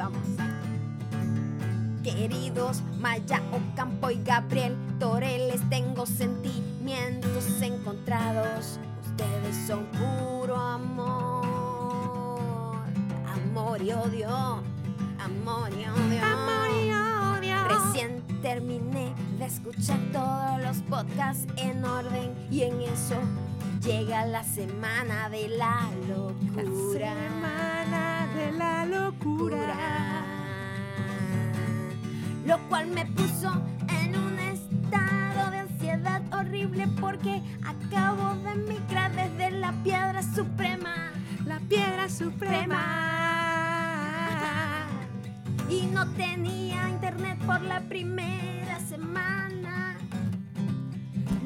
Vamos. 0.00 0.22
Queridos 2.02 2.82
Maya 2.98 3.42
Ocampo 3.52 4.10
y 4.10 4.22
Gabriel 4.22 4.76
Toreles, 4.98 5.60
tengo 5.68 6.06
sentimientos 6.06 7.60
encontrados. 7.60 8.80
Ustedes 9.04 9.54
son 9.66 9.84
puro 9.86 10.56
amor, 10.56 11.44
amor 13.26 13.82
y 13.82 13.92
odio, 13.92 14.62
amor 15.18 15.70
y 15.72 15.84
odio. 15.84 16.22
Recién 17.68 18.22
terminé 18.40 19.12
de 19.38 19.44
escuchar 19.44 19.98
todos 20.12 20.62
los 20.62 20.78
podcasts 20.88 21.46
en 21.56 21.84
orden 21.84 22.34
y 22.50 22.62
en 22.62 22.80
eso 22.80 23.20
llega 23.82 24.24
la 24.24 24.44
semana 24.44 25.28
de 25.28 25.48
la 25.48 25.90
locura. 26.08 28.09
De 28.40 28.52
la 28.52 28.86
locura. 28.86 29.74
Lo 32.46 32.58
cual 32.68 32.86
me 32.88 33.04
puso 33.06 33.50
en 34.00 34.16
un 34.16 34.38
estado 34.38 35.50
de 35.50 35.58
ansiedad 35.58 36.22
horrible 36.32 36.88
porque 37.00 37.42
acabo 37.64 38.34
de 38.42 38.52
emigrar 38.52 39.12
desde 39.12 39.50
la 39.50 39.72
piedra 39.84 40.22
suprema. 40.22 40.94
La 41.44 41.58
piedra 41.60 42.08
suprema. 42.08 42.82
Y 45.68 45.86
no 45.86 46.10
tenía 46.12 46.88
internet 46.88 47.38
por 47.46 47.60
la 47.60 47.80
primera 47.80 48.80
semana. 48.80 49.69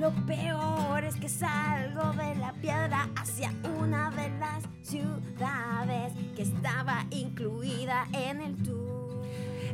Lo 0.05 0.13
peor 0.27 1.03
es 1.03 1.17
que 1.17 1.31
salgo 1.31 2.13
de 2.13 2.35
la 2.35 2.53
piedra 2.61 3.09
hacia 3.17 3.51
una 3.81 4.11
de 4.11 4.29
las 4.39 4.63
ciudades 4.83 6.13
que 6.37 6.43
estaba 6.43 7.07
incluida 7.09 8.07
en 8.13 8.43
el 8.43 8.55
tour. 8.63 9.25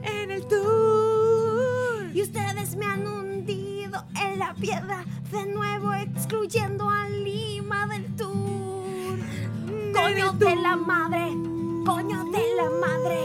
En 0.05 0.31
el 0.31 0.47
tour. 0.47 2.15
Y 2.15 2.23
ustedes 2.23 2.77
me 2.77 2.87
han 2.87 3.05
hundido 3.09 4.05
en 4.25 4.39
la 4.39 4.55
piedra 4.55 5.05
de 5.33 5.47
nuevo, 5.47 5.93
excluyendo 5.95 6.89
a 6.89 7.09
Lima 7.09 7.89
del 7.89 8.15
tour. 8.15 9.19
Coño 9.93 10.33
de 10.35 10.55
la 10.55 10.77
madre, 10.77 11.27
coño 11.85 12.25
de 12.31 12.45
la 12.57 12.71
madre, 12.81 13.19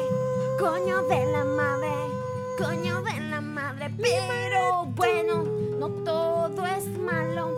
coño 0.60 1.04
de 1.04 1.32
la 1.32 1.44
madre, 1.44 1.94
coño 2.58 3.04
de 3.04 3.12
la 3.12 3.14
madre. 3.14 3.25
Pero 3.98 4.86
bueno, 4.96 5.44
no 5.80 5.90
todo 6.04 6.66
es 6.66 6.88
malo. 7.00 7.52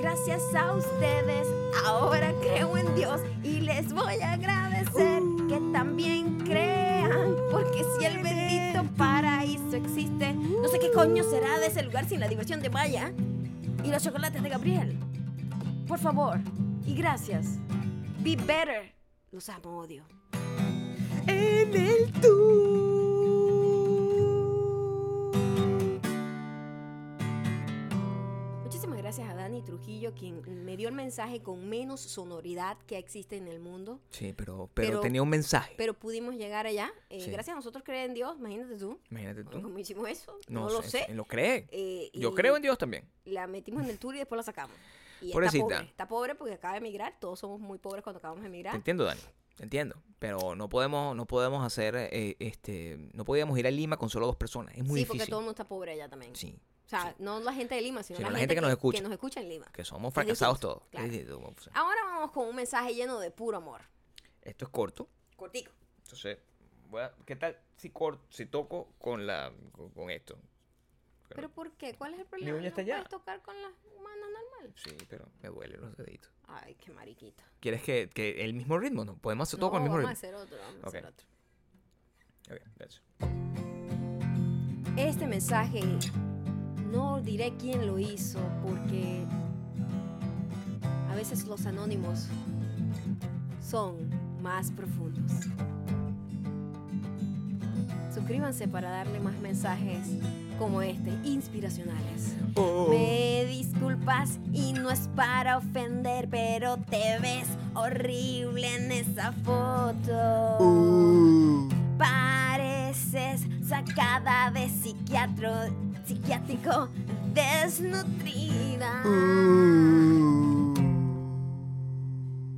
Gracias 0.00 0.42
a 0.54 0.72
ustedes, 0.72 1.46
ahora 1.84 2.32
creo 2.40 2.76
en 2.76 2.94
Dios 2.94 3.20
y 3.44 3.60
les 3.60 3.92
voy 3.92 4.20
a 4.22 4.32
agradecer 4.32 5.22
que 5.48 5.60
también 5.72 6.38
crean, 6.40 7.36
porque 7.50 7.84
si 7.98 8.06
el 8.06 8.22
bendito 8.22 8.82
paraíso 8.96 9.76
existe, 9.76 10.32
no 10.32 10.68
sé 10.68 10.78
qué 10.78 10.90
coño 10.90 11.22
será 11.22 11.58
de 11.58 11.66
ese 11.66 11.82
lugar 11.82 12.08
sin 12.08 12.20
la 12.20 12.28
diversión 12.28 12.62
de 12.62 12.70
Maya 12.70 13.12
y 13.84 13.88
los 13.88 14.02
chocolates 14.02 14.42
de 14.42 14.48
Gabriel. 14.48 14.98
Por 15.86 15.98
favor. 15.98 16.40
Y 16.86 16.94
gracias. 16.94 17.58
Be 18.20 18.36
better. 18.36 18.94
Los 19.30 19.48
amo, 19.48 19.78
odio. 19.78 20.04
En 21.26 21.74
el 21.74 22.10
tour. 22.20 22.59
Trujillo, 29.62 30.14
quien 30.14 30.64
me 30.64 30.76
dio 30.76 30.88
el 30.88 30.94
mensaje 30.94 31.42
con 31.42 31.68
menos 31.68 32.00
sonoridad 32.00 32.76
que 32.86 32.98
existe 32.98 33.36
en 33.36 33.48
el 33.48 33.60
mundo. 33.60 34.00
Sí, 34.10 34.32
pero, 34.36 34.70
pero, 34.74 34.88
Pero- 34.88 35.00
tenía 35.00 35.22
un 35.22 35.28
mensaje. 35.28 35.74
Pero 35.76 35.94
pudimos 35.94 36.34
llegar 36.36 36.66
allá. 36.66 36.92
Eh, 37.08 37.20
Sí. 37.20 37.30
Gracias 37.30 37.52
a 37.54 37.56
nosotros 37.56 37.82
creer 37.84 38.08
en 38.08 38.14
Dios. 38.14 38.36
Imagínate 38.38 38.76
tú. 38.76 38.98
Imagínate 39.10 39.44
tú. 39.44 39.62
¿Cómo 39.62 39.78
hicimos 39.78 40.08
eso? 40.08 40.36
No, 40.48 40.68
lo 40.70 40.82
sé. 40.82 41.06
¿Lo 41.14 41.24
cree? 41.24 41.66
Eh, 41.70 42.10
Yo 42.14 42.34
creo 42.34 42.56
en 42.56 42.62
Dios 42.62 42.78
también. 42.78 43.04
La 43.24 43.46
metimos 43.46 43.82
en 43.84 43.90
el 43.90 43.98
tour 43.98 44.14
y 44.14 44.18
después 44.18 44.36
la 44.36 44.42
sacamos. 44.42 44.76
Y 45.20 45.32
Pobrecita. 45.32 45.64
está 45.64 45.74
pobre. 45.76 45.90
Está 45.90 46.08
pobre 46.08 46.34
porque 46.34 46.54
acaba 46.54 46.72
de 46.74 46.78
emigrar. 46.78 47.14
Todos 47.20 47.38
somos 47.40 47.60
muy 47.60 47.78
pobres 47.78 48.02
cuando 48.02 48.18
acabamos 48.18 48.42
de 48.42 48.48
Te 48.48 48.54
emigrar. 48.54 48.74
entiendo, 48.74 49.04
Dani. 49.04 49.20
Entiendo. 49.58 49.96
Pero 50.18 50.54
no 50.56 50.68
podemos, 50.70 51.14
no 51.14 51.26
podemos 51.26 51.62
hacer, 51.64 51.94
eh, 51.96 52.36
este, 52.38 52.96
no 53.12 53.24
podíamos 53.26 53.58
ir 53.58 53.66
a 53.66 53.70
Lima 53.70 53.98
con 53.98 54.08
solo 54.08 54.26
dos 54.26 54.36
personas. 54.36 54.74
Es 54.74 54.82
muy 54.84 55.00
sí, 55.00 55.04
porque 55.06 55.18
difícil. 55.18 55.30
todo 55.30 55.40
el 55.40 55.44
mundo 55.44 55.50
está 55.52 55.68
pobre 55.68 55.92
allá 55.92 56.08
también. 56.08 56.34
Sí. 56.34 56.58
O 56.90 56.92
sea, 57.02 57.14
no 57.20 57.38
la 57.38 57.52
gente 57.52 57.76
de 57.76 57.82
Lima, 57.82 58.02
sino, 58.02 58.16
Sino 58.16 58.30
la, 58.30 58.38
gente 58.40 58.52
que, 58.56 58.60
nos 58.60 58.70
escucha. 58.72 58.98
que 58.98 59.02
nos 59.04 59.12
escucha 59.12 59.40
en 59.40 59.48
Lima. 59.48 59.66
Que 59.72 59.84
somos 59.84 60.12
fracasados 60.12 60.58
todos. 60.58 60.82
claro. 60.90 61.06
Ahora 61.74 62.00
vamos 62.06 62.32
con 62.32 62.48
un 62.48 62.56
mensaje 62.56 62.94
lleno 62.96 63.20
de 63.20 63.30
puro 63.30 63.58
amor. 63.58 63.82
Esto 64.42 64.64
es 64.64 64.70
corto. 64.72 65.08
Cortico. 65.36 65.70
Entonces, 66.02 66.38
voy 66.88 67.02
a- 67.02 67.14
¿qué 67.24 67.36
tal 67.36 67.56
si, 67.76 67.90
cor- 67.90 68.18
si 68.28 68.46
toco 68.46 68.92
con, 68.98 69.24
la, 69.24 69.52
con, 69.70 69.90
con 69.90 70.10
esto? 70.10 70.36
¿Pero 71.28 71.48
por 71.48 71.70
qué? 71.74 71.94
¿Cuál 71.94 72.14
es 72.14 72.20
el 72.20 72.26
problema? 72.26 72.58
uña 72.58 72.68
está 72.70 72.82
¿No 72.82 72.86
allá. 72.86 72.94
puedes 72.96 73.08
tocar 73.10 73.40
con 73.42 73.54
las 73.62 73.70
manos 74.02 74.28
normal? 74.32 74.74
Sí, 74.74 74.90
pero 75.08 75.26
me 75.42 75.48
duelen 75.48 75.80
los 75.80 75.96
deditos. 75.96 76.32
Ay, 76.48 76.74
qué 76.74 76.90
mariquita. 76.90 77.44
¿Quieres 77.60 77.84
que, 77.84 78.10
que 78.12 78.44
el 78.44 78.52
mismo 78.54 78.76
ritmo? 78.80 79.04
No, 79.04 79.16
podemos 79.16 79.48
hacer 79.48 79.60
todo 79.60 79.68
no, 79.68 79.72
con 79.74 79.82
el 79.82 79.88
mismo 79.90 79.96
vamos 80.02 80.08
a 80.24 80.26
ritmo. 80.26 80.38
hacer 80.40 80.56
otro, 80.56 80.58
vamos 80.58 80.82
a 80.84 80.88
hacer 80.88 81.06
otro. 81.06 81.26
Ok, 82.50 82.60
that's- 82.78 83.00
Este 84.96 85.26
mensaje 85.28 85.80
no 86.90 87.20
diré 87.20 87.54
quién 87.58 87.86
lo 87.86 87.98
hizo 87.98 88.38
porque 88.62 89.24
a 91.10 91.14
veces 91.14 91.46
los 91.46 91.66
anónimos 91.66 92.28
son 93.60 93.96
más 94.42 94.70
profundos. 94.70 95.32
Suscríbanse 98.12 98.66
para 98.68 98.90
darle 98.90 99.20
más 99.20 99.38
mensajes 99.40 100.08
como 100.58 100.82
este, 100.82 101.10
inspiracionales. 101.24 102.34
Oh. 102.54 102.88
Me 102.90 103.44
disculpas 103.46 104.38
y 104.52 104.72
no 104.72 104.90
es 104.90 105.08
para 105.14 105.56
ofender, 105.58 106.28
pero 106.28 106.76
te 106.76 107.18
ves 107.20 107.46
horrible 107.74 108.76
en 108.76 108.92
esa 108.92 109.32
foto. 109.32 110.58
Uh. 110.58 111.68
Pareces 111.96 113.46
sacada 113.66 114.50
de 114.50 114.68
psiquiatro, 114.68 115.50
desnutrida. 117.34 119.02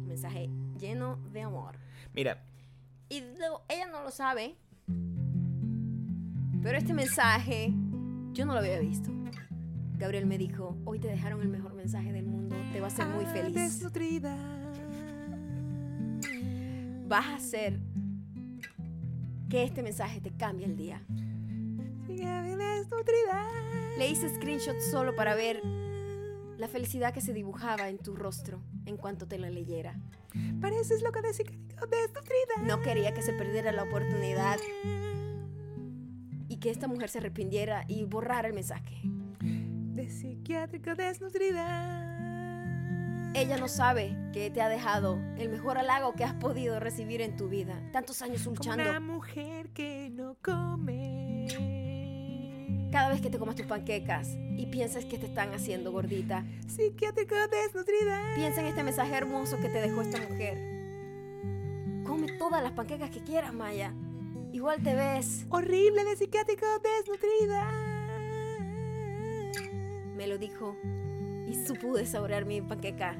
Mensaje 0.06 0.50
lleno 0.78 1.16
de 1.32 1.42
amor. 1.42 1.76
Mira, 2.14 2.38
Y 3.08 3.20
lo- 3.20 3.62
ella 3.68 3.86
no 3.92 4.02
lo 4.04 4.10
sabe, 4.10 4.56
pero 6.62 6.78
este 6.78 6.94
mensaje 6.94 7.72
yo 8.32 8.46
no 8.46 8.52
lo 8.54 8.58
había 8.60 8.78
visto. 8.78 9.10
Gabriel 9.98 10.24
me 10.26 10.38
dijo, 10.38 10.76
hoy 10.86 10.98
te 10.98 11.08
dejaron 11.08 11.42
el 11.42 11.48
mejor 11.48 11.74
mensaje 11.74 12.10
del 12.12 12.24
mundo, 12.26 12.56
te 12.72 12.80
va 12.80 12.86
a 12.86 12.88
hacer 12.88 13.06
muy 13.06 13.26
feliz. 13.26 13.54
desnutrida. 13.54 14.34
Vas 17.06 17.26
a 17.26 17.36
hacer 17.36 17.78
que 19.50 19.62
este 19.64 19.82
mensaje 19.82 20.20
te 20.22 20.30
cambie 20.30 20.64
el 20.66 20.76
día. 20.76 21.02
Desnutrida. 22.16 23.48
Le 23.98 24.08
hice 24.08 24.34
screenshot 24.34 24.78
solo 24.80 25.14
para 25.14 25.34
ver 25.34 25.62
la 26.56 26.68
felicidad 26.68 27.12
que 27.12 27.20
se 27.20 27.32
dibujaba 27.32 27.88
en 27.88 27.98
tu 27.98 28.14
rostro 28.14 28.62
en 28.86 28.96
cuanto 28.96 29.26
te 29.26 29.38
la 29.38 29.50
leyera. 29.50 29.98
Pareces 30.60 31.02
loca 31.02 31.20
de 31.20 31.28
desnutrida. 31.28 32.62
No 32.62 32.80
quería 32.82 33.12
que 33.12 33.22
se 33.22 33.32
perdiera 33.32 33.72
la 33.72 33.82
oportunidad 33.84 34.58
y 36.48 36.56
que 36.58 36.70
esta 36.70 36.86
mujer 36.86 37.08
se 37.08 37.18
arrepintiera 37.18 37.84
y 37.88 38.04
borrara 38.04 38.48
el 38.48 38.54
mensaje. 38.54 39.00
De 39.40 40.08
psiquiátrico 40.08 40.94
desnutrida. 40.94 42.08
Ella 43.34 43.56
no 43.56 43.66
sabe 43.66 44.14
que 44.32 44.50
te 44.50 44.60
ha 44.60 44.68
dejado 44.68 45.18
el 45.38 45.48
mejor 45.48 45.78
halago 45.78 46.12
que 46.12 46.24
has 46.24 46.34
podido 46.34 46.78
recibir 46.80 47.22
en 47.22 47.36
tu 47.36 47.48
vida. 47.48 47.80
Tantos 47.90 48.20
años 48.20 48.44
luchando. 48.44 48.82
Una 48.82 49.00
mujer 49.00 49.70
que 49.70 50.10
no 50.10 50.36
come. 50.42 51.81
Cada 52.92 53.08
vez 53.08 53.22
que 53.22 53.30
te 53.30 53.38
comas 53.38 53.56
tus 53.56 53.64
panquecas 53.64 54.36
y 54.54 54.66
piensas 54.66 55.06
que 55.06 55.16
te 55.16 55.24
están 55.24 55.54
haciendo 55.54 55.92
gordita, 55.92 56.44
Psiquiátrico 56.68 57.34
desnutrida. 57.48 58.20
piensa 58.34 58.60
en 58.60 58.66
este 58.66 58.82
mensaje 58.82 59.14
hermoso 59.14 59.56
que 59.56 59.70
te 59.70 59.80
dejó 59.80 60.02
esta 60.02 60.20
mujer. 60.28 60.58
Come 62.04 62.26
todas 62.38 62.62
las 62.62 62.72
panquecas 62.72 63.08
que 63.08 63.24
quieras, 63.24 63.54
Maya. 63.54 63.94
Igual 64.52 64.82
te 64.82 64.94
ves. 64.94 65.46
Horrible 65.48 66.04
de 66.04 66.16
psiquiátrico 66.16 66.66
desnutrida. 66.80 67.66
Me 70.14 70.26
lo 70.26 70.36
dijo 70.36 70.76
y 71.48 71.54
supe 71.66 72.04
saborear 72.04 72.44
mi 72.44 72.60
panqueca. 72.60 73.16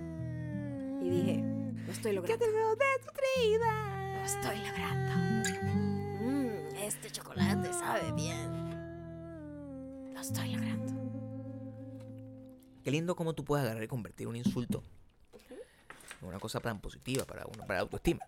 Y 1.01 1.09
dije, 1.09 1.45
lo 1.87 1.93
estoy 1.93 2.13
logrando. 2.13 2.45
Psiquiátrico 2.45 2.77
desnutrida. 2.77 4.17
Lo 4.19 4.23
estoy 4.23 4.59
logrando. 4.69 5.13
Mmm, 6.21 6.77
este 6.77 7.11
chocolate 7.11 7.73
sabe 7.73 8.13
bien. 8.13 8.52
Estoy 10.23 10.55
logrando. 10.55 10.93
Qué 12.85 12.91
lindo 12.91 13.15
cómo 13.17 13.35
tú 13.35 13.45
puedes 13.45 13.65
agarrar 13.65 13.83
y 13.83 13.89
convertir 13.89 14.29
un 14.29 14.37
insulto 14.37 14.83
en 16.21 16.29
una 16.29 16.39
cosa 16.39 16.61
tan 16.61 16.81
positiva 16.81 17.25
para 17.25 17.45
uno, 17.47 17.59
para 17.67 17.75
la 17.75 17.81
autoestima. 17.81 18.21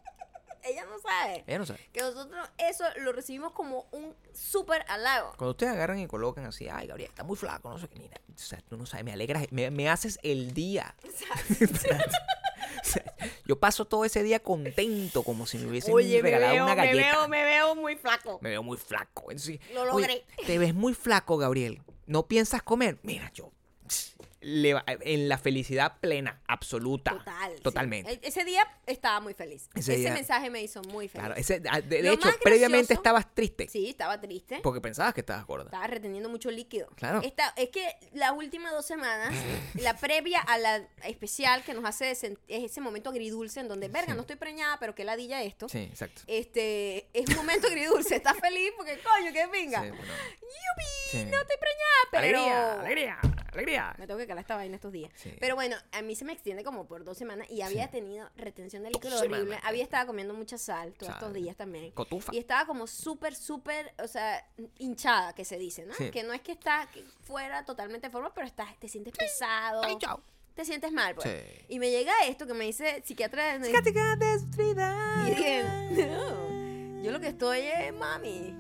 Ella 0.67 0.85
no 0.87 0.99
sabe 0.99 1.45
Ella 1.47 1.59
no 1.59 1.67
sabe. 1.67 1.89
que 1.93 2.01
nosotros 2.01 2.49
eso 2.59 2.85
lo 3.01 3.13
recibimos 3.13 3.53
como 3.53 3.87
un 3.93 4.15
súper 4.33 4.85
halago. 4.89 5.35
Cuando 5.37 5.51
ustedes 5.51 5.73
agarran 5.73 5.99
y 6.01 6.07
colocan 6.07 6.47
así, 6.47 6.69
ay, 6.69 6.87
Gabriel, 6.89 7.11
está 7.11 7.23
muy 7.23 7.37
flaco, 7.37 7.69
no 7.71 7.79
sé 7.79 7.87
qué, 7.89 7.99
mira, 7.99 8.19
o 8.29 8.39
sea, 8.39 8.61
tú 8.63 8.77
no 8.77 8.87
sabes, 8.87 9.05
me 9.05 9.13
alegras, 9.13 9.47
me, 9.53 9.71
me 9.71 9.89
haces 9.89 10.19
el 10.23 10.53
día. 10.55 10.95
O 11.07 11.11
sea, 11.11 12.05
yo 13.47 13.59
paso 13.59 13.85
todo 13.85 14.05
ese 14.05 14.23
día 14.23 14.41
contento, 14.41 15.23
como 15.23 15.47
si 15.47 15.59
me 15.59 15.67
hubiesen 15.69 15.95
regalado 16.23 16.65
una 16.65 16.75
galleta. 16.75 17.29
me 17.29 17.45
veo 17.45 17.75
muy 17.75 17.97
flaco. 17.97 18.39
Me 18.43 18.51
veo 18.51 18.63
muy 18.63 18.79
flaco. 18.79 19.31
Entonces, 19.31 19.61
Lo 19.73 19.83
oye, 19.83 19.91
logré. 19.93 20.25
te 20.47 20.59
ves 20.59 20.75
muy 20.75 20.95
flaco, 20.95 21.37
Gabriel. 21.37 21.83
¿No 22.07 22.27
piensas 22.27 22.63
comer? 22.63 22.99
Mira, 23.03 23.31
yo 23.35 23.51
le 24.45 24.75
en 24.87 25.29
la 25.29 25.39
felicidad 25.39 25.99
plena, 26.01 26.41
absoluta. 26.47 27.13
Total. 27.13 27.61
Totalmente. 27.61 28.13
E- 28.13 28.21
Ese 28.23 28.45
día 28.45 28.67
estaba 28.87 29.21
muy 29.21 29.35
feliz. 29.35 29.69
Ese 29.75 29.95
Ese, 29.95 30.11
mensaje 30.11 30.51
me 30.51 30.63
hizo 30.63 30.83
muy 30.83 31.09
feliz. 31.09 31.25
Claro, 31.27 31.35
ese, 31.41 31.63
ah, 31.71 31.81
de, 31.81 32.13
hecho, 32.13 32.29
previamente 32.43 32.95
estabas 32.95 33.35
triste. 33.35 33.69
Sí, 33.69 33.89
estaba 33.89 34.21
triste. 34.21 34.61
Porque 34.63 34.81
pensabas 34.81 35.15
que 35.15 35.21
estabas 35.21 35.47
gorda. 35.47 35.65
Estaba 35.65 35.87
reteniendo 35.87 36.29
mucho 36.29 36.51
líquido. 36.51 36.89
Claro. 36.97 37.21
Esta- 37.23 37.53
es 37.57 37.71
que 37.71 37.87
las 38.13 38.33
últimas 38.33 38.73
dos 38.73 38.85
semanas, 38.87 39.35
la 39.75 39.97
previa 39.97 40.41
a 40.41 40.59
la 40.59 40.87
especial 41.05 41.63
que 41.65 41.75
nos 41.75 41.85
hace 41.85 42.11
es 42.11 42.25
ese 42.49 42.81
momento 42.81 43.11
agridulce 43.11 43.61
en 43.61 43.69
donde, 43.69 43.89
verga, 43.89 44.15
no 44.15 44.21
estoy 44.23 44.37
preñada, 44.37 44.79
pero 44.79 44.95
que 44.95 45.05
ladilla 45.05 45.43
esto. 45.43 45.69
Sí, 45.69 45.79
exacto. 45.79 46.23
Este, 46.27 47.09
es 47.13 47.29
un 47.31 47.37
momento 47.37 47.67
agridulce. 47.69 48.17
Estás 48.17 48.39
feliz 48.39 48.71
porque, 48.77 48.99
coño, 49.01 49.33
qué 49.33 49.47
venga. 49.47 49.83
Sí, 49.83 49.89
bueno. 49.91 50.13
¡Yupi! 50.41 51.25
No 51.31 51.41
estoy 51.41 51.57
preñada, 51.59 52.03
pero... 52.11 52.39
Alegría, 52.45 52.81
alegría, 52.81 53.19
alegría. 53.55 53.95
Me 53.99 54.07
tengo 54.07 54.19
que 54.19 54.27
calar 54.27 54.43
esta 54.43 54.57
vaina 54.57 54.77
estos 54.77 54.93
días. 54.93 55.11
Sí. 55.17 55.33
Pero 55.41 55.55
bueno, 55.55 55.77
a 55.93 56.03
mí 56.03 56.15
se 56.15 56.25
me 56.25 56.33
extiende 56.33 56.65
como 56.65 56.87
por 56.87 57.05
dos 57.05 57.17
semanas 57.19 57.49
y 57.51 57.63
había 57.63 57.89
tenido 57.91 58.29
retención 58.37 58.83
de 58.83 58.91
líquido 58.91 59.17
horrible. 59.19 59.39
semanas. 59.41 59.61
Había 59.65 59.83
estado 59.83 60.07
comiendo 60.07 60.35
mucha 60.35 60.59
sal 60.59 60.93
todos 60.95 61.13
Sal. 61.13 61.21
estos 61.23 61.35
días 61.35 61.57
también. 61.57 61.91
Cotufa. 61.93 62.35
Y 62.35 62.39
estaba 62.39 62.67
como 62.67 62.87
súper, 62.87 63.35
súper, 63.35 63.93
o 64.03 64.09
sea, 64.09 64.47
hinchada, 64.79 65.35
que 65.35 65.45
se 65.45 65.59
dice, 65.59 65.85
¿no? 65.87 65.95
Sí. 65.95 66.11
Que 66.11 66.23
no 66.23 66.33
es 66.33 66.41
que 66.41 66.53
está 66.53 66.89
fuera 67.23 67.65
totalmente 67.65 68.09
de 68.09 68.11
forma, 68.11 68.33
pero 68.35 68.47
estás, 68.47 68.79
te 68.79 68.89
sientes 68.89 69.13
pesado. 69.17 69.83
Ay, 69.85 69.97
chao. 69.99 70.23
Te 70.55 70.65
sientes 70.65 70.93
mal, 70.93 71.15
pues. 71.17 71.29
Sí. 71.29 71.65
Y 71.69 71.79
me 71.81 71.91
llega 71.91 72.13
esto 72.27 72.47
que 72.47 72.55
me 72.55 72.65
dice 72.65 73.03
psiquiatra. 73.05 73.59
de- 73.59 73.65
Psiquiátrica 73.65 74.15
desnutrida. 74.17 75.25
Y 75.27 75.31
dije, 75.31 75.65
no, 76.07 77.03
yo 77.03 77.11
lo 77.11 77.19
que 77.19 77.29
estoy 77.29 77.59
es, 77.59 77.93
mami, 77.93 78.55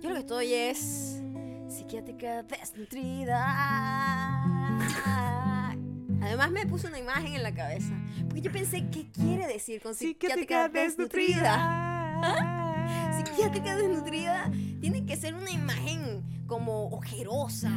yo 0.00 0.10
lo 0.10 0.14
que 0.14 0.20
estoy 0.20 0.54
es 0.54 1.20
psiquiátrica 1.68 2.44
desnutrida. 2.44 4.39
Además 6.22 6.50
me 6.50 6.66
puso 6.66 6.88
una 6.88 6.98
imagen 6.98 7.34
en 7.34 7.42
la 7.42 7.52
cabeza, 7.52 7.94
porque 8.24 8.42
yo 8.42 8.52
pensé, 8.52 8.88
¿qué 8.90 9.10
quiere 9.10 9.46
decir 9.46 9.80
con 9.80 9.94
psiquiátrica 9.94 10.68
desnutrida? 10.68 12.20
Psiquiátrica 13.16 13.76
desnutrida 13.76 14.50
tiene 14.80 15.06
que 15.06 15.16
ser 15.16 15.34
una 15.34 15.50
imagen 15.50 16.22
como 16.46 16.88
ojerosa. 16.88 17.70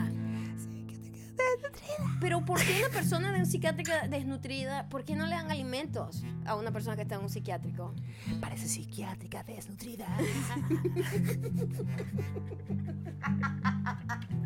Pero 2.19 2.45
¿por 2.45 2.61
qué 2.61 2.79
una 2.79 2.93
persona 2.93 3.31
de 3.31 3.39
un 3.39 3.45
psiquiátrico 3.45 3.91
desnutrida, 4.09 4.87
por 4.89 5.03
qué 5.03 5.15
no 5.15 5.25
le 5.25 5.35
dan 5.35 5.51
alimentos 5.51 6.23
a 6.45 6.55
una 6.55 6.71
persona 6.71 6.95
que 6.95 7.03
está 7.03 7.15
en 7.15 7.21
un 7.21 7.29
psiquiátrico? 7.29 7.93
Parece 8.39 8.67
psiquiátrica 8.67 9.43
desnutrida. 9.43 10.07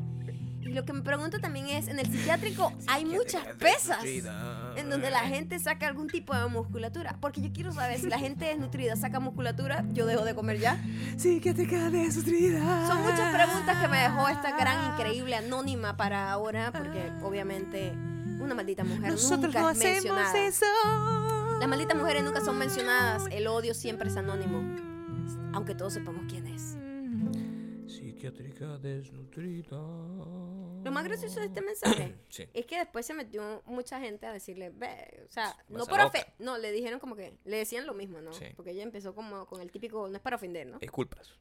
Lo 0.77 0.85
que 0.85 0.93
me 0.93 1.01
pregunto 1.01 1.39
también 1.39 1.69
es, 1.69 1.87
en 1.87 1.97
el 1.97 2.05
psiquiátrico 2.05 2.71
hay 2.87 3.03
muchas 3.03 3.43
pesas 3.57 3.97
en 4.05 4.89
donde 4.91 5.09
la 5.09 5.21
gente 5.21 5.57
saca 5.57 5.87
algún 5.87 6.07
tipo 6.07 6.35
de 6.35 6.47
musculatura. 6.49 7.17
Porque 7.19 7.41
yo 7.41 7.51
quiero 7.51 7.71
saber 7.71 7.99
si 7.99 8.05
la 8.05 8.19
gente 8.19 8.45
desnutrida 8.45 8.95
saca 8.95 9.19
musculatura, 9.19 9.83
yo 9.91 10.05
dejo 10.05 10.23
de 10.23 10.35
comer 10.35 10.59
ya. 10.59 10.79
Psiquiátrica 11.17 11.89
desnutrida. 11.89 12.59
Son 12.85 13.01
muchas 13.01 13.33
preguntas 13.33 13.81
que 13.81 13.87
me 13.87 13.97
dejó 13.97 14.29
esta 14.29 14.55
gran, 14.55 14.93
increíble 14.93 15.35
anónima 15.35 15.97
para 15.97 16.31
ahora, 16.31 16.71
porque 16.71 17.11
obviamente 17.23 17.93
una 18.39 18.53
maldita 18.53 18.83
mujer 18.83 19.13
Nosotros 19.13 19.47
nunca 19.47 19.61
no 19.61 19.71
es 19.71 19.77
hacemos 19.77 20.03
mencionada. 20.03 20.37
eso. 20.45 20.65
Las 21.59 21.67
malditas 21.67 21.97
mujeres 21.97 22.23
nunca 22.23 22.41
son 22.41 22.59
mencionadas, 22.59 23.23
el 23.31 23.47
odio 23.47 23.73
siempre 23.73 24.09
es 24.09 24.15
anónimo, 24.15 24.61
aunque 25.53 25.73
todos 25.73 25.93
sepamos 25.93 26.25
quién 26.29 26.45
es. 26.45 26.76
Psiquiátrica 28.31 28.77
desnutrida. 28.77 29.77
Lo 29.77 30.91
más 30.91 31.03
gracioso 31.03 31.39
de 31.39 31.45
este 31.47 31.61
mensaje 31.61 32.15
Sí. 32.29 32.47
es 32.53 32.65
que 32.65 32.77
después 32.77 33.05
se 33.05 33.13
metió 33.13 33.61
mucha 33.65 33.99
gente 33.99 34.25
a 34.25 34.33
decirle, 34.33 34.69
ve, 34.69 35.23
o 35.25 35.31
sea, 35.31 35.55
no 35.69 35.79
Vas 35.79 35.89
por 35.89 35.99
ofender, 36.01 36.33
no, 36.39 36.57
le 36.57 36.71
dijeron 36.71 36.99
como 36.99 37.15
que, 37.15 37.37
le 37.45 37.57
decían 37.57 37.85
lo 37.85 37.93
mismo, 37.93 38.21
¿no? 38.21 38.33
Sí. 38.33 38.45
Porque 38.55 38.71
ella 38.71 38.83
empezó 38.83 39.15
como 39.15 39.45
con 39.45 39.61
el 39.61 39.71
típico, 39.71 40.07
no 40.07 40.15
es 40.15 40.21
para 40.21 40.35
ofender, 40.35 40.67
¿no? 40.67 40.79
Disculpas. 40.79 41.33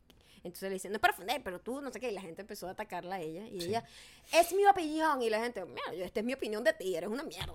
Entonces 0.45 0.69
le 0.69 0.75
dicen, 0.75 0.93
no 0.93 0.97
es 0.97 1.01
para 1.01 1.13
ofender, 1.15 1.43
pero 1.43 1.61
tú, 1.61 1.81
no 1.81 1.91
sé 1.91 1.99
qué, 1.99 2.11
y 2.11 2.15
la 2.15 2.21
gente 2.21 2.43
empezó 2.43 2.69
a 2.69 2.71
atacarla 2.71 3.17
a 3.17 3.21
ella, 3.21 3.47
y 3.49 3.61
Sí. 3.61 3.69
ella, 3.69 3.85
es 4.33 4.53
mi 4.53 4.65
opinión, 4.67 5.21
y 5.21 5.29
la 5.29 5.41
gente, 5.41 5.65
mira, 5.65 6.05
esta 6.05 6.21
es 6.21 6.27
mi 6.27 6.35
opinión 6.35 6.63
de 6.63 6.73
ti, 6.73 6.95
eres 6.95 7.09
una 7.11 7.25
mierda. 7.25 7.53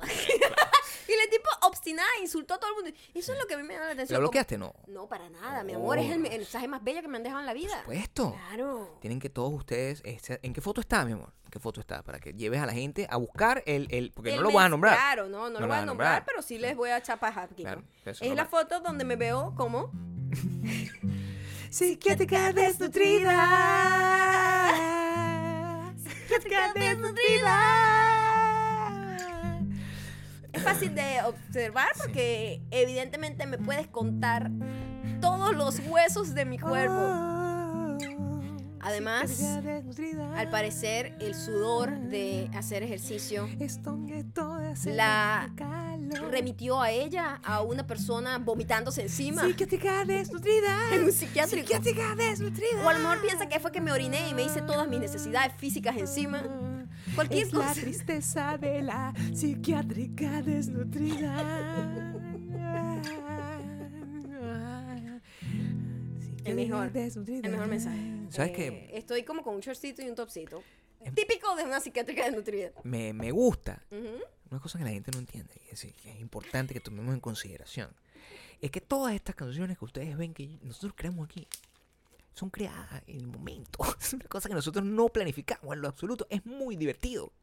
Y 1.07 1.11
el 1.13 1.29
tipo 1.29 1.49
obstinada, 1.63 2.09
insultó 2.21 2.53
a 2.55 2.59
todo 2.59 2.69
el 2.77 2.83
mundo. 2.83 2.99
Eso 3.13 3.33
es 3.33 3.39
lo 3.39 3.45
que 3.47 3.53
a 3.53 3.57
mí 3.57 3.63
me 3.63 3.73
llama 3.73 3.85
la 3.87 3.91
atención. 3.93 4.13
¿La 4.15 4.19
como- 4.19 4.29
bloqueaste? 4.29 4.57
No. 4.57 4.73
No, 4.87 5.07
para 5.07 5.29
nada, 5.29 5.63
mi 5.63 5.73
amor, 5.73 5.97
es 5.99 6.05
el, 6.11 6.25
el 6.25 6.39
mensaje 6.39 6.67
más 6.67 6.83
bello 6.83 7.01
que 7.01 7.07
me 7.07 7.17
han 7.17 7.23
dejado 7.23 7.39
en 7.41 7.45
la 7.47 7.53
vida. 7.53 7.69
Por 7.85 7.93
supuesto. 7.95 8.35
Claro. 8.47 8.97
Tienen 9.01 9.19
que 9.19 9.29
todos 9.29 9.53
ustedes. 9.53 10.01
este, 10.05 10.39
¿En 10.43 10.53
qué 10.53 10.61
foto 10.61 10.81
está, 10.81 11.03
mi 11.05 11.11
amor? 11.13 11.33
¿En 11.45 11.51
qué 11.51 11.59
foto 11.59 11.79
está? 11.81 12.01
Para 12.03 12.19
que 12.19 12.33
lleves 12.33 12.61
a 12.61 12.65
la 12.65 12.73
gente 12.73 13.07
a 13.09 13.17
buscar 13.17 13.61
el. 13.65 13.87
el 13.91 14.11
porque 14.11 14.29
El 14.31 14.37
no 14.37 14.43
lo 14.43 14.51
vas 14.51 14.63
a 14.63 14.67
mens- 14.67 14.71
nombrar. 14.71 14.95
Claro, 14.95 15.27
no, 15.29 15.49
no, 15.49 15.59
lo 15.59 15.67
voy 15.67 15.75
a 15.77 15.85
nombrar, 15.85 16.23
pero 16.25 16.41
sí 16.41 16.57
les 16.57 16.75
voy 16.75 16.89
a 16.91 17.01
chapajar 17.01 17.49
aquí. 17.51 17.63
Claro, 17.63 17.83
eso, 18.05 18.23
es 18.23 18.35
la 18.35 18.45
foto 18.45 18.79
donde 18.79 19.03
me 19.03 19.15
veo 19.15 19.53
como 19.57 19.91
Psiquiátrica 21.69 22.51
desnutrida. 22.53 23.37
Psiquiátrica 25.97 26.73
es 30.53 30.63
fácil 30.63 30.93
de 30.95 31.21
observar 31.25 31.89
porque 31.97 32.61
evidentemente 32.71 33.45
me 33.45 33.57
puedes 33.57 33.87
contar 33.87 34.51
todos 35.21 35.55
los 35.55 35.79
huesos 35.87 36.33
de 36.33 36.45
mi 36.45 36.59
cuerpo. 36.59 37.31
Además, 38.83 39.39
Al 40.35 40.49
parecer, 40.49 41.15
el 41.19 41.35
sudor 41.35 41.99
de 41.99 42.49
hacer 42.55 42.81
ejercicio 42.81 43.47
la 44.85 45.49
remitió 46.31 46.81
a 46.81 46.89
ella 46.89 47.39
a 47.43 47.61
una 47.61 47.85
persona 47.85 48.39
vomitándose 48.39 49.03
encima 49.03 49.43
Psiquiátrica 49.43 50.03
desnutrida. 50.03 50.77
en 50.93 51.03
un 51.03 51.11
psiquiátrico. 51.11 51.67
Psiquiátrica 51.67 52.15
desnutrida. 52.15 52.83
O 52.83 52.89
a 52.89 52.93
lo 52.93 52.99
mejor 52.99 53.21
piensa 53.21 53.47
que 53.47 53.59
fue 53.59 53.71
que 53.71 53.81
me 53.81 53.91
oriné 53.91 54.29
y 54.29 54.33
me 54.33 54.43
hice 54.43 54.61
todas 54.61 54.87
mis 54.87 54.99
necesidades 54.99 55.53
físicas 55.57 55.95
encima. 55.97 56.41
Cualquier 57.15 57.47
es 57.47 57.53
la 57.53 57.67
cosa. 57.67 57.81
tristeza 57.81 58.57
de 58.57 58.81
la 58.81 59.13
psiquiátrica 59.33 60.41
desnutrida. 60.41 62.13
El 66.43 66.55
mejor, 66.55 66.91
Desnutrida. 66.91 67.45
el 67.45 67.51
mejor 67.51 67.67
mensaje. 67.67 67.99
¿Sabes 68.29 68.51
Eh, 68.51 68.53
qué? 68.55 68.89
Estoy 68.97 69.23
como 69.23 69.43
con 69.43 69.55
un 69.55 69.61
shortcito 69.61 70.01
y 70.01 70.09
un 70.09 70.15
topcito. 70.15 70.63
Típico 71.15 71.55
de 71.55 71.63
una 71.63 71.79
psiquiátrica 71.79 72.25
desnutrida. 72.25 72.71
Me, 72.83 73.13
me 73.13 73.31
gusta. 73.31 73.83
Ujú. 73.91 74.19
Una 74.49 74.59
cosa 74.59 74.77
que 74.79 74.83
la 74.85 74.91
gente 74.91 75.11
no 75.13 75.19
entiende 75.19 75.53
y 75.67 75.73
es, 75.73 75.81
que 76.01 76.11
es 76.11 76.19
importante 76.19 76.73
que 76.73 76.79
tomemos 76.79 77.13
en 77.13 77.19
consideración. 77.19 77.89
Es 78.59 78.69
que 78.71 78.81
todas 78.81 79.13
estas 79.15 79.35
canciones 79.35 79.77
que 79.77 79.85
ustedes 79.85 80.17
ven 80.17 80.33
que 80.33 80.59
nosotros 80.61 80.93
creamos 80.95 81.25
aquí 81.29 81.47
son 82.33 82.49
creadas 82.49 83.03
en 83.07 83.17
el 83.17 83.27
momento. 83.27 83.79
Es 83.99 84.13
una 84.13 84.25
cosa 84.25 84.49
que 84.49 84.55
nosotros 84.55 84.85
no 84.85 85.09
planificamos 85.09 85.73
en 85.73 85.81
lo 85.81 85.87
absoluto. 85.87 86.27
Es 86.29 86.45
muy 86.45 86.75
divertido. 86.75 87.33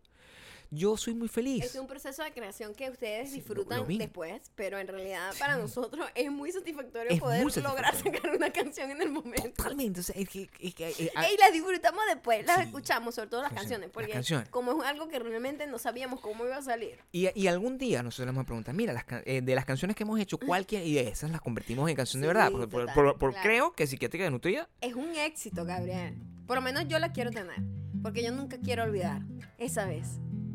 Yo 0.70 0.96
soy 0.98 1.14
muy 1.14 1.28
feliz. 1.28 1.64
Es 1.64 1.74
un 1.76 1.86
proceso 1.86 2.22
de 2.22 2.30
creación 2.32 2.74
que 2.74 2.90
ustedes 2.90 3.30
Sí, 3.30 3.36
lo- 3.36 3.42
disfrutan 3.42 3.78
lo 3.78 3.84
vi. 3.86 3.96
después, 3.98 4.50
pero 4.54 4.78
en 4.78 4.86
realidad 4.86 5.32
para 5.38 5.56
nosotros 5.56 6.06
es 6.14 6.30
muy 6.30 6.52
satisfactorio 6.52 7.10
Es 7.10 7.20
poder 7.20 7.42
muy 7.42 7.52
lograr 7.62 7.94
satisfactorio. 7.94 8.20
sacar 8.20 8.36
una 8.36 8.50
canción 8.52 8.90
en 8.90 9.00
el 9.00 9.10
momento. 9.10 9.48
Totalmente. 9.56 10.00
o 10.00 10.02
sea, 10.02 10.14
es 10.20 10.28
que- 10.28 10.50
es 10.60 10.74
que, 10.74 10.88
eh, 10.90 11.10
ah, 11.14 11.24
Y 11.32 11.36
las 11.38 11.52
disfrutamos 11.52 12.02
después, 12.08 12.44
las 12.44 12.58
Sí. 12.58 12.62
escuchamos, 12.64 13.14
sobre 13.14 13.28
todo 13.30 13.40
las 13.42 13.50
Sí, 13.50 13.54
sí, 13.54 13.60
canciones, 13.60 13.86
las 13.88 13.92
porque 13.94 14.12
canciones. 14.12 14.48
como 14.50 14.82
es 14.82 14.88
algo 14.88 15.08
que 15.08 15.18
realmente 15.18 15.66
no 15.66 15.78
sabíamos 15.78 16.20
cómo 16.20 16.44
iba 16.44 16.56
a 16.56 16.62
salir. 16.62 16.98
Y, 17.12 17.28
y 17.34 17.46
algún 17.46 17.78
día 17.78 18.02
nosotros 18.02 18.26
le 18.26 18.32
vamos 18.32 18.42
a 18.42 18.46
preguntar, 18.46 18.74
mira, 18.74 18.92
las 18.92 19.04
eh, 19.24 19.40
de 19.42 19.54
las 19.54 19.64
canciones 19.64 19.96
que 19.96 20.02
hemos 20.02 20.20
hecho, 20.20 20.38
¿cuál? 20.54 20.66
Y 20.70 20.94
de 20.94 21.08
esas 21.08 21.30
las 21.30 21.40
convertimos 21.40 21.88
en 21.88 21.96
canción 21.96 22.20
de 22.20 22.26
Sí, 22.26 22.34
verdad. 22.34 22.50
Por, 22.50 22.68
por- 22.68 22.80
total, 22.82 22.94
por- 22.94 23.18
por- 23.18 23.30
claro. 23.32 23.46
creo 23.48 23.72
que 23.72 23.86
Psiquiátrica 23.86 24.24
de 24.24 24.30
Nutrida 24.30 24.68
Es 24.82 24.94
un 24.94 25.14
éxito, 25.16 25.64
Gabriel. 25.64 26.14
Por 26.46 26.56
lo 26.56 26.62
menos 26.62 26.86
yo 26.88 26.98
la 26.98 27.12
quiero 27.12 27.30
tener, 27.30 27.56
porque 28.02 28.22
yo 28.22 28.32
nunca 28.32 28.58
quiero 28.58 28.82
olvidar 28.84 29.22
esa 29.58 29.86
vez 29.86 30.06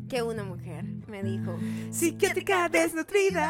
que 0.08 0.22
una 0.22 0.44
mujer 0.44 0.84
me 1.06 1.22
dijo, 1.22 1.58
Psiquiátrica 1.90 2.68
desnutrida. 2.68 3.44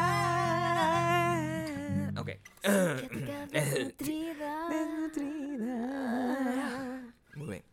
Ok. 2.17 2.29
"Psiquiátrica 2.61 3.47
desnutrida". 3.51 4.69
Desnutrida. 4.69 7.13
Muy 7.35 7.47
bien. 7.49 7.63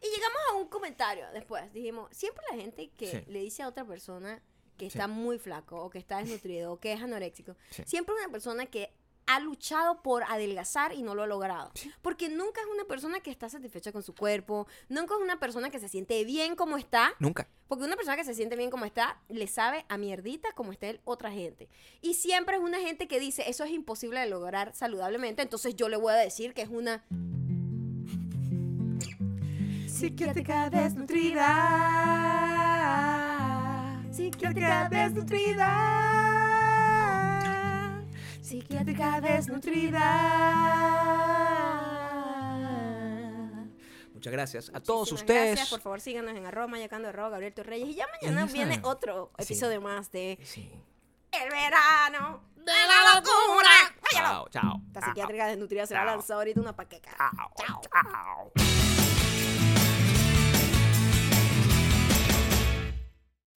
Y 0.00 0.06
llegamos 0.14 0.38
a 0.50 0.54
un 0.56 0.68
comentario 0.68 1.24
después. 1.32 1.72
Dijimos, 1.72 2.08
siempre 2.12 2.42
la 2.50 2.56
gente 2.56 2.90
que 2.96 3.10
Sí. 3.10 3.20
le 3.26 3.40
dice 3.40 3.62
a 3.62 3.68
otra 3.68 3.84
persona 3.84 4.40
que 4.76 4.90
Sí. 4.90 4.98
está 4.98 5.08
muy 5.08 5.38
flaco 5.38 5.82
o 5.82 5.90
que 5.90 5.98
está 5.98 6.18
desnutrido 6.18 6.72
o 6.72 6.78
que 6.78 6.92
es 6.92 7.02
anoréxico, 7.02 7.56
Sí. 7.70 7.82
siempre 7.86 8.14
una 8.14 8.28
persona 8.30 8.66
que 8.66 8.92
ha 9.28 9.40
luchado 9.40 10.02
por 10.02 10.24
adelgazar 10.24 10.92
y 10.94 11.02
no 11.02 11.14
lo 11.14 11.22
ha 11.22 11.26
logrado. 11.26 11.70
Porque 12.02 12.28
nunca 12.28 12.60
es 12.60 12.66
una 12.66 12.84
persona 12.84 13.20
que 13.20 13.30
está 13.30 13.48
satisfecha 13.48 13.92
con 13.92 14.02
su 14.02 14.14
cuerpo, 14.14 14.66
nunca 14.88 15.14
es 15.14 15.20
una 15.20 15.38
persona 15.38 15.70
que 15.70 15.78
se 15.78 15.88
siente 15.88 16.24
bien 16.24 16.56
como 16.56 16.76
está, 16.78 17.14
Nunca. 17.18 17.46
porque 17.68 17.84
una 17.84 17.94
persona 17.94 18.16
que 18.16 18.24
se 18.24 18.34
siente 18.34 18.56
bien 18.56 18.70
como 18.70 18.84
está, 18.86 19.20
le 19.28 19.46
sabe 19.46 19.84
a 19.88 19.98
mierdita 19.98 20.50
como 20.52 20.72
está 20.72 20.88
el 20.88 21.00
otra 21.04 21.30
gente. 21.30 21.68
Y 22.00 22.14
siempre 22.14 22.56
es 22.56 22.62
una 22.62 22.78
gente 22.80 23.06
que 23.06 23.20
dice, 23.20 23.44
eso 23.48 23.64
es 23.64 23.70
imposible 23.70 24.18
de 24.18 24.26
lograr 24.26 24.74
saludablemente, 24.74 25.42
entonces 25.42 25.76
yo 25.76 25.88
le 25.88 25.96
voy 25.98 26.12
a 26.14 26.16
decir 26.16 26.54
que 26.54 26.62
es 26.62 26.68
una 26.70 27.04
Psiquiátrica 29.86 30.70
desnutrida. 30.70 31.44
Psiquiátrica 34.12 34.88
desnutrida. 34.88 36.37
Psiquiátrica 38.48 39.20
desnutrida. 39.20 40.00
Muchas 44.14 44.32
gracias 44.32 44.70
a 44.74 44.80
todos 44.80 45.12
ustedes. 45.12 45.48
Gracias, 45.50 45.68
por 45.68 45.80
favor, 45.82 46.00
síganos 46.00 46.34
en 46.34 46.46
arroba 46.46 46.66
mayacando 46.66 47.08
arroba 47.08 47.28
Gabriel 47.28 47.52
Torreyes. 47.52 47.90
Y 47.90 47.94
ya 47.96 48.06
mañana 48.22 48.46
viene 48.46 48.80
otro 48.84 49.32
Sí. 49.38 49.44
episodio 49.44 49.82
más 49.82 50.10
de 50.10 50.38
Sí. 50.42 50.72
El 51.30 51.50
verano 51.50 52.42
de 52.56 52.72
la 52.72 53.14
locura. 53.20 53.70
Chao, 54.12 54.48
chao. 54.48 54.80
La 54.94 55.02
psiquiátrica 55.02 55.46
desnutrida 55.48 55.86
se 55.86 55.92
va 55.94 56.00
a 56.00 56.04
Chao. 56.06 56.16
lanzar 56.16 56.36
ahorita 56.38 56.58
una 56.60 56.74
paqueca. 56.74 57.10
Chao, 57.18 57.80
chao. 57.92 58.52